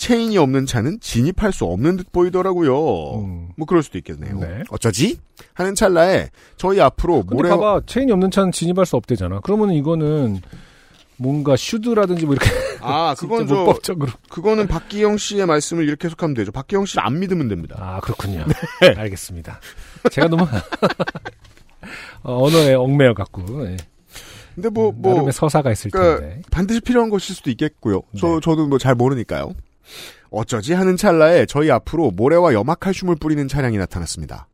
체인이 0.07 0.39
없는 0.39 0.67
차는 0.67 1.01
진입할 1.01 1.53
수 1.53 1.65
없는 1.65 1.97
듯 1.97 2.13
보이더라고요. 2.13 3.21
음. 3.21 3.49
뭐 3.57 3.67
그럴 3.67 3.83
수도 3.83 3.99
있겠네요. 3.99 4.39
네. 4.39 4.63
어쩌지? 4.71 5.19
하는 5.55 5.75
찰나에 5.75 6.31
저희 6.57 6.81
앞으로 6.81 7.25
모래 7.25 7.51
봐봐 7.51 7.81
체인이 7.87 8.13
없는 8.13 8.31
차는 8.31 8.53
진입할 8.53 8.87
수 8.87 8.95
없대잖아. 8.97 9.41
그러면 9.43 9.73
이거는 9.73 10.41
뭔가 11.17 11.57
슈드라든지 11.57 12.25
뭐 12.25 12.37
이렇게 12.37 12.51
아 12.83 13.15
그건 13.19 13.49
저 13.49 13.55
문법적으로 13.57 14.13
그거는 14.29 14.69
박기영 14.69 15.17
씨의 15.17 15.45
말씀을 15.47 15.89
이렇게 15.89 16.07
해석하면 16.07 16.35
되죠. 16.35 16.53
박기영 16.53 16.87
씨를 16.87 17.05
안 17.05 17.19
믿으면 17.19 17.49
됩니다. 17.49 17.77
아 17.81 18.01
그렇군요. 18.01 18.45
알겠습니다. 18.97 19.59
제가 20.13 20.29
너무 20.29 20.47
어, 22.23 22.45
언어에 22.45 22.75
얽매여 22.75 23.15
갖고 23.15 23.43
예. 23.67 23.77
근데 24.55 24.69
뭐 24.71 24.93
뭐 24.93 25.13
나름의 25.15 25.33
서사가 25.33 25.73
있을 25.73 25.91
그러니까 25.91 26.21
텐데. 26.21 26.43
반드시 26.51 26.81
필요한 26.81 27.11
것일 27.11 27.35
수도 27.35 27.51
있겠고요. 27.51 28.03
저 28.19 28.27
네. 28.35 28.41
저도 28.43 28.67
뭐 28.69 28.79
잘 28.79 28.95
모르니까요. 28.95 29.53
어쩌지 30.31 30.73
하는 30.73 30.97
찰나에 30.97 31.47
저희 31.47 31.71
앞으로 31.71 32.11
모래와 32.11 32.53
염화칼슘을 32.53 33.17
뿌리는 33.17 33.47
차량이 33.49 33.79
나타났습니다. 33.79 34.49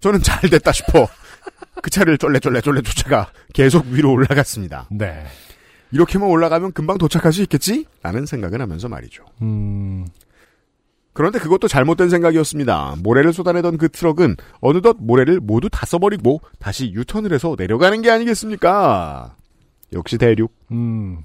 저는 0.00 0.22
잘 0.22 0.48
됐다 0.48 0.72
싶어 0.72 1.08
그 1.82 1.90
차를 1.90 2.18
쫄래쫄래 2.18 2.60
쫄래 2.60 2.82
쫓아가 2.82 3.30
계속 3.52 3.86
위로 3.86 4.12
올라갔습니다. 4.12 4.88
네. 4.90 5.24
이렇게만 5.90 6.28
올라가면 6.28 6.72
금방 6.72 6.98
도착할 6.98 7.32
수 7.32 7.42
있겠지? 7.42 7.86
라는 8.02 8.26
생각을 8.26 8.60
하면서 8.60 8.88
말이죠. 8.88 9.24
음, 9.42 10.06
그런데 11.14 11.38
그것도 11.38 11.66
잘못된 11.66 12.10
생각이었습니다. 12.10 12.96
모래를 13.02 13.32
쏟아내던 13.32 13.78
그 13.78 13.88
트럭은 13.88 14.36
어느덧 14.60 14.98
모래를 15.00 15.40
모두 15.40 15.68
다 15.70 15.86
써버리고 15.86 16.40
다시 16.58 16.92
유턴을 16.92 17.32
해서 17.32 17.56
내려가는 17.58 18.02
게 18.02 18.10
아니겠습니까? 18.10 19.34
역시 19.94 20.18
대륙. 20.18 20.52
음, 20.70 21.24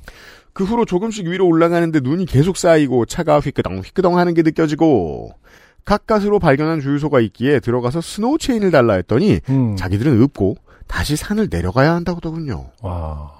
그 0.53 0.63
후로 0.63 0.85
조금씩 0.85 1.27
위로 1.27 1.47
올라가는데 1.47 1.99
눈이 2.01 2.25
계속 2.25 2.57
쌓이고 2.57 3.05
차가 3.05 3.39
휘끄덩 3.39 3.79
휘끄덩 3.79 4.17
하는 4.17 4.33
게 4.33 4.41
느껴지고 4.43 5.31
가까스로 5.85 6.39
발견한 6.39 6.79
주유소가 6.79 7.19
있기에 7.21 7.59
들어가서 7.59 8.01
스노우 8.01 8.37
체인을 8.37 8.71
달라 8.71 8.93
했더니 8.93 9.39
음. 9.49 9.75
자기들은 9.75 10.21
없고 10.23 10.55
다시 10.87 11.15
산을 11.15 11.47
내려가야 11.51 11.93
한다고더군요. 11.95 12.69
와. 12.81 13.31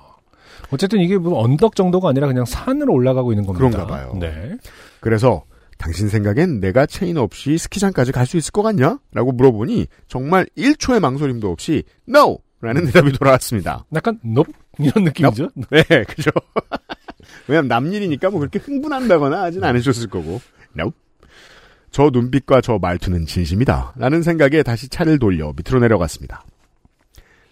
어쨌든 0.72 1.00
이게 1.00 1.18
뭐 1.18 1.44
언덕 1.44 1.76
정도가 1.76 2.10
아니라 2.10 2.28
그냥 2.28 2.46
산으로 2.46 2.94
올라가고 2.94 3.32
있는 3.32 3.46
겁니다. 3.46 3.70
그런가 3.70 3.86
봐요. 3.88 4.18
네. 4.20 4.58
그래서 5.00 5.44
당신 5.78 6.10
생각엔 6.10 6.60
내가 6.62 6.86
체인 6.86 7.18
없이 7.18 7.58
스키장까지 7.58 8.12
갈 8.12 8.26
수 8.26 8.38
있을 8.38 8.52
것 8.52 8.64
같냐? 8.64 8.98
라고 9.14 9.32
물어보니 9.32 9.86
정말 10.08 10.48
1초의 10.58 11.00
망설임도 11.00 11.52
없이 11.52 11.84
NO! 12.10 12.40
라는 12.62 12.86
대답이 12.88 13.12
돌아왔습니다. 13.14 13.86
약간 13.94 14.20
nope 14.24 14.48
이런 14.80 15.04
느낌이죠. 15.04 15.50
네, 15.70 15.84
그죠. 16.08 16.32
왜냐면 17.48 17.68
남 17.68 17.92
일이니까 17.92 18.30
뭐 18.30 18.40
그렇게 18.40 18.60
흥분한다거나 18.60 19.44
하진 19.44 19.64
않으셨을 19.64 20.10
거고. 20.10 20.42
Nope. 20.78 20.98
저 21.92 22.10
눈빛과 22.12 22.62
저 22.62 22.80
말투는 22.80 23.26
진심이다. 23.28 23.94
라는 23.98 24.24
생각에 24.24 24.64
다시 24.64 24.90
차를 24.90 25.20
돌려 25.20 25.54
밑으로 25.56 25.80
내려갔습니다. 25.80 26.44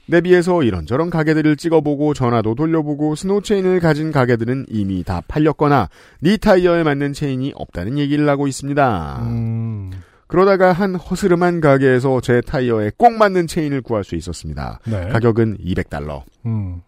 내비에서 0.07 0.63
이런저런 0.63 1.09
가게들을 1.09 1.55
찍어보고 1.55 2.13
전화도 2.13 2.55
돌려보고 2.55 3.15
스노우 3.15 3.41
체인을 3.41 3.79
가진 3.79 4.11
가게들은 4.11 4.65
이미 4.69 5.03
다 5.03 5.21
팔렸거나 5.27 5.89
네 6.19 6.38
타이어에 6.38 6.84
맞는 6.84 7.13
체인이 7.13 7.53
없다는 7.55 7.97
얘기를 7.97 8.27
하고 8.27 8.47
있습니다. 8.47 9.19
음, 9.21 9.91
그러다가 10.27 10.73
한 10.73 10.95
허스름한 10.95 11.61
가게에서 11.61 12.19
제 12.21 12.41
타이어에 12.41 12.91
꼭 12.97 13.13
맞는 13.13 13.47
체인을 13.47 13.82
구할 13.82 14.03
수 14.03 14.15
있었습니다. 14.15 14.79
네. 14.86 15.07
가격은 15.09 15.59
200달러. 15.59 16.23
음, 16.45 16.82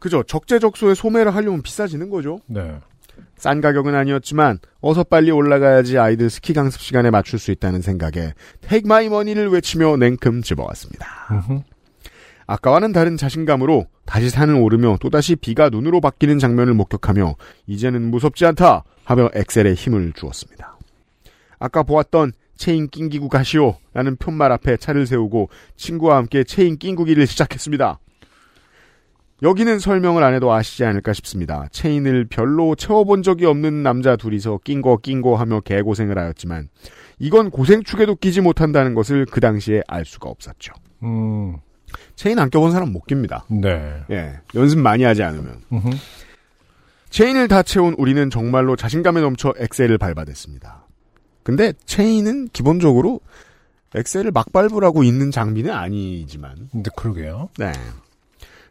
그죠? 0.00 0.22
적재적소에 0.24 0.94
소매를 0.94 1.34
하려면 1.34 1.62
비싸지는 1.62 2.10
거죠. 2.10 2.40
네. 2.46 2.76
싼 3.36 3.60
가격은 3.60 3.94
아니었지만 3.94 4.58
어서 4.80 5.04
빨리 5.04 5.30
올라가야지 5.30 5.98
아이들 5.98 6.30
스키 6.30 6.52
강습 6.52 6.80
시간에 6.80 7.10
맞출 7.10 7.38
수 7.38 7.50
있다는 7.50 7.82
생각에 7.82 8.34
Take 8.62 8.82
my 8.86 9.06
money를 9.06 9.48
외치며 9.48 9.96
냉큼 9.96 10.42
집어왔습니다. 10.42 11.06
아까와는 12.46 12.92
다른 12.92 13.16
자신감으로 13.16 13.86
다시 14.04 14.28
산을 14.28 14.54
오르며 14.56 14.98
또다시 15.00 15.36
비가 15.36 15.68
눈으로 15.68 16.00
바뀌는 16.00 16.38
장면을 16.38 16.74
목격하며 16.74 17.36
이제는 17.66 18.10
무섭지 18.10 18.44
않다 18.46 18.84
하며 19.04 19.30
엑셀에 19.34 19.74
힘을 19.74 20.12
주었습니다. 20.14 20.78
아까 21.58 21.82
보았던 21.82 22.32
체인 22.56 22.88
낑기고 22.88 23.28
가시오 23.28 23.76
라는 23.94 24.16
푯말 24.16 24.52
앞에 24.52 24.76
차를 24.76 25.06
세우고 25.06 25.48
친구와 25.76 26.16
함께 26.16 26.44
체인 26.44 26.76
낑구기를 26.76 27.26
시작했습니다. 27.26 27.98
여기는 29.42 29.78
설명을 29.78 30.22
안 30.22 30.34
해도 30.34 30.52
아시지 30.52 30.84
않을까 30.84 31.12
싶습니다. 31.14 31.66
체인을 31.72 32.26
별로 32.26 32.74
채워본 32.74 33.22
적이 33.22 33.46
없는 33.46 33.82
남자 33.82 34.16
둘이서 34.16 34.60
낑거 34.64 34.98
낑거 34.98 35.36
하며 35.36 35.60
개고생을 35.60 36.18
하였지만 36.18 36.68
이건 37.18 37.50
고생축에도 37.50 38.16
끼지 38.16 38.40
못한다는 38.40 38.94
것을 38.94 39.26
그 39.26 39.40
당시에 39.40 39.82
알 39.86 40.04
수가 40.04 40.28
없었죠. 40.28 40.72
음, 41.02 41.56
체인 42.16 42.38
안 42.38 42.50
껴본 42.50 42.72
사람 42.72 42.92
못 42.92 43.06
낍니다. 43.06 43.44
네. 43.48 44.02
예, 44.10 44.40
연습 44.54 44.78
많이 44.78 45.04
하지 45.04 45.22
않으면. 45.22 45.62
음흠. 45.72 45.90
체인을 47.10 47.48
다 47.48 47.62
채운 47.62 47.94
우리는 47.98 48.30
정말로 48.30 48.76
자신감에 48.76 49.20
넘쳐 49.20 49.52
엑셀을 49.56 49.98
밟아댔습니다. 49.98 50.86
근데 51.42 51.72
체인은 51.84 52.50
기본적으로 52.52 53.20
엑셀을 53.94 54.30
막 54.30 54.52
밟으라고 54.52 55.02
있는 55.02 55.30
장비는 55.30 55.72
아니지만, 55.72 56.68
근데 56.70 56.90
그러게요. 56.96 57.48
네. 57.58 57.72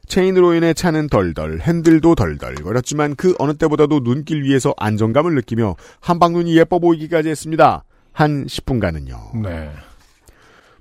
체인으로 0.10 0.56
인해 0.56 0.74
차는 0.74 1.08
덜덜, 1.08 1.60
핸들도 1.62 2.16
덜덜 2.16 2.56
거렸지만 2.56 3.16
그 3.16 3.36
어느 3.40 3.54
때보다도 3.54 4.04
눈길 4.04 4.44
위에서 4.44 4.74
안정감을 4.76 5.36
느끼며 5.36 5.76
한방눈이 6.02 6.58
예뻐 6.58 6.80
보이기까지 6.80 7.30
했습니다. 7.30 7.86
한 8.12 8.46
10분간은요. 8.48 9.42
네. 9.44 9.70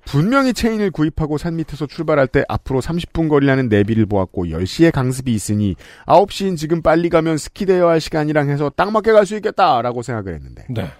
분명히 0.07 0.55
체인을 0.55 0.91
구입하고 0.91 1.37
산 1.37 1.57
밑에서 1.57 1.85
출발할 1.87 2.27
때 2.29 2.43
앞으로 2.49 2.81
30분 2.81 3.29
거리라는 3.29 3.69
내비를 3.69 4.07
보았고 4.07 4.47
10시에 4.47 4.91
강습이 4.91 5.35
있으니 5.35 5.77
9시인 6.07 6.57
지금 6.57 6.81
빨리 6.81 7.11
가면 7.11 7.37
스키 7.37 7.67
대여 7.67 7.87
할 7.89 8.01
시간이랑 8.01 8.49
해서 8.49 8.73
딱 8.75 8.91
맞게 8.91 9.13
갈 9.13 9.27
수 9.27 9.37
있겠다라고 9.37 10.01
생각을 10.01 10.35
했는데 10.35 10.65
네. 10.71 10.91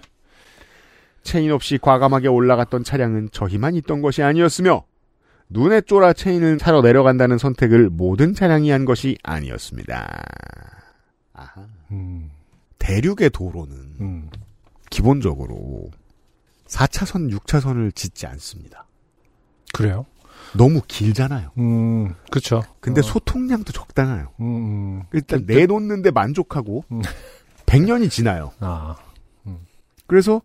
체인 1.23 1.51
없이 1.51 1.79
과감하게 1.81 2.27
올라갔던 2.27 2.83
차량은 2.83 3.29
저희만 3.31 3.73
있던 3.75 4.03
것이 4.03 4.21
아니었으며 4.21 4.83
눈에 5.49 5.81
쫄아 5.81 6.13
체인을 6.13 6.59
사러 6.59 6.81
내려간다는 6.81 7.37
선택을 7.37 7.89
모든 7.89 8.33
차량이 8.33 8.69
한 8.69 8.85
것이 8.85 9.17
아니었습니다. 9.23 10.23
아하. 11.33 11.67
음, 11.91 12.29
대륙의 12.77 13.31
도로는 13.31 13.75
음. 13.99 14.29
기본적으로 14.89 15.89
4차선, 16.67 17.35
6차선을 17.35 17.95
짓지 17.95 18.27
않습니다. 18.27 18.85
그래요? 19.73 20.05
너무 20.55 20.81
길잖아요. 20.87 21.51
음, 21.57 22.13
그쵸. 22.31 22.63
근데 22.79 22.99
어. 22.99 23.03
소통량도 23.03 23.71
적당해요. 23.71 24.31
음, 24.39 24.45
음. 24.45 25.03
일단 25.13 25.45
내놓는데 25.47 26.11
만족하고 26.11 26.85
음. 26.91 27.01
100년이 27.65 28.09
지나요. 28.09 28.51
아, 28.59 28.95
그래서 30.07 30.41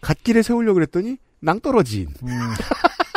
갓길에 0.00 0.42
세우려고 0.42 0.74
그랬더니 0.74 1.18
낭떠러진. 1.40 2.08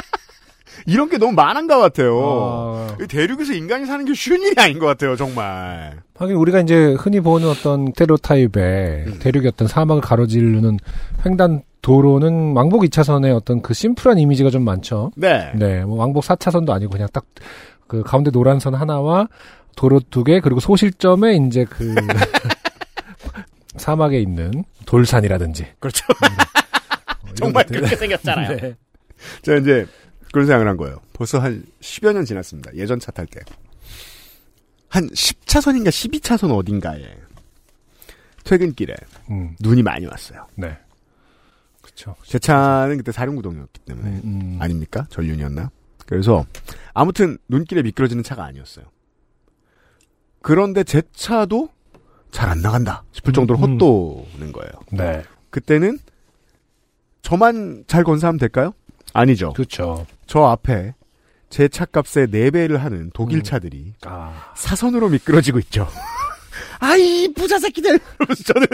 음. 0.87 0.91
이런 0.91 1.09
게 1.09 1.17
너무 1.17 1.33
많은 1.33 1.67
것 1.67 1.79
같아요. 1.79 2.19
아, 2.23 2.97
이 3.01 3.07
대륙에서 3.07 3.53
인간이 3.53 3.85
사는 3.85 4.03
게 4.05 4.13
쉬운 4.13 4.41
일이 4.41 4.53
아닌 4.57 4.79
것 4.79 4.85
같아요, 4.85 5.15
정말. 5.15 6.01
하긴 6.15 6.35
우리가 6.35 6.59
이제 6.61 6.95
흔히 6.99 7.19
보는 7.19 7.47
어떤 7.47 7.91
테로타입의 7.93 9.05
음. 9.07 9.19
대륙의 9.19 9.49
어떤 9.49 9.67
사막을 9.67 10.01
가로지르는 10.01 10.77
횡단 11.25 11.63
도로는 11.81 12.53
왕복 12.55 12.83
2차선의 12.83 13.35
어떤 13.35 13.61
그 13.63 13.73
심플한 13.73 14.19
이미지가 14.19 14.51
좀 14.51 14.63
많죠. 14.63 15.11
네. 15.15 15.51
네, 15.55 15.83
뭐 15.83 15.97
왕복 15.97 16.23
4차선도 16.23 16.69
아니고 16.69 16.91
그냥 16.91 17.07
딱 17.11 17.25
그 17.91 18.03
가운데 18.03 18.31
노란 18.31 18.57
선 18.57 18.73
하나와 18.73 19.27
도로 19.75 19.99
두 20.09 20.23
개, 20.23 20.39
그리고 20.39 20.61
소실점에 20.61 21.35
이제 21.35 21.65
그 21.69 21.93
사막에 23.75 24.17
있는 24.17 24.63
돌산이라든지. 24.85 25.67
그렇죠. 25.77 26.05
어, 26.15 27.17
이런 27.23 27.35
정말. 27.35 27.65
그렇게 27.65 27.97
생겼잖아요. 27.97 28.55
네. 28.55 28.75
제가 29.41 29.57
이제 29.57 29.85
그런 30.31 30.45
생각을 30.47 30.67
한 30.67 30.77
거예요. 30.77 30.97
벌써 31.13 31.39
한 31.39 31.63
10여 31.81 32.13
년 32.13 32.25
지났습니다. 32.25 32.73
예전 32.75 32.99
차 32.99 33.11
탈 33.11 33.25
때. 33.27 33.41
한 34.87 35.07
10차선인가 35.09 35.87
12차선 35.89 36.51
어딘가에 36.55 37.15
퇴근길에 38.43 38.93
음, 39.29 39.55
눈이 39.59 39.83
많이 39.83 40.05
왔어요. 40.05 40.47
네. 40.55 40.77
그쵸. 41.81 42.15
제 42.25 42.39
차는 42.39 42.97
그때 42.97 43.11
사륜구동이었기 43.11 43.79
때문에 43.81 44.09
음, 44.09 44.21
음. 44.23 44.57
아닙니까? 44.61 45.05
전륜이었나? 45.09 45.71
그래서 46.05 46.45
아무튼 46.93 47.37
눈길에 47.47 47.81
미끄러지는 47.83 48.23
차가 48.23 48.43
아니었어요. 48.45 48.85
그런데 50.41 50.83
제 50.83 51.01
차도 51.13 51.69
잘 52.31 52.49
안 52.49 52.61
나간다 52.61 53.03
싶을 53.11 53.33
정도로 53.33 53.59
음. 53.59 53.73
헛도는 53.73 54.51
거예요. 54.53 54.71
네. 54.91 55.23
그때는 55.49 55.99
저만 57.21 57.83
잘 57.87 58.03
건사하면 58.03 58.39
될까요? 58.39 58.73
아니죠. 59.13 59.53
그렇죠. 59.53 60.05
저 60.27 60.43
앞에 60.45 60.93
제 61.49 61.67
차값의 61.67 62.27
4배를 62.27 62.77
하는 62.77 63.11
독일 63.13 63.39
음. 63.39 63.43
차들이 63.43 63.93
아, 64.05 64.51
사선으로 64.55 65.09
미끄러지고 65.09 65.59
있죠. 65.59 65.87
아이 66.79 67.31
부자 67.33 67.59
새끼들. 67.59 67.99
그러면서 68.17 68.43
저는 68.53 68.67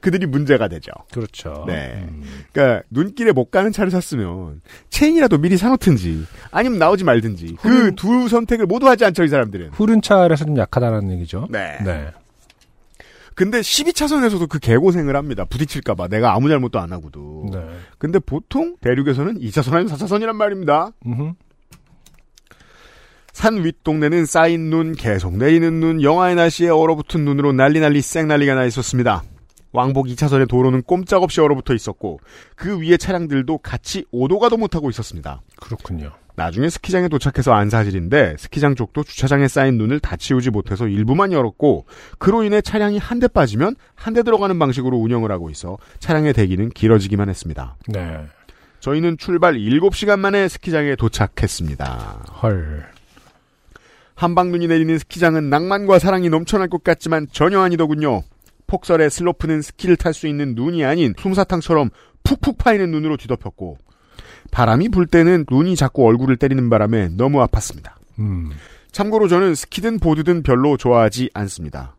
그들이 0.00 0.26
문제가 0.26 0.68
되죠. 0.68 0.92
그렇죠. 1.12 1.64
네. 1.66 2.06
음. 2.08 2.22
그러니까 2.52 2.84
눈길에 2.90 3.32
못 3.32 3.50
가는 3.50 3.72
차를 3.72 3.90
샀으면 3.90 4.62
체인이라도 4.90 5.38
미리 5.38 5.56
사놓든지 5.56 6.24
아니면 6.52 6.78
나오지 6.78 7.02
말든지 7.02 7.56
그 7.60 7.86
음. 7.88 7.94
두 7.96 8.28
선택을 8.28 8.66
모두 8.66 8.88
하지 8.88 9.04
않죠 9.04 9.24
이 9.24 9.28
사람들은. 9.28 9.70
후륜 9.72 10.00
차라서 10.00 10.44
좀 10.44 10.56
약하다는 10.56 11.10
얘기죠. 11.12 11.48
네. 11.50 11.78
네. 11.84 12.10
근데 13.38 13.60
12차선에서도 13.60 14.48
그 14.48 14.58
개고생을 14.58 15.14
합니다. 15.14 15.44
부딪힐까봐 15.44 16.08
내가 16.08 16.34
아무 16.34 16.48
잘못도 16.48 16.80
안 16.80 16.92
하고도. 16.92 17.50
네. 17.52 17.60
근데 17.96 18.18
보통 18.18 18.74
대륙에서는 18.80 19.38
2차선 19.38 19.74
아니면 19.74 19.94
4차선이란 19.94 20.32
말입니다. 20.32 20.90
음흠. 21.06 21.34
산 23.32 23.64
윗동네는 23.64 24.26
쌓인 24.26 24.70
눈, 24.70 24.90
계속 24.90 25.36
내리는 25.36 25.78
눈, 25.78 26.02
영하의 26.02 26.34
날씨에 26.34 26.68
얼어붙은 26.68 27.24
눈으로 27.24 27.52
난리 27.52 27.78
난리 27.78 28.00
쌩난리가 28.00 28.56
나 28.56 28.64
있었습니다. 28.64 29.22
왕복 29.70 30.08
2차선의 30.08 30.48
도로는 30.48 30.82
꼼짝없이 30.82 31.40
얼어붙어 31.40 31.74
있었고 31.74 32.18
그 32.56 32.80
위에 32.80 32.96
차량들도 32.96 33.58
같이 33.58 34.04
오도가도 34.10 34.56
못하고 34.56 34.90
있었습니다. 34.90 35.42
그렇군요. 35.60 36.10
나중에 36.38 36.70
스키장에 36.70 37.08
도착해서 37.08 37.52
안 37.52 37.68
사실인데 37.68 38.36
스키장 38.38 38.76
쪽도 38.76 39.02
주차장에 39.02 39.48
쌓인 39.48 39.76
눈을 39.76 39.98
다 40.00 40.16
치우지 40.16 40.50
못해서 40.50 40.86
일부만 40.88 41.32
열었고 41.32 41.84
그로 42.18 42.44
인해 42.44 42.60
차량이 42.62 42.96
한 42.98 43.18
대 43.18 43.26
빠지면 43.28 43.74
한 43.96 44.14
대 44.14 44.22
들어가는 44.22 44.56
방식으로 44.58 44.96
운영을 44.96 45.32
하고 45.32 45.50
있어 45.50 45.76
차량의 45.98 46.32
대기는 46.34 46.68
길어지기만 46.70 47.28
했습니다. 47.28 47.76
네. 47.88 48.20
저희는 48.80 49.18
출발 49.18 49.54
7시간 49.56 50.20
만에 50.20 50.46
스키장에 50.48 50.94
도착했습니다. 50.94 51.86
헐. 52.42 52.86
한방눈이 54.14 54.68
내리는 54.68 54.96
스키장은 54.98 55.50
낭만과 55.50 55.98
사랑이 55.98 56.28
넘쳐날 56.28 56.68
것 56.68 56.84
같지만 56.84 57.26
전혀 57.32 57.60
아니더군요. 57.60 58.22
폭설의 58.68 59.10
슬로프는 59.10 59.62
스키를 59.62 59.96
탈 59.96 60.14
수 60.14 60.28
있는 60.28 60.54
눈이 60.54 60.84
아닌 60.84 61.14
솜사탕처럼 61.18 61.90
푹푹 62.22 62.58
파이는 62.58 62.90
눈으로 62.92 63.16
뒤덮였고 63.16 63.78
바람이 64.50 64.88
불 64.88 65.06
때는 65.06 65.46
눈이 65.50 65.76
자꾸 65.76 66.04
얼굴을 66.06 66.36
때리는 66.36 66.68
바람에 66.70 67.08
너무 67.08 67.44
아팠습니다. 67.46 67.92
음. 68.18 68.50
참고로 68.92 69.28
저는 69.28 69.54
스키든 69.54 69.98
보드든 70.00 70.42
별로 70.42 70.76
좋아하지 70.76 71.30
않습니다. 71.34 71.94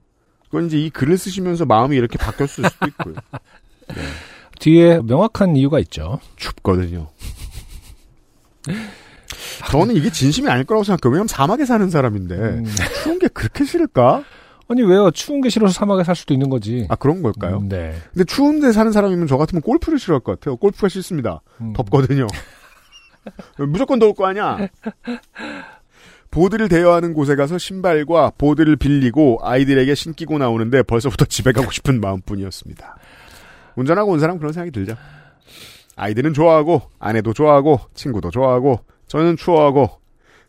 그건 0.45 0.65
이제 0.65 0.79
이 0.79 0.89
글을 0.89 1.17
쓰시면서 1.17 1.65
마음이 1.65 1.95
이렇게 1.95 2.17
바뀌었을 2.17 2.69
수도 2.69 2.87
있고요. 2.87 3.15
뒤에 4.59 4.99
명확한 5.03 5.55
이유가 5.55 5.79
있죠. 5.79 6.19
춥거든요. 6.35 7.09
저는 9.71 9.95
이게 9.95 10.11
진심이 10.11 10.49
아닐 10.49 10.65
거라고 10.65 10.83
생각해요. 10.83 11.13
왜냐면 11.13 11.27
사막에 11.27 11.65
사는 11.65 11.89
사람인데 11.89 12.35
음. 12.35 12.65
추운 13.03 13.19
게 13.19 13.27
그렇게 13.27 13.63
싫을까? 13.63 14.23
아니 14.69 14.83
왜요? 14.83 15.09
추운 15.11 15.41
게 15.41 15.49
싫어서 15.49 15.73
사막에 15.73 16.03
살 16.03 16.15
수도 16.15 16.33
있는 16.33 16.49
거지. 16.49 16.85
아 16.89 16.95
그런 16.95 17.23
걸까요? 17.23 17.57
음, 17.57 17.69
네. 17.69 17.95
근데 18.13 18.23
추운데 18.23 18.71
사는 18.71 18.91
사람이면 18.91 19.25
저 19.25 19.35
같으면 19.35 19.63
골프를 19.63 19.97
싫어할 19.97 20.21
것 20.21 20.39
같아요. 20.39 20.57
골프가 20.57 20.87
싫습니다. 20.87 21.41
음. 21.59 21.73
덥거든요. 21.73 22.27
무조건 23.67 23.97
더울 23.97 24.13
거 24.13 24.27
아니야. 24.27 24.69
보드를 26.29 26.69
대여하는 26.69 27.13
곳에 27.13 27.35
가서 27.35 27.57
신발과 27.57 28.33
보드를 28.37 28.75
빌리고 28.75 29.39
아이들에게 29.41 29.95
신기고 29.95 30.37
나오는데 30.37 30.83
벌써부터 30.83 31.25
집에 31.25 31.51
가고 31.51 31.71
싶은 31.71 31.99
마음뿐이었습니다. 31.99 32.97
운전하고 33.75 34.11
온 34.11 34.19
사람 34.19 34.37
그런 34.37 34.53
생각이 34.53 34.71
들죠. 34.71 34.95
아이들은 35.95 36.33
좋아하고 36.35 36.83
아내도 36.99 37.33
좋아하고 37.33 37.79
친구도 37.95 38.29
좋아하고 38.29 38.81
저는 39.07 39.35
추워하고 39.35 39.89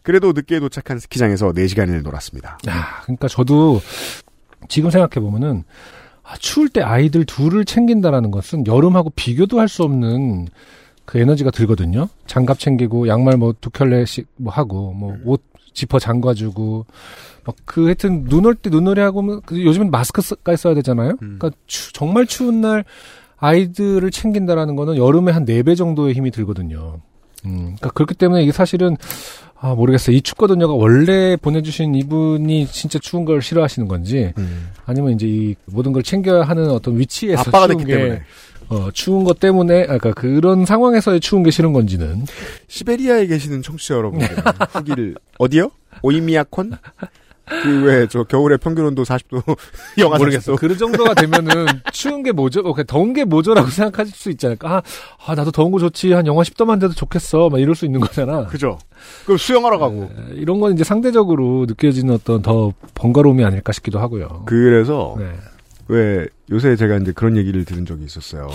그래도 0.03 0.33
늦게 0.33 0.61
도착한 0.61 0.99
스키장에서 0.99 1.53
4시간을 1.53 2.03
놀았습니다. 2.03 2.59
야, 2.69 2.87
그러니까 3.03 3.29
저도 3.29 3.81
지금 4.69 4.91
생각해 4.91 5.25
보면은 5.25 5.65
아, 6.23 6.35
추울 6.39 6.69
때 6.69 6.81
아이들 6.83 7.25
둘을 7.25 7.65
챙긴다라는 7.65 8.31
것은 8.31 8.67
여름하고 8.67 9.11
비교도 9.11 9.59
할 9.61 9.69
수 9.69 9.83
없는 9.83 10.49
그 11.05 11.19
에너지가 11.19 11.51
들거든요. 11.51 12.09
장갑 12.27 12.59
챙기고 12.59 13.09
양말 13.09 13.37
뭐 13.37 13.53
두 13.61 13.71
켤레씩 13.71 14.29
뭐 14.37 14.53
하고 14.53 14.93
뭐옷 14.93 15.43
지퍼 15.75 15.99
잠가주고 15.99 16.87
막 17.45 17.57
그 17.65 17.85
하여튼 17.87 18.25
눈 18.25 18.45
올 18.47 18.55
때 18.55 18.71
눈놀이 18.71 19.01
하고 19.01 19.23
뭐, 19.23 19.41
그 19.45 19.65
요즘은 19.65 19.91
마스크까지 19.91 20.61
써야 20.63 20.75
되잖아요. 20.75 21.11
음. 21.23 21.37
그러니까 21.39 21.51
추- 21.67 21.93
정말 21.93 22.27
추운 22.27 22.61
날 22.61 22.85
아이들을 23.39 24.09
챙긴다라는 24.11 24.77
거는 24.77 24.97
여름에 24.97 25.33
한 25.33 25.45
네 25.45 25.63
배 25.63 25.75
정도의 25.75 26.15
힘이 26.15 26.31
들거든요. 26.31 27.01
음, 27.47 27.57
그러니까 27.63 27.89
그렇기 27.91 28.15
때문에 28.15 28.43
이게 28.43 28.53
사실은 28.53 28.97
아 29.63 29.75
모르겠어요. 29.75 30.17
이 30.17 30.23
춥거든요가 30.23 30.73
원래 30.73 31.37
보내주신 31.37 31.95
이분이 31.95 32.67
진짜 32.69 32.99
추운 32.99 33.25
걸 33.27 33.43
싫어하시는 33.43 33.89
건지 33.89 34.33
아니면 34.87 35.13
이제 35.13 35.27
이 35.27 35.55
모든 35.67 35.93
걸 35.93 36.03
챙겨야 36.03 36.45
하는 36.45 36.71
어떤 36.71 36.99
위치에서 36.99 37.43
아빠가 37.43 37.67
추운 37.67 37.79
됐기 37.79 37.93
게 37.93 37.99
때문에 37.99 38.23
어, 38.71 38.91
추운 38.93 39.25
것 39.25 39.39
때문에 39.39 39.83
아, 39.83 39.99
그러니까 39.99 40.13
그런 40.13 40.65
상황에서의 40.65 41.21
추운 41.21 41.43
게 41.43 41.51
싫은 41.51 41.73
건지는 41.73 42.25
시베리아에 42.69 43.27
계시는 43.27 43.63
청취자 43.63 43.95
여러분들 43.97 44.29
후기를 44.73 45.17
어디요? 45.39 45.71
오이미야콘? 46.03 46.73
그 47.63 47.85
왜 47.85 48.07
저 48.09 48.23
겨울에 48.25 48.57
평균 48.57 48.85
온도 48.87 49.03
40도 49.03 49.43
영하 49.99 50.19
모르겠어. 50.19 50.55
40도 50.55 50.59
그 50.59 50.77
정도가 50.77 51.15
되면은 51.15 51.67
추운 51.93 52.23
게 52.23 52.33
뭐죠? 52.33 52.61
어, 52.61 52.73
그냥 52.73 52.87
더운 52.87 53.13
게 53.13 53.25
뭐죠라고 53.25 53.69
생각하실 53.71 54.15
수 54.15 54.31
있지 54.31 54.47
않을까? 54.47 54.77
아, 54.77 54.83
아, 55.27 55.35
나도 55.35 55.51
더운 55.51 55.71
거 55.73 55.79
좋지. 55.79 56.13
한 56.13 56.27
영하 56.27 56.43
10도만 56.43 56.81
돼도 56.81 56.95
좋겠어. 56.95 57.49
막 57.51 57.59
이럴 57.61 57.75
수 57.75 57.85
있는 57.85 58.01
거잖아. 58.01 58.47
그죠? 58.47 58.79
그럼 59.25 59.37
수영하러 59.39 59.79
가고 59.79 60.05
에, 60.05 60.35
이런 60.35 60.61
건 60.61 60.73
이제 60.75 60.85
상대적으로 60.85 61.67
느껴지는 61.67 62.15
어떤 62.15 62.41
더 62.43 62.73
번거로움이 62.95 63.45
아닐까 63.45 63.73
싶기도 63.73 63.99
하고요. 63.99 64.45
그래서 64.47 65.17
네. 65.19 65.33
왜 65.89 66.29
요새 66.51 66.77
제가 66.77 66.99
이제 66.99 67.13
그런 67.13 67.37
얘기를 67.37 67.65
들은 67.65 67.85
적이 67.85 68.05
있었어요. 68.05 68.49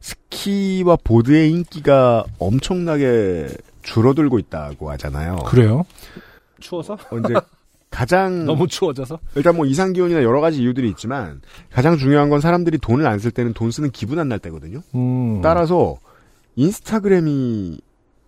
스키와 0.00 0.96
보드의 1.02 1.50
인기가 1.50 2.24
엄청나게 2.38 3.48
줄어들고 3.82 4.38
있다고 4.38 4.90
하잖아요. 4.92 5.36
그래요? 5.46 5.84
추워서? 6.60 6.98
언제 7.10 7.34
가장 7.94 8.44
너무 8.44 8.66
추워져서? 8.66 9.18
일단 9.36 9.56
뭐 9.56 9.66
이상 9.66 9.92
기온이나 9.92 10.22
여러 10.24 10.40
가지 10.40 10.60
이유들이 10.60 10.88
있지만 10.90 11.40
가장 11.72 11.96
중요한 11.96 12.28
건 12.28 12.40
사람들이 12.40 12.78
돈을 12.78 13.06
안 13.06 13.18
쓸 13.20 13.30
때는 13.30 13.52
돈 13.54 13.70
쓰는 13.70 13.90
기분 13.90 14.18
안 14.18 14.28
날 14.28 14.38
때거든요. 14.40 14.80
음. 14.94 15.40
따라서 15.42 15.98
인스타그램이 16.56 17.78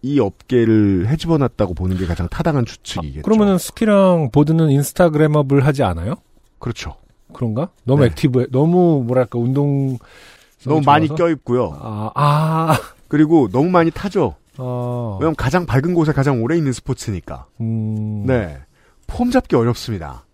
이 0.02 0.20
업계를 0.20 1.06
헤집어 1.08 1.38
놨다고 1.38 1.74
보는 1.74 1.96
게 1.96 2.06
가장 2.06 2.28
타당한 2.28 2.64
추측이겠죠. 2.64 3.22
그러면은 3.22 3.58
스키랑 3.58 4.30
보드는 4.30 4.70
인스타그램업을 4.70 5.64
하지 5.66 5.82
않아요? 5.82 6.14
그렇죠. 6.58 6.94
그런가? 7.32 7.70
너무 7.84 8.02
네. 8.02 8.06
액티브해. 8.08 8.46
너무 8.52 9.02
뭐랄까 9.04 9.38
운동 9.38 9.98
너무 10.64 10.80
많이 10.84 11.08
껴입고요. 11.08 11.76
아, 11.80 12.10
아, 12.14 12.78
그리고 13.08 13.48
너무 13.50 13.68
많이 13.70 13.90
타죠. 13.90 14.36
어, 14.58 15.18
왜냐면 15.20 15.34
가장 15.36 15.66
밝은 15.66 15.92
곳에 15.94 16.12
가장 16.12 16.42
오래 16.42 16.56
있는 16.56 16.72
스포츠니까. 16.72 17.46
음, 17.60 18.24
네. 18.26 18.58
폼 19.06 19.30
잡기 19.30 19.56
어렵습니다. 19.56 20.24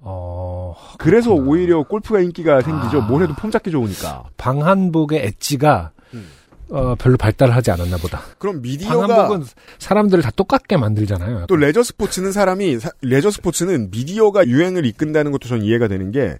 어, 0.00 0.76
그래서 0.98 1.30
그렇구나. 1.30 1.50
오히려 1.50 1.82
골프가 1.82 2.20
인기가 2.20 2.60
생기죠. 2.60 3.02
아. 3.02 3.06
뭘 3.06 3.22
해도 3.22 3.34
폼 3.34 3.50
잡기 3.50 3.70
좋으니까. 3.70 4.24
방한복의 4.36 5.26
엣지가 5.26 5.90
음. 6.14 6.28
어, 6.70 6.94
별로 6.96 7.16
발달하지 7.16 7.70
않았나 7.72 7.96
보다. 7.96 8.22
그럼 8.38 8.62
미디어가 8.62 9.06
방한복은 9.06 9.46
사람들을 9.78 10.22
다 10.22 10.30
똑같게 10.36 10.76
만들잖아요. 10.76 11.46
또 11.48 11.56
레저 11.56 11.82
스포츠는 11.82 12.30
사람이 12.32 12.78
사- 12.78 12.90
레저 13.02 13.30
스포츠는 13.30 13.90
미디어가 13.90 14.46
유행을 14.46 14.86
이끈다는 14.86 15.32
것도 15.32 15.48
전 15.48 15.62
이해가 15.62 15.88
되는 15.88 16.12
게 16.12 16.38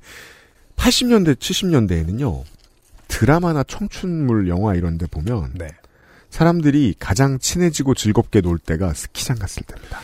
80년대 0.77 1.35
70년대에는요. 1.37 2.45
드라마나 3.09 3.63
청춘물 3.65 4.49
영화 4.49 4.75
이런 4.75 4.99
데 4.99 5.07
보면 5.07 5.53
네. 5.55 5.69
사람들이 6.31 6.95
가장 6.99 7.39
친해지고 7.39 7.95
즐겁게 7.95 8.41
놀 8.43 8.59
때가 8.59 8.93
스키장 8.93 9.39
갔을 9.39 9.63
때입니다. 9.65 9.99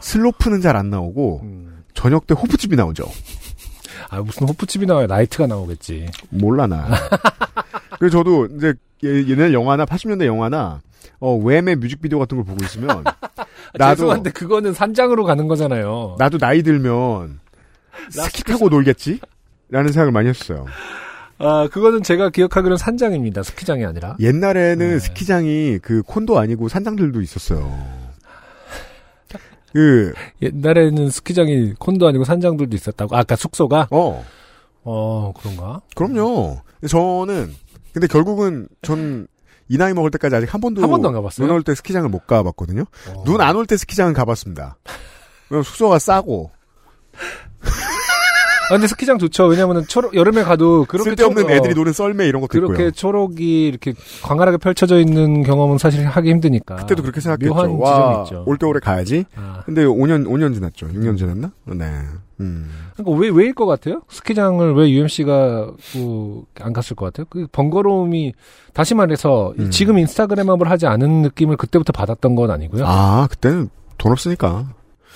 슬로프는 0.00 0.60
잘 0.60 0.76
안 0.76 0.90
나오고 0.90 1.40
음. 1.42 1.84
저녁 1.94 2.26
때 2.26 2.34
호프집이 2.34 2.76
나오죠. 2.76 3.04
아 4.08 4.20
무슨 4.20 4.48
호프집이 4.48 4.86
나와요? 4.86 5.06
나이트가 5.06 5.46
나오겠지. 5.46 6.08
몰라 6.30 6.66
나. 6.66 6.88
그래서 7.98 8.18
저도 8.18 8.46
이제 8.56 8.74
예- 9.04 9.26
옛날 9.28 9.52
영화나 9.52 9.84
80년대 9.84 10.24
영화나 10.26 10.80
어 11.18 11.36
웸의 11.36 11.76
뮤직비디오 11.76 12.18
같은 12.18 12.36
걸 12.38 12.44
보고 12.46 12.64
있으면 12.64 13.04
나도 13.74 13.96
죄송한데 13.96 14.30
그거는 14.30 14.72
산장으로 14.72 15.24
가는 15.24 15.46
거잖아요. 15.48 16.16
나도 16.18 16.38
나이 16.38 16.62
들면 16.62 17.40
스키 18.10 18.42
타고 18.44 18.68
놀겠지? 18.68 19.20
라는 19.68 19.92
생각을 19.92 20.12
많이 20.12 20.28
했어요. 20.28 20.66
아 21.38 21.68
그거는 21.70 22.02
제가 22.02 22.30
기억하기로는 22.30 22.76
산장입니다. 22.76 23.42
스키장이 23.42 23.84
아니라. 23.84 24.16
옛날에는 24.20 24.78
네. 24.78 24.98
스키장이 24.98 25.78
그 25.82 26.02
콘도 26.02 26.38
아니고 26.38 26.68
산장들도 26.68 27.20
있었어요. 27.20 27.99
그, 29.72 30.12
옛날에는 30.42 31.10
스키장이 31.10 31.74
콘도 31.78 32.06
아니고 32.08 32.24
산장들도 32.24 32.74
있었다고. 32.76 33.16
아까 33.16 33.36
숙소가? 33.36 33.88
어, 33.90 34.24
어 34.84 35.32
그런가? 35.40 35.80
그럼요. 35.94 36.58
저는, 36.88 37.54
근데 37.92 38.06
결국은 38.06 38.68
전 38.82 39.26
이 39.72 39.76
나이 39.78 39.94
먹을 39.94 40.10
때까지 40.10 40.34
아직 40.34 40.52
한 40.52 40.60
번도 40.60 40.82
한 40.82 40.90
번도 40.90 41.06
안 41.06 41.14
가봤어요? 41.14 41.46
눈 41.46 41.54
올 41.54 41.62
때 41.62 41.76
스키장을 41.76 42.08
못 42.08 42.26
가봤거든요. 42.26 42.86
어. 43.14 43.22
눈안 43.24 43.54
올 43.54 43.66
때 43.66 43.76
스키장은 43.76 44.14
가봤습니다. 44.14 44.76
왜냐면 45.48 45.62
숙소가 45.62 46.00
싸고 46.00 46.50
아, 48.70 48.74
근데 48.74 48.86
스키장 48.86 49.18
좋죠. 49.18 49.46
왜냐면은 49.46 49.84
초록, 49.86 50.14
여름에 50.14 50.42
가도 50.44 50.84
그렇게 50.86 51.10
쓸데없는 51.10 51.42
초- 51.42 51.48
어, 51.48 51.52
애들이 51.52 51.74
노는 51.74 51.92
썰매 51.92 52.26
이런 52.28 52.40
것도 52.40 52.48
그렇게 52.52 52.72
있고요. 52.74 52.90
초록이 52.92 53.66
이렇게 53.66 53.92
광활하게 54.22 54.58
펼쳐져 54.58 55.00
있는 55.00 55.42
경험은 55.42 55.78
사실 55.78 56.06
하기 56.06 56.30
힘드니까. 56.30 56.76
그때도 56.76 57.02
그렇게 57.02 57.20
생각했죠. 57.20 57.52
묘한 57.52 57.70
지점이 57.70 57.82
와, 57.82 58.22
있죠. 58.24 58.44
올때 58.46 58.66
오래 58.66 58.80
가야지. 58.80 59.24
아, 59.36 59.62
근데 59.66 59.84
5년 59.84 60.26
5년 60.26 60.54
지났죠. 60.54 60.86
6년 60.88 61.18
지났나? 61.18 61.50
네. 61.66 61.84
음. 62.40 62.70
그러니까 62.96 63.20
왜 63.20 63.28
왜일 63.28 63.52
것 63.54 63.66
같아요? 63.66 64.00
스키장을 64.08 64.74
왜 64.74 64.88
UMC가 64.90 65.72
뭐, 65.96 66.44
안 66.60 66.72
갔을 66.72 66.96
것 66.96 67.06
같아요? 67.06 67.26
그 67.28 67.46
번거로움이 67.52 68.32
다시 68.72 68.94
말해서 68.94 69.52
음. 69.58 69.70
지금 69.70 69.98
인스타그램업을 69.98 70.70
하지 70.70 70.86
않은 70.86 71.20
느낌을 71.22 71.56
그때부터 71.58 71.92
받았던 71.92 72.36
건 72.36 72.50
아니고요. 72.50 72.84
아, 72.86 73.26
그때는 73.30 73.68
돈 73.98 74.12
없으니까. 74.12 74.68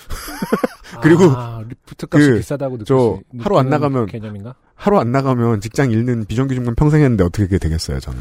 그리고 1.02 1.24
아, 1.30 1.62
리프트 1.68 2.06
값이 2.10 2.30
그, 2.30 2.36
비싸다고 2.38 2.84
저수 2.84 3.20
하루 3.40 3.58
안 3.58 3.68
나가면 3.68 4.06
개념인가? 4.06 4.54
하루 4.74 4.98
안 4.98 5.12
나가면 5.12 5.60
직장 5.60 5.90
잃는 5.90 6.24
비정규직만 6.26 6.74
평생 6.74 7.02
했는데 7.02 7.24
어떻게 7.24 7.44
그게 7.44 7.58
되겠어요, 7.58 8.00
저는. 8.00 8.18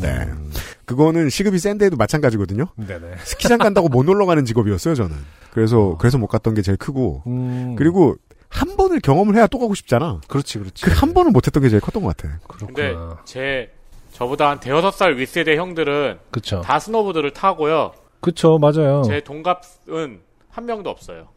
네. 0.00 0.08
음. 0.28 0.50
그거는 0.84 1.30
시급이 1.30 1.58
센데도 1.58 1.96
마찬가지거든요. 1.96 2.66
네네. 2.76 3.16
스키장 3.24 3.58
간다고 3.58 3.88
못 3.88 4.04
놀러 4.04 4.26
가는 4.26 4.44
직업이었어요, 4.44 4.94
저는. 4.94 5.16
그래서 5.50 5.80
어. 5.80 5.98
그래서 5.98 6.18
못 6.18 6.26
갔던 6.26 6.54
게 6.54 6.62
제일 6.62 6.76
크고. 6.76 7.22
음, 7.26 7.74
그리고 7.76 8.16
한 8.48 8.76
번을 8.76 9.00
경험을 9.00 9.34
해야 9.36 9.46
또 9.46 9.58
가고 9.58 9.74
싶잖아. 9.74 10.20
그렇지 10.28 10.58
그렇지. 10.58 10.84
그 10.84 10.90
한 10.92 11.14
번을 11.14 11.32
못 11.32 11.46
했던 11.46 11.62
게 11.62 11.68
제일 11.68 11.80
컸던 11.80 12.02
것 12.02 12.16
같아. 12.16 12.38
근데 12.66 12.92
그렇구나. 12.92 13.18
제 13.24 13.72
저보다 14.12 14.50
한 14.50 14.60
대여섯 14.60 14.94
살 14.94 15.16
윗세대 15.16 15.56
형들은 15.56 16.18
그쵸. 16.30 16.60
다 16.60 16.78
스노보드를 16.78 17.32
타고요. 17.32 17.92
그쵸 18.20 18.58
맞아요. 18.58 19.02
제 19.06 19.20
동갑은 19.20 20.20
한 20.50 20.66
명도 20.66 20.88
없어요. 20.90 21.28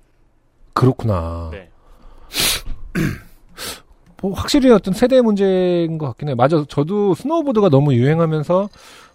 그렇구나. 0.77 1.49
네. 1.51 1.69
뭐 4.21 4.33
확실히 4.33 4.71
어떤 4.71 4.93
세대 4.93 5.21
문제인 5.21 5.97
것 5.97 6.07
같긴 6.07 6.29
해요. 6.29 6.35
맞아. 6.35 6.63
저도 6.67 7.13
스노우보드가 7.15 7.69
너무 7.69 7.93
유행하면서 7.93 8.69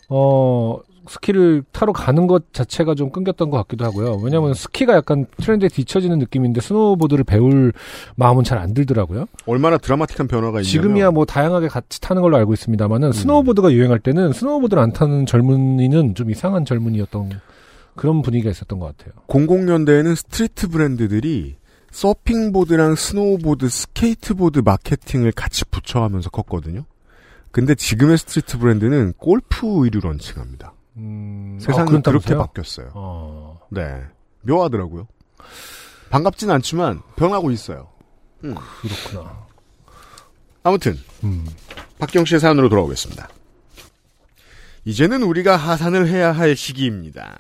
어 0.09 0.79
스키를 1.09 1.65
타러 1.73 1.93
가는 1.93 2.29
것 2.29 2.53
자체가 2.53 2.95
좀 2.95 3.11
끊겼던 3.11 3.51
것 3.51 3.57
같기도 3.59 3.85
하고요. 3.85 4.21
왜냐하면 4.23 4.55
스키가 4.55 4.95
약간 4.95 5.27
트렌드에 5.39 5.69
뒤처지는 5.69 6.21
느낌인데 6.21 6.61
스노우보드를 6.61 7.25
배울 7.25 7.73
마음은 8.15 8.45
잘 8.45 8.59
안 8.59 8.73
들더라고요. 8.75 9.27
얼마나 9.47 9.79
드라마틱한 9.79 10.29
변화가 10.29 10.61
있냐면 10.61 10.65
지금이야 10.65 11.11
뭐 11.11 11.25
다양하게 11.25 11.67
같이 11.67 12.01
타는 12.01 12.23
걸로 12.23 12.37
알고 12.37 12.53
있습니다만은 12.53 13.11
스노우보드가 13.13 13.73
유행할 13.73 13.99
때는 13.99 14.33
스노우보드를 14.33 14.81
안 14.81 14.93
타는 14.93 15.27
젊은이는 15.27 16.15
좀 16.15 16.31
이상한 16.31 16.65
젊은이였던 16.65 17.41
그런 17.97 18.23
분위기가 18.23 18.51
있었던 18.51 18.79
것 18.79 18.97
같아요. 18.97 19.15
00년대에는 19.29 20.17
스트리트 20.17 20.69
브랜드들이 20.69 21.57
서핑보드랑 21.91 22.95
스노우보드, 22.95 23.69
스케이트보드 23.69 24.61
마케팅을 24.61 25.33
같이 25.33 25.65
붙여하면서 25.67 26.31
컸거든요. 26.31 26.85
근데 27.51 27.75
지금의 27.75 28.17
스트리트 28.17 28.59
브랜드는 28.59 29.13
골프 29.19 29.67
의류 29.85 30.01
런칭합니다. 30.01 30.73
음, 30.97 31.59
세상이 31.61 31.97
아, 31.97 32.01
그렇게? 32.01 32.35
바뀌었어요. 32.35 32.93
어, 32.95 33.61
네. 33.71 34.03
묘하더라고요. 34.43 35.07
반갑진 36.11 36.51
않지만 36.51 37.03
변하고 37.17 37.51
있어요. 37.51 37.89
그렇구나. 38.41 39.47
아무튼 40.63 40.99
음. 41.25 41.47
박경 41.99 42.25
씨의 42.25 42.41
사연으로 42.41 42.69
돌아오겠습니다. 42.69 43.29
이제는 44.85 45.23
우리가 45.23 45.57
하산을 45.57 46.09
해야 46.09 46.33
할 46.33 46.57
시기입니다. 46.57 47.39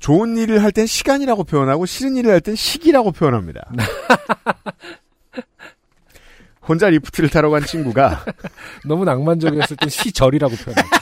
좋은 0.00 0.36
일을 0.36 0.62
할 0.62 0.72
땐 0.72 0.86
시간이라고 0.86 1.44
표현하고 1.44 1.86
싫은 1.86 2.16
일을 2.16 2.32
할 2.32 2.40
땐 2.40 2.56
시기라고 2.56 3.12
표현합니다. 3.12 3.70
혼자 6.66 6.88
리프트를 6.88 7.28
타러 7.30 7.50
간 7.50 7.64
친구가 7.64 8.24
너무 8.86 9.04
낭만적이었을 9.04 9.76
땐 9.76 9.88
시절이라고 9.88 10.54
표현합니다. 10.56 10.98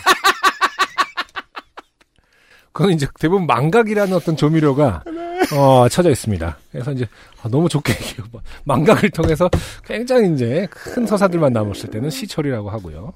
그건 2.72 2.92
이제 2.92 3.06
대부분 3.18 3.46
망각이라는 3.46 4.14
어떤 4.14 4.36
조미료가 4.36 5.02
어, 5.56 5.88
쳐져 5.88 6.10
있습니다. 6.10 6.58
그래서 6.70 6.92
이제 6.92 7.08
아, 7.42 7.48
너무 7.48 7.68
좋게 7.68 7.92
얘기해요. 7.92 8.26
망각을 8.64 9.10
통해서 9.10 9.50
굉장히 9.84 10.32
이제 10.34 10.66
큰 10.70 11.06
서사들만 11.06 11.52
남았을 11.52 11.90
때는 11.90 12.10
시절이라고 12.10 12.70
하고요. 12.70 13.12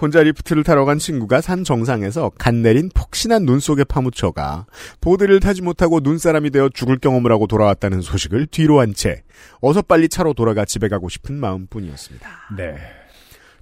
혼자 0.00 0.22
리프트를 0.22 0.64
타러 0.64 0.84
간 0.84 0.98
친구가 0.98 1.40
산 1.40 1.64
정상에서 1.64 2.30
간 2.38 2.62
내린 2.62 2.88
폭신한 2.92 3.44
눈 3.44 3.60
속에 3.60 3.84
파묻혀가 3.84 4.66
보드를 5.00 5.38
타지 5.40 5.62
못하고 5.62 6.00
눈사람이 6.00 6.50
되어 6.50 6.68
죽을 6.70 6.98
경험을 6.98 7.30
하고 7.30 7.46
돌아왔다는 7.46 8.00
소식을 8.00 8.46
뒤로 8.46 8.80
한 8.80 8.94
채 8.94 9.22
어서 9.60 9.80
빨리 9.82 10.08
차로 10.08 10.34
돌아가 10.34 10.64
집에 10.64 10.88
가고 10.88 11.08
싶은 11.08 11.34
마음뿐이었습니다. 11.38 12.28
네. 12.56 12.74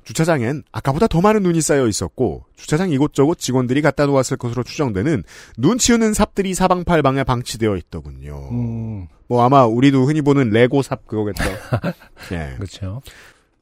주차장엔 0.04 0.64
아까보다 0.72 1.06
더 1.06 1.20
많은 1.20 1.42
눈이 1.42 1.60
쌓여 1.60 1.86
있었고 1.86 2.44
주차장 2.56 2.90
이곳저곳 2.90 3.38
직원들이 3.38 3.80
갖다 3.82 4.06
놓았을 4.06 4.38
것으로 4.38 4.62
추정되는 4.64 5.22
눈 5.58 5.78
치우는 5.78 6.14
삽들이 6.14 6.54
사방팔방에 6.54 7.22
방치되어 7.22 7.76
있더군요. 7.76 8.48
음, 8.50 9.06
뭐 9.28 9.44
아마 9.44 9.66
우리도 9.66 10.06
흔히 10.06 10.20
보는 10.22 10.50
레고 10.50 10.82
삽 10.82 11.06
그거겠죠. 11.06 11.44
예. 12.32 12.54
그렇죠. 12.56 13.02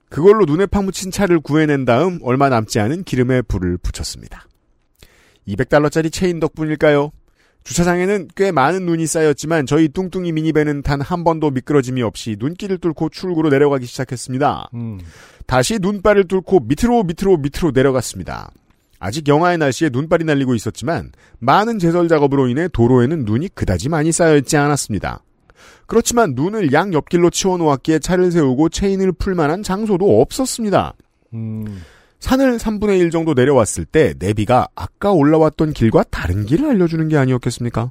그걸로 0.09 0.45
눈에 0.45 0.67
파묻힌 0.67 1.11
차를 1.11 1.41
구해낸 1.41 1.85
다음 1.85 2.19
얼마 2.23 2.49
남지 2.49 2.81
않은 2.81 3.05
기름에 3.05 3.43
불을 3.43 3.79
붙였습니다. 3.79 4.47
200달러짜리 5.47 6.13
체인 6.13 6.41
덕분일까요? 6.41 7.11
주차장에는 7.65 8.29
꽤 8.35 8.51
많은 8.51 8.87
눈이 8.87 9.07
쌓였지만 9.07 9.67
저희 9.67 9.89
뚱뚱이 9.89 10.33
미니밴은 10.33 10.83
단 10.83 11.01
한 11.03 11.25
번도 11.25 11.51
미끄러짐이 11.51 12.03
없이 12.03 12.37
눈길을 12.39 12.79
뚫고 12.79 13.11
출구로 13.11 13.51
내려가기 13.51 13.85
시작했습니다. 13.87 14.71
음, 14.75 14.99
다시 15.47 15.79
눈발을 15.81 16.29
뚫고 16.29 16.61
밑으로 16.61 17.03
밑으로 17.05 17.37
밑으로 17.37 17.73
내려갔습니다. 17.75 18.51
아직 19.01 19.29
영하의 19.29 19.59
날씨에 19.59 19.91
눈발이 19.93 20.25
날리고 20.25 20.55
있었지만 20.55 21.13
많은 21.39 21.79
제설 21.79 22.09
작업으로 22.09 22.49
인해 22.49 22.69
도로에는 22.69 23.25
눈이 23.25 23.51
그다지 23.55 23.89
많이 23.91 24.13
쌓여있지 24.13 24.57
않았습니다. 24.57 25.23
그렇지만 25.87 26.35
눈을 26.35 26.73
양 26.73 26.93
옆길로 26.93 27.31
치워놓았기에 27.31 27.99
차를 28.01 28.31
세우고 28.31 28.69
체인을 28.69 29.13
풀 29.13 29.35
만한 29.35 29.63
장소도 29.63 30.21
없었습니다. 30.21 30.95
음, 31.35 31.83
산을 32.21 32.59
3분의 32.59 32.99
1 33.01 33.11
정도 33.11 33.35
내려왔을 33.35 33.85
때 33.85 34.15
내비가 34.19 34.69
아까 34.75 35.13
올라왔던 35.13 35.73
길과 35.73 36.05
다른 36.11 36.47
길을 36.47 36.69
알려주는 36.69 37.09
게 37.09 37.17
아니었겠습니까? 37.17 37.91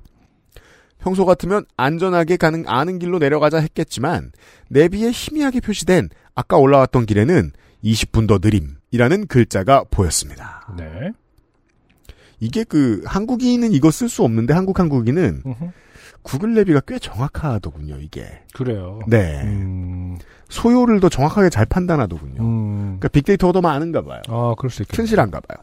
평소 0.99 1.25
같으면 1.25 1.63
안전하게 1.77 2.37
가는 2.37 2.63
아는 2.67 2.99
길로 2.99 3.19
내려가자 3.19 3.59
했겠지만 3.59 4.31
내비에 4.69 5.11
희미하게 5.11 5.61
표시된 5.61 6.09
아까 6.35 6.57
올라왔던 6.57 7.05
길에는 7.05 7.51
20분 7.83 8.27
더 8.27 8.39
느림이라는 8.41 9.27
글자가 9.27 9.85
보였습니다. 9.89 10.73
네. 10.77 11.11
이게 12.39 12.63
그 12.63 13.01
한국인은 13.05 13.71
이거 13.71 13.91
쓸 13.91 14.09
수 14.09 14.23
없는데 14.23 14.53
한국 14.53 14.79
한국인은 14.79 15.43
음흠. 15.45 15.65
구글 16.27 16.53
내비가 16.55 16.81
꽤 16.81 16.99
정확하더군요. 16.99 17.99
이게 18.01 18.27
그래요. 18.53 18.99
네 19.07 19.41
음, 19.45 20.17
소요를 20.49 20.99
더 20.99 21.07
정확하게 21.07 21.49
잘 21.49 21.65
판단하더군요. 21.65 22.41
음, 22.41 22.81
그러니까 22.99 23.07
빅데이터가 23.07 23.53
더 23.53 23.61
많은가 23.61 24.01
봐요. 24.01 24.21
아, 24.27 24.53
그럴 24.57 24.69
수 24.69 24.81
있겠네요. 24.81 24.97
튼실한가 25.05 25.39
봐요. 25.39 25.57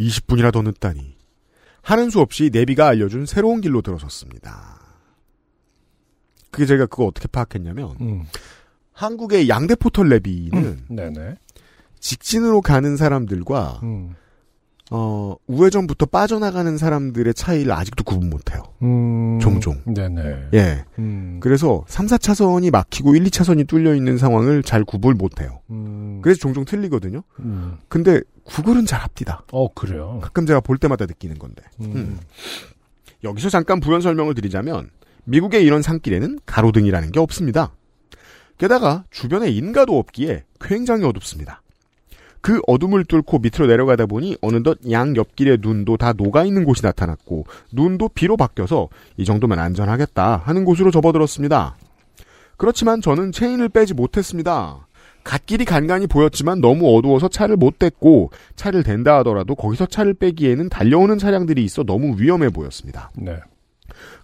20분이나 0.00 0.52
더 0.52 0.62
늦다니. 0.62 1.14
하는 1.80 2.10
수 2.10 2.20
없이 2.20 2.50
내비가 2.52 2.88
알려준 2.88 3.24
새로운 3.26 3.60
길로 3.60 3.82
들어섰습니다. 3.82 4.80
그게 6.50 6.66
제가 6.66 6.86
그거 6.86 7.04
어떻게 7.04 7.28
파악했냐면 7.28 7.94
음, 8.00 8.24
한국의 8.92 9.48
양대 9.48 9.76
포털 9.76 10.08
내비는 10.08 10.86
네네. 10.90 11.36
직진으로 12.00 12.62
가는 12.62 12.96
사람들과 12.96 13.78
음, 13.84 14.16
어, 14.90 15.34
우회전부터 15.48 16.06
빠져나가는 16.06 16.76
사람들의 16.76 17.34
차이를 17.34 17.72
아직도 17.72 18.04
구분 18.04 18.30
못해요. 18.30 18.62
음. 18.82 19.38
종종. 19.40 19.80
네네. 19.84 20.48
예. 20.54 20.84
음. 20.98 21.38
그래서 21.40 21.84
3, 21.88 22.06
4차선이 22.06 22.70
막히고 22.70 23.16
1, 23.16 23.24
2차선이 23.24 23.66
뚫려 23.66 23.94
있는 23.94 24.16
상황을 24.16 24.62
잘 24.62 24.84
구분 24.84 25.16
못해요. 25.18 25.60
음. 25.70 26.20
그래서 26.22 26.38
종종 26.38 26.64
틀리거든요. 26.64 27.22
음. 27.40 27.78
근데 27.88 28.20
구글은 28.44 28.86
잘 28.86 29.00
합디다. 29.00 29.42
어, 29.52 29.72
그래요. 29.74 30.20
가끔 30.22 30.46
제가 30.46 30.60
볼 30.60 30.78
때마다 30.78 31.06
느끼는 31.06 31.38
건데. 31.38 31.62
음. 31.80 31.92
음. 31.96 32.20
여기서 33.24 33.48
잠깐 33.48 33.80
부연 33.80 34.00
설명을 34.00 34.34
드리자면 34.34 34.90
미국의 35.24 35.64
이런 35.64 35.82
산길에는 35.82 36.40
가로등이라는 36.46 37.10
게 37.10 37.18
없습니다. 37.18 37.72
게다가 38.58 39.04
주변에 39.10 39.50
인가도 39.50 39.98
없기에 39.98 40.44
굉장히 40.60 41.04
어둡습니다. 41.04 41.62
그 42.46 42.60
어둠을 42.68 43.04
뚫고 43.06 43.40
밑으로 43.40 43.66
내려가다 43.66 44.06
보니 44.06 44.36
어느덧 44.40 44.78
양 44.92 45.16
옆길의 45.16 45.58
눈도 45.60 45.96
다 45.96 46.12
녹아있는 46.12 46.62
곳이 46.62 46.80
나타났고 46.80 47.44
눈도 47.72 48.08
비로 48.08 48.36
바뀌어서 48.36 48.88
이 49.16 49.24
정도면 49.24 49.58
안전하겠다 49.58 50.42
하는 50.44 50.64
곳으로 50.64 50.92
접어들었습니다. 50.92 51.74
그렇지만 52.56 53.00
저는 53.00 53.32
체인을 53.32 53.68
빼지 53.68 53.94
못했습니다. 53.94 54.86
갓길이 55.24 55.64
간간히 55.64 56.06
보였지만 56.06 56.60
너무 56.60 56.96
어두워서 56.96 57.26
차를 57.26 57.56
못 57.56 57.80
댔고 57.80 58.30
차를 58.54 58.84
댄다 58.84 59.16
하더라도 59.18 59.56
거기서 59.56 59.86
차를 59.86 60.14
빼기에는 60.14 60.68
달려오는 60.68 61.18
차량들이 61.18 61.64
있어 61.64 61.82
너무 61.82 62.14
위험해 62.16 62.50
보였습니다. 62.50 63.10
네. 63.16 63.40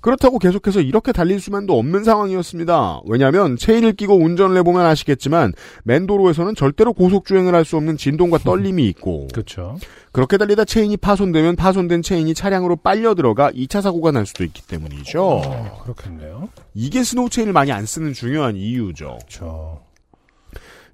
그렇다고 0.02 0.38
계속해서 0.38 0.80
이렇게 0.80 1.12
달릴 1.12 1.40
수만도 1.40 1.78
없는 1.78 2.04
상황이었습니다. 2.04 3.00
왜냐하면 3.06 3.56
체인을 3.56 3.92
끼고 3.94 4.16
운전을 4.16 4.56
해보면 4.58 4.84
아시겠지만 4.84 5.54
맨도로에서는 5.84 6.54
절대로 6.54 6.92
고속 6.92 7.24
주행을 7.24 7.54
할 7.54 7.62
수 7.64 7.76
없는 7.76 7.96
진동과 7.96 8.38
떨림이 8.38 8.86
있고 8.88 9.28
그렇죠. 9.32 9.78
그렇게 10.10 10.36
달리다 10.36 10.64
체인이 10.64 10.96
파손되면 10.96 11.54
파손된 11.56 12.02
체인이 12.02 12.34
차량으로 12.34 12.76
빨려 12.76 13.14
들어가 13.14 13.50
2차 13.52 13.80
사고가 13.80 14.10
날 14.10 14.26
수도 14.26 14.42
있기 14.44 14.62
때문이죠. 14.66 15.24
어, 15.24 15.80
그렇겠네요. 15.84 16.48
이게 16.74 17.04
스노우 17.04 17.30
체인을 17.30 17.52
많이 17.52 17.70
안 17.70 17.86
쓰는 17.86 18.12
중요한 18.12 18.56
이유죠. 18.56 19.18
그렇죠. 19.20 19.80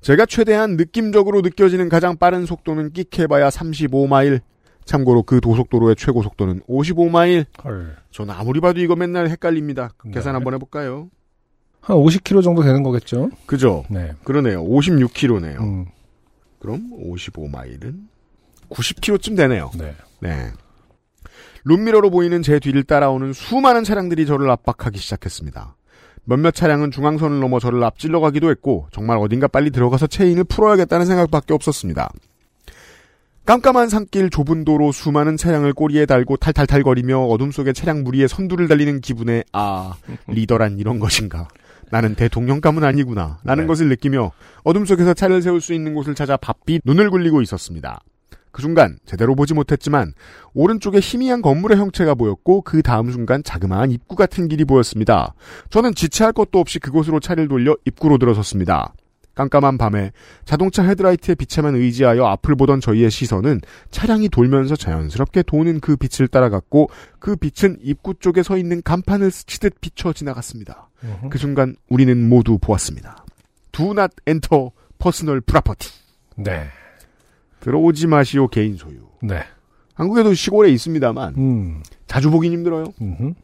제가 0.02 0.26
최대한 0.26 0.76
느낌적으로 0.76 1.40
느껴지는 1.40 1.88
가장 1.88 2.16
빠른 2.18 2.46
속도는 2.46 2.92
끽해봐야 2.92 3.48
35마일. 3.48 4.40
참고로 4.88 5.22
그 5.22 5.40
도속도로의 5.40 5.96
최고 5.96 6.22
속도는 6.22 6.62
55마일. 6.68 7.44
헐. 7.62 7.96
저는 8.10 8.34
아무리 8.34 8.60
봐도 8.60 8.80
이거 8.80 8.96
맨날 8.96 9.28
헷갈립니다. 9.28 9.90
계산 10.12 10.32
네. 10.32 10.36
한번 10.36 10.54
해볼까요? 10.54 11.10
한 11.80 11.96
50km 11.98 12.42
정도 12.42 12.62
되는 12.62 12.82
거겠죠? 12.82 13.28
그죠? 13.46 13.84
네. 13.90 14.12
그러네요. 14.24 14.64
56km네요. 14.64 15.60
음. 15.60 15.86
그럼 16.58 16.90
55마일은 16.98 18.06
90km쯤 18.70 19.36
되네요. 19.36 19.70
네. 19.78 19.94
네. 20.20 20.50
룸미러로 21.64 22.08
보이는 22.08 22.40
제 22.40 22.58
뒤를 22.58 22.82
따라오는 22.82 23.34
수많은 23.34 23.84
차량들이 23.84 24.24
저를 24.24 24.50
압박하기 24.50 24.98
시작했습니다. 24.98 25.76
몇몇 26.24 26.52
차량은 26.52 26.90
중앙선을 26.92 27.40
넘어 27.40 27.58
저를 27.58 27.84
앞질러 27.84 28.20
가기도 28.20 28.50
했고 28.50 28.88
정말 28.90 29.18
어딘가 29.18 29.48
빨리 29.48 29.70
들어가서 29.70 30.06
체인을 30.06 30.44
풀어야겠다는 30.44 31.04
생각밖에 31.04 31.52
없었습니다. 31.52 32.10
깜깜한 33.48 33.88
산길 33.88 34.28
좁은 34.28 34.66
도로 34.66 34.92
수많은 34.92 35.38
차량을 35.38 35.72
꼬리에 35.72 36.04
달고 36.04 36.36
탈탈탈거리며 36.36 37.18
어둠 37.18 37.50
속에 37.50 37.72
차량 37.72 38.04
무리에 38.04 38.28
선두를 38.28 38.68
달리는 38.68 39.00
기분에 39.00 39.42
아 39.54 39.94
리더란 40.26 40.78
이런 40.78 40.98
것인가 40.98 41.48
나는 41.90 42.14
대통령감은 42.14 42.84
아니구나 42.84 43.38
라는 43.44 43.64
네. 43.64 43.68
것을 43.68 43.88
느끼며 43.88 44.32
어둠 44.64 44.84
속에서 44.84 45.14
차를 45.14 45.40
세울 45.40 45.62
수 45.62 45.72
있는 45.72 45.94
곳을 45.94 46.14
찾아 46.14 46.36
바삐 46.36 46.82
눈을 46.84 47.08
굴리고 47.08 47.40
있었습니다. 47.40 48.00
그 48.52 48.60
순간 48.60 48.98
제대로 49.06 49.34
보지 49.34 49.54
못했지만 49.54 50.12
오른쪽에 50.52 51.00
희미한 51.00 51.40
건물의 51.40 51.78
형체가 51.78 52.16
보였고 52.16 52.60
그 52.60 52.82
다음 52.82 53.10
순간 53.10 53.42
자그마한 53.42 53.92
입구 53.92 54.14
같은 54.14 54.48
길이 54.48 54.66
보였습니다. 54.66 55.32
저는 55.70 55.94
지체할 55.94 56.34
것도 56.34 56.58
없이 56.60 56.78
그곳으로 56.78 57.18
차를 57.18 57.48
돌려 57.48 57.74
입구로 57.86 58.18
들어섰습니다. 58.18 58.92
깜깜한 59.38 59.78
밤에 59.78 60.10
자동차 60.44 60.82
헤드라이트의 60.82 61.36
빛에만 61.36 61.76
의지하여 61.76 62.24
앞을 62.24 62.56
보던 62.56 62.80
저희의 62.80 63.08
시선은 63.08 63.60
차량이 63.92 64.28
돌면서 64.28 64.74
자연스럽게 64.74 65.44
도는 65.44 65.78
그 65.78 65.94
빛을 65.96 66.26
따라갔고 66.26 66.90
그 67.20 67.36
빛은 67.36 67.78
입구 67.82 68.14
쪽에 68.14 68.42
서 68.42 68.58
있는 68.58 68.82
간판을 68.82 69.30
스치듯 69.30 69.80
비춰 69.80 70.12
지나갔습니다. 70.12 70.90
음흠. 71.04 71.28
그 71.30 71.38
순간 71.38 71.76
우리는 71.88 72.28
모두 72.28 72.58
보았습니다. 72.58 73.24
Do 73.70 73.92
not 73.92 74.10
enter 74.26 74.70
personal 74.98 75.40
property. 75.40 75.92
네. 76.36 76.66
들어오지 77.60 78.08
마시오 78.08 78.48
개인 78.48 78.76
소유. 78.76 78.98
네. 79.22 79.44
한국에도 79.94 80.34
시골에 80.34 80.70
있습니다만 80.70 81.34
음. 81.38 81.82
자주 82.08 82.28
보긴 82.32 82.52
힘들어요. 82.52 82.86
음흠. 83.00 83.34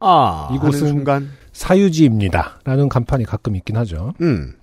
아 0.00 0.48
이곳은- 0.52 0.88
순간 0.88 1.30
사유지입니다. 1.52 2.60
라는 2.64 2.90
간판이 2.90 3.24
가끔 3.24 3.56
있긴 3.56 3.76
하죠. 3.78 4.12
음. 4.20 4.54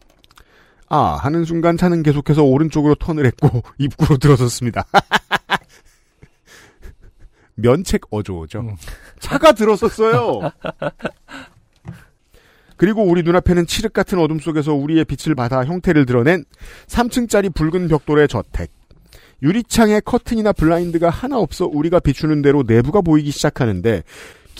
아 0.93 1.15
하는 1.15 1.45
순간 1.45 1.77
차는 1.77 2.03
계속해서 2.03 2.43
오른쪽으로 2.43 2.95
턴을 2.95 3.25
했고 3.25 3.63
입구로 3.79 4.17
들어섰습니다. 4.17 4.85
면책 7.55 8.01
어조죠. 8.09 8.59
음. 8.59 8.75
차가 9.17 9.53
들어섰어요. 9.53 10.51
그리고 12.75 13.05
우리 13.05 13.23
눈앞에는 13.23 13.67
칠흑 13.67 13.93
같은 13.93 14.19
어둠 14.19 14.39
속에서 14.39 14.73
우리의 14.73 15.05
빛을 15.05 15.33
받아 15.33 15.63
형태를 15.63 16.05
드러낸 16.05 16.43
3층짜리 16.87 17.53
붉은 17.53 17.87
벽돌의 17.87 18.27
저택. 18.27 18.69
유리창에 19.43 20.01
커튼이나 20.01 20.51
블라인드가 20.51 21.09
하나 21.09 21.39
없어 21.39 21.67
우리가 21.67 22.01
비추는 22.01 22.41
대로 22.41 22.63
내부가 22.67 22.99
보이기 22.99 23.31
시작하는데 23.31 24.03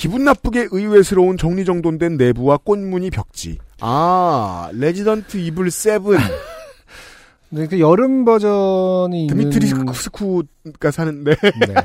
기분 0.01 0.23
나쁘게 0.23 0.69
의외스러운 0.71 1.37
정리정돈된 1.37 2.17
내부와 2.17 2.57
꽃무늬 2.57 3.11
벽지. 3.11 3.59
아, 3.81 4.67
Resident 4.73 5.37
Evil 5.37 5.69
Seven. 5.69 6.17
네, 7.49 7.67
그 7.67 7.79
여름 7.79 8.25
버전이 8.25 9.27
있는 9.27 9.27
드미트리 9.27 9.67
스쿠스쿠가 9.67 10.89
사는데. 10.89 11.35
네. 11.35 11.75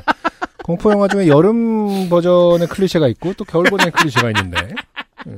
공포 0.63 0.91
영화 0.91 1.07
중에 1.07 1.27
여름 1.27 2.09
버전의 2.09 2.67
클리셰가 2.69 3.07
있고 3.09 3.33
또 3.33 3.45
겨울 3.45 3.65
버전의 3.65 3.91
클리셰가 3.91 4.31
있는데 4.31 4.75
예. 5.27 5.37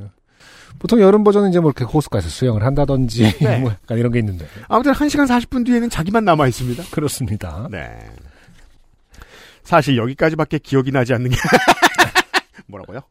보통 0.79 1.01
여름 1.01 1.25
버전은 1.25 1.49
이제 1.49 1.59
뭐 1.59 1.71
이렇게 1.71 1.83
호수가에서 1.83 2.29
수영을 2.29 2.63
한다든지 2.63 3.37
네. 3.43 3.59
뭐 3.59 3.71
약간 3.71 3.97
이런 3.97 4.11
게 4.13 4.19
있는데 4.19 4.47
아무튼 4.69 4.93
1시간 4.93 5.27
40분 5.27 5.65
뒤에는 5.65 5.89
자기만 5.89 6.23
남아 6.23 6.47
있습니다. 6.47 6.83
그렇습니다. 6.91 7.67
네. 7.69 7.99
사실 9.63 9.97
여기까지밖에 9.97 10.59
기억이 10.59 10.91
나지 10.91 11.13
않는 11.13 11.29
게 11.29 11.37
뭐라고요? 12.69 13.01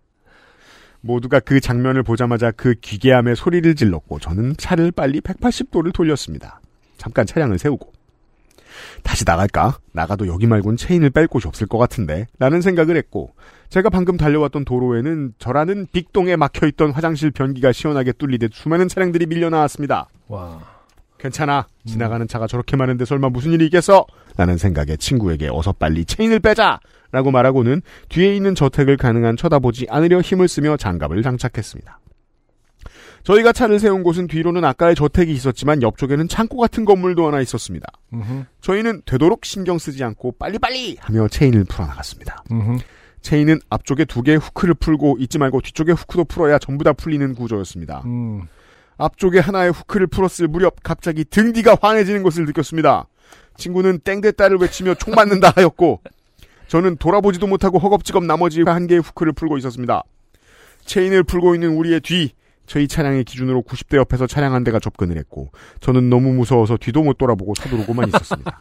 모두가 1.01 1.41
그 1.41 1.61
장면을 1.61 2.03
보자마자 2.03 2.51
그 2.51 2.75
기괴함에 2.75 3.35
소리를 3.35 3.75
질렀고 3.75 4.19
저는 4.19 4.57
차를 4.57 4.91
빨리 4.91 5.21
180도를 5.21 5.93
돌렸습니다. 5.93 6.61
잠깐 6.97 7.27
차량을 7.27 7.59
세우고 7.59 7.93
다시 9.03 9.25
나갈까? 9.25 9.79
나가도 9.93 10.27
여기 10.27 10.47
말곤 10.47 10.77
체인을 10.77 11.11
뺄 11.11 11.27
곳이 11.27 11.47
없을 11.47 11.67
것 11.67 11.79
같은데 11.79 12.27
라는 12.39 12.61
생각을 12.61 12.97
했고 12.97 13.33
제가 13.69 13.91
방금 13.91 14.17
달려왔던 14.17 14.65
도로에는 14.65 15.35
저라는 15.39 15.87
빅동에 15.93 16.37
막혀있던 16.37 16.91
화장실 16.91 17.31
변기가 17.31 17.73
시원하게 17.73 18.13
뚫리듯 18.13 18.55
수많은 18.55 18.89
차량들이 18.89 19.27
밀려 19.27 19.51
나왔습니다. 19.51 20.09
와. 20.29 20.61
괜찮아. 21.19 21.67
지나가는 21.85 22.27
차가 22.29 22.47
저렇게 22.47 22.77
많은데 22.77 23.05
설마 23.05 23.29
무슨 23.31 23.53
일이 23.53 23.65
있겠어? 23.67 24.07
라는 24.37 24.57
생각에 24.57 24.97
친구에게 24.97 25.49
어서 25.51 25.73
빨리 25.73 26.05
체인을 26.05 26.39
빼자! 26.39 26.79
라고 27.11 27.31
말하고는 27.31 27.83
뒤에 28.09 28.37
있는 28.37 28.55
저택을 28.55 28.97
가능한 28.97 29.37
쳐다보지 29.37 29.87
않으려 29.89 30.21
힘을 30.21 30.49
쓰며 30.49 30.77
장갑을 30.77 31.23
장착했습니다. 31.23 32.01
저희가 33.25 33.53
차를 33.53 33.79
세운 33.79 34.03
곳은 34.03 34.27
뒤로는 34.27 34.65
아까의 34.65 34.95
저택이 34.95 35.33
있었지만 35.33 35.83
옆쪽에는 35.83 36.29
창고 36.29 36.59
같은 36.59 36.85
건물도 36.85 37.27
하나 37.27 37.41
있었습니다. 37.41 37.87
음흠. 38.13 38.45
저희는 38.61 39.03
되도록 39.05 39.45
신경 39.45 39.79
쓰지 39.79 40.03
않고 40.05 40.33
빨리빨리 40.39 40.97
하며 41.01 41.29
체인을 41.29 41.65
풀어나갔습니다. 41.65 42.45
음흠. 42.51 42.79
체인은 43.21 43.61
앞쪽에 43.69 44.05
두 44.05 44.23
개의 44.23 44.39
후크를 44.39 44.75
풀고 44.75 45.17
잊지 45.19 45.39
말고 45.39 45.61
뒤쪽에 45.61 45.93
후크도 45.93 46.25
풀어야 46.25 46.59
전부 46.59 46.85
다 46.85 46.93
풀리는 46.93 47.35
구조였습니다. 47.35 48.03
음. 48.07 48.43
앞쪽에 48.97 49.39
하나의 49.41 49.73
후크를 49.73 50.07
풀었을 50.07 50.49
무렵 50.49 50.77
갑자기 50.83 51.25
등 51.25 51.53
뒤가 51.53 51.77
환해지는 51.81 52.23
것을 52.23 52.47
느꼈습니다. 52.47 53.07
친구는 53.57 54.01
땡대따를 54.01 54.59
외치며 54.59 54.95
총 54.95 55.15
맞는다 55.15 55.53
하였고 55.55 56.01
저는 56.69 56.97
돌아보지도 56.99 57.47
못하고 57.47 57.79
허겁지겁 57.79 58.25
나머지 58.25 58.63
한 58.63 58.87
개의 58.87 59.01
후크를 59.01 59.33
풀고 59.33 59.59
있었습니다. 59.59 60.03
체인을 60.85 61.25
풀고 61.25 61.55
있는 61.55 61.77
우리의 61.77 62.01
뒤 62.01 62.33
저희 62.67 62.87
차량의 62.87 63.25
기준으로 63.25 63.63
90대 63.63 63.97
옆에서 63.97 64.27
차량 64.27 64.55
한 64.55 64.63
대가 64.63 64.79
접근을 64.79 65.17
했고 65.17 65.51
저는 65.81 66.11
너무 66.11 66.33
무서워서 66.35 66.77
뒤도 66.77 67.03
못 67.03 67.17
돌아보고 67.19 67.55
서두르고만 67.55 68.09
있었습니다. 68.09 68.61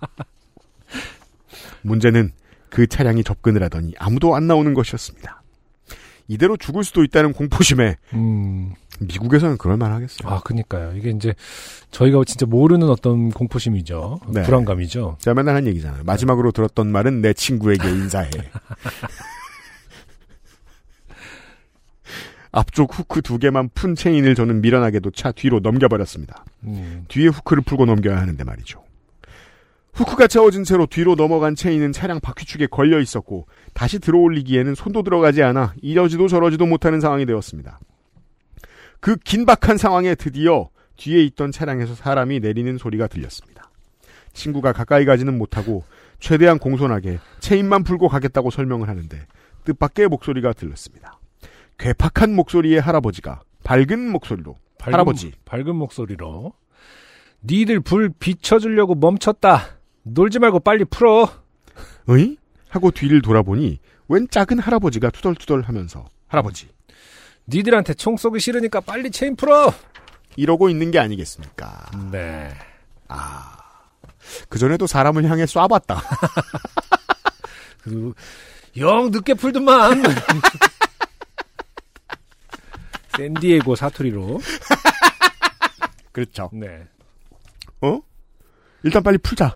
문제는 1.84 2.32
그 2.70 2.88
차량이 2.88 3.24
접근을 3.24 3.64
하더니 3.64 3.94
아무도 3.98 4.36
안 4.36 4.48
나오는 4.48 4.74
것이었습니다. 4.74 5.42
이대로 6.28 6.58
죽을 6.58 6.84
수도 6.84 7.04
있다는 7.04 7.34
공포심에 7.34 7.98
음. 8.14 8.74
미국에서는 9.00 9.58
그럴 9.58 9.78
만하겠어요. 9.78 10.30
아, 10.30 10.40
그니까요. 10.42 10.94
이게 10.96 11.12
이제 11.12 11.34
저희가 11.92 12.24
진짜 12.26 12.46
모르는 12.46 12.90
어떤 12.90 13.30
공포심이죠. 13.30 14.20
네. 14.34 14.44
불안감이죠. 14.44 15.18
제가 15.20 15.36
맨날 15.36 15.56
한 15.56 15.68
얘기잖아요. 15.68 16.04
마지막으로 16.04 16.52
들었던 16.52 16.92
말은 16.92 17.22
내 17.22 17.34
친구에게 17.34 17.90
인사해. 17.90 18.30
앞쪽 22.52 22.98
후크 22.98 23.22
두 23.22 23.38
개만 23.38 23.70
푼 23.74 23.94
체인을 23.94 24.34
저는 24.34 24.62
미련하게도 24.62 25.12
차 25.12 25.32
뒤로 25.32 25.60
넘겨버렸습니다. 25.60 26.44
음. 26.64 27.06
뒤에 27.08 27.28
후크를 27.28 27.62
풀고 27.64 27.86
넘겨야 27.86 28.18
하는데 28.20 28.44
말이죠. 28.44 28.84
후크가 29.98 30.28
채워진 30.28 30.64
채로 30.64 30.86
뒤로 30.86 31.16
넘어간 31.16 31.56
체인은 31.56 31.92
차량 31.92 32.20
바퀴축에 32.20 32.68
걸려 32.68 33.00
있었고 33.00 33.48
다시 33.74 33.98
들어올리기에는 33.98 34.76
손도 34.76 35.02
들어가지 35.02 35.42
않아 35.42 35.74
이러지도 35.82 36.28
저러지도 36.28 36.68
못하는 36.68 37.02
상황이 37.02 37.26
되었습니다. 37.26 37.80
그 39.00 39.16
긴박한 39.16 39.78
상황에 39.78 40.14
드디어 40.14 40.70
뒤에 40.98 41.24
있던 41.24 41.52
차량에서 41.52 41.96
사람이 41.96 42.40
내리는 42.40 42.78
소리가 42.78 43.08
들렸습니다. 43.08 43.72
친구가 44.34 44.72
가까이 44.72 45.04
가지는 45.04 45.36
못하고 45.36 45.84
최대한 46.20 46.60
공손하게 46.60 47.18
체인만 47.40 47.84
풀고 47.84 48.08
가겠다고 48.08 48.52
설명을 48.52 48.90
하는데 48.90 49.26
뜻밖의 49.64 50.10
목소리가 50.10 50.54
들렸습니다. 50.54 51.20
괴팍한 51.80 52.36
목소리의 52.36 52.80
할아버지가 52.82 53.42
밝은 53.64 54.12
목소리로 54.12 54.56
밝은, 54.78 54.94
할아버지 54.94 55.32
밝은 55.46 55.76
목소리로 55.76 56.54
니들 57.44 57.80
불 57.80 58.10
비춰주려고 58.10 58.94
멈췄다. 58.94 59.77
놀지 60.14 60.40
말고 60.40 60.60
빨리 60.60 60.86
풀어. 60.86 61.30
어이? 62.08 62.38
하고 62.70 62.92
뒤를 62.92 63.22
돌아보니 63.22 63.80
웬 64.08 64.28
작은 64.30 64.60
할아버지가 64.60 65.10
투덜투덜 65.12 65.62
하면서 65.62 66.06
할아버지 66.28 66.70
니들한테 67.48 67.94
총 67.94 68.18
쏘기 68.18 68.40
싫으니까 68.40 68.82
빨리 68.82 69.12
체인 69.12 69.36
풀어. 69.36 69.74
이러고 70.36 70.70
있는 70.70 70.92
게 70.92 71.00
아니겠습니까? 71.00 71.90
네. 72.12 72.54
그전에도 74.50 74.86
사람을 74.86 75.30
향해 75.30 75.46
쏴봤다. 75.46 76.02
그, 77.82 78.14
영 78.78 79.10
늦게 79.12 79.34
풀더만. 79.36 80.04
샌디에고 83.18 83.76
사투리로. 83.76 84.40
그렇죠. 86.12 86.50
네. 86.54 86.86
어? 87.82 88.00
일단 88.84 89.04
빨리 89.04 89.18
풀자. 89.18 89.56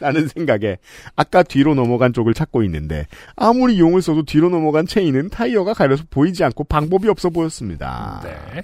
라는 0.00 0.26
생각에 0.26 0.78
아까 1.14 1.44
뒤로 1.44 1.76
넘어간 1.76 2.12
쪽을 2.12 2.34
찾고 2.34 2.64
있는데 2.64 3.06
아무리 3.36 3.78
용을 3.78 4.02
써도 4.02 4.24
뒤로 4.24 4.48
넘어간 4.50 4.84
체인은 4.84 5.30
타이어가 5.30 5.74
가려서 5.74 6.02
보이지 6.10 6.42
않고 6.42 6.64
방법이 6.64 7.08
없어 7.08 7.30
보였습니다. 7.30 8.20
네. 8.24 8.62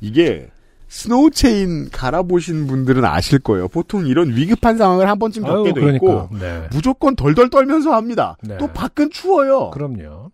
이게 0.00 0.48
스노우 0.86 1.30
체인 1.30 1.88
갈아보신 1.90 2.68
분들은 2.68 3.04
아실 3.04 3.40
거예요. 3.40 3.66
보통 3.68 4.06
이런 4.06 4.34
위급한 4.34 4.76
상황을 4.76 5.08
한 5.08 5.18
번쯤 5.18 5.42
겪게 5.44 5.72
돼 5.72 5.80
그러니까. 5.80 5.96
있고 5.96 6.28
네. 6.38 6.68
무조건 6.72 7.16
덜덜 7.16 7.50
떨면서 7.50 7.92
합니다. 7.92 8.36
네. 8.42 8.56
또 8.58 8.68
밖은 8.68 9.10
추워요. 9.10 9.70
그럼요. 9.70 10.30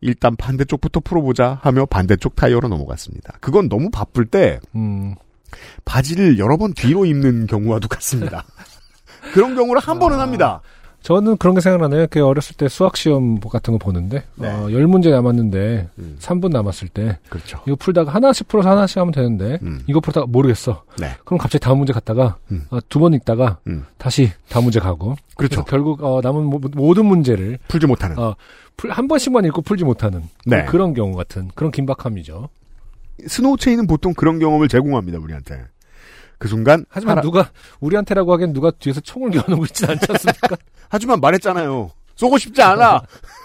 일단 0.00 0.36
반대쪽부터 0.36 1.00
풀어보자 1.00 1.58
하며 1.62 1.86
반대쪽 1.86 2.36
타이어로 2.36 2.68
넘어갔습니다. 2.68 3.38
그건 3.40 3.68
너무 3.68 3.90
바쁠 3.90 4.26
때 4.26 4.60
음. 4.74 5.14
바지를 5.84 6.38
여러 6.38 6.56
번 6.56 6.72
뒤로 6.74 7.04
입는 7.04 7.46
경우와도 7.46 7.88
같습니다. 7.88 8.44
그런 9.34 9.54
경우를 9.54 9.80
한 9.80 9.98
번은 9.98 10.18
아. 10.18 10.22
합니다. 10.22 10.60
저는 11.02 11.36
그런 11.38 11.56
게 11.56 11.60
생각나네요. 11.60 12.06
그 12.10 12.24
어렸을 12.24 12.54
때 12.56 12.68
수학 12.68 12.96
시험 12.96 13.40
같은 13.40 13.72
거 13.72 13.78
보는데 13.78 14.22
네. 14.36 14.48
어, 14.48 14.66
10문제 14.68 15.10
남았는데 15.10 15.88
음. 15.98 16.16
3분 16.20 16.50
남았을 16.52 16.86
때 16.86 17.18
그렇죠. 17.28 17.58
이거 17.66 17.74
풀다가 17.74 18.14
하나씩 18.14 18.46
풀어서 18.46 18.70
하나씩 18.70 18.98
하면 18.98 19.10
되는데 19.10 19.58
음. 19.62 19.82
이거 19.88 19.98
풀다가 19.98 20.26
모르겠어. 20.28 20.84
네. 21.00 21.10
그럼 21.24 21.38
갑자기 21.38 21.60
다음 21.64 21.78
문제 21.78 21.92
갔다가 21.92 22.36
음. 22.52 22.66
두번 22.88 23.14
읽다가 23.14 23.58
음. 23.66 23.84
다시 23.98 24.30
다음 24.48 24.62
문제 24.64 24.78
가고 24.78 25.16
그렇죠. 25.36 25.64
결국 25.64 26.04
어, 26.04 26.20
남은 26.22 26.44
모- 26.44 26.60
모든 26.72 27.06
문제를 27.06 27.58
풀지 27.66 27.88
못하는. 27.88 28.16
어, 28.16 28.36
풀- 28.76 28.92
한 28.92 29.08
번씩만 29.08 29.44
읽고 29.46 29.62
풀지 29.62 29.82
못하는 29.82 30.22
네. 30.46 30.64
그런 30.66 30.94
경우 30.94 31.16
같은 31.16 31.50
그런 31.56 31.72
긴박함이죠. 31.72 32.48
스노우 33.26 33.56
체인은 33.56 33.86
보통 33.86 34.14
그런 34.14 34.38
경험을 34.38 34.68
제공합니다, 34.68 35.18
우리한테. 35.18 35.66
그 36.38 36.48
순간 36.48 36.84
하지만 36.88 37.18
하라- 37.18 37.22
누가 37.22 37.50
우리한테라고 37.80 38.32
하기엔 38.32 38.52
누가 38.52 38.70
뒤에서 38.72 39.00
총을 39.00 39.30
겨누고 39.30 39.64
있진 39.66 39.88
않지 39.90 40.06
않습니까? 40.10 40.56
하지만 40.88 41.20
말했잖아요. 41.20 41.90
쏘고 42.16 42.38
싶지 42.38 42.60
않아. 42.62 43.02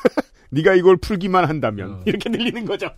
네가 0.49 0.73
이걸 0.75 0.97
풀기만 0.97 1.45
한다면 1.45 1.91
어. 1.93 2.01
이렇게 2.05 2.29
들리는 2.29 2.65
거죠. 2.65 2.89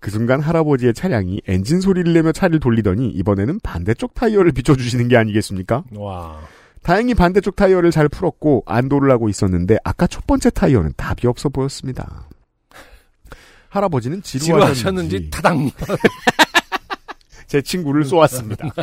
그 0.00 0.10
순간 0.10 0.40
할아버지의 0.40 0.94
차량이 0.94 1.40
엔진 1.46 1.80
소리를 1.80 2.12
내며 2.12 2.32
차를 2.32 2.58
돌리더니 2.60 3.08
이번에는 3.10 3.60
반대쪽 3.60 4.14
타이어를 4.14 4.52
비춰주시는 4.52 5.08
게 5.08 5.16
아니겠습니까? 5.16 5.84
와. 5.92 6.40
다행히 6.82 7.14
반대쪽 7.14 7.56
타이어를 7.56 7.90
잘 7.90 8.08
풀었고 8.08 8.64
안도를 8.66 9.10
하고 9.10 9.28
있었는데 9.28 9.78
아까 9.84 10.06
첫 10.06 10.26
번째 10.26 10.50
타이어는 10.50 10.94
답이 10.96 11.26
없어 11.26 11.48
보였습니다. 11.48 12.28
할아버지는 13.68 14.22
지루하셨는지, 14.22 14.78
지루하셨는지 14.78 15.30
타당. 15.30 15.70
제 17.46 17.60
친구를 17.62 18.04
쏘았습니다. 18.04 18.68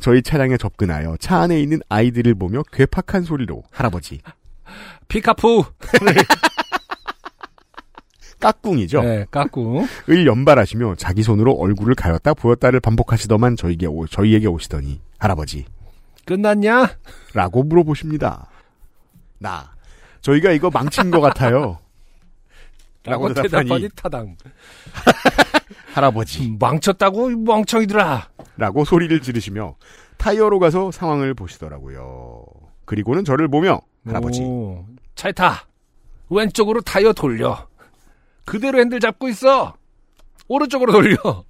저희 0.00 0.22
차량에 0.22 0.56
접근하여 0.56 1.16
차 1.18 1.38
안에 1.40 1.60
있는 1.60 1.80
아이들을 1.88 2.34
보며 2.36 2.62
괴팍한 2.72 3.24
소리로 3.24 3.64
할아버지 3.70 4.20
피카푸. 5.08 5.64
까꿍이죠. 8.40 9.02
네, 9.02 9.26
까꿍. 9.30 9.86
을 10.08 10.26
연발하시며 10.26 10.96
자기 10.96 11.22
손으로 11.22 11.52
얼굴을 11.52 11.94
가렸다 11.94 12.34
보였다를 12.34 12.80
반복하시더만 12.80 13.56
저에게, 13.56 13.86
오, 13.86 14.06
저희에게 14.06 14.46
오시더니 14.46 15.00
할아버지 15.18 15.64
끝났냐? 16.26 16.96
라고 17.34 17.62
물어보십니다. 17.62 18.48
나 19.38 19.70
저희가 20.20 20.50
이거 20.52 20.70
망친 20.70 21.10
것 21.10 21.20
같아요. 21.20 21.78
라고 23.04 23.32
대답하니 23.32 23.88
타당. 23.94 24.36
할아버지 25.94 26.54
망쳤다고 26.58 27.30
이 27.30 27.36
멍청이들아. 27.36 28.28
라고 28.56 28.84
소리를 28.84 29.20
지르시며 29.20 29.76
타이어로 30.16 30.58
가서 30.58 30.90
상황을 30.90 31.34
보시더라고요. 31.34 32.44
그리고는 32.84 33.24
저를 33.24 33.48
보며 33.48 33.80
할아버지 34.04 34.42
오, 34.42 34.84
차에 35.14 35.32
타. 35.32 35.66
왼쪽으로 36.28 36.80
타이어 36.80 37.12
돌려. 37.12 37.68
그대로 38.46 38.78
핸들 38.78 39.00
잡고 39.00 39.28
있어. 39.28 39.74
오른쪽으로 40.48 40.92
돌려. 40.92 41.44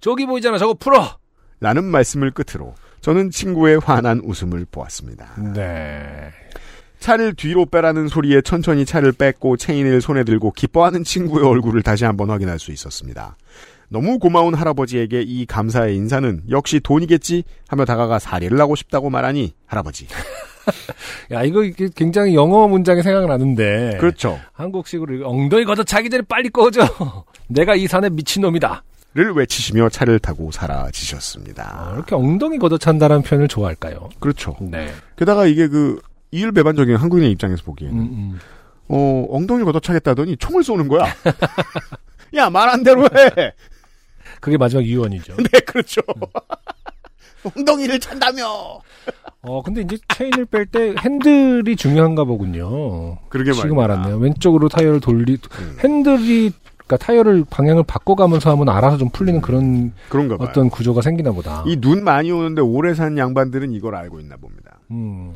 저기 0.00 0.26
보이잖아. 0.26 0.58
저거 0.58 0.74
풀어. 0.74 1.18
라는 1.58 1.84
말씀을 1.84 2.30
끝으로 2.30 2.74
저는 3.00 3.30
친구의 3.30 3.78
환한 3.78 4.20
웃음을 4.24 4.64
보았습니다. 4.70 5.34
네. 5.54 6.30
차를 7.00 7.34
뒤로 7.34 7.66
빼라는 7.66 8.06
소리에 8.06 8.42
천천히 8.42 8.84
차를 8.84 9.12
뺐고 9.12 9.56
체인을 9.56 10.00
손에 10.00 10.22
들고 10.22 10.52
기뻐하는 10.52 11.02
친구의 11.02 11.44
얼굴을 11.44 11.82
다시 11.82 12.04
한번 12.04 12.30
확인할 12.30 12.60
수 12.60 12.70
있었습니다. 12.70 13.36
너무 13.88 14.18
고마운 14.18 14.54
할아버지에게 14.54 15.22
이 15.22 15.46
감사의 15.46 15.96
인사는 15.96 16.44
역시 16.48 16.80
돈이겠지 16.80 17.42
하며 17.66 17.84
다가가 17.84 18.18
사례를 18.18 18.60
하고 18.60 18.76
싶다고 18.76 19.10
말하니 19.10 19.54
할아버지. 19.66 20.06
야, 21.32 21.42
이거 21.42 21.64
이게 21.64 21.88
굉장히 21.94 22.34
영어 22.34 22.68
문장이 22.68 23.02
생각나는데. 23.02 23.96
그렇죠. 23.98 24.38
한국식으로 24.52 25.28
엉덩이 25.28 25.64
걷어 25.64 25.82
차기 25.84 26.10
전에 26.10 26.22
빨리 26.28 26.48
꺼져. 26.50 26.82
내가 27.48 27.74
이 27.74 27.86
산에 27.86 28.08
미친놈이다. 28.10 28.82
를 29.14 29.32
외치시며 29.32 29.90
차를 29.90 30.18
타고 30.18 30.48
아, 30.48 30.50
사라지셨습니다. 30.52 31.92
이렇게 31.96 32.14
엉덩이 32.14 32.58
걷어 32.58 32.78
찬다는 32.78 33.20
표현을 33.22 33.46
좋아할까요? 33.46 34.08
그렇죠. 34.18 34.56
네. 34.58 34.90
게다가 35.16 35.44
이게 35.44 35.68
그 35.68 36.00
이율배반적인 36.30 36.96
한국인의 36.96 37.30
입장에서 37.32 37.62
보기에는 37.62 37.94
음, 37.94 38.00
음. 38.00 38.40
어 38.88 39.26
엉덩이 39.28 39.64
걷어 39.64 39.80
차겠다더니 39.80 40.38
총을 40.38 40.64
쏘는 40.64 40.88
거야. 40.88 41.04
야 42.34 42.48
말한 42.48 42.82
대로 42.84 43.02
해. 43.04 43.52
그게 44.40 44.56
마지막 44.56 44.82
유언이죠. 44.82 45.36
네 45.52 45.60
그렇죠. 45.60 46.00
엉덩이를 47.44 48.00
찬다며. 48.00 48.80
어, 49.42 49.62
근데 49.62 49.80
이제 49.82 49.96
체인을 50.08 50.46
뺄 50.46 50.66
때 50.66 50.94
핸들이 51.00 51.74
중요한가 51.76 52.24
보군요. 52.24 53.18
그러게 53.28 53.52
지금 53.52 53.76
말입니다. 53.76 53.94
알았네요. 54.00 54.18
왼쪽으로 54.18 54.68
타이어를 54.68 55.00
돌리, 55.00 55.32
음. 55.58 55.76
핸들이, 55.82 56.52
그러니까 56.76 56.96
타이어를 56.98 57.44
방향을 57.50 57.82
바꿔가면서 57.84 58.50
하면 58.52 58.68
알아서 58.68 58.98
좀 58.98 59.08
풀리는 59.10 59.40
그런 59.40 59.92
그런가 60.08 60.36
봐요. 60.36 60.48
어떤 60.48 60.70
구조가 60.70 61.02
생기나 61.02 61.32
보다. 61.32 61.64
이 61.66 61.76
눈 61.80 62.04
많이 62.04 62.30
오는데 62.30 62.60
오래 62.62 62.94
산 62.94 63.18
양반들은 63.18 63.72
이걸 63.72 63.94
알고 63.96 64.20
있나 64.20 64.36
봅니다. 64.36 64.78
음. 64.90 65.32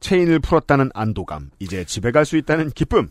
체인을 0.00 0.38
풀었다는 0.40 0.90
안도감, 0.94 1.50
이제 1.58 1.84
집에 1.84 2.10
갈 2.12 2.24
수 2.24 2.36
있다는 2.36 2.70
기쁨. 2.70 3.08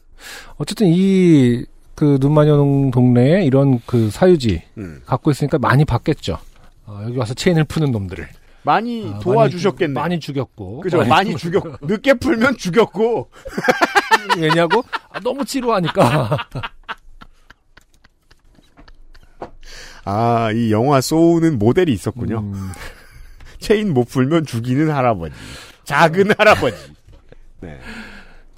어쨌든 0.57 0.87
이, 0.87 1.65
그, 1.95 2.17
눈마녀 2.21 2.55
동네에 2.93 3.43
이런 3.43 3.81
그 3.85 4.09
사유지 4.11 4.61
음. 4.77 5.01
갖고 5.05 5.31
있으니까 5.31 5.57
많이 5.57 5.83
봤겠죠. 5.83 6.37
어, 6.87 7.01
여기 7.03 7.17
와서 7.17 7.33
체인을 7.33 7.65
푸는 7.65 7.91
놈들을. 7.91 8.27
많이 8.63 9.11
아, 9.13 9.19
도와주셨겠네. 9.19 9.93
많이, 9.93 10.03
많이 10.15 10.19
죽였고. 10.19 10.79
그죠? 10.81 11.05
많이 11.05 11.35
죽였, 11.37 11.63
늦게 11.81 12.15
풀면 12.15 12.57
죽였고. 12.57 13.29
왜냐고? 14.39 14.83
아, 15.09 15.19
너무 15.19 15.45
지루하니까. 15.45 16.37
아, 20.05 20.51
이 20.53 20.71
영화 20.71 21.01
소우는 21.01 21.59
모델이 21.59 21.91
있었군요. 21.93 22.39
음, 22.39 22.69
체인 23.59 23.93
못 23.93 24.05
풀면 24.05 24.45
죽이는 24.45 24.89
할아버지. 24.89 25.33
작은 25.83 26.31
할아버지. 26.37 26.77
네. 27.61 27.79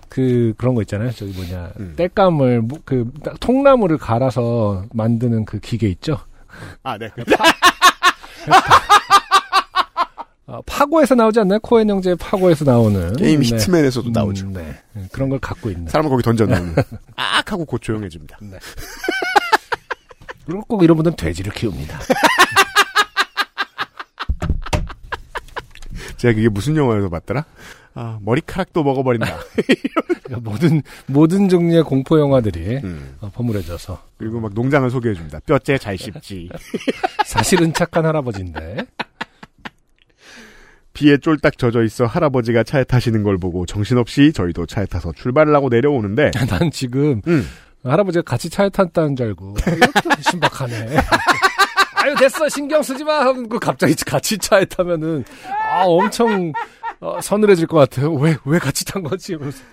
그 0.08 0.54
그런 0.58 0.76
거 0.76 0.82
있잖아요. 0.82 1.12
저기 1.12 1.32
뭐냐 1.34 1.72
음. 1.80 1.94
땔감을 1.96 2.62
뭐, 2.62 2.80
그 2.84 3.12
통나무를 3.40 3.98
갈아서 3.98 4.86
만드는 4.94 5.46
그 5.46 5.60
기계 5.60 5.88
있죠. 5.90 6.20
아, 6.84 6.98
네. 6.98 7.10
그- 7.16 7.24
아, 10.48 10.62
파고에서 10.66 11.14
나오지 11.14 11.40
않나요? 11.42 11.60
코엔 11.60 11.90
형제 11.90 12.16
파고에서 12.16 12.66
나오는 12.66 13.16
게임 13.18 13.42
네. 13.42 13.48
히트맨에서도 13.48 14.10
나오죠. 14.10 14.48
음, 14.48 14.54
네. 14.54 14.82
그런 15.12 15.30
걸 15.30 15.38
갖고 15.40 15.70
있는. 15.70 15.88
사람을 15.88 16.10
거기 16.10 16.24
던져놓으면 16.24 16.76
악 17.16 17.52
하고 17.52 17.66
곧 17.66 17.80
조용해집니다. 17.82 18.40
그리고 20.46 20.62
꼭 20.66 20.84
이런 20.84 20.98
분들은 20.98 21.16
돼지를 21.18 21.54
키웁니다. 21.54 22.00
제가 26.18 26.34
그게 26.34 26.50
무슨 26.50 26.76
영화에서 26.76 27.10
봤더라? 27.10 27.46
아, 28.02 28.18
머리카락도 28.22 28.82
먹어버린다. 28.82 29.28
그러니까 30.24 30.40
모든 30.50 30.82
모든 31.06 31.50
종류의 31.50 31.84
공포 31.84 32.18
영화들이 32.18 32.78
음. 32.82 33.18
어, 33.20 33.30
버무려져서 33.34 34.02
그리고 34.18 34.40
막 34.40 34.54
농장을 34.54 34.90
소개해줍니다. 34.90 35.40
뼈째 35.46 35.78
잘 35.78 35.98
씹지. 35.98 36.50
사실은 37.28 37.74
착한 37.74 38.06
할아버지인데 38.06 38.86
비에 40.94 41.18
쫄딱 41.18 41.58
젖어 41.58 41.84
있어 41.84 42.06
할아버지가 42.06 42.64
차에 42.64 42.86
타시는 42.86 43.24
걸 43.24 43.38
보고 43.38 43.66
정신없이 43.66 44.32
저희도 44.32 44.66
차에 44.66 44.86
타서 44.86 45.12
출발을 45.12 45.54
하고 45.54 45.68
내려오는데, 45.68 46.32
난 46.48 46.72
지금 46.72 47.22
음. 47.28 47.46
할아버지가 47.84 48.24
같이 48.24 48.50
차에 48.50 48.70
탔다는 48.70 49.18
줄 49.18 49.28
알고 49.28 49.56
이것도 49.60 50.22
신박하네. 50.30 50.98
아유 51.96 52.16
됐어 52.16 52.48
신경 52.48 52.82
쓰지 52.82 53.04
마 53.04 53.20
하고 53.26 53.60
갑자기 53.60 53.94
같이 54.06 54.38
차에 54.38 54.64
타면은 54.66 55.26
아 55.70 55.84
엄청 55.86 56.54
어, 57.02 57.20
서늘해질 57.22 57.68
것 57.68 57.78
같아요. 57.78 58.14
왜 58.14 58.36
왜 58.46 58.60
같이 58.60 58.86
탄 58.86 59.04
거지? 59.04 59.34
이러면서. 59.34 59.64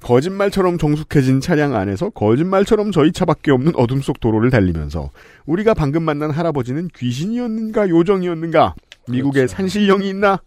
거짓말처럼 0.00 0.78
정숙해진 0.78 1.40
차량 1.40 1.76
안에서 1.76 2.10
거짓말처럼 2.10 2.90
저희 2.90 3.12
차밖에 3.12 3.52
없는 3.52 3.74
어둠 3.76 4.00
속 4.00 4.18
도로를 4.18 4.50
달리면서 4.50 5.10
우리가 5.46 5.74
방금 5.74 6.02
만난 6.02 6.32
할아버지는 6.32 6.88
귀신이었는가 6.96 7.88
요정이었는가 7.88 8.74
미국에 9.08 9.40
그렇죠. 9.42 9.54
산신령이 9.54 10.08
있나? 10.08 10.40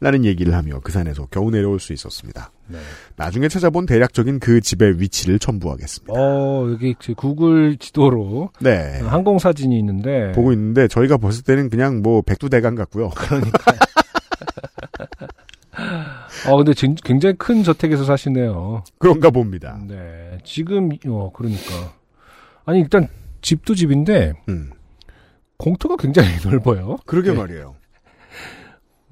라는 0.00 0.26
얘기를 0.26 0.52
하며 0.54 0.80
그 0.82 0.92
산에서 0.92 1.28
겨우 1.30 1.50
내려올 1.50 1.80
수 1.80 1.94
있었습니다. 1.94 2.50
네. 2.66 2.76
나중에 3.16 3.48
찾아본 3.48 3.86
대략적인 3.86 4.38
그 4.38 4.60
집의 4.60 5.00
위치를 5.00 5.38
첨부하겠습니다. 5.38 6.12
어 6.14 6.68
여기 6.70 6.94
그 7.02 7.14
구글 7.14 7.78
지도로 7.78 8.50
네. 8.60 9.00
항공 9.02 9.38
사진이 9.38 9.78
있는데 9.78 10.32
보고 10.32 10.52
있는데 10.52 10.88
저희가 10.88 11.16
봤을 11.16 11.42
때는 11.42 11.70
그냥 11.70 12.02
뭐 12.02 12.20
백두대간 12.20 12.74
같고요. 12.74 13.12
어 16.48 16.56
근데 16.56 16.72
진- 16.74 16.94
굉장히 16.94 17.34
큰 17.36 17.62
저택에서 17.62 18.04
사시네요. 18.04 18.84
그런가 18.98 19.30
봅니다. 19.30 19.78
네 19.86 20.38
지금 20.44 20.90
어 21.06 21.30
그러니까 21.34 21.92
아니 22.64 22.80
일단 22.80 23.08
집도 23.42 23.74
집인데 23.74 24.34
음. 24.48 24.70
공터가 25.56 25.96
굉장히 25.96 26.28
넓어요. 26.44 26.96
그러게 27.06 27.30
네. 27.32 27.36
말이에요. 27.36 27.74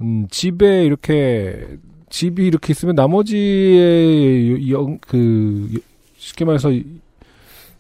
음, 0.03 0.27
집에 0.31 0.85
이렇게 0.85 1.79
집이 2.11 2.47
이렇게 2.47 2.73
있으면 2.73 2.95
나머지의 2.95 4.71
영, 4.71 4.99
그 4.99 5.81
쉽게 6.17 6.45
말해서 6.45 6.71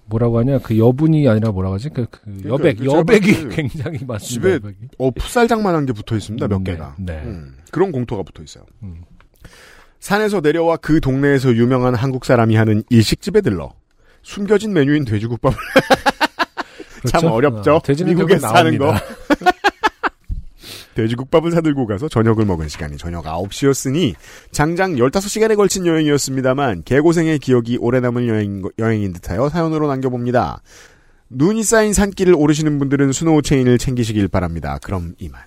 뭐라고 0.06 0.38
하냐 0.40 0.58
그 0.58 0.78
여분이 0.78 1.28
아니라 1.28 1.52
뭐라고 1.52 1.74
하지 1.74 1.88
그, 1.88 2.06
그 2.10 2.42
여백 2.44 2.78
그 2.78 2.84
여백이 2.84 3.34
제가 3.34 3.48
굉장히 3.54 3.98
많습니다. 4.04 4.18
집에 4.18 4.54
여백이. 4.54 4.76
어, 4.98 5.10
풋살장만한 5.10 5.86
게 5.86 5.92
붙어 5.92 6.16
있습니다. 6.16 6.48
몇 6.48 6.62
네, 6.62 6.72
개가. 6.72 6.96
네. 6.98 7.22
음, 7.24 7.56
그런 7.70 7.92
공터가 7.92 8.22
붙어 8.22 8.42
있어요. 8.42 8.64
음. 8.82 9.02
산에서 10.00 10.40
내려와 10.40 10.78
그 10.78 11.00
동네에서 11.00 11.54
유명한 11.54 11.94
한국 11.94 12.24
사람이 12.24 12.56
하는 12.56 12.82
일식집에 12.90 13.40
들러 13.40 13.72
숨겨진 14.22 14.72
메뉴인 14.72 15.04
돼지국밥을 15.04 15.56
참 17.06 17.20
그렇죠? 17.20 17.28
어렵죠. 17.34 17.74
어, 17.76 17.82
돼지는 17.82 18.14
미국에 18.14 18.38
결국 18.38 18.56
사는 18.56 18.78
거. 18.78 18.94
돼지국밥을 20.94 21.50
사들고 21.52 21.86
가서 21.86 22.08
저녁을 22.08 22.44
먹은 22.44 22.68
시간이 22.68 22.96
저녁 22.98 23.24
9시였으니 23.24 24.14
장장 24.50 24.94
15시간에 24.96 25.56
걸친 25.56 25.86
여행이었습니다만 25.86 26.82
개고생의 26.84 27.38
기억이 27.38 27.78
오래 27.80 28.00
남을 28.00 28.28
여행, 28.28 28.62
여행인 28.78 29.12
듯하여 29.12 29.48
사연으로 29.48 29.88
남겨봅니다. 29.88 30.62
눈이 31.30 31.62
쌓인 31.62 31.92
산길을 31.92 32.34
오르시는 32.34 32.78
분들은 32.78 33.12
스노우 33.12 33.42
체인을 33.42 33.78
챙기시길 33.78 34.28
바랍니다. 34.28 34.78
그럼 34.82 35.14
이만. 35.18 35.40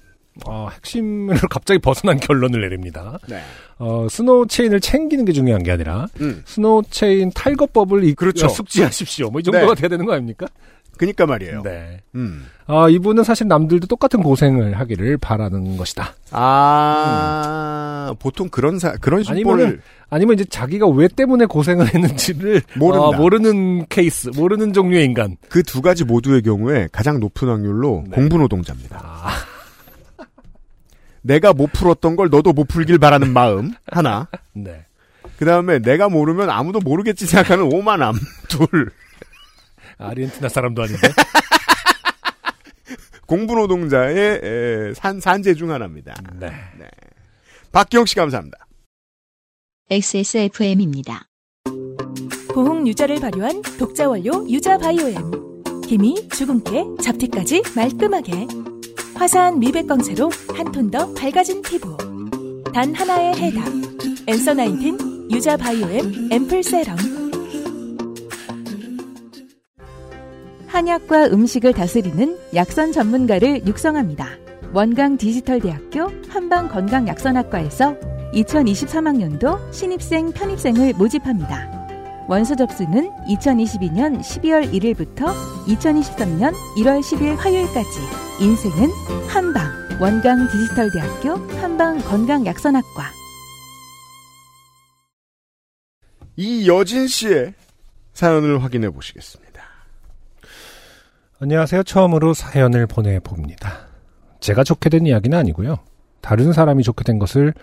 어, 0.46 0.68
핵심을 0.74 1.38
갑자기 1.50 1.80
벗어난 1.80 2.18
결론을 2.20 2.60
내립니다. 2.62 3.20
네. 3.30 3.42
어, 3.78 4.08
스노우 4.10 4.48
체인을 4.48 4.82
챙기는 4.82 5.24
게 5.24 5.32
중요한 5.32 5.64
게 5.64 5.72
아니라 5.72 6.08
음. 6.20 6.42
스노우 6.46 6.82
체인 6.90 7.32
탈거법을 7.34 8.04
이, 8.04 8.14
그렇죠. 8.16 8.50
숙지하십시오. 8.50 9.30
뭐 9.30 9.40
이 9.40 9.44
정도가 9.44 9.76
네. 9.76 9.82
돼야 9.82 9.88
되는 9.90 10.06
거 10.06 10.12
아닙니까? 10.14 10.48
그니까 10.98 11.26
말이에요. 11.26 11.62
네. 11.64 12.02
음. 12.16 12.46
아, 12.68 12.88
이분은 12.90 13.24
사실 13.24 13.48
남들도 13.48 13.88
똑같은 13.88 14.24
고생을 14.24 14.80
하기를 14.80 15.18
바라는 15.18 15.78
것이다. 15.78 16.14
아, 16.32 18.14
보통 18.20 18.50
그런 18.50 18.80
사, 18.80 18.94
그런 18.98 19.24
심보를 19.24 19.82
아니면 20.10 20.36
이제 20.36 20.46
자기가 20.46 20.88
왜 20.88 21.08
때문에 21.08 21.46
고생을 21.46 21.94
했는지를 21.94 22.62
모른다. 22.78 23.06
어, 23.08 23.12
모르는 23.14 23.86
케이스, 23.88 24.30
모르는 24.36 24.74
종류의 24.74 25.06
인간. 25.06 25.36
그 25.50 25.64
두 25.64 25.82
가지 25.82 26.04
모두의 26.06 26.42
경우에 26.44 26.88
가장 26.92 27.20
높은 27.20 27.48
확률로 27.50 28.04
네. 28.08 28.16
공부 28.16 28.38
노동자입니다. 28.38 29.00
아, 29.04 29.30
내가 31.22 31.54
못 31.54 31.72
풀었던 31.74 32.16
걸 32.16 32.30
너도 32.30 32.54
못 32.54 32.68
풀길 32.68 33.00
바라는 33.00 33.34
마음 33.34 33.74
하나. 33.88 34.28
네. 34.54 34.86
그 35.38 35.44
다음에 35.46 35.80
내가 35.80 36.08
모르면 36.08 36.50
아무도 36.50 36.80
모르겠지 36.80 37.26
생각하는 37.26 37.66
오만함 37.74 38.16
둘. 38.48 38.92
아르헨티나 39.98 40.50
사람도 40.50 40.84
아닌데. 40.84 41.08
공부 43.28 43.56
노동자의 43.56 44.40
에, 44.44 44.94
산 44.94 45.20
산재 45.20 45.56
중 45.56 45.72
하나입니다. 45.72 46.14
네. 46.40 46.52
박기영 47.72 48.06
씨 48.06 48.16
감사합니다. 48.16 48.58
XSFM입니다. 49.90 51.28
보홍 52.54 52.88
유자를 52.88 53.20
발효한 53.20 53.62
독자 53.78 54.08
원료 54.08 54.48
유자 54.50 54.78
바이오엠. 54.78 55.64
힘이 55.88 56.28
주근깨, 56.30 56.84
잡티까지 57.04 57.64
말끔하게. 57.76 58.48
화사한 59.16 59.60
미백 59.60 59.88
광채로 59.88 60.30
한 60.56 60.72
톤 60.72 60.90
더 60.92 61.14
밝아진 61.14 61.62
피부. 61.62 61.98
단 62.74 62.94
하나의 62.94 63.36
해답. 63.36 63.66
엔서 64.28 64.54
나인틴 64.54 65.30
유자 65.32 65.58
바이오엠 65.58 66.30
앰플 66.32 66.64
세럼. 66.64 66.98
한약과 70.76 71.28
음식을 71.28 71.72
다스리는 71.72 72.38
약선 72.54 72.92
전문가를 72.92 73.66
육성합니다. 73.66 74.28
원광 74.74 75.16
디지털대학교 75.16 76.12
한방건강약선학과에서 76.28 77.98
2023학년도 78.34 79.74
신입생 79.74 80.34
편입생을 80.34 80.96
모집합니다. 80.96 82.26
원서 82.28 82.58
접수는 82.58 83.10
2022년 83.26 84.20
12월 84.20 84.70
1일부터 84.74 85.34
2023년 85.66 86.54
1월 86.80 87.00
10일 87.00 87.38
화요일까지. 87.38 88.00
인생은 88.42 88.90
한방. 89.30 89.72
원광 90.02 90.50
디지털대학교 90.52 91.36
한방건강약선학과. 91.62 93.12
이여진 96.36 97.08
씨의 97.08 97.54
사연을 98.12 98.62
확인해 98.62 98.90
보시겠습니다. 98.90 99.45
안녕하세요. 101.38 101.84
처음으로 101.84 102.34
사연을 102.34 102.88
보내봅니다. 102.88 103.88
제가 104.40 104.64
좋게 104.64 104.90
된 104.90 105.06
이야기는 105.06 105.38
아니고요. 105.38 105.80
다른 106.22 106.54
사람이 106.54 106.84
좋게 106.84 107.04
된 107.04 107.20
것을 107.20 107.54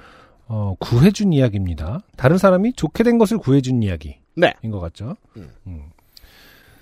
어, 0.47 0.75
구해준 0.79 1.33
이야기입니다. 1.33 2.01
다른 2.17 2.37
사람이 2.37 2.75
좋게 2.75 3.03
된 3.03 3.17
것을 3.17 3.39
구해준 3.39 3.83
이야기인 3.83 4.17
네. 4.37 4.53
것 4.71 4.79
같죠. 4.81 5.17
음. 5.39 5.49
음. 5.67 5.85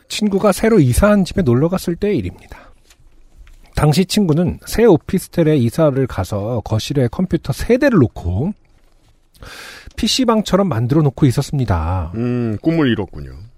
친구가 0.08 0.50
새로 0.50 0.80
이사한 0.80 1.24
집에 1.24 1.42
놀러 1.42 1.68
갔을 1.68 1.94
때의 1.94 2.18
일입니다. 2.18 2.72
당시 3.76 4.04
친구는 4.04 4.58
새 4.66 4.84
오피스텔에 4.84 5.56
이사를 5.58 6.04
가서 6.08 6.60
거실에 6.64 7.06
컴퓨터 7.06 7.52
세 7.52 7.78
대를 7.78 8.00
놓고 8.00 8.52
PC방처럼 9.94 10.68
만들어 10.68 11.02
놓고 11.02 11.24
있었습니다. 11.26 12.10
음, 12.16 12.58
꿈을 12.60 12.88
이뤘군요. 12.90 13.49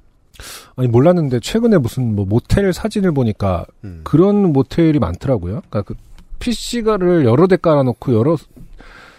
아니 0.76 0.88
몰랐는데 0.88 1.40
최근에 1.40 1.78
무슨 1.78 2.14
뭐 2.16 2.24
모텔 2.24 2.72
사진을 2.72 3.12
보니까 3.12 3.66
음. 3.84 4.00
그런 4.04 4.52
모텔이 4.52 4.98
많더라고요. 4.98 5.62
그러니까 5.68 5.82
그 5.82 5.94
PC가를 6.38 7.24
여러 7.24 7.46
대 7.46 7.56
깔아놓고 7.56 8.14
여러 8.14 8.36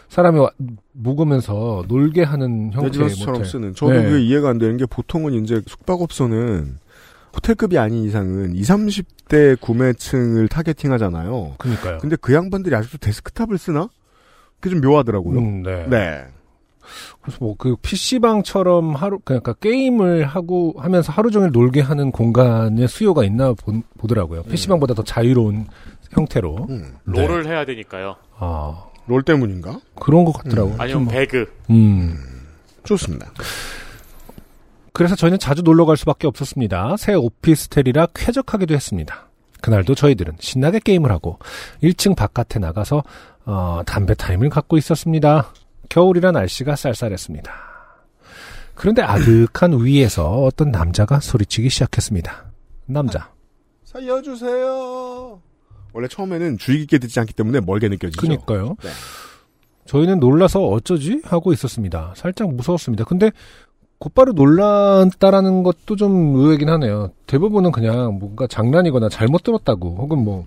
사람이 0.10 0.40
와- 0.40 0.52
묵으면서 0.92 1.86
놀게 1.88 2.24
하는 2.24 2.72
형태의 2.74 3.10
모텔. 3.26 3.46
쓰는. 3.46 3.74
저도 3.76 3.94
네. 3.94 4.04
그게 4.04 4.22
이해가 4.24 4.50
안 4.50 4.58
되는 4.58 4.78
게 4.78 4.86
보통은 4.86 5.34
이제 5.44 5.62
숙박업소는 5.66 6.78
호텔급이 7.36 7.78
아닌 7.80 8.04
이상은 8.04 8.54
20, 8.56 8.68
30대 9.28 9.60
구매층을 9.60 10.48
타겟팅하잖아요. 10.50 11.56
그러니까요. 11.58 11.98
근데 12.00 12.16
그 12.20 12.34
양반들이 12.34 12.76
아직도 12.76 12.98
데스크탑을 13.00 13.58
쓰나? 13.58 13.90
그게 14.60 14.76
좀 14.80 14.88
묘하더라고요. 14.88 15.40
음, 15.40 15.64
네. 15.64 15.88
네. 15.90 16.26
그래서 17.22 17.38
뭐 17.42 17.56
그 17.58 17.76
PC방처럼 17.82 18.96
하루 18.96 19.20
그러니까 19.24 19.54
게임을 19.54 20.26
하고 20.26 20.74
하면서 20.78 21.12
하루 21.12 21.32
종일 21.32 21.52
놀게 21.52 21.82
하는 21.82 22.12
공간의 22.12 22.88
수요가 22.88 23.24
있나 23.24 23.54
보, 23.54 23.74
더라고요 24.08 24.44
PC방보다 24.44 24.94
더 24.94 25.04
자유로운 25.04 25.68
형태로. 26.12 26.68
음. 26.70 26.96
네. 27.06 27.26
롤을 27.26 27.48
해야 27.48 27.66
되니까요. 27.66 28.16
아, 28.38 28.86
롤 29.08 29.24
때문인가? 29.24 29.80
그런 29.96 30.26
것 30.26 30.32
같더라고요. 30.34 30.76
아니면 30.78 31.06
좀, 31.06 31.08
배그. 31.08 31.52
음. 31.70 32.18
좋습니다. 32.84 33.32
그래서 34.92 35.16
저희는 35.16 35.40
자주 35.40 35.64
놀러 35.64 35.86
갈 35.86 35.98
수밖에 35.98 36.28
없었습니다. 36.28 36.98
새 36.98 37.14
오피스텔이라 37.14 38.08
쾌적하기도 38.14 38.74
했습니다. 38.76 39.28
그날도 39.62 39.96
저희들은 39.96 40.34
신나게 40.40 40.80
게임을 40.80 41.12
하고 41.12 41.40
1층 41.82 42.16
바깥에 42.16 42.60
나가서 42.60 43.04
어, 43.46 43.82
담배 43.86 44.14
타임을 44.14 44.50
갖고 44.50 44.78
있었습니다. 44.78 45.52
겨울이라 45.90 46.32
날씨가 46.32 46.76
쌀쌀했습니다. 46.76 47.52
그런데 48.76 49.02
아득한 49.02 49.84
위에서 49.84 50.44
어떤 50.44 50.72
남자가 50.72 51.20
소리치기 51.20 51.70
시작했습니다. 51.70 52.46
남자. 52.86 53.32
살려주세요. 53.84 55.40
원래 55.94 56.08
처음에는 56.08 56.58
주의 56.58 56.80
깊게 56.80 56.98
듣지 56.98 57.20
않기 57.20 57.34
때문에 57.34 57.60
멀게 57.62 57.88
느껴지죠. 57.88 58.20
그니까요. 58.20 58.76
네. 58.82 58.90
저희는 59.86 60.20
놀라서 60.20 60.66
어쩌지? 60.66 61.22
하고 61.24 61.54
있었습니다. 61.54 62.14
살짝 62.16 62.52
무서웠습니다. 62.54 63.04
근데 63.04 63.32
곧바로 64.00 64.34
놀랐다라는 64.34 65.64
것도 65.64 65.96
좀 65.96 66.36
의외긴 66.36 66.70
하네요. 66.70 67.12
대부분은 67.28 67.72
그냥 67.72 68.18
뭔가 68.20 68.48
장난이거나 68.48 69.10
잘못 69.10 69.44
들었다고 69.44 69.98
혹은 69.98 70.24
뭐 70.24 70.46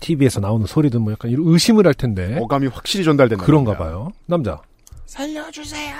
TV에서 0.00 0.40
나오는 0.40 0.66
소리든 0.66 1.02
뭐 1.02 1.12
약간 1.12 1.30
이런 1.30 1.46
의심을 1.46 1.86
할 1.86 1.94
텐데 1.94 2.38
어감이 2.40 2.66
확실히 2.68 3.04
전달된다. 3.04 3.44
그런가 3.44 3.76
봐요. 3.76 4.12
남자. 4.26 4.60
살려주세요. 5.06 5.94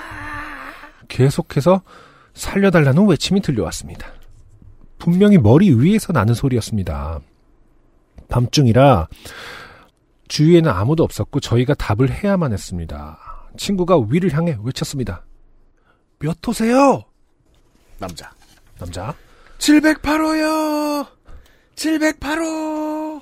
계속해서 1.09 1.83
살려달라는 2.35 3.07
외침이 3.07 3.41
들려왔습니다. 3.41 4.07
분명히 4.99 5.39
머리 5.39 5.71
위에서 5.73 6.13
나는 6.13 6.35
소리였습니다. 6.35 7.21
밤중이라 8.29 9.09
주위에는 10.29 10.71
아무도 10.71 11.05
없었고 11.05 11.41
저희가 11.41 11.75
답을 11.75 12.11
해야만 12.11 12.53
했습니다. 12.53 13.19
친구가 13.57 13.99
위를 14.09 14.35
향해 14.35 14.59
외쳤습니다. 14.63 15.25
몇 16.19 16.37
호세요? 16.47 17.05
남자. 17.99 18.33
남자. 18.79 19.15
708호요. 19.59 21.07
708호. 21.77 23.21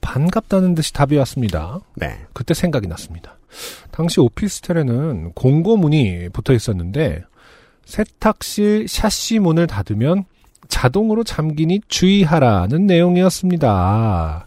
반갑다는 0.00 0.74
듯이 0.74 0.92
답이 0.92 1.16
왔습니다. 1.18 1.80
네. 1.94 2.18
그때 2.32 2.54
생각이 2.54 2.86
났습니다. 2.86 3.38
당시 3.90 4.20
오피스텔에는 4.20 5.32
공고문이 5.34 6.28
붙어 6.32 6.52
있었는데 6.52 7.24
세탁실 7.84 8.86
샤시 8.88 9.38
문을 9.38 9.66
닫으면 9.66 10.24
자동으로 10.68 11.24
잠기니 11.24 11.80
주의하라는 11.88 12.86
내용이었습니다. 12.86 14.46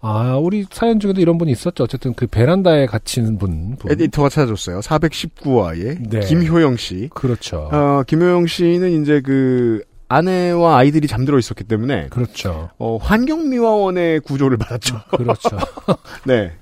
아, 0.00 0.36
우리 0.40 0.64
사연 0.70 1.00
중에도 1.00 1.20
이런 1.20 1.38
분이 1.38 1.50
있었죠. 1.52 1.84
어쨌든 1.84 2.14
그 2.14 2.26
베란다에 2.26 2.86
갇힌 2.86 3.36
분. 3.36 3.76
분. 3.76 3.90
에디터가 3.90 4.28
찾아줬어요. 4.28 4.80
419화에 4.80 6.08
네. 6.08 6.20
김효영 6.20 6.76
씨. 6.76 7.10
그렇죠. 7.12 7.68
어, 7.72 8.02
김효영 8.06 8.46
씨는 8.46 9.02
이제 9.02 9.20
그 9.20 9.82
아내와 10.08 10.76
아이들이 10.78 11.06
잠들어 11.06 11.38
있었기 11.38 11.64
때문에 11.64 12.08
그렇죠. 12.08 12.70
어, 12.78 12.96
환경미화원의 12.96 14.20
구조를 14.20 14.56
받았죠. 14.56 15.00
그렇죠. 15.16 15.50
네. 16.24 16.52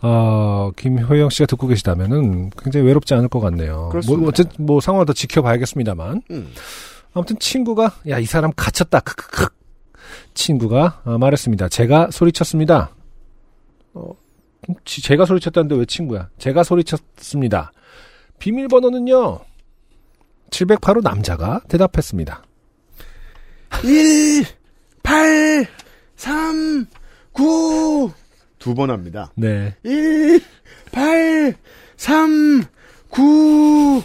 어, 0.00 0.70
김효영 0.76 1.30
씨가 1.30 1.46
듣고 1.46 1.66
계시다면은 1.68 2.50
굉장히 2.50 2.86
외롭지 2.86 3.14
않을 3.14 3.28
것 3.28 3.40
같네요. 3.40 3.88
그렇습니다. 3.90 4.20
뭐, 4.20 4.28
어쨌든 4.28 4.66
뭐 4.66 4.80
상황을 4.80 5.06
더 5.06 5.12
지켜봐야겠습니다만. 5.12 6.22
음. 6.30 6.52
아무튼 7.14 7.38
친구가 7.38 7.92
야 8.08 8.18
이 8.18 8.24
사람 8.24 8.52
갇혔다 8.56 9.00
크크크 9.00 9.48
친구가 10.34 11.02
어, 11.04 11.18
말했습니다. 11.18 11.68
제가 11.68 12.10
소리쳤습니다. 12.10 12.90
어, 13.94 14.12
지- 14.84 15.02
제가 15.02 15.24
소리쳤다는데 15.26 15.74
왜 15.76 15.84
친구야? 15.84 16.28
제가 16.38 16.62
소리쳤습니다. 16.64 17.72
비밀번호는요. 18.38 19.40
708호 20.50 21.02
남자가 21.02 21.60
대답했습니다. 21.68 22.42
1, 23.84 24.44
8, 25.02 25.66
3, 26.16 26.86
9. 27.32 28.10
두 28.58 28.74
번 28.74 28.90
합니다. 28.90 29.30
네. 29.34 29.74
1, 29.82 30.40
8, 30.92 31.54
3, 31.96 32.62
9. 33.10 34.02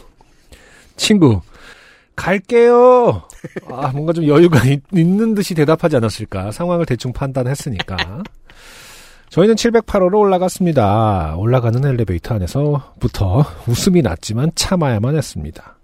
친구 0.96 1.42
갈게요. 2.16 3.24
아 3.70 3.90
뭔가 3.94 4.14
좀 4.14 4.26
여유가 4.28 4.64
있, 4.66 4.82
는 4.92 5.36
듯이 5.36 5.54
대답하지 5.54 5.96
않았을까? 5.98 6.52
상황을 6.52 6.86
대충 6.88 7.14
판단했으니까. 7.14 8.24
저희는 9.30 9.56
708호로 9.56 10.18
올라갔습니다. 10.20 11.36
올라가는 11.38 11.84
엘리베이터 11.86 12.34
안에서부터 12.36 13.46
웃음이 13.68 14.02
났지만 14.02 14.52
참아야만 14.56 15.16
했습니다. 15.16 15.77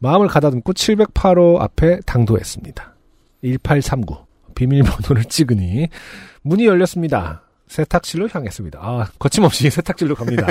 마음을 0.00 0.28
가다듬고 0.28 0.72
708호 0.72 1.60
앞에 1.60 2.00
당도했습니다. 2.06 2.94
1839 3.42 4.16
비밀번호를 4.54 5.24
찍으니 5.26 5.88
문이 6.42 6.66
열렸습니다. 6.66 7.42
세탁실로 7.68 8.28
향했습니다. 8.30 8.78
아 8.82 9.06
거침없이 9.18 9.68
세탁실로 9.70 10.14
갑니다. 10.14 10.46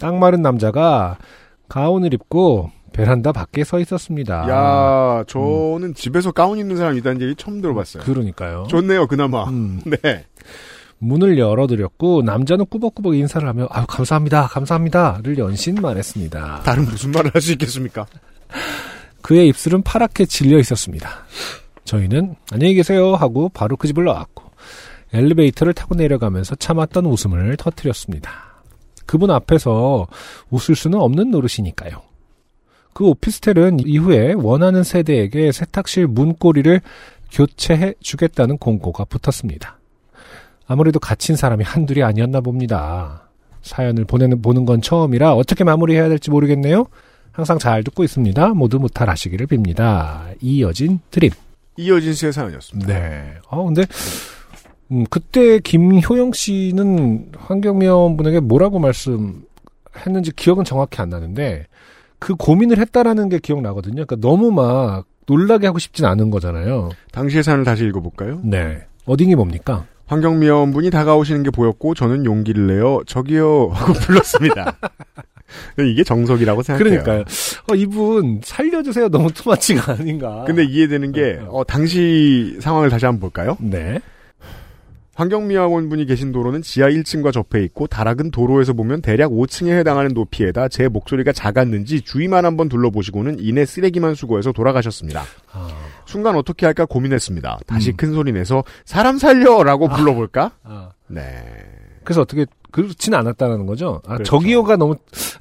딱 0.00 0.16
마른 0.16 0.42
남자가 0.42 1.18
가운을 1.68 2.14
입고 2.14 2.70
베란다 2.92 3.32
밖에 3.32 3.64
서 3.64 3.80
있었습니다. 3.80 4.48
야, 4.48 5.24
저는 5.26 5.94
집에서 5.94 6.30
가운 6.30 6.58
입는 6.58 6.76
사람 6.76 6.96
있다는 6.96 7.20
얘기 7.20 7.34
처음 7.34 7.60
들어봤어요. 7.60 8.04
그러니까요. 8.04 8.66
좋네요, 8.68 9.08
그나마. 9.08 9.44
음, 9.48 9.80
네. 10.02 10.24
문을 10.98 11.38
열어드렸고 11.38 12.22
남자는 12.22 12.66
꾸벅꾸벅 12.66 13.14
인사를 13.14 13.46
하며 13.46 13.66
아유 13.70 13.84
감사합니다 13.86 14.46
감사합니다를 14.46 15.38
연신만 15.38 15.96
했습니다. 15.98 16.62
다른 16.64 16.84
무슨 16.84 17.10
말을 17.12 17.30
할 17.34 17.42
수 17.42 17.52
있겠습니까? 17.52 18.06
그의 19.22 19.48
입술은 19.48 19.82
파랗게 19.82 20.26
질려 20.26 20.58
있었습니다. 20.58 21.10
저희는 21.84 22.36
안녕히 22.52 22.74
계세요 22.74 23.14
하고 23.14 23.48
바로 23.50 23.76
그 23.76 23.86
집을 23.86 24.04
나왔고 24.04 24.44
엘리베이터를 25.12 25.74
타고 25.74 25.94
내려가면서 25.94 26.54
참았던 26.56 27.06
웃음을 27.06 27.56
터뜨렸습니다. 27.56 28.30
그분 29.06 29.30
앞에서 29.30 30.06
웃을 30.50 30.74
수는 30.74 30.98
없는 30.98 31.30
노릇이니까요. 31.30 32.02
그 32.94 33.04
오피스텔은 33.06 33.80
이후에 33.86 34.32
원하는 34.34 34.82
세대에게 34.82 35.52
세탁실 35.52 36.06
문고리를 36.06 36.80
교체해 37.30 37.94
주겠다는 38.00 38.56
공고가 38.58 39.04
붙었습니다. 39.04 39.78
아무래도 40.66 40.98
갇힌 40.98 41.36
사람이 41.36 41.64
한둘이 41.64 42.02
아니었나 42.02 42.40
봅니다. 42.40 43.28
사연을 43.62 44.04
보내는, 44.04 44.42
보는 44.42 44.64
건 44.64 44.80
처음이라 44.80 45.34
어떻게 45.34 45.64
마무리해야 45.64 46.08
될지 46.08 46.30
모르겠네요. 46.30 46.86
항상 47.32 47.58
잘 47.58 47.82
듣고 47.82 48.04
있습니다. 48.04 48.48
모두 48.50 48.78
무탈하시기를 48.78 49.46
빕니다. 49.46 50.34
이여진 50.40 51.00
드림. 51.10 51.30
이여진 51.76 52.12
씨의 52.12 52.32
사연이었습니다. 52.32 52.92
네. 52.92 53.34
아 53.50 53.56
근데 53.56 53.82
음, 54.92 55.04
그때 55.10 55.58
김효영 55.58 56.32
씨는 56.32 57.32
환경미화원 57.36 58.16
분에게 58.16 58.40
뭐라고 58.40 58.78
말씀했는지 58.78 60.32
기억은 60.36 60.64
정확히 60.64 61.00
안 61.00 61.08
나는데 61.08 61.66
그 62.20 62.34
고민을 62.36 62.78
했다라는 62.78 63.28
게 63.28 63.38
기억나거든요. 63.38 64.04
그러니까 64.06 64.16
너무 64.16 64.52
막 64.52 65.06
놀라게 65.26 65.66
하고 65.66 65.78
싶진 65.78 66.04
않은 66.04 66.30
거잖아요. 66.30 66.90
당시의 67.12 67.42
사연을 67.42 67.64
다시 67.64 67.84
읽어볼까요? 67.84 68.40
네. 68.44 68.86
어딩이 69.06 69.34
뭡니까? 69.34 69.86
환경미화원 70.06 70.72
분이 70.72 70.90
다가오시는 70.90 71.42
게 71.42 71.50
보였고 71.50 71.94
저는 71.94 72.24
용기를 72.24 72.66
내어 72.66 73.02
저기요 73.06 73.70
하고 73.72 73.92
불렀습니다. 74.00 74.76
이게 75.78 76.02
정석이라고 76.02 76.62
생각해요. 76.62 77.02
그러니까요. 77.02 77.24
어, 77.70 77.74
이분 77.74 78.40
살려주세요. 78.42 79.08
너무 79.08 79.30
투마치가 79.32 79.92
아닌가. 79.92 80.44
근데 80.46 80.64
이해되는 80.64 81.12
게 81.12 81.38
어, 81.46 81.60
어, 81.60 81.64
당시 81.64 82.56
상황을 82.60 82.90
다시 82.90 83.06
한번 83.06 83.20
볼까요? 83.20 83.56
네. 83.60 84.00
환경미화원 85.14 85.88
분이 85.88 86.06
계신 86.06 86.32
도로는 86.32 86.62
지하 86.62 86.88
1층과 86.88 87.32
접해 87.32 87.62
있고 87.64 87.86
다락은 87.86 88.30
도로에서 88.30 88.72
보면 88.72 89.00
대략 89.00 89.30
5층에 89.30 89.70
해당하는 89.78 90.12
높이에다 90.12 90.68
제 90.68 90.88
목소리가 90.88 91.32
작았는지 91.32 92.00
주위만 92.02 92.44
한번 92.44 92.68
둘러보시고는 92.68 93.36
이내 93.38 93.64
쓰레기만 93.64 94.14
수거해서 94.14 94.52
돌아가셨습니다. 94.52 95.22
아, 95.52 95.68
순간 96.04 96.36
어떻게 96.36 96.66
할까 96.66 96.84
고민했습니다. 96.84 97.60
다시 97.66 97.90
음. 97.90 97.96
큰 97.96 98.12
소리 98.12 98.32
내서 98.32 98.64
사람 98.84 99.18
살려라고 99.18 99.88
불러볼까? 99.88 100.52
아. 100.64 100.90
네. 101.06 101.44
그래서 102.02 102.22
어떻게 102.22 102.46
그렇지는 102.70 103.18
않았다는 103.18 103.66
거죠. 103.66 104.02
아, 104.04 104.14
그렇죠. 104.14 104.24
저기요가 104.24 104.76
너무 104.76 104.96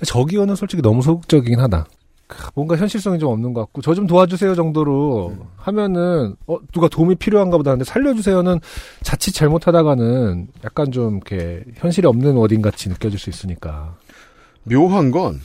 저기요는 0.05 0.55
솔직히 0.55 0.81
너무 0.81 1.01
소극적이긴 1.01 1.59
하다. 1.59 1.87
크, 2.27 2.49
뭔가 2.55 2.75
현실성이 2.77 3.19
좀 3.19 3.29
없는 3.31 3.53
것 3.53 3.61
같고 3.61 3.81
저 3.81 3.93
좀 3.93 4.07
도와주세요 4.07 4.55
정도로 4.55 5.29
음. 5.37 5.45
하면은 5.57 6.35
어 6.47 6.57
누가 6.73 6.87
도움이 6.87 7.15
필요한가 7.15 7.57
보다 7.57 7.71
근데 7.71 7.83
살려주세요는 7.85 8.59
자칫 9.01 9.31
잘못하다가는 9.33 10.47
약간 10.63 10.91
좀 10.91 11.15
이렇게 11.17 11.63
현실이 11.75 12.07
없는 12.07 12.33
워딩 12.35 12.61
같이 12.61 12.89
느껴질 12.89 13.19
수 13.19 13.29
있으니까 13.29 13.95
묘한 14.63 15.11
건 15.11 15.41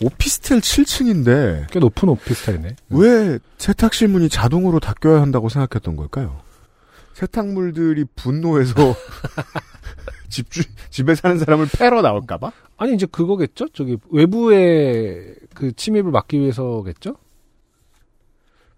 오피스텔 0.00 0.60
7층인데 0.60 1.72
꽤 1.72 1.80
높은 1.80 2.08
오피스텔이네. 2.10 2.76
왜 2.90 3.38
세탁실 3.58 4.06
문이 4.08 4.28
자동으로 4.28 4.78
닫혀야 4.78 5.20
한다고 5.20 5.48
생각했던 5.48 5.96
걸까요? 5.96 6.38
세탁물들이 7.14 8.04
분노해서 8.14 8.74
집주 10.28 10.62
집에 10.90 11.14
사는 11.14 11.38
사람을 11.38 11.66
패러 11.76 12.02
나올까봐? 12.02 12.52
아니 12.76 12.94
이제 12.94 13.06
그거겠죠? 13.06 13.68
저기 13.68 13.96
외부의 14.10 15.34
그 15.54 15.72
침입을 15.72 16.10
막기 16.10 16.38
위해서겠죠? 16.38 17.16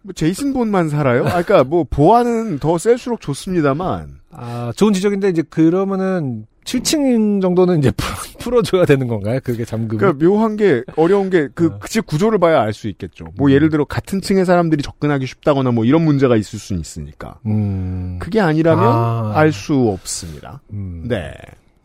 뭐 0.02 0.12
제이슨 0.14 0.52
본만 0.52 0.89
살아요? 0.89 1.27
아, 1.27 1.43
그러니까 1.43 1.64
뭐 1.64 1.85
보안은 1.85 2.59
더 2.59 2.78
셀수록 2.78 3.20
좋습니다만 3.20 4.20
아 4.31 4.72
좋은 4.77 4.93
지적인데 4.93 5.28
이제 5.28 5.43
그러면은 5.43 6.47
7층 6.79 7.41
정도는 7.43 7.79
이제 7.79 7.91
풀어- 7.91 8.17
풀어 8.39 8.63
줘야 8.63 8.85
되는 8.85 9.09
건가요? 9.09 9.41
그게 9.43 9.65
잠금. 9.65 9.99
그러니까 9.99 10.25
묘한 10.25 10.57
게 10.57 10.83
어려운 10.97 11.29
게그 11.31 11.67
어. 11.67 11.81
집 11.87 12.07
구조를 12.07 12.39
봐야 12.39 12.61
알 12.63 12.73
수 12.73 12.89
있겠죠. 12.89 13.25
뭐 13.37 13.49
음. 13.49 13.53
예를 13.53 13.69
들어 13.71 13.85
같은 13.85 14.21
층의 14.21 14.45
사람들이 14.47 14.83
접근하기 14.83 15.27
쉽다거나 15.27 15.73
뭐 15.73 15.85
이런 15.85 16.03
문제가 16.03 16.37
있을 16.37 16.59
수는 16.59 16.81
있으니까 16.81 17.39
음. 17.47 18.19
그게 18.21 18.41
아니라면 18.41 18.85
아. 18.85 19.33
알수 19.35 19.89
없습니다. 19.93 20.63
음. 20.73 21.05
네. 21.09 21.33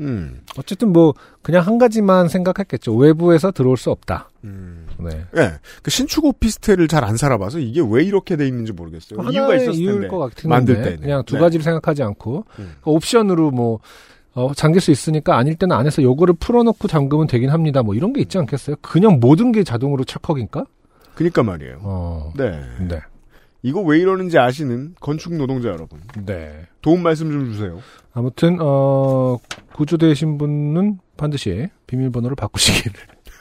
음. 0.02 0.42
어쨌든 0.58 0.92
뭐 0.94 1.14
그냥 1.42 1.66
한 1.66 1.78
가지만 1.78 2.28
생각했겠죠. 2.28 2.94
외부에서 2.96 3.52
들어올 3.52 3.78
수 3.78 3.90
없다. 3.92 4.30
음. 4.44 4.86
네. 5.00 5.26
예. 5.38 5.54
그 5.82 5.90
신축 5.90 6.26
오피스텔을 6.26 6.88
잘 6.88 7.04
안 7.04 7.18
살아봐서 7.18 7.60
이게 7.60 7.82
왜 7.88 8.04
이렇게 8.04 8.36
돼 8.36 8.46
있는지 8.48 8.72
모르겠어요. 8.74 9.20
이유가 9.32 9.56
있었을 9.56 9.86
텐데. 9.86 10.08
것 10.08 10.18
같은데 10.20 10.48
만들 10.48 10.76
때는. 10.84 11.00
그냥 11.02 11.24
두 11.26 11.36
네. 11.36 11.42
가지를 11.42 11.64
생각하지 11.64 12.04
않고 12.04 12.46
음. 12.60 12.76
그 12.84 12.90
옵션으로 12.92 13.52
뭐 13.52 13.80
어, 14.36 14.54
잠길 14.54 14.82
수 14.82 14.92
있으니까 14.92 15.38
아닐 15.38 15.56
때는 15.56 15.76
안에서 15.76 16.04
요거를 16.04 16.36
풀어놓고 16.40 16.88
잠그면 16.88 17.28
되긴 17.28 17.50
합니다. 17.50 17.82
뭐 17.82 17.96
이런 17.96 18.14
게 18.14 18.22
있지 18.22 18.38
않겠어요? 18.38 18.76
그냥 18.82 19.20
모든 19.20 19.52
게 19.52 19.64
자동으로 19.64 20.04
철컥인가? 20.04 20.66
그니까 21.16 21.42
말이에요. 21.42 21.80
어. 21.82 22.34
네. 22.36 22.60
네. 22.88 23.00
이거 23.64 23.82
왜 23.82 23.98
이러는지 23.98 24.38
아시는 24.38 24.96
건축 25.00 25.34
노동자 25.34 25.70
여러분. 25.70 26.00
네. 26.26 26.68
도움 26.82 27.02
말씀 27.02 27.32
좀 27.32 27.52
주세요. 27.52 27.80
아무튼 28.14 28.58
어 28.62 29.38
구조되신 29.74 30.38
분은 30.38 31.00
반드시 31.18 31.70
비밀번호를 31.88 32.36
바꾸시기를. 32.36 32.94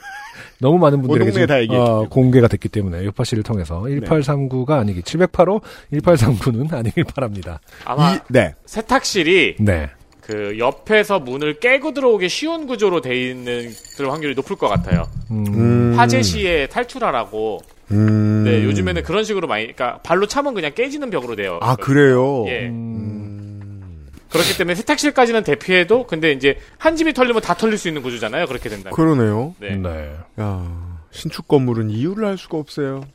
너무 0.61 0.79
많은 0.79 1.01
분들에게 1.01 1.29
동네에 1.29 1.45
다 1.45 1.61
얘기해 1.61 1.77
어. 1.77 2.07
공개가 2.09 2.47
됐기 2.47 2.69
때문에 2.69 3.03
요파 3.03 3.25
씨를 3.25 3.43
통해서 3.43 3.81
1839가 3.81 4.79
아니기 4.79 5.01
708호 5.01 5.61
1839는 5.91 6.71
아니길 6.73 7.03
바랍니다. 7.03 7.59
아마 7.83 8.15
이, 8.15 8.19
네. 8.29 8.55
세탁실이 8.65 9.57
네. 9.59 9.89
그 10.25 10.57
옆에서 10.57 11.19
문을 11.19 11.59
깨고 11.59 11.93
들어오기 11.93 12.29
쉬운 12.29 12.65
구조로 12.65 13.01
돼 13.01 13.29
있는 13.29 13.71
그럴 13.95 14.11
확률이 14.11 14.33
높을 14.33 14.55
것 14.55 14.67
같아요. 14.67 15.07
음, 15.29 15.93
화재 15.95 16.23
시에 16.23 16.65
탈출하라고. 16.65 17.61
음. 17.91 18.43
네, 18.43 18.63
요즘에는 18.63 19.03
그런 19.03 19.23
식으로 19.23 19.47
많이, 19.47 19.65
그러니까 19.65 19.99
발로 20.01 20.25
차면 20.25 20.55
그냥 20.55 20.71
깨지는 20.73 21.11
벽으로 21.11 21.35
돼요. 21.35 21.59
아, 21.61 21.75
그래요? 21.75 22.43
예. 22.47 22.65
음, 22.69 24.07
그렇기 24.31 24.57
때문에 24.57 24.73
세탁실까지는 24.73 25.43
대피해도, 25.43 26.07
근데 26.07 26.31
이제 26.31 26.57
한 26.79 26.95
집이 26.95 27.13
털리면 27.13 27.43
다 27.43 27.53
털릴 27.53 27.77
수 27.77 27.87
있는 27.87 28.01
구조잖아요. 28.01 28.47
그렇게 28.47 28.67
된다면. 28.67 28.95
그러네요. 28.95 29.53
네. 29.59 29.75
네. 29.75 30.11
야, 30.41 30.99
신축 31.11 31.47
건물은 31.47 31.91
이유를 31.91 32.25
알 32.25 32.39
수가 32.39 32.57
없어요. 32.57 33.05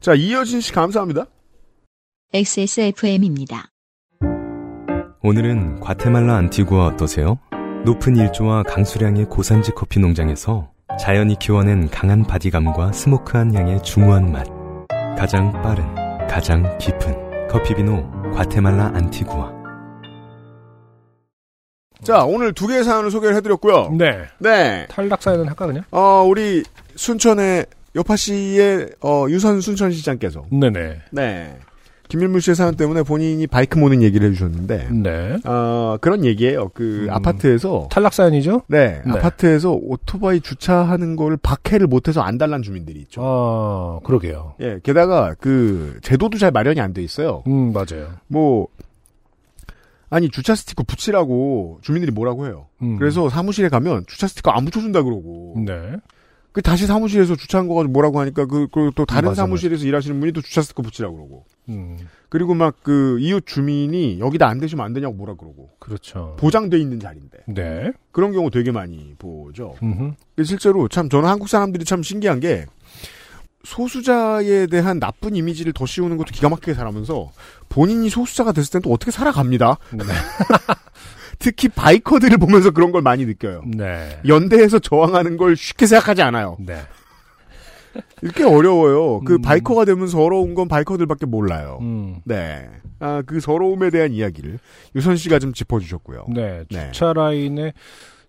자, 0.00 0.14
이여진 0.14 0.62
씨 0.62 0.72
감사합니다. 0.72 1.26
XSFM입니다. 2.32 3.73
오늘은 5.26 5.80
과테말라 5.80 6.36
안티구아 6.36 6.84
어떠세요? 6.84 7.38
높은 7.86 8.14
일조와 8.14 8.62
강수량의 8.64 9.24
고산지 9.30 9.70
커피 9.70 9.98
농장에서 9.98 10.70
자연이 11.00 11.38
키워낸 11.38 11.88
강한 11.88 12.24
바디감과 12.24 12.92
smoky한 12.92 13.54
향의 13.54 13.82
중후한 13.82 14.30
맛. 14.30 14.46
가장 15.16 15.50
빠른, 15.62 15.82
가장 16.28 16.76
깊은 16.76 17.48
커피비노 17.48 18.34
과테말라 18.34 18.92
안티구아. 18.94 19.50
자, 22.02 22.24
오늘 22.26 22.52
두 22.52 22.66
개의 22.66 22.84
사연을 22.84 23.10
소개를 23.10 23.34
해드렸고요. 23.36 23.92
네. 23.96 24.24
네. 24.40 24.86
탈락 24.90 25.22
사연은 25.22 25.48
할까 25.48 25.64
그냥? 25.66 25.84
어, 25.90 26.22
우리 26.22 26.62
순천의 26.96 27.64
요팟시의 27.94 28.90
어, 29.00 29.24
유선 29.30 29.62
순천시장께서 29.62 30.44
네네. 30.50 31.00
네. 31.12 31.58
김일물 32.08 32.40
씨의 32.40 32.54
사연 32.54 32.76
때문에 32.76 33.02
본인이 33.02 33.46
바이크 33.46 33.78
모는 33.78 34.02
얘기를 34.02 34.28
해주셨는데 34.28 34.88
네. 34.92 35.36
어, 35.44 35.96
그런 36.00 36.24
얘기예요. 36.24 36.70
그 36.74 37.04
음. 37.04 37.10
아파트에서 37.10 37.88
탈락 37.90 38.12
사연이죠? 38.12 38.62
네, 38.68 39.00
네. 39.04 39.12
아파트에서 39.12 39.72
오토바이 39.72 40.40
주차하는 40.40 41.16
거를 41.16 41.36
박해를 41.38 41.86
못해서 41.86 42.20
안달난 42.20 42.62
주민들이 42.62 43.00
있죠. 43.00 43.20
아, 43.24 44.00
그러게요. 44.04 44.54
예, 44.60 44.78
게다가 44.82 45.34
그 45.40 45.98
제도도 46.02 46.38
잘 46.38 46.50
마련이 46.50 46.80
안 46.80 46.92
돼 46.94 47.02
있어요. 47.02 47.42
음, 47.48 47.72
맞아요. 47.72 48.08
뭐 48.28 48.68
아니 50.10 50.28
주차 50.30 50.54
스티커 50.54 50.84
붙이라고 50.84 51.78
주민들이 51.82 52.12
뭐라고 52.12 52.46
해요. 52.46 52.66
음. 52.82 52.98
그래서 52.98 53.28
사무실에 53.28 53.68
가면 53.68 54.04
주차 54.06 54.28
스티커 54.28 54.52
안 54.52 54.64
붙여준다 54.64 55.02
그러고 55.02 55.54
네. 55.66 55.96
그 56.54 56.62
다시 56.62 56.86
사무실에서 56.86 57.34
주차한 57.34 57.66
거 57.68 57.74
가지고 57.74 57.92
뭐라고 57.92 58.20
하니까 58.20 58.46
그 58.46 58.68
또 58.94 59.04
다른 59.04 59.30
맞아, 59.30 59.42
사무실에서 59.42 59.84
일하시는 59.86 60.18
분이 60.20 60.32
또 60.32 60.40
주차 60.40 60.62
스티커 60.62 60.82
붙이라고 60.82 61.16
그러고 61.16 61.44
음, 61.68 61.98
그리고 62.28 62.54
막 62.54 62.76
그 62.82 63.18
이웃 63.20 63.44
주민이 63.44 64.20
여기다 64.20 64.46
안 64.46 64.60
대시면 64.60 64.86
안 64.86 64.92
되냐고 64.92 65.14
뭐라 65.14 65.34
그러고 65.34 65.70
그렇죠. 65.80 66.36
보장돼 66.38 66.78
있는 66.78 67.00
자리인데 67.00 67.38
네. 67.48 67.92
그런 68.12 68.32
경우 68.32 68.50
되게 68.50 68.70
많이 68.70 69.14
보죠. 69.18 69.74
음흠. 69.82 70.12
실제로 70.44 70.86
참 70.86 71.08
저는 71.08 71.28
한국 71.28 71.48
사람들이 71.48 71.84
참 71.84 72.02
신기한 72.04 72.38
게 72.38 72.66
소수자에 73.64 74.66
대한 74.66 75.00
나쁜 75.00 75.34
이미지를 75.34 75.72
더 75.72 75.86
씌우는 75.86 76.16
것도 76.18 76.32
기가 76.32 76.48
막히게 76.50 76.74
살아면서 76.74 77.32
본인이 77.68 78.10
소수자가 78.10 78.52
됐을 78.52 78.72
땐 78.72 78.82
또 78.82 78.92
어떻게 78.92 79.10
살아갑니다. 79.10 79.78
네. 79.92 80.04
특히 81.44 81.68
바이커들을 81.68 82.38
보면서 82.38 82.70
그런 82.70 82.90
걸 82.90 83.02
많이 83.02 83.26
느껴요. 83.26 83.60
네. 83.66 84.18
연대에서 84.26 84.78
저항하는 84.78 85.36
걸 85.36 85.56
쉽게 85.56 85.84
생각하지 85.84 86.22
않아요. 86.22 86.56
네. 86.58 86.80
이렇게 88.22 88.44
어려워요. 88.44 89.20
그 89.20 89.34
음. 89.34 89.42
바이커가 89.42 89.84
되면 89.84 90.08
서러운 90.08 90.54
건 90.54 90.68
바이커들밖에 90.68 91.26
몰라요. 91.26 91.80
음. 91.82 92.16
네. 92.24 92.66
아, 92.98 93.22
그 93.26 93.40
서러움에 93.40 93.90
대한 93.90 94.12
이야기를 94.12 94.58
유선 94.96 95.18
씨가 95.18 95.38
좀 95.38 95.52
짚어주셨고요. 95.52 96.28
네. 96.34 96.64
네. 96.70 96.90
주차 96.92 97.12
라인에 97.12 97.74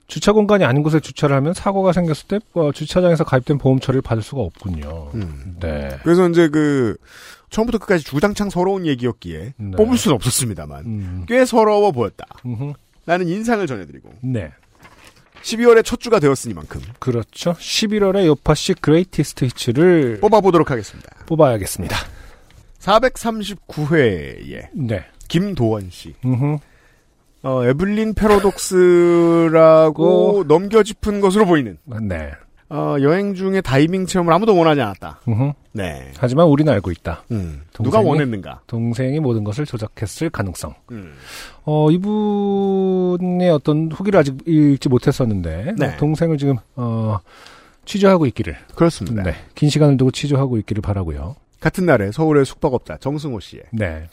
주차 0.08 0.34
공간이 0.34 0.66
아닌 0.66 0.84
곳에 0.84 1.00
주차를 1.00 1.38
하면 1.38 1.54
사고가 1.54 1.94
생겼을 1.94 2.28
때 2.28 2.40
어, 2.54 2.74
주차장에서 2.74 3.24
가입된 3.24 3.60
보험 3.60 3.80
처리를 3.80 4.02
받을 4.02 4.22
수가 4.24 4.42
없군요. 4.42 5.12
음. 5.14 5.56
네. 5.62 5.88
그래서 6.04 6.28
이제 6.28 6.50
그 6.50 6.98
처음부터 7.50 7.78
끝까지 7.78 8.04
주장창 8.04 8.50
서러운 8.50 8.86
얘기였기에 8.86 9.54
네. 9.56 9.72
뽑을 9.78 9.98
수는 9.98 10.16
없었습니다만 10.16 10.86
음. 10.86 11.26
꽤 11.30 11.46
서러워 11.46 11.94
보였다. 11.94 12.26
음흠. 12.46 12.74
라는 13.06 13.28
인상을 13.28 13.66
전해드리고 13.68 14.10
네. 14.22 14.52
12월의 15.42 15.86
첫 15.86 16.00
주가 16.00 16.20
되었으니만큼 16.20 16.82
그렇죠. 17.00 17.54
11월에 17.54 18.26
요팟시 18.26 18.74
Greatest 18.76 19.46
Hits를 19.46 20.20
뽑아보도록 20.22 20.72
하겠습니다. 20.72 21.10
뽑아야겠습니다. 21.28 21.96
439회에 22.80 24.70
네. 24.74 25.06
김도원 25.28 25.90
씨, 25.92 26.16
음흠. 26.24 26.58
어, 27.44 27.64
Abilene 27.66 28.16
Paradox라고 28.16 29.54
넘겨짚은 30.48 31.22
것으로 31.22 31.46
보이는 31.46 31.78
네. 32.02 32.32
어, 32.70 32.96
여행 33.02 33.36
중에 33.36 33.62
다이빙 33.62 34.08
체험을 34.08 34.34
아무도 34.34 34.58
원하지 34.58 34.82
않았다. 34.82 35.22
음흠. 35.28 35.52
네. 35.74 36.12
하지만 36.18 36.48
우리는 36.48 36.72
알고 36.74 36.90
있다. 36.92 37.24
음, 37.32 37.62
동생이- 37.74 37.84
누가 37.84 38.00
원했는가? 38.02 38.62
동생이 38.66 39.20
모든 39.20 39.44
것을 39.44 39.66
조작했을 39.66 40.30
가능성. 40.32 40.74
음. 40.92 41.14
어, 41.64 41.92
이분의 41.92 43.50
어떤 43.52 43.92
후기를 43.92 44.20
아직 44.20 44.36
읽지 44.48 44.90
못했었는데, 44.90 45.76
네. 45.78 45.98
동생을 45.98 46.38
지금, 46.38 46.56
어, 46.76 47.20
취조하고 47.86 48.26
있기를. 48.26 48.58
그렇습니다. 48.76 49.22
네. 49.24 49.36
긴 49.54 49.70
시간을 49.70 49.98
두고 49.98 50.10
취조하고 50.12 50.58
있기를 50.58 50.82
바라고요 50.82 51.36
같은 51.60 51.86
날에 51.86 52.12
서울의 52.12 52.46
숙박업자 52.46 52.98
정승호 52.98 53.40
씨의 53.40 53.64
네. 53.72 54.08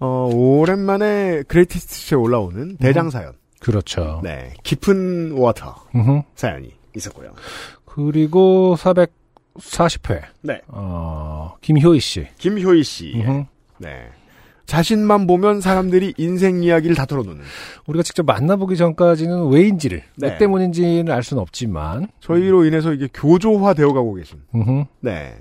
어, 0.00 0.28
오랜만에 0.32 1.42
Greatest에 1.46 2.16
올라오는 2.16 2.76
대장 2.78 3.10
사연. 3.10 3.32
그렇죠. 3.60 4.20
네. 4.24 4.52
깊은 4.64 5.32
water 5.32 5.74
음흠. 5.94 6.22
사연이 6.34 6.70
있었고요. 6.96 7.32
그리고 7.84 8.76
440회. 8.78 10.22
네. 10.42 10.60
어, 10.68 11.54
김효희 11.60 12.00
씨. 12.00 12.26
김효희 12.38 12.82
씨. 12.82 13.12
음흠. 13.16 13.44
네. 13.78 14.08
자신만 14.66 15.26
보면 15.26 15.62
사람들이 15.62 16.12
인생 16.18 16.62
이야기를 16.62 16.94
다 16.94 17.06
털어놓는. 17.06 17.42
우리가 17.86 18.02
직접 18.02 18.26
만나보기 18.26 18.76
전까지는 18.76 19.48
왜인지를, 19.48 20.02
네. 20.16 20.28
왜 20.28 20.36
때문인지는 20.38 21.10
알 21.10 21.22
수는 21.22 21.40
없지만, 21.40 22.08
저희로 22.20 22.66
인해서 22.66 22.92
이게 22.92 23.08
교조화 23.14 23.72
되어 23.72 23.94
가고 23.94 24.12
계신. 24.14 24.42
음흠. 24.54 24.84
네. 25.00 25.34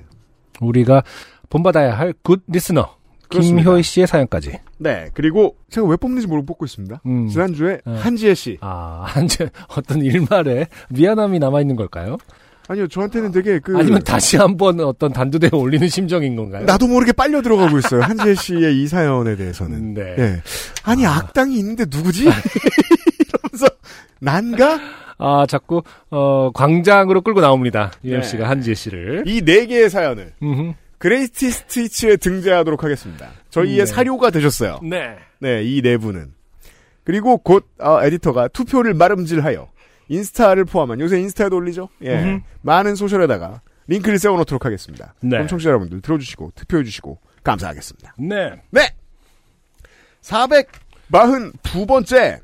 우리가 0.61 1.03
본받아야 1.49 1.98
할 1.98 2.14
good 2.24 2.41
listener. 2.48 2.97
그렇습니다. 3.30 3.64
김효희 3.64 3.84
씨의 3.84 4.08
사연까지. 4.08 4.60
네. 4.78 5.10
그리고 5.14 5.56
제가 5.70 5.86
왜 5.88 5.95
뽑는지 5.98 6.28
모르고 6.28 6.45
뽑고 6.45 6.66
있습니다. 6.66 7.02
음. 7.06 7.28
지난주에 7.28 7.80
네. 7.86 7.98
한지혜 7.98 8.34
씨. 8.34 8.58
아, 8.62 9.04
한제 9.08 9.49
어떤 9.76 10.02
일말에 10.04 10.68
미안함이 10.90 11.40
남아 11.40 11.62
있는 11.62 11.76
걸까요? 11.76 12.18
아니요, 12.70 12.88
저한테는 12.90 13.32
되게 13.32 13.60
그. 13.60 13.78
아니면 13.78 14.02
다시 14.04 14.36
한번 14.36 14.82
어떤 14.82 15.14
단두대에 15.14 15.52
올리는 15.54 15.88
심정인 15.88 16.36
건가요? 16.36 16.66
나도 16.66 16.88
모르게 16.88 17.14
빨려 17.14 17.41
들어가고 17.41 17.78
있어요. 17.78 18.02
한지혜 18.02 18.36
씨의 18.36 18.82
이 18.84 18.88
사연에 18.88 19.38
대해서는. 19.38 19.94
네. 19.94 20.16
예. 20.20 20.41
아니, 20.84 21.06
악당이 21.06 21.58
있는데 21.60 21.86
누구지? 21.90 22.24
이러면서, 22.24 23.68
난가? 24.20 24.80
아, 25.20 25.45
자꾸, 25.48 25.82
어, 26.12 26.52
광장으로 26.54 27.22
끌고 27.22 27.40
나옵니다. 27.41 27.91
네. 28.02 28.12
UMC가 28.12 28.49
한지혜 28.49 28.74
씨를. 28.76 29.24
이 29.28 29.41
네 29.44 29.66
개의 29.66 29.90
사연을 29.90 30.34
음흠. 30.44 30.74
그레이티 30.98 31.52
스티치에 31.52 32.18
등재하도록 32.18 32.84
하겠습니다. 32.84 33.30
저희의 33.49 33.80
네. 33.80 33.86
사료가 33.86 34.32
되셨어요. 34.32 34.80
네. 34.84 35.18
네, 35.40 35.64
이네 35.64 35.98
분은. 35.98 36.34
그리고 37.03 37.38
곧 37.38 37.65
어, 37.80 38.03
에디터가 38.03 38.49
투표를 38.49 38.94
마름질하여 38.94 39.69
인스타를 40.10 40.65
포함한 40.65 40.99
요새 40.99 41.19
인스타에도 41.19 41.56
올리죠. 41.56 41.88
예, 42.02 42.22
음흠. 42.22 42.41
많은 42.61 42.95
소셜에다가 42.95 43.61
링크를 43.88 44.19
세워놓도록 44.19 44.65
하겠습니다. 44.65 45.14
네. 45.22 45.30
그럼 45.30 45.48
청취자 45.48 45.69
여러분들 45.69 46.02
들어주시고 46.02 46.52
투표해주시고 46.56 47.18
감사하겠습니다. 47.44 48.15
네. 48.18 48.61
네, 48.72 48.94
442번째 50.22 52.41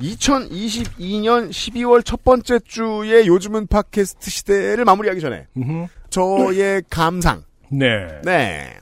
2022년 0.00 1.50
12월 1.50 2.04
첫 2.04 2.24
번째 2.24 2.58
주의 2.60 3.26
요즘은 3.28 3.68
팟캐스트 3.68 4.30
시대를 4.30 4.84
마무리하기 4.84 5.20
전에 5.20 5.46
음흠. 5.56 5.86
저의 6.10 6.82
감상. 6.90 7.44
네. 7.72 8.20
네, 8.24 8.74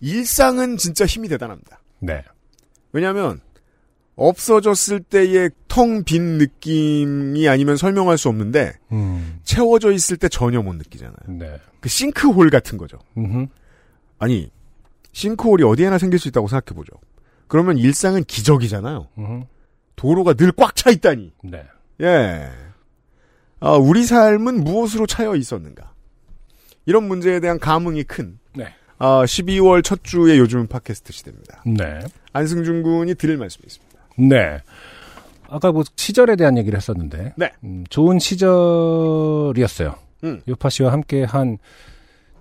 일상은 0.00 0.76
진짜 0.76 1.04
힘이 1.06 1.28
대단합니다. 1.28 1.80
네. 2.00 2.22
왜냐하면 2.92 3.40
없어졌을 4.16 5.00
때의 5.00 5.50
텅 5.68 6.02
빈 6.04 6.38
느낌이 6.38 7.48
아니면 7.48 7.76
설명할 7.76 8.18
수 8.18 8.28
없는데 8.28 8.74
음. 8.92 9.38
채워져 9.44 9.92
있을 9.92 10.16
때 10.16 10.28
전혀 10.28 10.60
못 10.62 10.74
느끼잖아요. 10.74 11.16
네. 11.38 11.58
그 11.80 11.88
싱크홀 11.88 12.50
같은 12.50 12.78
거죠. 12.78 12.98
음흠. 13.16 13.46
아니 14.18 14.50
싱크홀이 15.12 15.62
어디에나 15.62 15.98
생길 15.98 16.18
수 16.18 16.28
있다고 16.28 16.48
생각해 16.48 16.76
보죠. 16.76 16.92
그러면 17.46 17.78
일상은 17.78 18.24
기적이잖아요. 18.24 19.08
음흠. 19.18 19.44
도로가 19.96 20.34
늘 20.34 20.52
꽉 20.52 20.74
차 20.76 20.90
있다니. 20.90 21.32
네. 21.44 21.64
예. 22.00 22.48
아, 23.60 23.72
우리 23.72 24.04
삶은 24.04 24.62
무엇으로 24.64 25.06
차여 25.06 25.34
있었는가? 25.36 25.87
이런 26.88 27.06
문제에 27.06 27.38
대한 27.38 27.58
감흥이 27.58 28.04
큰 28.04 28.38
네. 28.54 28.64
아, 28.96 29.22
12월 29.22 29.84
첫 29.84 30.02
주의 30.02 30.38
요즘 30.38 30.66
팟캐스트 30.66 31.12
시대입니다. 31.12 31.62
네. 31.66 32.00
안승준 32.32 32.82
군이 32.82 33.14
드릴 33.14 33.36
말씀이 33.36 33.62
있습니다. 33.66 33.98
네. 34.16 34.58
아까 35.50 35.70
뭐 35.70 35.84
시절에 35.96 36.34
대한 36.36 36.56
얘기를 36.56 36.78
했었는데. 36.78 37.34
네. 37.36 37.52
음, 37.62 37.84
좋은 37.90 38.18
시절이었어요. 38.18 39.96
음. 40.24 40.40
요파 40.48 40.70
씨와 40.70 40.90
함께 40.90 41.24
한 41.24 41.58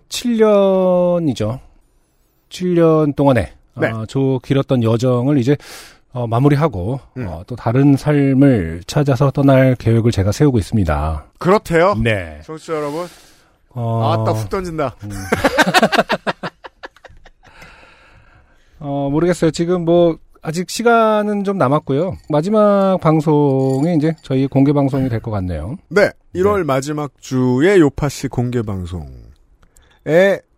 7년이죠. 0.07 1.59
7년 2.49 3.17
동안에 3.17 3.51
네. 3.75 3.87
어, 3.89 4.05
저 4.07 4.39
길었던 4.41 4.81
여정을 4.81 5.39
이제 5.39 5.57
어, 6.13 6.25
마무리하고 6.25 7.01
음. 7.17 7.27
어, 7.27 7.43
또 7.47 7.57
다른 7.57 7.97
삶을 7.97 8.83
찾아서 8.87 9.29
떠날 9.29 9.75
계획을 9.75 10.11
제가 10.13 10.31
세우고 10.31 10.57
있습니다. 10.57 11.25
그렇대요. 11.37 11.95
네. 11.95 12.39
청취자 12.45 12.75
여러분. 12.75 13.07
어, 13.79 14.11
아따 14.11 14.31
훅 14.33 14.49
던진다. 14.49 14.95
어, 18.79 19.09
모르겠어요. 19.11 19.51
지금 19.51 19.85
뭐 19.85 20.17
아직 20.41 20.69
시간은 20.69 21.43
좀 21.43 21.57
남았고요. 21.57 22.15
마지막 22.29 22.97
방송이 23.01 23.95
이제 23.95 24.15
저희 24.21 24.47
공개 24.47 24.71
방송이 24.73 25.09
될 25.09 25.19
것 25.19 25.31
같네요. 25.31 25.77
네. 25.89 26.09
1월 26.35 26.63
마지막 26.63 27.11
주의 27.19 27.79
요파시 27.79 28.27
공개 28.29 28.61
방송에 28.61 29.09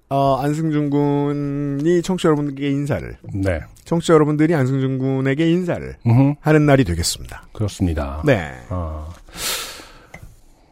어, 0.09 0.35
안승준 0.41 0.89
군이 0.89 2.01
청취자 2.01 2.29
여러분들에게 2.29 2.69
인사를, 2.71 3.17
네. 3.33 3.59
청취자 3.85 4.13
여러분들이 4.15 4.55
안승준 4.55 4.97
군에게 4.97 5.49
인사를 5.51 5.95
음흠, 6.05 6.33
하는 6.41 6.65
날이 6.65 6.83
되겠습니다. 6.83 7.43
그렇습니다. 7.53 8.21
네. 8.25 8.51
어, 8.69 9.07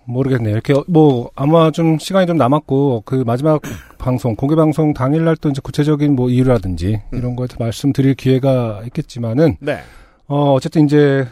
모르겠네요. 0.08 0.54
이렇게 0.54 0.74
뭐 0.88 1.30
아마 1.36 1.70
좀 1.72 2.00
시간이 2.00 2.26
좀 2.28 2.38
남았고 2.38 3.04
그 3.06 3.24
마지막 3.26 3.62
방송 4.00 4.36
공개 4.36 4.56
방송 4.56 4.94
당일 4.94 5.26
날 5.26 5.36
또 5.40 5.50
이제 5.50 5.62
구체적인 5.64 6.16
뭐 6.16 6.30
이유라든지 6.30 7.02
이런 7.12 7.36
거에 7.36 7.48
대해서 7.48 7.64
말씀드릴 7.64 8.16
기회가 8.16 8.82
있겠지만은 8.86 9.58
네. 9.60 9.80
어 10.28 10.54
어쨌든 10.54 10.86
이제 10.86 11.28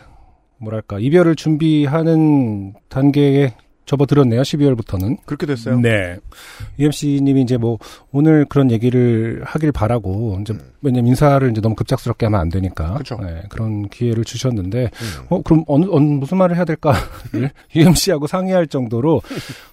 뭐랄까 0.59 0.99
이별을 0.99 1.35
준비하는 1.35 2.73
단계에 2.89 3.53
접어들었네요. 3.85 4.41
12월부터는. 4.41 5.17
그렇게 5.25 5.45
됐어요. 5.45 5.79
네. 5.79 6.17
UMC님이 6.79 7.41
이제 7.41 7.57
뭐 7.57 7.77
오늘 8.11 8.45
그런 8.45 8.71
얘기를 8.71 9.41
하길 9.45 9.71
바라고 9.71 10.37
이제 10.41 10.53
왜냐면 10.81 11.07
인사를 11.07 11.49
이제 11.51 11.61
너무 11.61 11.75
급작스럽게 11.75 12.25
하면 12.25 12.39
안 12.39 12.49
되니까 12.49 12.93
음. 12.93 12.97
그쵸. 12.97 13.17
네, 13.21 13.43
그런 13.49 13.87
기회를 13.89 14.23
주셨는데 14.23 14.83
음. 14.83 15.25
어 15.29 15.41
그럼 15.41 15.63
어느, 15.67 15.85
어느 15.89 16.03
무슨 16.03 16.37
말을 16.37 16.55
해야 16.55 16.65
될까를 16.65 17.51
UMC하고 17.75 18.27
상의할 18.27 18.67
정도로 18.67 19.21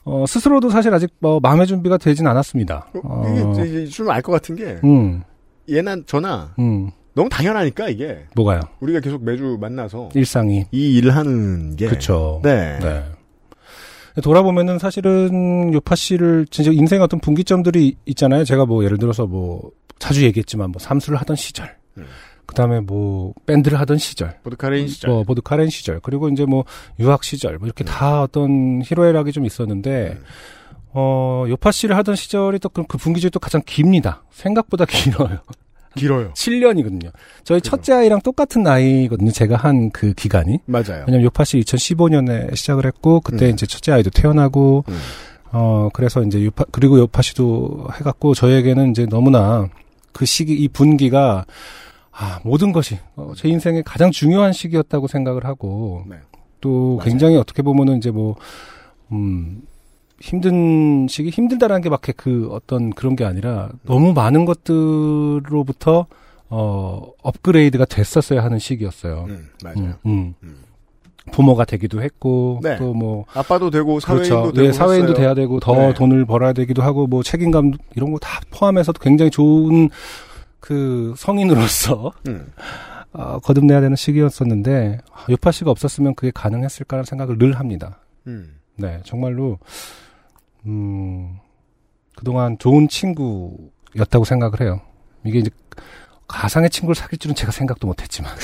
어 0.04 0.24
스스로도 0.26 0.70
사실 0.70 0.92
아직 0.92 1.10
뭐 1.18 1.40
마음의 1.40 1.66
준비가 1.66 1.96
되진 1.98 2.26
않았습니다. 2.26 2.88
어, 3.02 3.54
이게 3.56 3.80
이제 3.80 3.86
좀알 3.86 4.22
것 4.22 4.32
같은 4.32 4.56
게 4.56 4.78
음, 4.84 5.22
얘나 5.70 5.96
저나 6.06 6.54
음, 6.58 6.90
너무 7.14 7.28
당연하니까 7.28 7.88
이게 7.88 8.24
뭐가요? 8.34 8.60
우리가 8.80 9.00
계속 9.00 9.24
매주 9.24 9.58
만나서 9.60 10.10
일상이 10.14 10.66
이 10.70 10.96
일을 10.96 11.14
하는 11.14 11.76
게 11.76 11.88
그쵸. 11.88 12.40
네. 12.42 12.78
네. 12.80 13.02
돌아보면은 14.20 14.78
사실은 14.78 15.72
요팟시를 15.72 16.46
진짜 16.50 16.70
인생의 16.70 17.02
어떤 17.02 17.20
분기점들이 17.20 17.96
있잖아요. 18.06 18.44
제가 18.44 18.66
뭐 18.66 18.84
예를 18.84 18.98
들어서 18.98 19.26
뭐 19.26 19.70
자주 19.98 20.24
얘기했지만 20.24 20.70
뭐 20.70 20.78
삼수를 20.80 21.18
하던 21.20 21.36
시절. 21.36 21.74
음. 21.96 22.06
그다음에 22.44 22.80
뭐 22.80 23.32
밴드를 23.46 23.78
하던 23.80 23.98
시절. 23.98 24.38
보드카레인 24.42 24.88
시절. 24.88 25.10
뭐 25.10 25.22
보드카레인 25.22 25.70
시절. 25.70 26.00
그리고 26.00 26.28
이제 26.28 26.44
뭐 26.44 26.64
유학 27.00 27.24
시절. 27.24 27.56
뭐 27.58 27.66
이렇게 27.66 27.84
다 27.84 28.22
어떤 28.22 28.82
희로애락이 28.84 29.32
좀 29.32 29.46
있었는데 29.46 30.18
음. 30.18 30.24
어, 30.94 31.46
요파 31.48 31.70
씨를 31.72 31.96
하던 31.96 32.16
시절이 32.16 32.58
또 32.58 32.68
그 32.68 32.98
분기점이 32.98 33.30
또 33.30 33.40
가장 33.40 33.62
깁니다. 33.64 34.22
생각보다 34.30 34.84
길어요. 34.90 35.38
길어요. 35.94 36.32
7년이거든요. 36.34 37.10
저희 37.44 37.60
그죠. 37.60 37.70
첫째 37.70 37.92
아이랑 37.94 38.20
똑같은 38.22 38.62
나이거든요. 38.62 39.30
제가 39.30 39.56
한 39.56 39.90
그 39.92 40.12
기간이. 40.14 40.58
맞아요. 40.66 41.04
왜냐면 41.06 41.22
요파 41.24 41.44
씨 41.44 41.58
2015년에 41.60 42.54
시작을 42.56 42.86
했고 42.86 43.20
그때 43.20 43.46
음. 43.46 43.50
이제 43.52 43.66
첫째 43.66 43.92
아이도 43.92 44.10
태어나고 44.10 44.84
음. 44.88 44.98
어 45.52 45.88
그래서 45.92 46.22
이제 46.22 46.44
요파 46.44 46.64
그리고 46.72 46.98
요파 46.98 47.20
씨도 47.22 47.88
해갖고 47.98 48.34
저에게는 48.34 48.90
이제 48.92 49.06
너무나 49.06 49.68
그 50.12 50.24
시기 50.24 50.54
이 50.54 50.68
분기가 50.68 51.44
아 52.10 52.40
모든 52.44 52.72
것이 52.72 52.98
어, 53.16 53.32
제 53.36 53.48
인생의 53.48 53.82
가장 53.84 54.10
중요한 54.10 54.52
시기였다고 54.52 55.08
생각을 55.08 55.44
하고 55.44 56.04
네. 56.08 56.16
또 56.60 56.96
맞아요. 56.98 57.10
굉장히 57.10 57.36
어떻게 57.36 57.62
보면은 57.62 57.98
이제 57.98 58.10
뭐 58.10 58.36
음 59.12 59.62
힘든 60.22 61.06
시기 61.08 61.30
힘들다라는 61.30 61.82
게 61.82 61.88
막 61.90 62.00
그 62.16 62.48
어떤 62.52 62.90
그런 62.90 63.16
게 63.16 63.24
아니라 63.24 63.70
너무 63.84 64.12
많은 64.12 64.44
것들로부터 64.44 66.06
어 66.48 67.02
업그레이드가 67.22 67.84
됐었어야 67.86 68.42
하는 68.44 68.58
시기였어요. 68.58 69.26
음, 69.28 69.48
맞아요. 69.64 69.78
음, 69.78 69.96
음. 70.06 70.34
음. 70.42 70.56
부모가 71.30 71.64
되기도 71.64 72.02
했고 72.02 72.58
네. 72.62 72.76
또뭐 72.78 73.24
아빠도 73.32 73.70
되고 73.70 74.00
사회인도 74.00 74.28
그렇죠. 74.28 74.52
되고 74.52 74.66
네, 74.66 74.72
사회인도 74.72 75.10
했어요. 75.12 75.16
돼야 75.24 75.34
되고 75.34 75.60
더 75.60 75.74
네. 75.74 75.94
돈을 75.94 76.24
벌어야 76.26 76.52
되기도 76.52 76.82
하고 76.82 77.06
뭐 77.06 77.22
책임감 77.22 77.72
이런 77.94 78.10
거 78.12 78.18
다 78.18 78.40
포함해서도 78.50 78.98
굉장히 79.00 79.30
좋은 79.30 79.88
그 80.60 81.14
성인으로서 81.16 82.12
음. 82.28 82.52
어, 83.14 83.38
거듭내야 83.40 83.80
되는 83.80 83.94
시기였었는데 83.94 84.98
아, 85.12 85.26
요파 85.30 85.52
씨가 85.52 85.70
없었으면 85.70 86.14
그게 86.14 86.32
가능했을까라는 86.34 87.04
생각을 87.04 87.38
늘 87.38 87.52
합니다. 87.58 88.00
음. 88.26 88.56
네, 88.76 89.00
정말로 89.04 89.58
음 90.66 91.38
그동안 92.16 92.58
좋은 92.58 92.88
친구였다고 92.88 94.24
생각을 94.24 94.60
해요. 94.60 94.80
이게 95.24 95.38
이제 95.38 95.50
가상의 96.28 96.70
친구를 96.70 96.94
사귈 96.94 97.18
줄은 97.18 97.34
제가 97.34 97.52
생각도 97.52 97.86
못했지만 97.86 98.32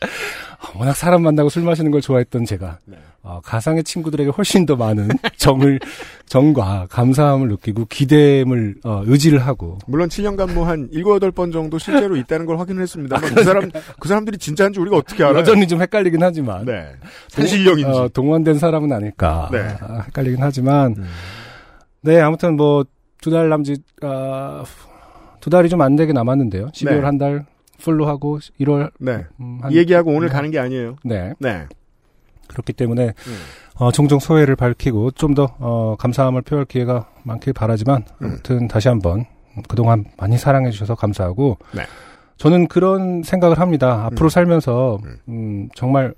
워낙 0.76 0.94
사람 0.94 1.22
만나고 1.22 1.48
술 1.48 1.62
마시는 1.62 1.90
걸 1.90 2.00
좋아했던 2.00 2.44
제가 2.44 2.78
네. 2.84 2.98
어, 3.26 3.40
가상의 3.42 3.82
친구들에게 3.84 4.30
훨씬 4.30 4.66
더 4.66 4.76
많은 4.76 5.08
정을 5.38 5.80
정과 6.26 6.86
감사함을 6.90 7.48
느끼고 7.48 7.86
기대임을 7.86 8.76
어, 8.84 9.02
의지를 9.06 9.38
하고 9.38 9.78
물론 9.86 10.08
7년간 10.10 10.52
뭐 10.52 10.64
한 10.66 10.88
7, 10.92 11.02
8번 11.04 11.50
정도 11.52 11.78
실제로 11.78 12.16
있다는 12.16 12.44
걸 12.44 12.58
확인을 12.58 12.82
했습니다만 12.82 13.34
그 13.34 13.42
사람 13.44 13.70
그 13.98 14.08
사람들이 14.08 14.36
진짜인지 14.38 14.78
우리가 14.78 14.96
어떻게 14.98 15.24
알아요? 15.24 15.38
여전히 15.38 15.66
좀 15.66 15.80
헷갈리긴 15.80 16.22
하지만 16.22 16.66
네. 16.66 16.86
산실령인지. 17.28 17.84
어, 17.90 18.08
동원된 18.12 18.58
사람은 18.58 18.92
아닐까 18.92 19.48
네. 19.50 19.58
아, 19.80 20.02
헷갈리긴 20.06 20.42
하지만 20.42 20.94
음. 20.98 21.04
네 22.02 22.20
아무튼 22.20 22.56
뭐 22.56 22.84
두 23.22 23.30
달 23.30 23.48
남짓 23.48 23.82
아, 24.02 24.64
두 25.40 25.48
달이 25.48 25.70
좀 25.70 25.80
안 25.80 25.96
되게 25.96 26.12
남았는데요 26.12 26.66
12월 26.74 26.90
네. 26.90 27.00
한달 27.00 27.46
풀로 27.78 28.06
하고 28.06 28.38
1월 28.60 28.90
네. 28.98 29.24
음, 29.40 29.60
한- 29.62 29.72
이 29.72 29.76
얘기하고 29.78 30.10
오늘 30.10 30.28
네. 30.28 30.34
가는 30.34 30.50
게 30.50 30.58
아니에요. 30.58 30.96
네 31.04 31.32
네. 31.38 31.64
그렇기 32.48 32.72
때문에 32.72 33.06
음. 33.26 33.38
어, 33.76 33.90
종종 33.92 34.18
소회를 34.18 34.56
밝히고 34.56 35.12
좀 35.12 35.34
더 35.34 35.54
어, 35.58 35.96
감사함을 35.98 36.42
표할 36.42 36.64
기회가 36.64 37.08
많길 37.24 37.52
바라지만 37.52 38.04
음. 38.22 38.26
아무튼 38.26 38.68
다시 38.68 38.88
한번 38.88 39.24
그동안 39.68 40.04
많이 40.16 40.36
사랑해 40.38 40.70
주셔서 40.70 40.94
감사하고 40.94 41.58
네. 41.74 41.82
저는 42.36 42.66
그런 42.68 43.22
생각을 43.22 43.58
합니다. 43.60 44.04
앞으로 44.06 44.26
음. 44.26 44.28
살면서 44.28 44.98
음. 45.04 45.16
음, 45.28 45.68
정말 45.74 46.14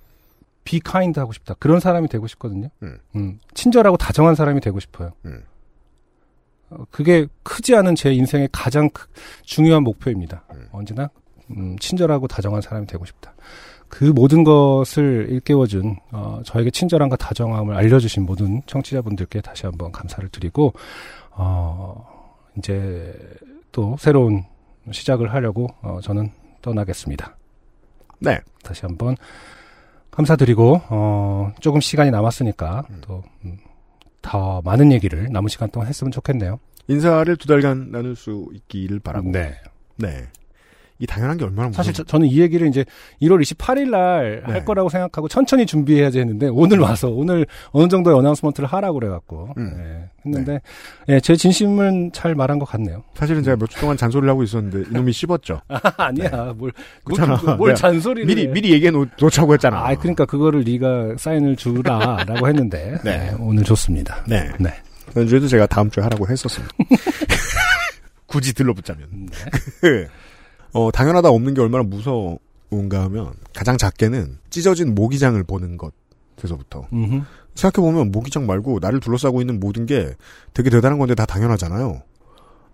비 0.64 0.80
카인드 0.80 1.18
하고 1.20 1.32
싶다. 1.32 1.54
그런 1.58 1.78
사람이 1.80 2.08
되고 2.08 2.26
싶거든요. 2.26 2.68
음. 2.82 2.98
음, 3.14 3.38
친절하고 3.54 3.96
다정한 3.96 4.34
사람이 4.34 4.60
되고 4.60 4.80
싶어요. 4.80 5.12
음. 5.26 5.42
어, 6.70 6.84
그게 6.90 7.26
크지 7.42 7.76
않은 7.76 7.94
제 7.94 8.12
인생의 8.12 8.48
가장 8.52 8.90
크- 8.90 9.06
중요한 9.44 9.82
목표입니다. 9.84 10.42
음. 10.52 10.66
언제나 10.72 11.08
음, 11.50 11.76
친절하고 11.78 12.26
다정한 12.26 12.60
사람이 12.60 12.86
되고 12.86 13.04
싶다. 13.04 13.34
그 13.88 14.04
모든 14.04 14.44
것을 14.44 15.28
일깨워준 15.30 15.96
어, 16.12 16.40
저에게 16.44 16.70
친절함과 16.70 17.16
다정함을 17.16 17.74
알려주신 17.74 18.24
모든 18.24 18.62
청취자분들께 18.66 19.40
다시 19.40 19.66
한번 19.66 19.92
감사를 19.92 20.28
드리고 20.30 20.72
어, 21.32 22.06
이제 22.58 23.14
또 23.72 23.96
새로운 23.98 24.44
시작을 24.90 25.32
하려고 25.32 25.68
어, 25.82 26.00
저는 26.02 26.30
떠나겠습니다. 26.62 27.36
네. 28.18 28.40
다시 28.62 28.82
한번 28.82 29.16
감사드리고 30.10 30.80
어, 30.88 31.52
조금 31.60 31.80
시간이 31.80 32.10
남았으니까 32.10 32.86
음. 32.90 32.98
또 33.02 33.22
음, 33.44 33.58
더 34.22 34.62
많은 34.62 34.90
얘기를 34.92 35.28
남은 35.30 35.48
시간 35.48 35.70
동안 35.70 35.88
했으면 35.88 36.10
좋겠네요. 36.10 36.58
인사를 36.88 37.36
두 37.36 37.46
달간 37.46 37.90
나눌 37.90 38.16
수 38.16 38.48
있기를 38.52 39.00
바라고. 39.00 39.30
네. 39.30 39.54
네. 39.96 40.26
이 40.98 41.06
당연한 41.06 41.36
게 41.36 41.44
얼마나 41.44 41.70
사실 41.73 41.90
무서워. 41.93 42.05
저, 42.09 42.18
는이 42.18 42.39
얘기를 42.40 42.66
이제 42.68 42.85
1월 43.20 43.40
28일 43.43 43.90
날할 43.90 44.43
네. 44.48 44.64
거라고 44.64 44.89
생각하고 44.89 45.28
천천히 45.28 45.66
준비해야지 45.66 46.18
했는데 46.20 46.48
오늘 46.48 46.78
와서 46.78 47.09
오늘 47.10 47.47
어느 47.73 47.89
정도의 47.89 48.16
어나운스먼트를 48.16 48.66
하라고 48.68 48.98
그래갖고 48.98 49.51
음. 49.59 49.73
네, 49.77 50.09
했는데 50.24 50.60
예, 51.09 51.20
제 51.20 51.36
진심은 51.36 52.12
잘 52.12 52.35
말한 52.35 52.59
것 52.59 52.64
같네요. 52.64 53.05
사실은 53.14 53.43
제가 53.43 53.56
몇 53.59 53.66
주 53.68 53.78
동안 53.78 53.97
잔소리를 53.97 54.28
하고 54.31 54.43
있었는데 54.43 54.90
이놈이 54.90 55.12
씹었죠. 55.12 55.60
아 55.68 56.10
니야 56.12 56.55
뭘, 56.56 56.73
그렇잖아. 57.05 57.36
뭘, 57.44 57.56
뭘 57.56 57.68
내가 57.70 57.77
잔소리를 57.78 58.27
미리 58.27 58.48
해. 58.48 58.52
미리 58.52 58.73
얘기해 58.73 58.90
놓, 58.90 59.09
놓자고 59.20 59.52
했잖아. 59.55 59.86
아 59.86 59.94
그러니까 59.97 60.24
그거를 60.24 60.64
네가 60.64 61.16
사인을 61.18 61.56
주라라고 61.56 62.48
했는데 62.48 62.98
네. 63.05 63.18
네, 63.18 63.35
오늘 63.39 63.64
좋습니다. 63.64 64.24
네. 64.27 64.51
네. 64.59 64.70
지난주에도 65.12 65.47
제가 65.48 65.66
다음 65.66 65.90
주에 65.90 66.02
하라고 66.05 66.27
했었습니다. 66.28 66.74
굳이 68.27 68.52
들러붙자면. 68.55 69.09
네. 69.82 70.06
어, 70.72 70.90
당연하다 70.90 71.30
없는 71.30 71.55
게 71.55 71.60
얼마나 71.60 71.84
무서운가 71.84 73.02
하면 73.05 73.32
가장 73.55 73.78
작게는 73.78 74.38
찢어진 74.51 74.94
모기장을 74.94 75.43
보는 75.44 75.78
것에서부터. 76.36 76.86
생각해보면 77.55 78.12
모기장 78.12 78.47
말고 78.47 78.78
나를 78.80 79.01
둘러싸고 79.01 79.40
있는 79.40 79.59
모든 79.60 79.86
게 79.86 80.14
되게 80.52 80.68
대단한 80.70 80.98
건데 80.98 81.14
다 81.14 81.24
당연하잖아요. 81.26 82.02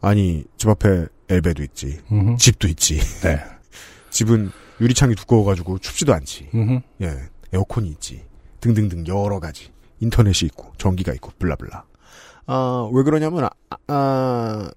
아니 0.00 0.44
집 0.56 0.68
앞에 0.68 1.06
엘베도 1.28 1.62
있지 1.62 2.00
음흠. 2.10 2.36
집도 2.36 2.68
있지 2.68 2.98
네. 3.22 3.40
집은 4.10 4.50
유리창이 4.80 5.14
두꺼워가지고 5.14 5.78
춥지도 5.78 6.12
않지 6.12 6.50
음흠. 6.54 6.80
예 7.02 7.18
에어컨이 7.52 7.88
있지 7.90 8.22
등등등 8.60 9.04
여러 9.06 9.38
가지 9.38 9.70
인터넷이 10.00 10.48
있고 10.48 10.72
전기가 10.76 11.12
있고 11.14 11.30
블라블라 11.38 11.84
아왜 12.46 13.02
그러냐면 13.04 13.44
아, 13.44 13.76
아, 13.86 14.70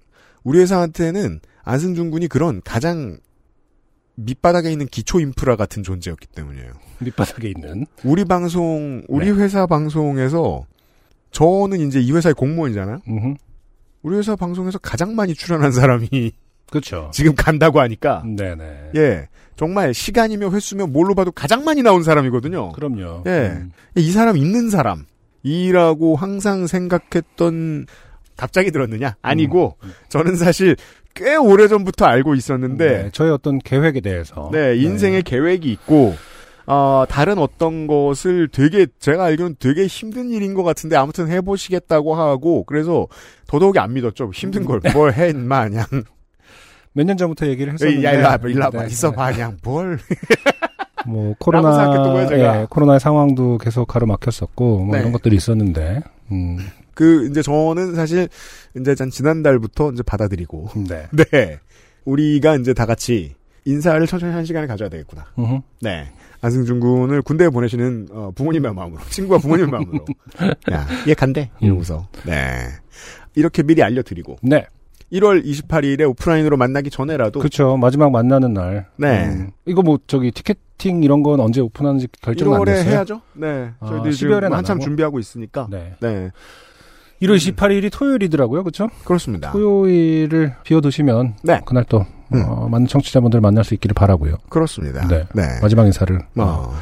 우리 0.44 0.60
회사한테는 0.60 1.40
안승준 1.66 2.10
군이 2.10 2.28
그런 2.28 2.62
가장 2.64 3.18
밑바닥에 4.14 4.72
있는 4.72 4.86
기초 4.86 5.20
인프라 5.20 5.56
같은 5.56 5.82
존재였기 5.82 6.28
때문이에요. 6.28 6.72
밑바닥에 7.00 7.48
있는 7.48 7.86
우리 8.04 8.24
방송, 8.24 9.02
우리 9.08 9.26
네. 9.26 9.32
회사 9.32 9.66
방송에서 9.66 10.64
저는 11.32 11.80
이제 11.80 12.00
이 12.00 12.12
회사의 12.12 12.34
공무원이잖아요. 12.34 13.00
음흠. 13.06 13.34
우리 14.02 14.16
회사 14.16 14.36
방송에서 14.36 14.78
가장 14.78 15.14
많이 15.16 15.34
출연한 15.34 15.72
사람이 15.72 16.32
그렇죠. 16.70 17.10
지금 17.12 17.34
간다고 17.34 17.80
하니까 17.80 18.22
네네. 18.24 18.92
예 18.94 19.28
정말 19.56 19.92
시간이며 19.92 20.50
횟수며 20.50 20.86
뭘로 20.86 21.14
봐도 21.14 21.32
가장 21.32 21.64
많이 21.64 21.82
나온 21.82 22.04
사람이거든요. 22.04 22.72
그럼요. 22.72 23.24
예. 23.26 23.48
음. 23.56 23.72
이 23.96 24.10
사람 24.12 24.36
있는 24.36 24.70
사람이라고 24.70 26.14
항상 26.14 26.68
생각했던 26.68 27.86
갑자기 28.36 28.70
들었느냐? 28.70 29.16
아니고 29.20 29.76
음. 29.82 29.92
저는 30.08 30.36
사실 30.36 30.76
꽤 31.16 31.34
오래 31.36 31.66
전부터 31.66 32.04
알고 32.04 32.34
있었는데 32.34 33.02
네, 33.04 33.10
저의 33.12 33.32
어떤 33.32 33.58
계획에 33.58 34.00
대해서 34.00 34.50
네, 34.52 34.76
인생의 34.76 35.22
계획이 35.22 35.70
있고, 35.72 36.14
어, 36.66 37.04
다른 37.08 37.38
어떤 37.38 37.86
것을 37.86 38.48
되게, 38.48 38.86
제가 39.00 39.24
알기로는 39.24 39.56
되게 39.58 39.86
힘든 39.86 40.30
일인 40.30 40.54
것 40.54 40.62
같은데, 40.62 40.96
아무튼 40.96 41.28
해보시겠다고 41.28 42.14
하고, 42.14 42.64
그래서 42.64 43.06
더더욱이 43.48 43.78
안 43.78 43.94
믿었죠. 43.94 44.30
힘든 44.34 44.64
걸, 44.64 44.80
뭘 44.92 45.12
해, 45.12 45.32
마냥. 45.32 45.84
몇 46.92 47.04
년 47.04 47.16
전부터 47.16 47.46
얘기를 47.48 47.72
했었는데 47.74 48.04
야, 48.04 48.12
일로 48.12 48.24
와봐, 48.28 48.48
일로 48.48 48.64
와봐. 48.64 48.80
네, 48.82 48.86
있어봐, 48.88 49.32
그냥, 49.32 49.56
뭘. 49.62 49.98
뭐 51.06 51.34
코로나 51.38 51.70
거예요. 51.90 52.62
예, 52.62 52.66
코로나의 52.68 52.98
상황도 53.00 53.58
계속 53.58 53.86
가로막혔었고 53.86 54.78
뭐 54.84 54.94
네. 54.96 55.00
이런 55.00 55.12
것들이 55.12 55.36
있었는데 55.36 56.00
음, 56.32 56.58
그, 56.96 57.28
이제 57.30 57.42
저는 57.42 57.94
사실, 57.94 58.28
이제 58.74 58.94
전 58.94 59.10
지난달부터 59.10 59.92
이제 59.92 60.02
받아들이고, 60.02 60.70
네. 60.88 61.06
네. 61.30 61.60
우리가 62.06 62.56
이제 62.56 62.72
다 62.72 62.86
같이 62.86 63.34
인사를 63.66 64.04
천천히 64.06 64.32
한 64.32 64.44
시간을 64.46 64.66
가져야 64.66 64.88
되겠구나. 64.88 65.26
음흠. 65.38 65.60
네. 65.82 66.10
안승준 66.40 66.80
군을 66.80 67.20
군대에 67.22 67.50
보내시는 67.50 68.08
어, 68.12 68.30
부모님의 68.34 68.72
마음으로, 68.72 69.02
친구와 69.10 69.38
부모님의 69.40 69.70
마음으로. 69.70 70.04
야, 70.72 70.86
얘 71.06 71.12
간대. 71.14 71.50
이러면서. 71.60 72.08
네. 72.24 72.68
이렇게 73.34 73.62
미리 73.62 73.82
알려드리고. 73.82 74.38
네. 74.42 74.64
1월 75.12 75.44
28일에 75.44 76.08
오프라인으로 76.10 76.56
만나기 76.56 76.90
전에라도. 76.90 77.40
그렇죠. 77.40 77.76
마지막 77.76 78.10
만나는 78.10 78.54
날. 78.54 78.86
네. 78.96 79.26
음, 79.26 79.50
이거 79.66 79.82
뭐 79.82 79.98
저기 80.06 80.32
티켓팅 80.32 81.02
이런 81.04 81.22
건 81.22 81.38
언제 81.40 81.60
오픈하는지 81.60 82.08
결정 82.22 82.54
안 82.54 82.60
1월에 82.60 82.66
됐어요. 82.66 82.90
해야죠. 82.90 83.20
네. 83.34 83.70
아, 83.78 83.86
저희들 83.86 84.10
12월엔 84.10 84.14
지금 84.16 84.44
안 84.44 84.52
한참 84.54 84.76
하고? 84.76 84.84
준비하고 84.84 85.18
있으니까. 85.20 85.68
네. 85.70 85.94
네. 86.00 86.30
1월 87.22 87.36
28일이 87.36 87.90
토요일이더라고요. 87.92 88.62
그렇죠? 88.62 88.88
그렇습니다. 89.04 89.52
토요일을 89.52 90.54
비워두시면 90.64 91.36
네. 91.42 91.60
그날 91.64 91.84
또 91.88 92.04
음. 92.34 92.42
어, 92.46 92.68
많은 92.68 92.86
청취자분들 92.86 93.40
만날 93.40 93.64
수 93.64 93.74
있기를 93.74 93.94
바라고요. 93.94 94.36
그렇습니다. 94.48 95.06
네. 95.06 95.24
네. 95.34 95.60
마지막 95.62 95.86
인사를 95.86 96.16
어, 96.16 96.42
어. 96.42 96.74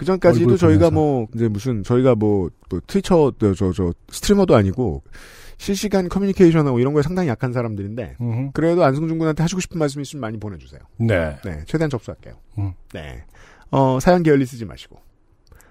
그 0.00 0.06
전까지도 0.06 0.56
저희가 0.56 0.88
보면서. 0.88 0.90
뭐, 0.90 1.26
이제 1.34 1.48
무슨, 1.48 1.82
저희가 1.82 2.14
뭐, 2.14 2.48
뭐 2.70 2.80
트위처, 2.86 3.32
저, 3.38 3.52
저, 3.52 3.70
저, 3.72 3.92
스트리머도 4.08 4.56
아니고, 4.56 5.02
실시간 5.58 6.08
커뮤니케이션하고 6.08 6.78
이런 6.78 6.94
거에 6.94 7.02
상당히 7.02 7.28
약한 7.28 7.52
사람들인데, 7.52 8.16
음흠. 8.18 8.50
그래도 8.54 8.82
안승준 8.82 9.18
군한테 9.18 9.42
하시고 9.42 9.60
싶은 9.60 9.78
말씀 9.78 10.00
있으면 10.00 10.22
많이 10.22 10.40
보내주세요. 10.40 10.80
네. 10.96 11.36
네, 11.44 11.64
최대한 11.66 11.90
접수할게요. 11.90 12.32
음. 12.56 12.72
네. 12.94 13.24
어, 13.70 13.98
사연 14.00 14.22
게을리 14.22 14.46
쓰지 14.46 14.64
마시고. 14.64 14.98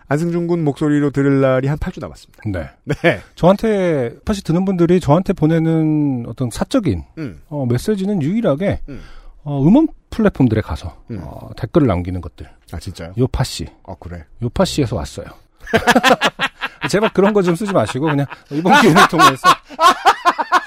안승준 0.10 0.48
군 0.48 0.64
목소리로 0.64 1.11
들을 1.11 1.40
날이 1.40 1.68
한 1.68 1.77
8주 1.77 2.02
남았습니다. 2.02 2.41
네. 2.48 2.69
네. 2.84 3.22
저한테 3.36 4.15
사실 4.26 4.44
듣는 4.44 4.65
분들이 4.65 4.99
저한테 4.99 5.34
보내는 5.34 6.26
어떤 6.27 6.49
사적인 6.49 7.03
음. 7.19 7.41
어, 7.48 7.65
메시지는 7.68 8.22
유일하게 8.22 8.81
음. 8.90 9.02
어, 9.44 9.61
음원 9.64 9.88
플랫폼들에 10.10 10.61
가서 10.61 10.98
음. 11.11 11.19
어, 11.23 11.49
댓글을 11.56 11.88
남기는 11.88 12.19
것들. 12.22 12.49
아, 12.73 12.80
진짜요? 12.80 13.14
요파 13.18 13.44
씨, 13.44 13.68
어, 13.84 13.95
그래. 13.99 14.26
요파 14.41 14.65
씨에서 14.65 14.95
왔어요. 14.95 15.27
제발 16.90 17.11
그런 17.14 17.34
거 17.34 17.41
좀 17.44 17.53
쓰지 17.56 17.72
마시고 17.72 18.06
그냥 18.07 18.26
이번 18.52 18.81
기회를 18.81 19.07
통해서 19.10 19.48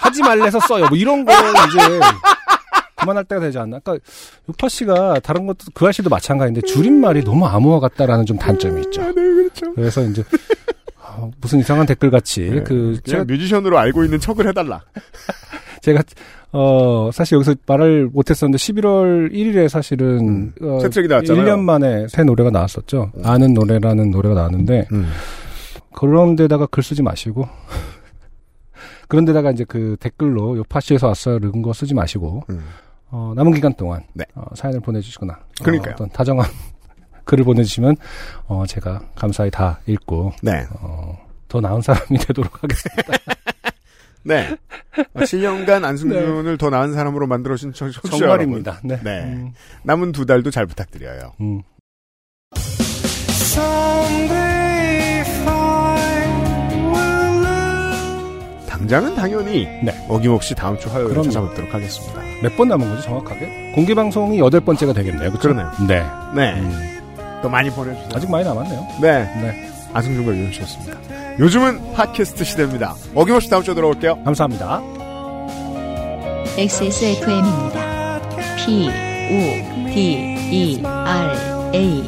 하지 0.01 0.23
말래서 0.23 0.60
써요. 0.60 0.86
뭐 0.89 0.97
이런 0.97 1.24
거 1.24 1.32
이제 1.32 2.01
그만할 3.03 3.24
때가 3.24 3.41
되지 3.41 3.59
않나? 3.59 3.79
그러니까 3.81 4.05
요파 4.49 4.69
씨가 4.69 5.20
다른 5.20 5.47
것도 5.47 5.66
그 5.74 5.87
아씨도 5.87 6.11
마찬가지인데 6.11 6.62
줄임말이 6.62 7.24
너무 7.24 7.47
암호화 7.47 7.81
같다라는 7.81 8.27
좀 8.27 8.39
단점이 8.39 8.81
있죠. 8.87 9.03
네, 9.03 9.12
그렇죠. 9.12 9.74
그래서 9.74 10.03
이제 10.03 10.24
어, 10.99 11.31
무슨 11.41 11.59
이상한 11.59 11.87
댓글 11.87 12.11
같이 12.11 12.49
네. 12.49 12.62
그 12.62 12.99
그냥 13.05 13.27
뮤지션으로 13.27 13.79
알고 13.79 14.05
있는 14.05 14.19
척을 14.19 14.49
해달라. 14.49 14.83
제가 15.83 16.03
어 16.53 17.11
사실 17.12 17.37
여기서 17.37 17.55
말을 17.66 18.09
못했었는데 18.12 18.57
11월 18.57 19.33
1일에 19.33 19.69
사실은 19.69 20.19
음, 20.29 20.53
어, 20.62 20.79
새 20.81 20.89
트랙이 20.89 21.09
나왔잖아요. 21.09 21.45
1년 21.45 21.61
만에 21.61 22.07
새 22.09 22.23
노래가 22.24 22.51
나왔었죠. 22.51 23.11
아는 23.24 23.55
노래라는 23.55 24.11
노래가 24.11 24.35
나왔는데 24.35 24.89
음. 24.93 25.11
그런 25.95 26.37
데다가 26.37 26.66
글 26.66 26.83
쓰지 26.83 27.03
마시고 27.03 27.49
그런 29.09 29.24
데다가 29.24 29.51
이제 29.51 29.65
그 29.65 29.97
댓글로 30.01 30.57
요 30.57 30.65
파시에서 30.69 31.09
왔어요 31.09 31.37
이런 31.37 31.62
거 31.62 31.73
쓰지 31.73 31.95
마시고 31.95 32.45
음. 32.51 32.65
어, 33.12 33.32
남은 33.36 33.52
기간 33.55 33.72
동안 33.74 34.02
네. 34.14 34.24
어, 34.34 34.44
사연을 34.55 34.80
보내주시거나 34.80 35.39
그러니까요. 35.62 35.93
어, 35.94 35.97
떤 35.98 36.10
다정한 36.10 36.48
글을 37.24 37.44
보내주시면 37.44 37.97
어, 38.48 38.64
제가 38.66 39.01
감사히 39.14 39.51
다 39.51 39.78
읽고 39.86 40.32
네. 40.43 40.66
어, 40.80 41.16
더 41.47 41.60
나은 41.60 41.82
사람이 41.82 42.18
되도록 42.26 42.62
하겠습니다. 42.62 43.12
네. 44.24 44.56
어, 45.14 45.20
7년간 45.20 45.84
안승준을 45.84 46.56
더 46.56 46.70
나은 46.70 46.93
사람으로 46.94 47.26
만들어주신 47.26 47.72
청- 47.74 47.90
청취자 47.90 48.16
정말입니다. 48.18 48.80
네. 48.84 48.94
여러분. 48.94 49.05
네. 49.05 49.22
음, 49.24 49.52
남은 49.84 50.12
두 50.12 50.24
달도 50.26 50.51
잘 50.51 50.66
부탁드려요. 50.66 51.32
음. 51.40 51.62
당장은 58.82 59.14
당연히 59.14 59.66
네. 59.82 59.92
어김없이 60.09 60.54
다음 60.54 60.78
주 60.78 60.88
화요일에 60.90 61.10
그럼요. 61.10 61.30
찾아뵙도록 61.30 61.72
하겠습니다. 61.74 62.20
몇 62.42 62.56
번 62.56 62.68
남은 62.68 62.88
거죠 62.90 63.02
정확하게? 63.02 63.72
공개 63.74 63.94
방송이 63.94 64.38
여덟 64.38 64.60
번째가 64.60 64.92
되겠네요. 64.92 65.30
그렇죠? 65.30 65.48
그러네요. 65.50 65.70
네. 65.86 66.04
네. 66.34 66.60
음, 66.60 67.00
또 67.42 67.48
많이 67.48 67.70
보내주세요. 67.70 68.09
아직 68.14 68.30
많이 68.30 68.44
남았네요. 68.44 68.86
네. 69.00 69.22
네. 69.40 69.70
안승준과 69.94 70.32
유현수였습니다. 70.34 70.98
요즘은 71.38 71.92
팟캐스트 71.94 72.44
시대입니다. 72.44 72.94
어김없이 73.14 73.48
다음 73.50 73.62
주에 73.62 73.74
돌아올게요. 73.74 74.22
감사합니다. 74.24 74.80
XSFM입니다. 76.59 78.20
P, 78.56 78.88
O, 78.88 79.86
D, 79.94 80.36
E, 80.50 80.82
R, 80.84 81.32
A. 81.74 82.02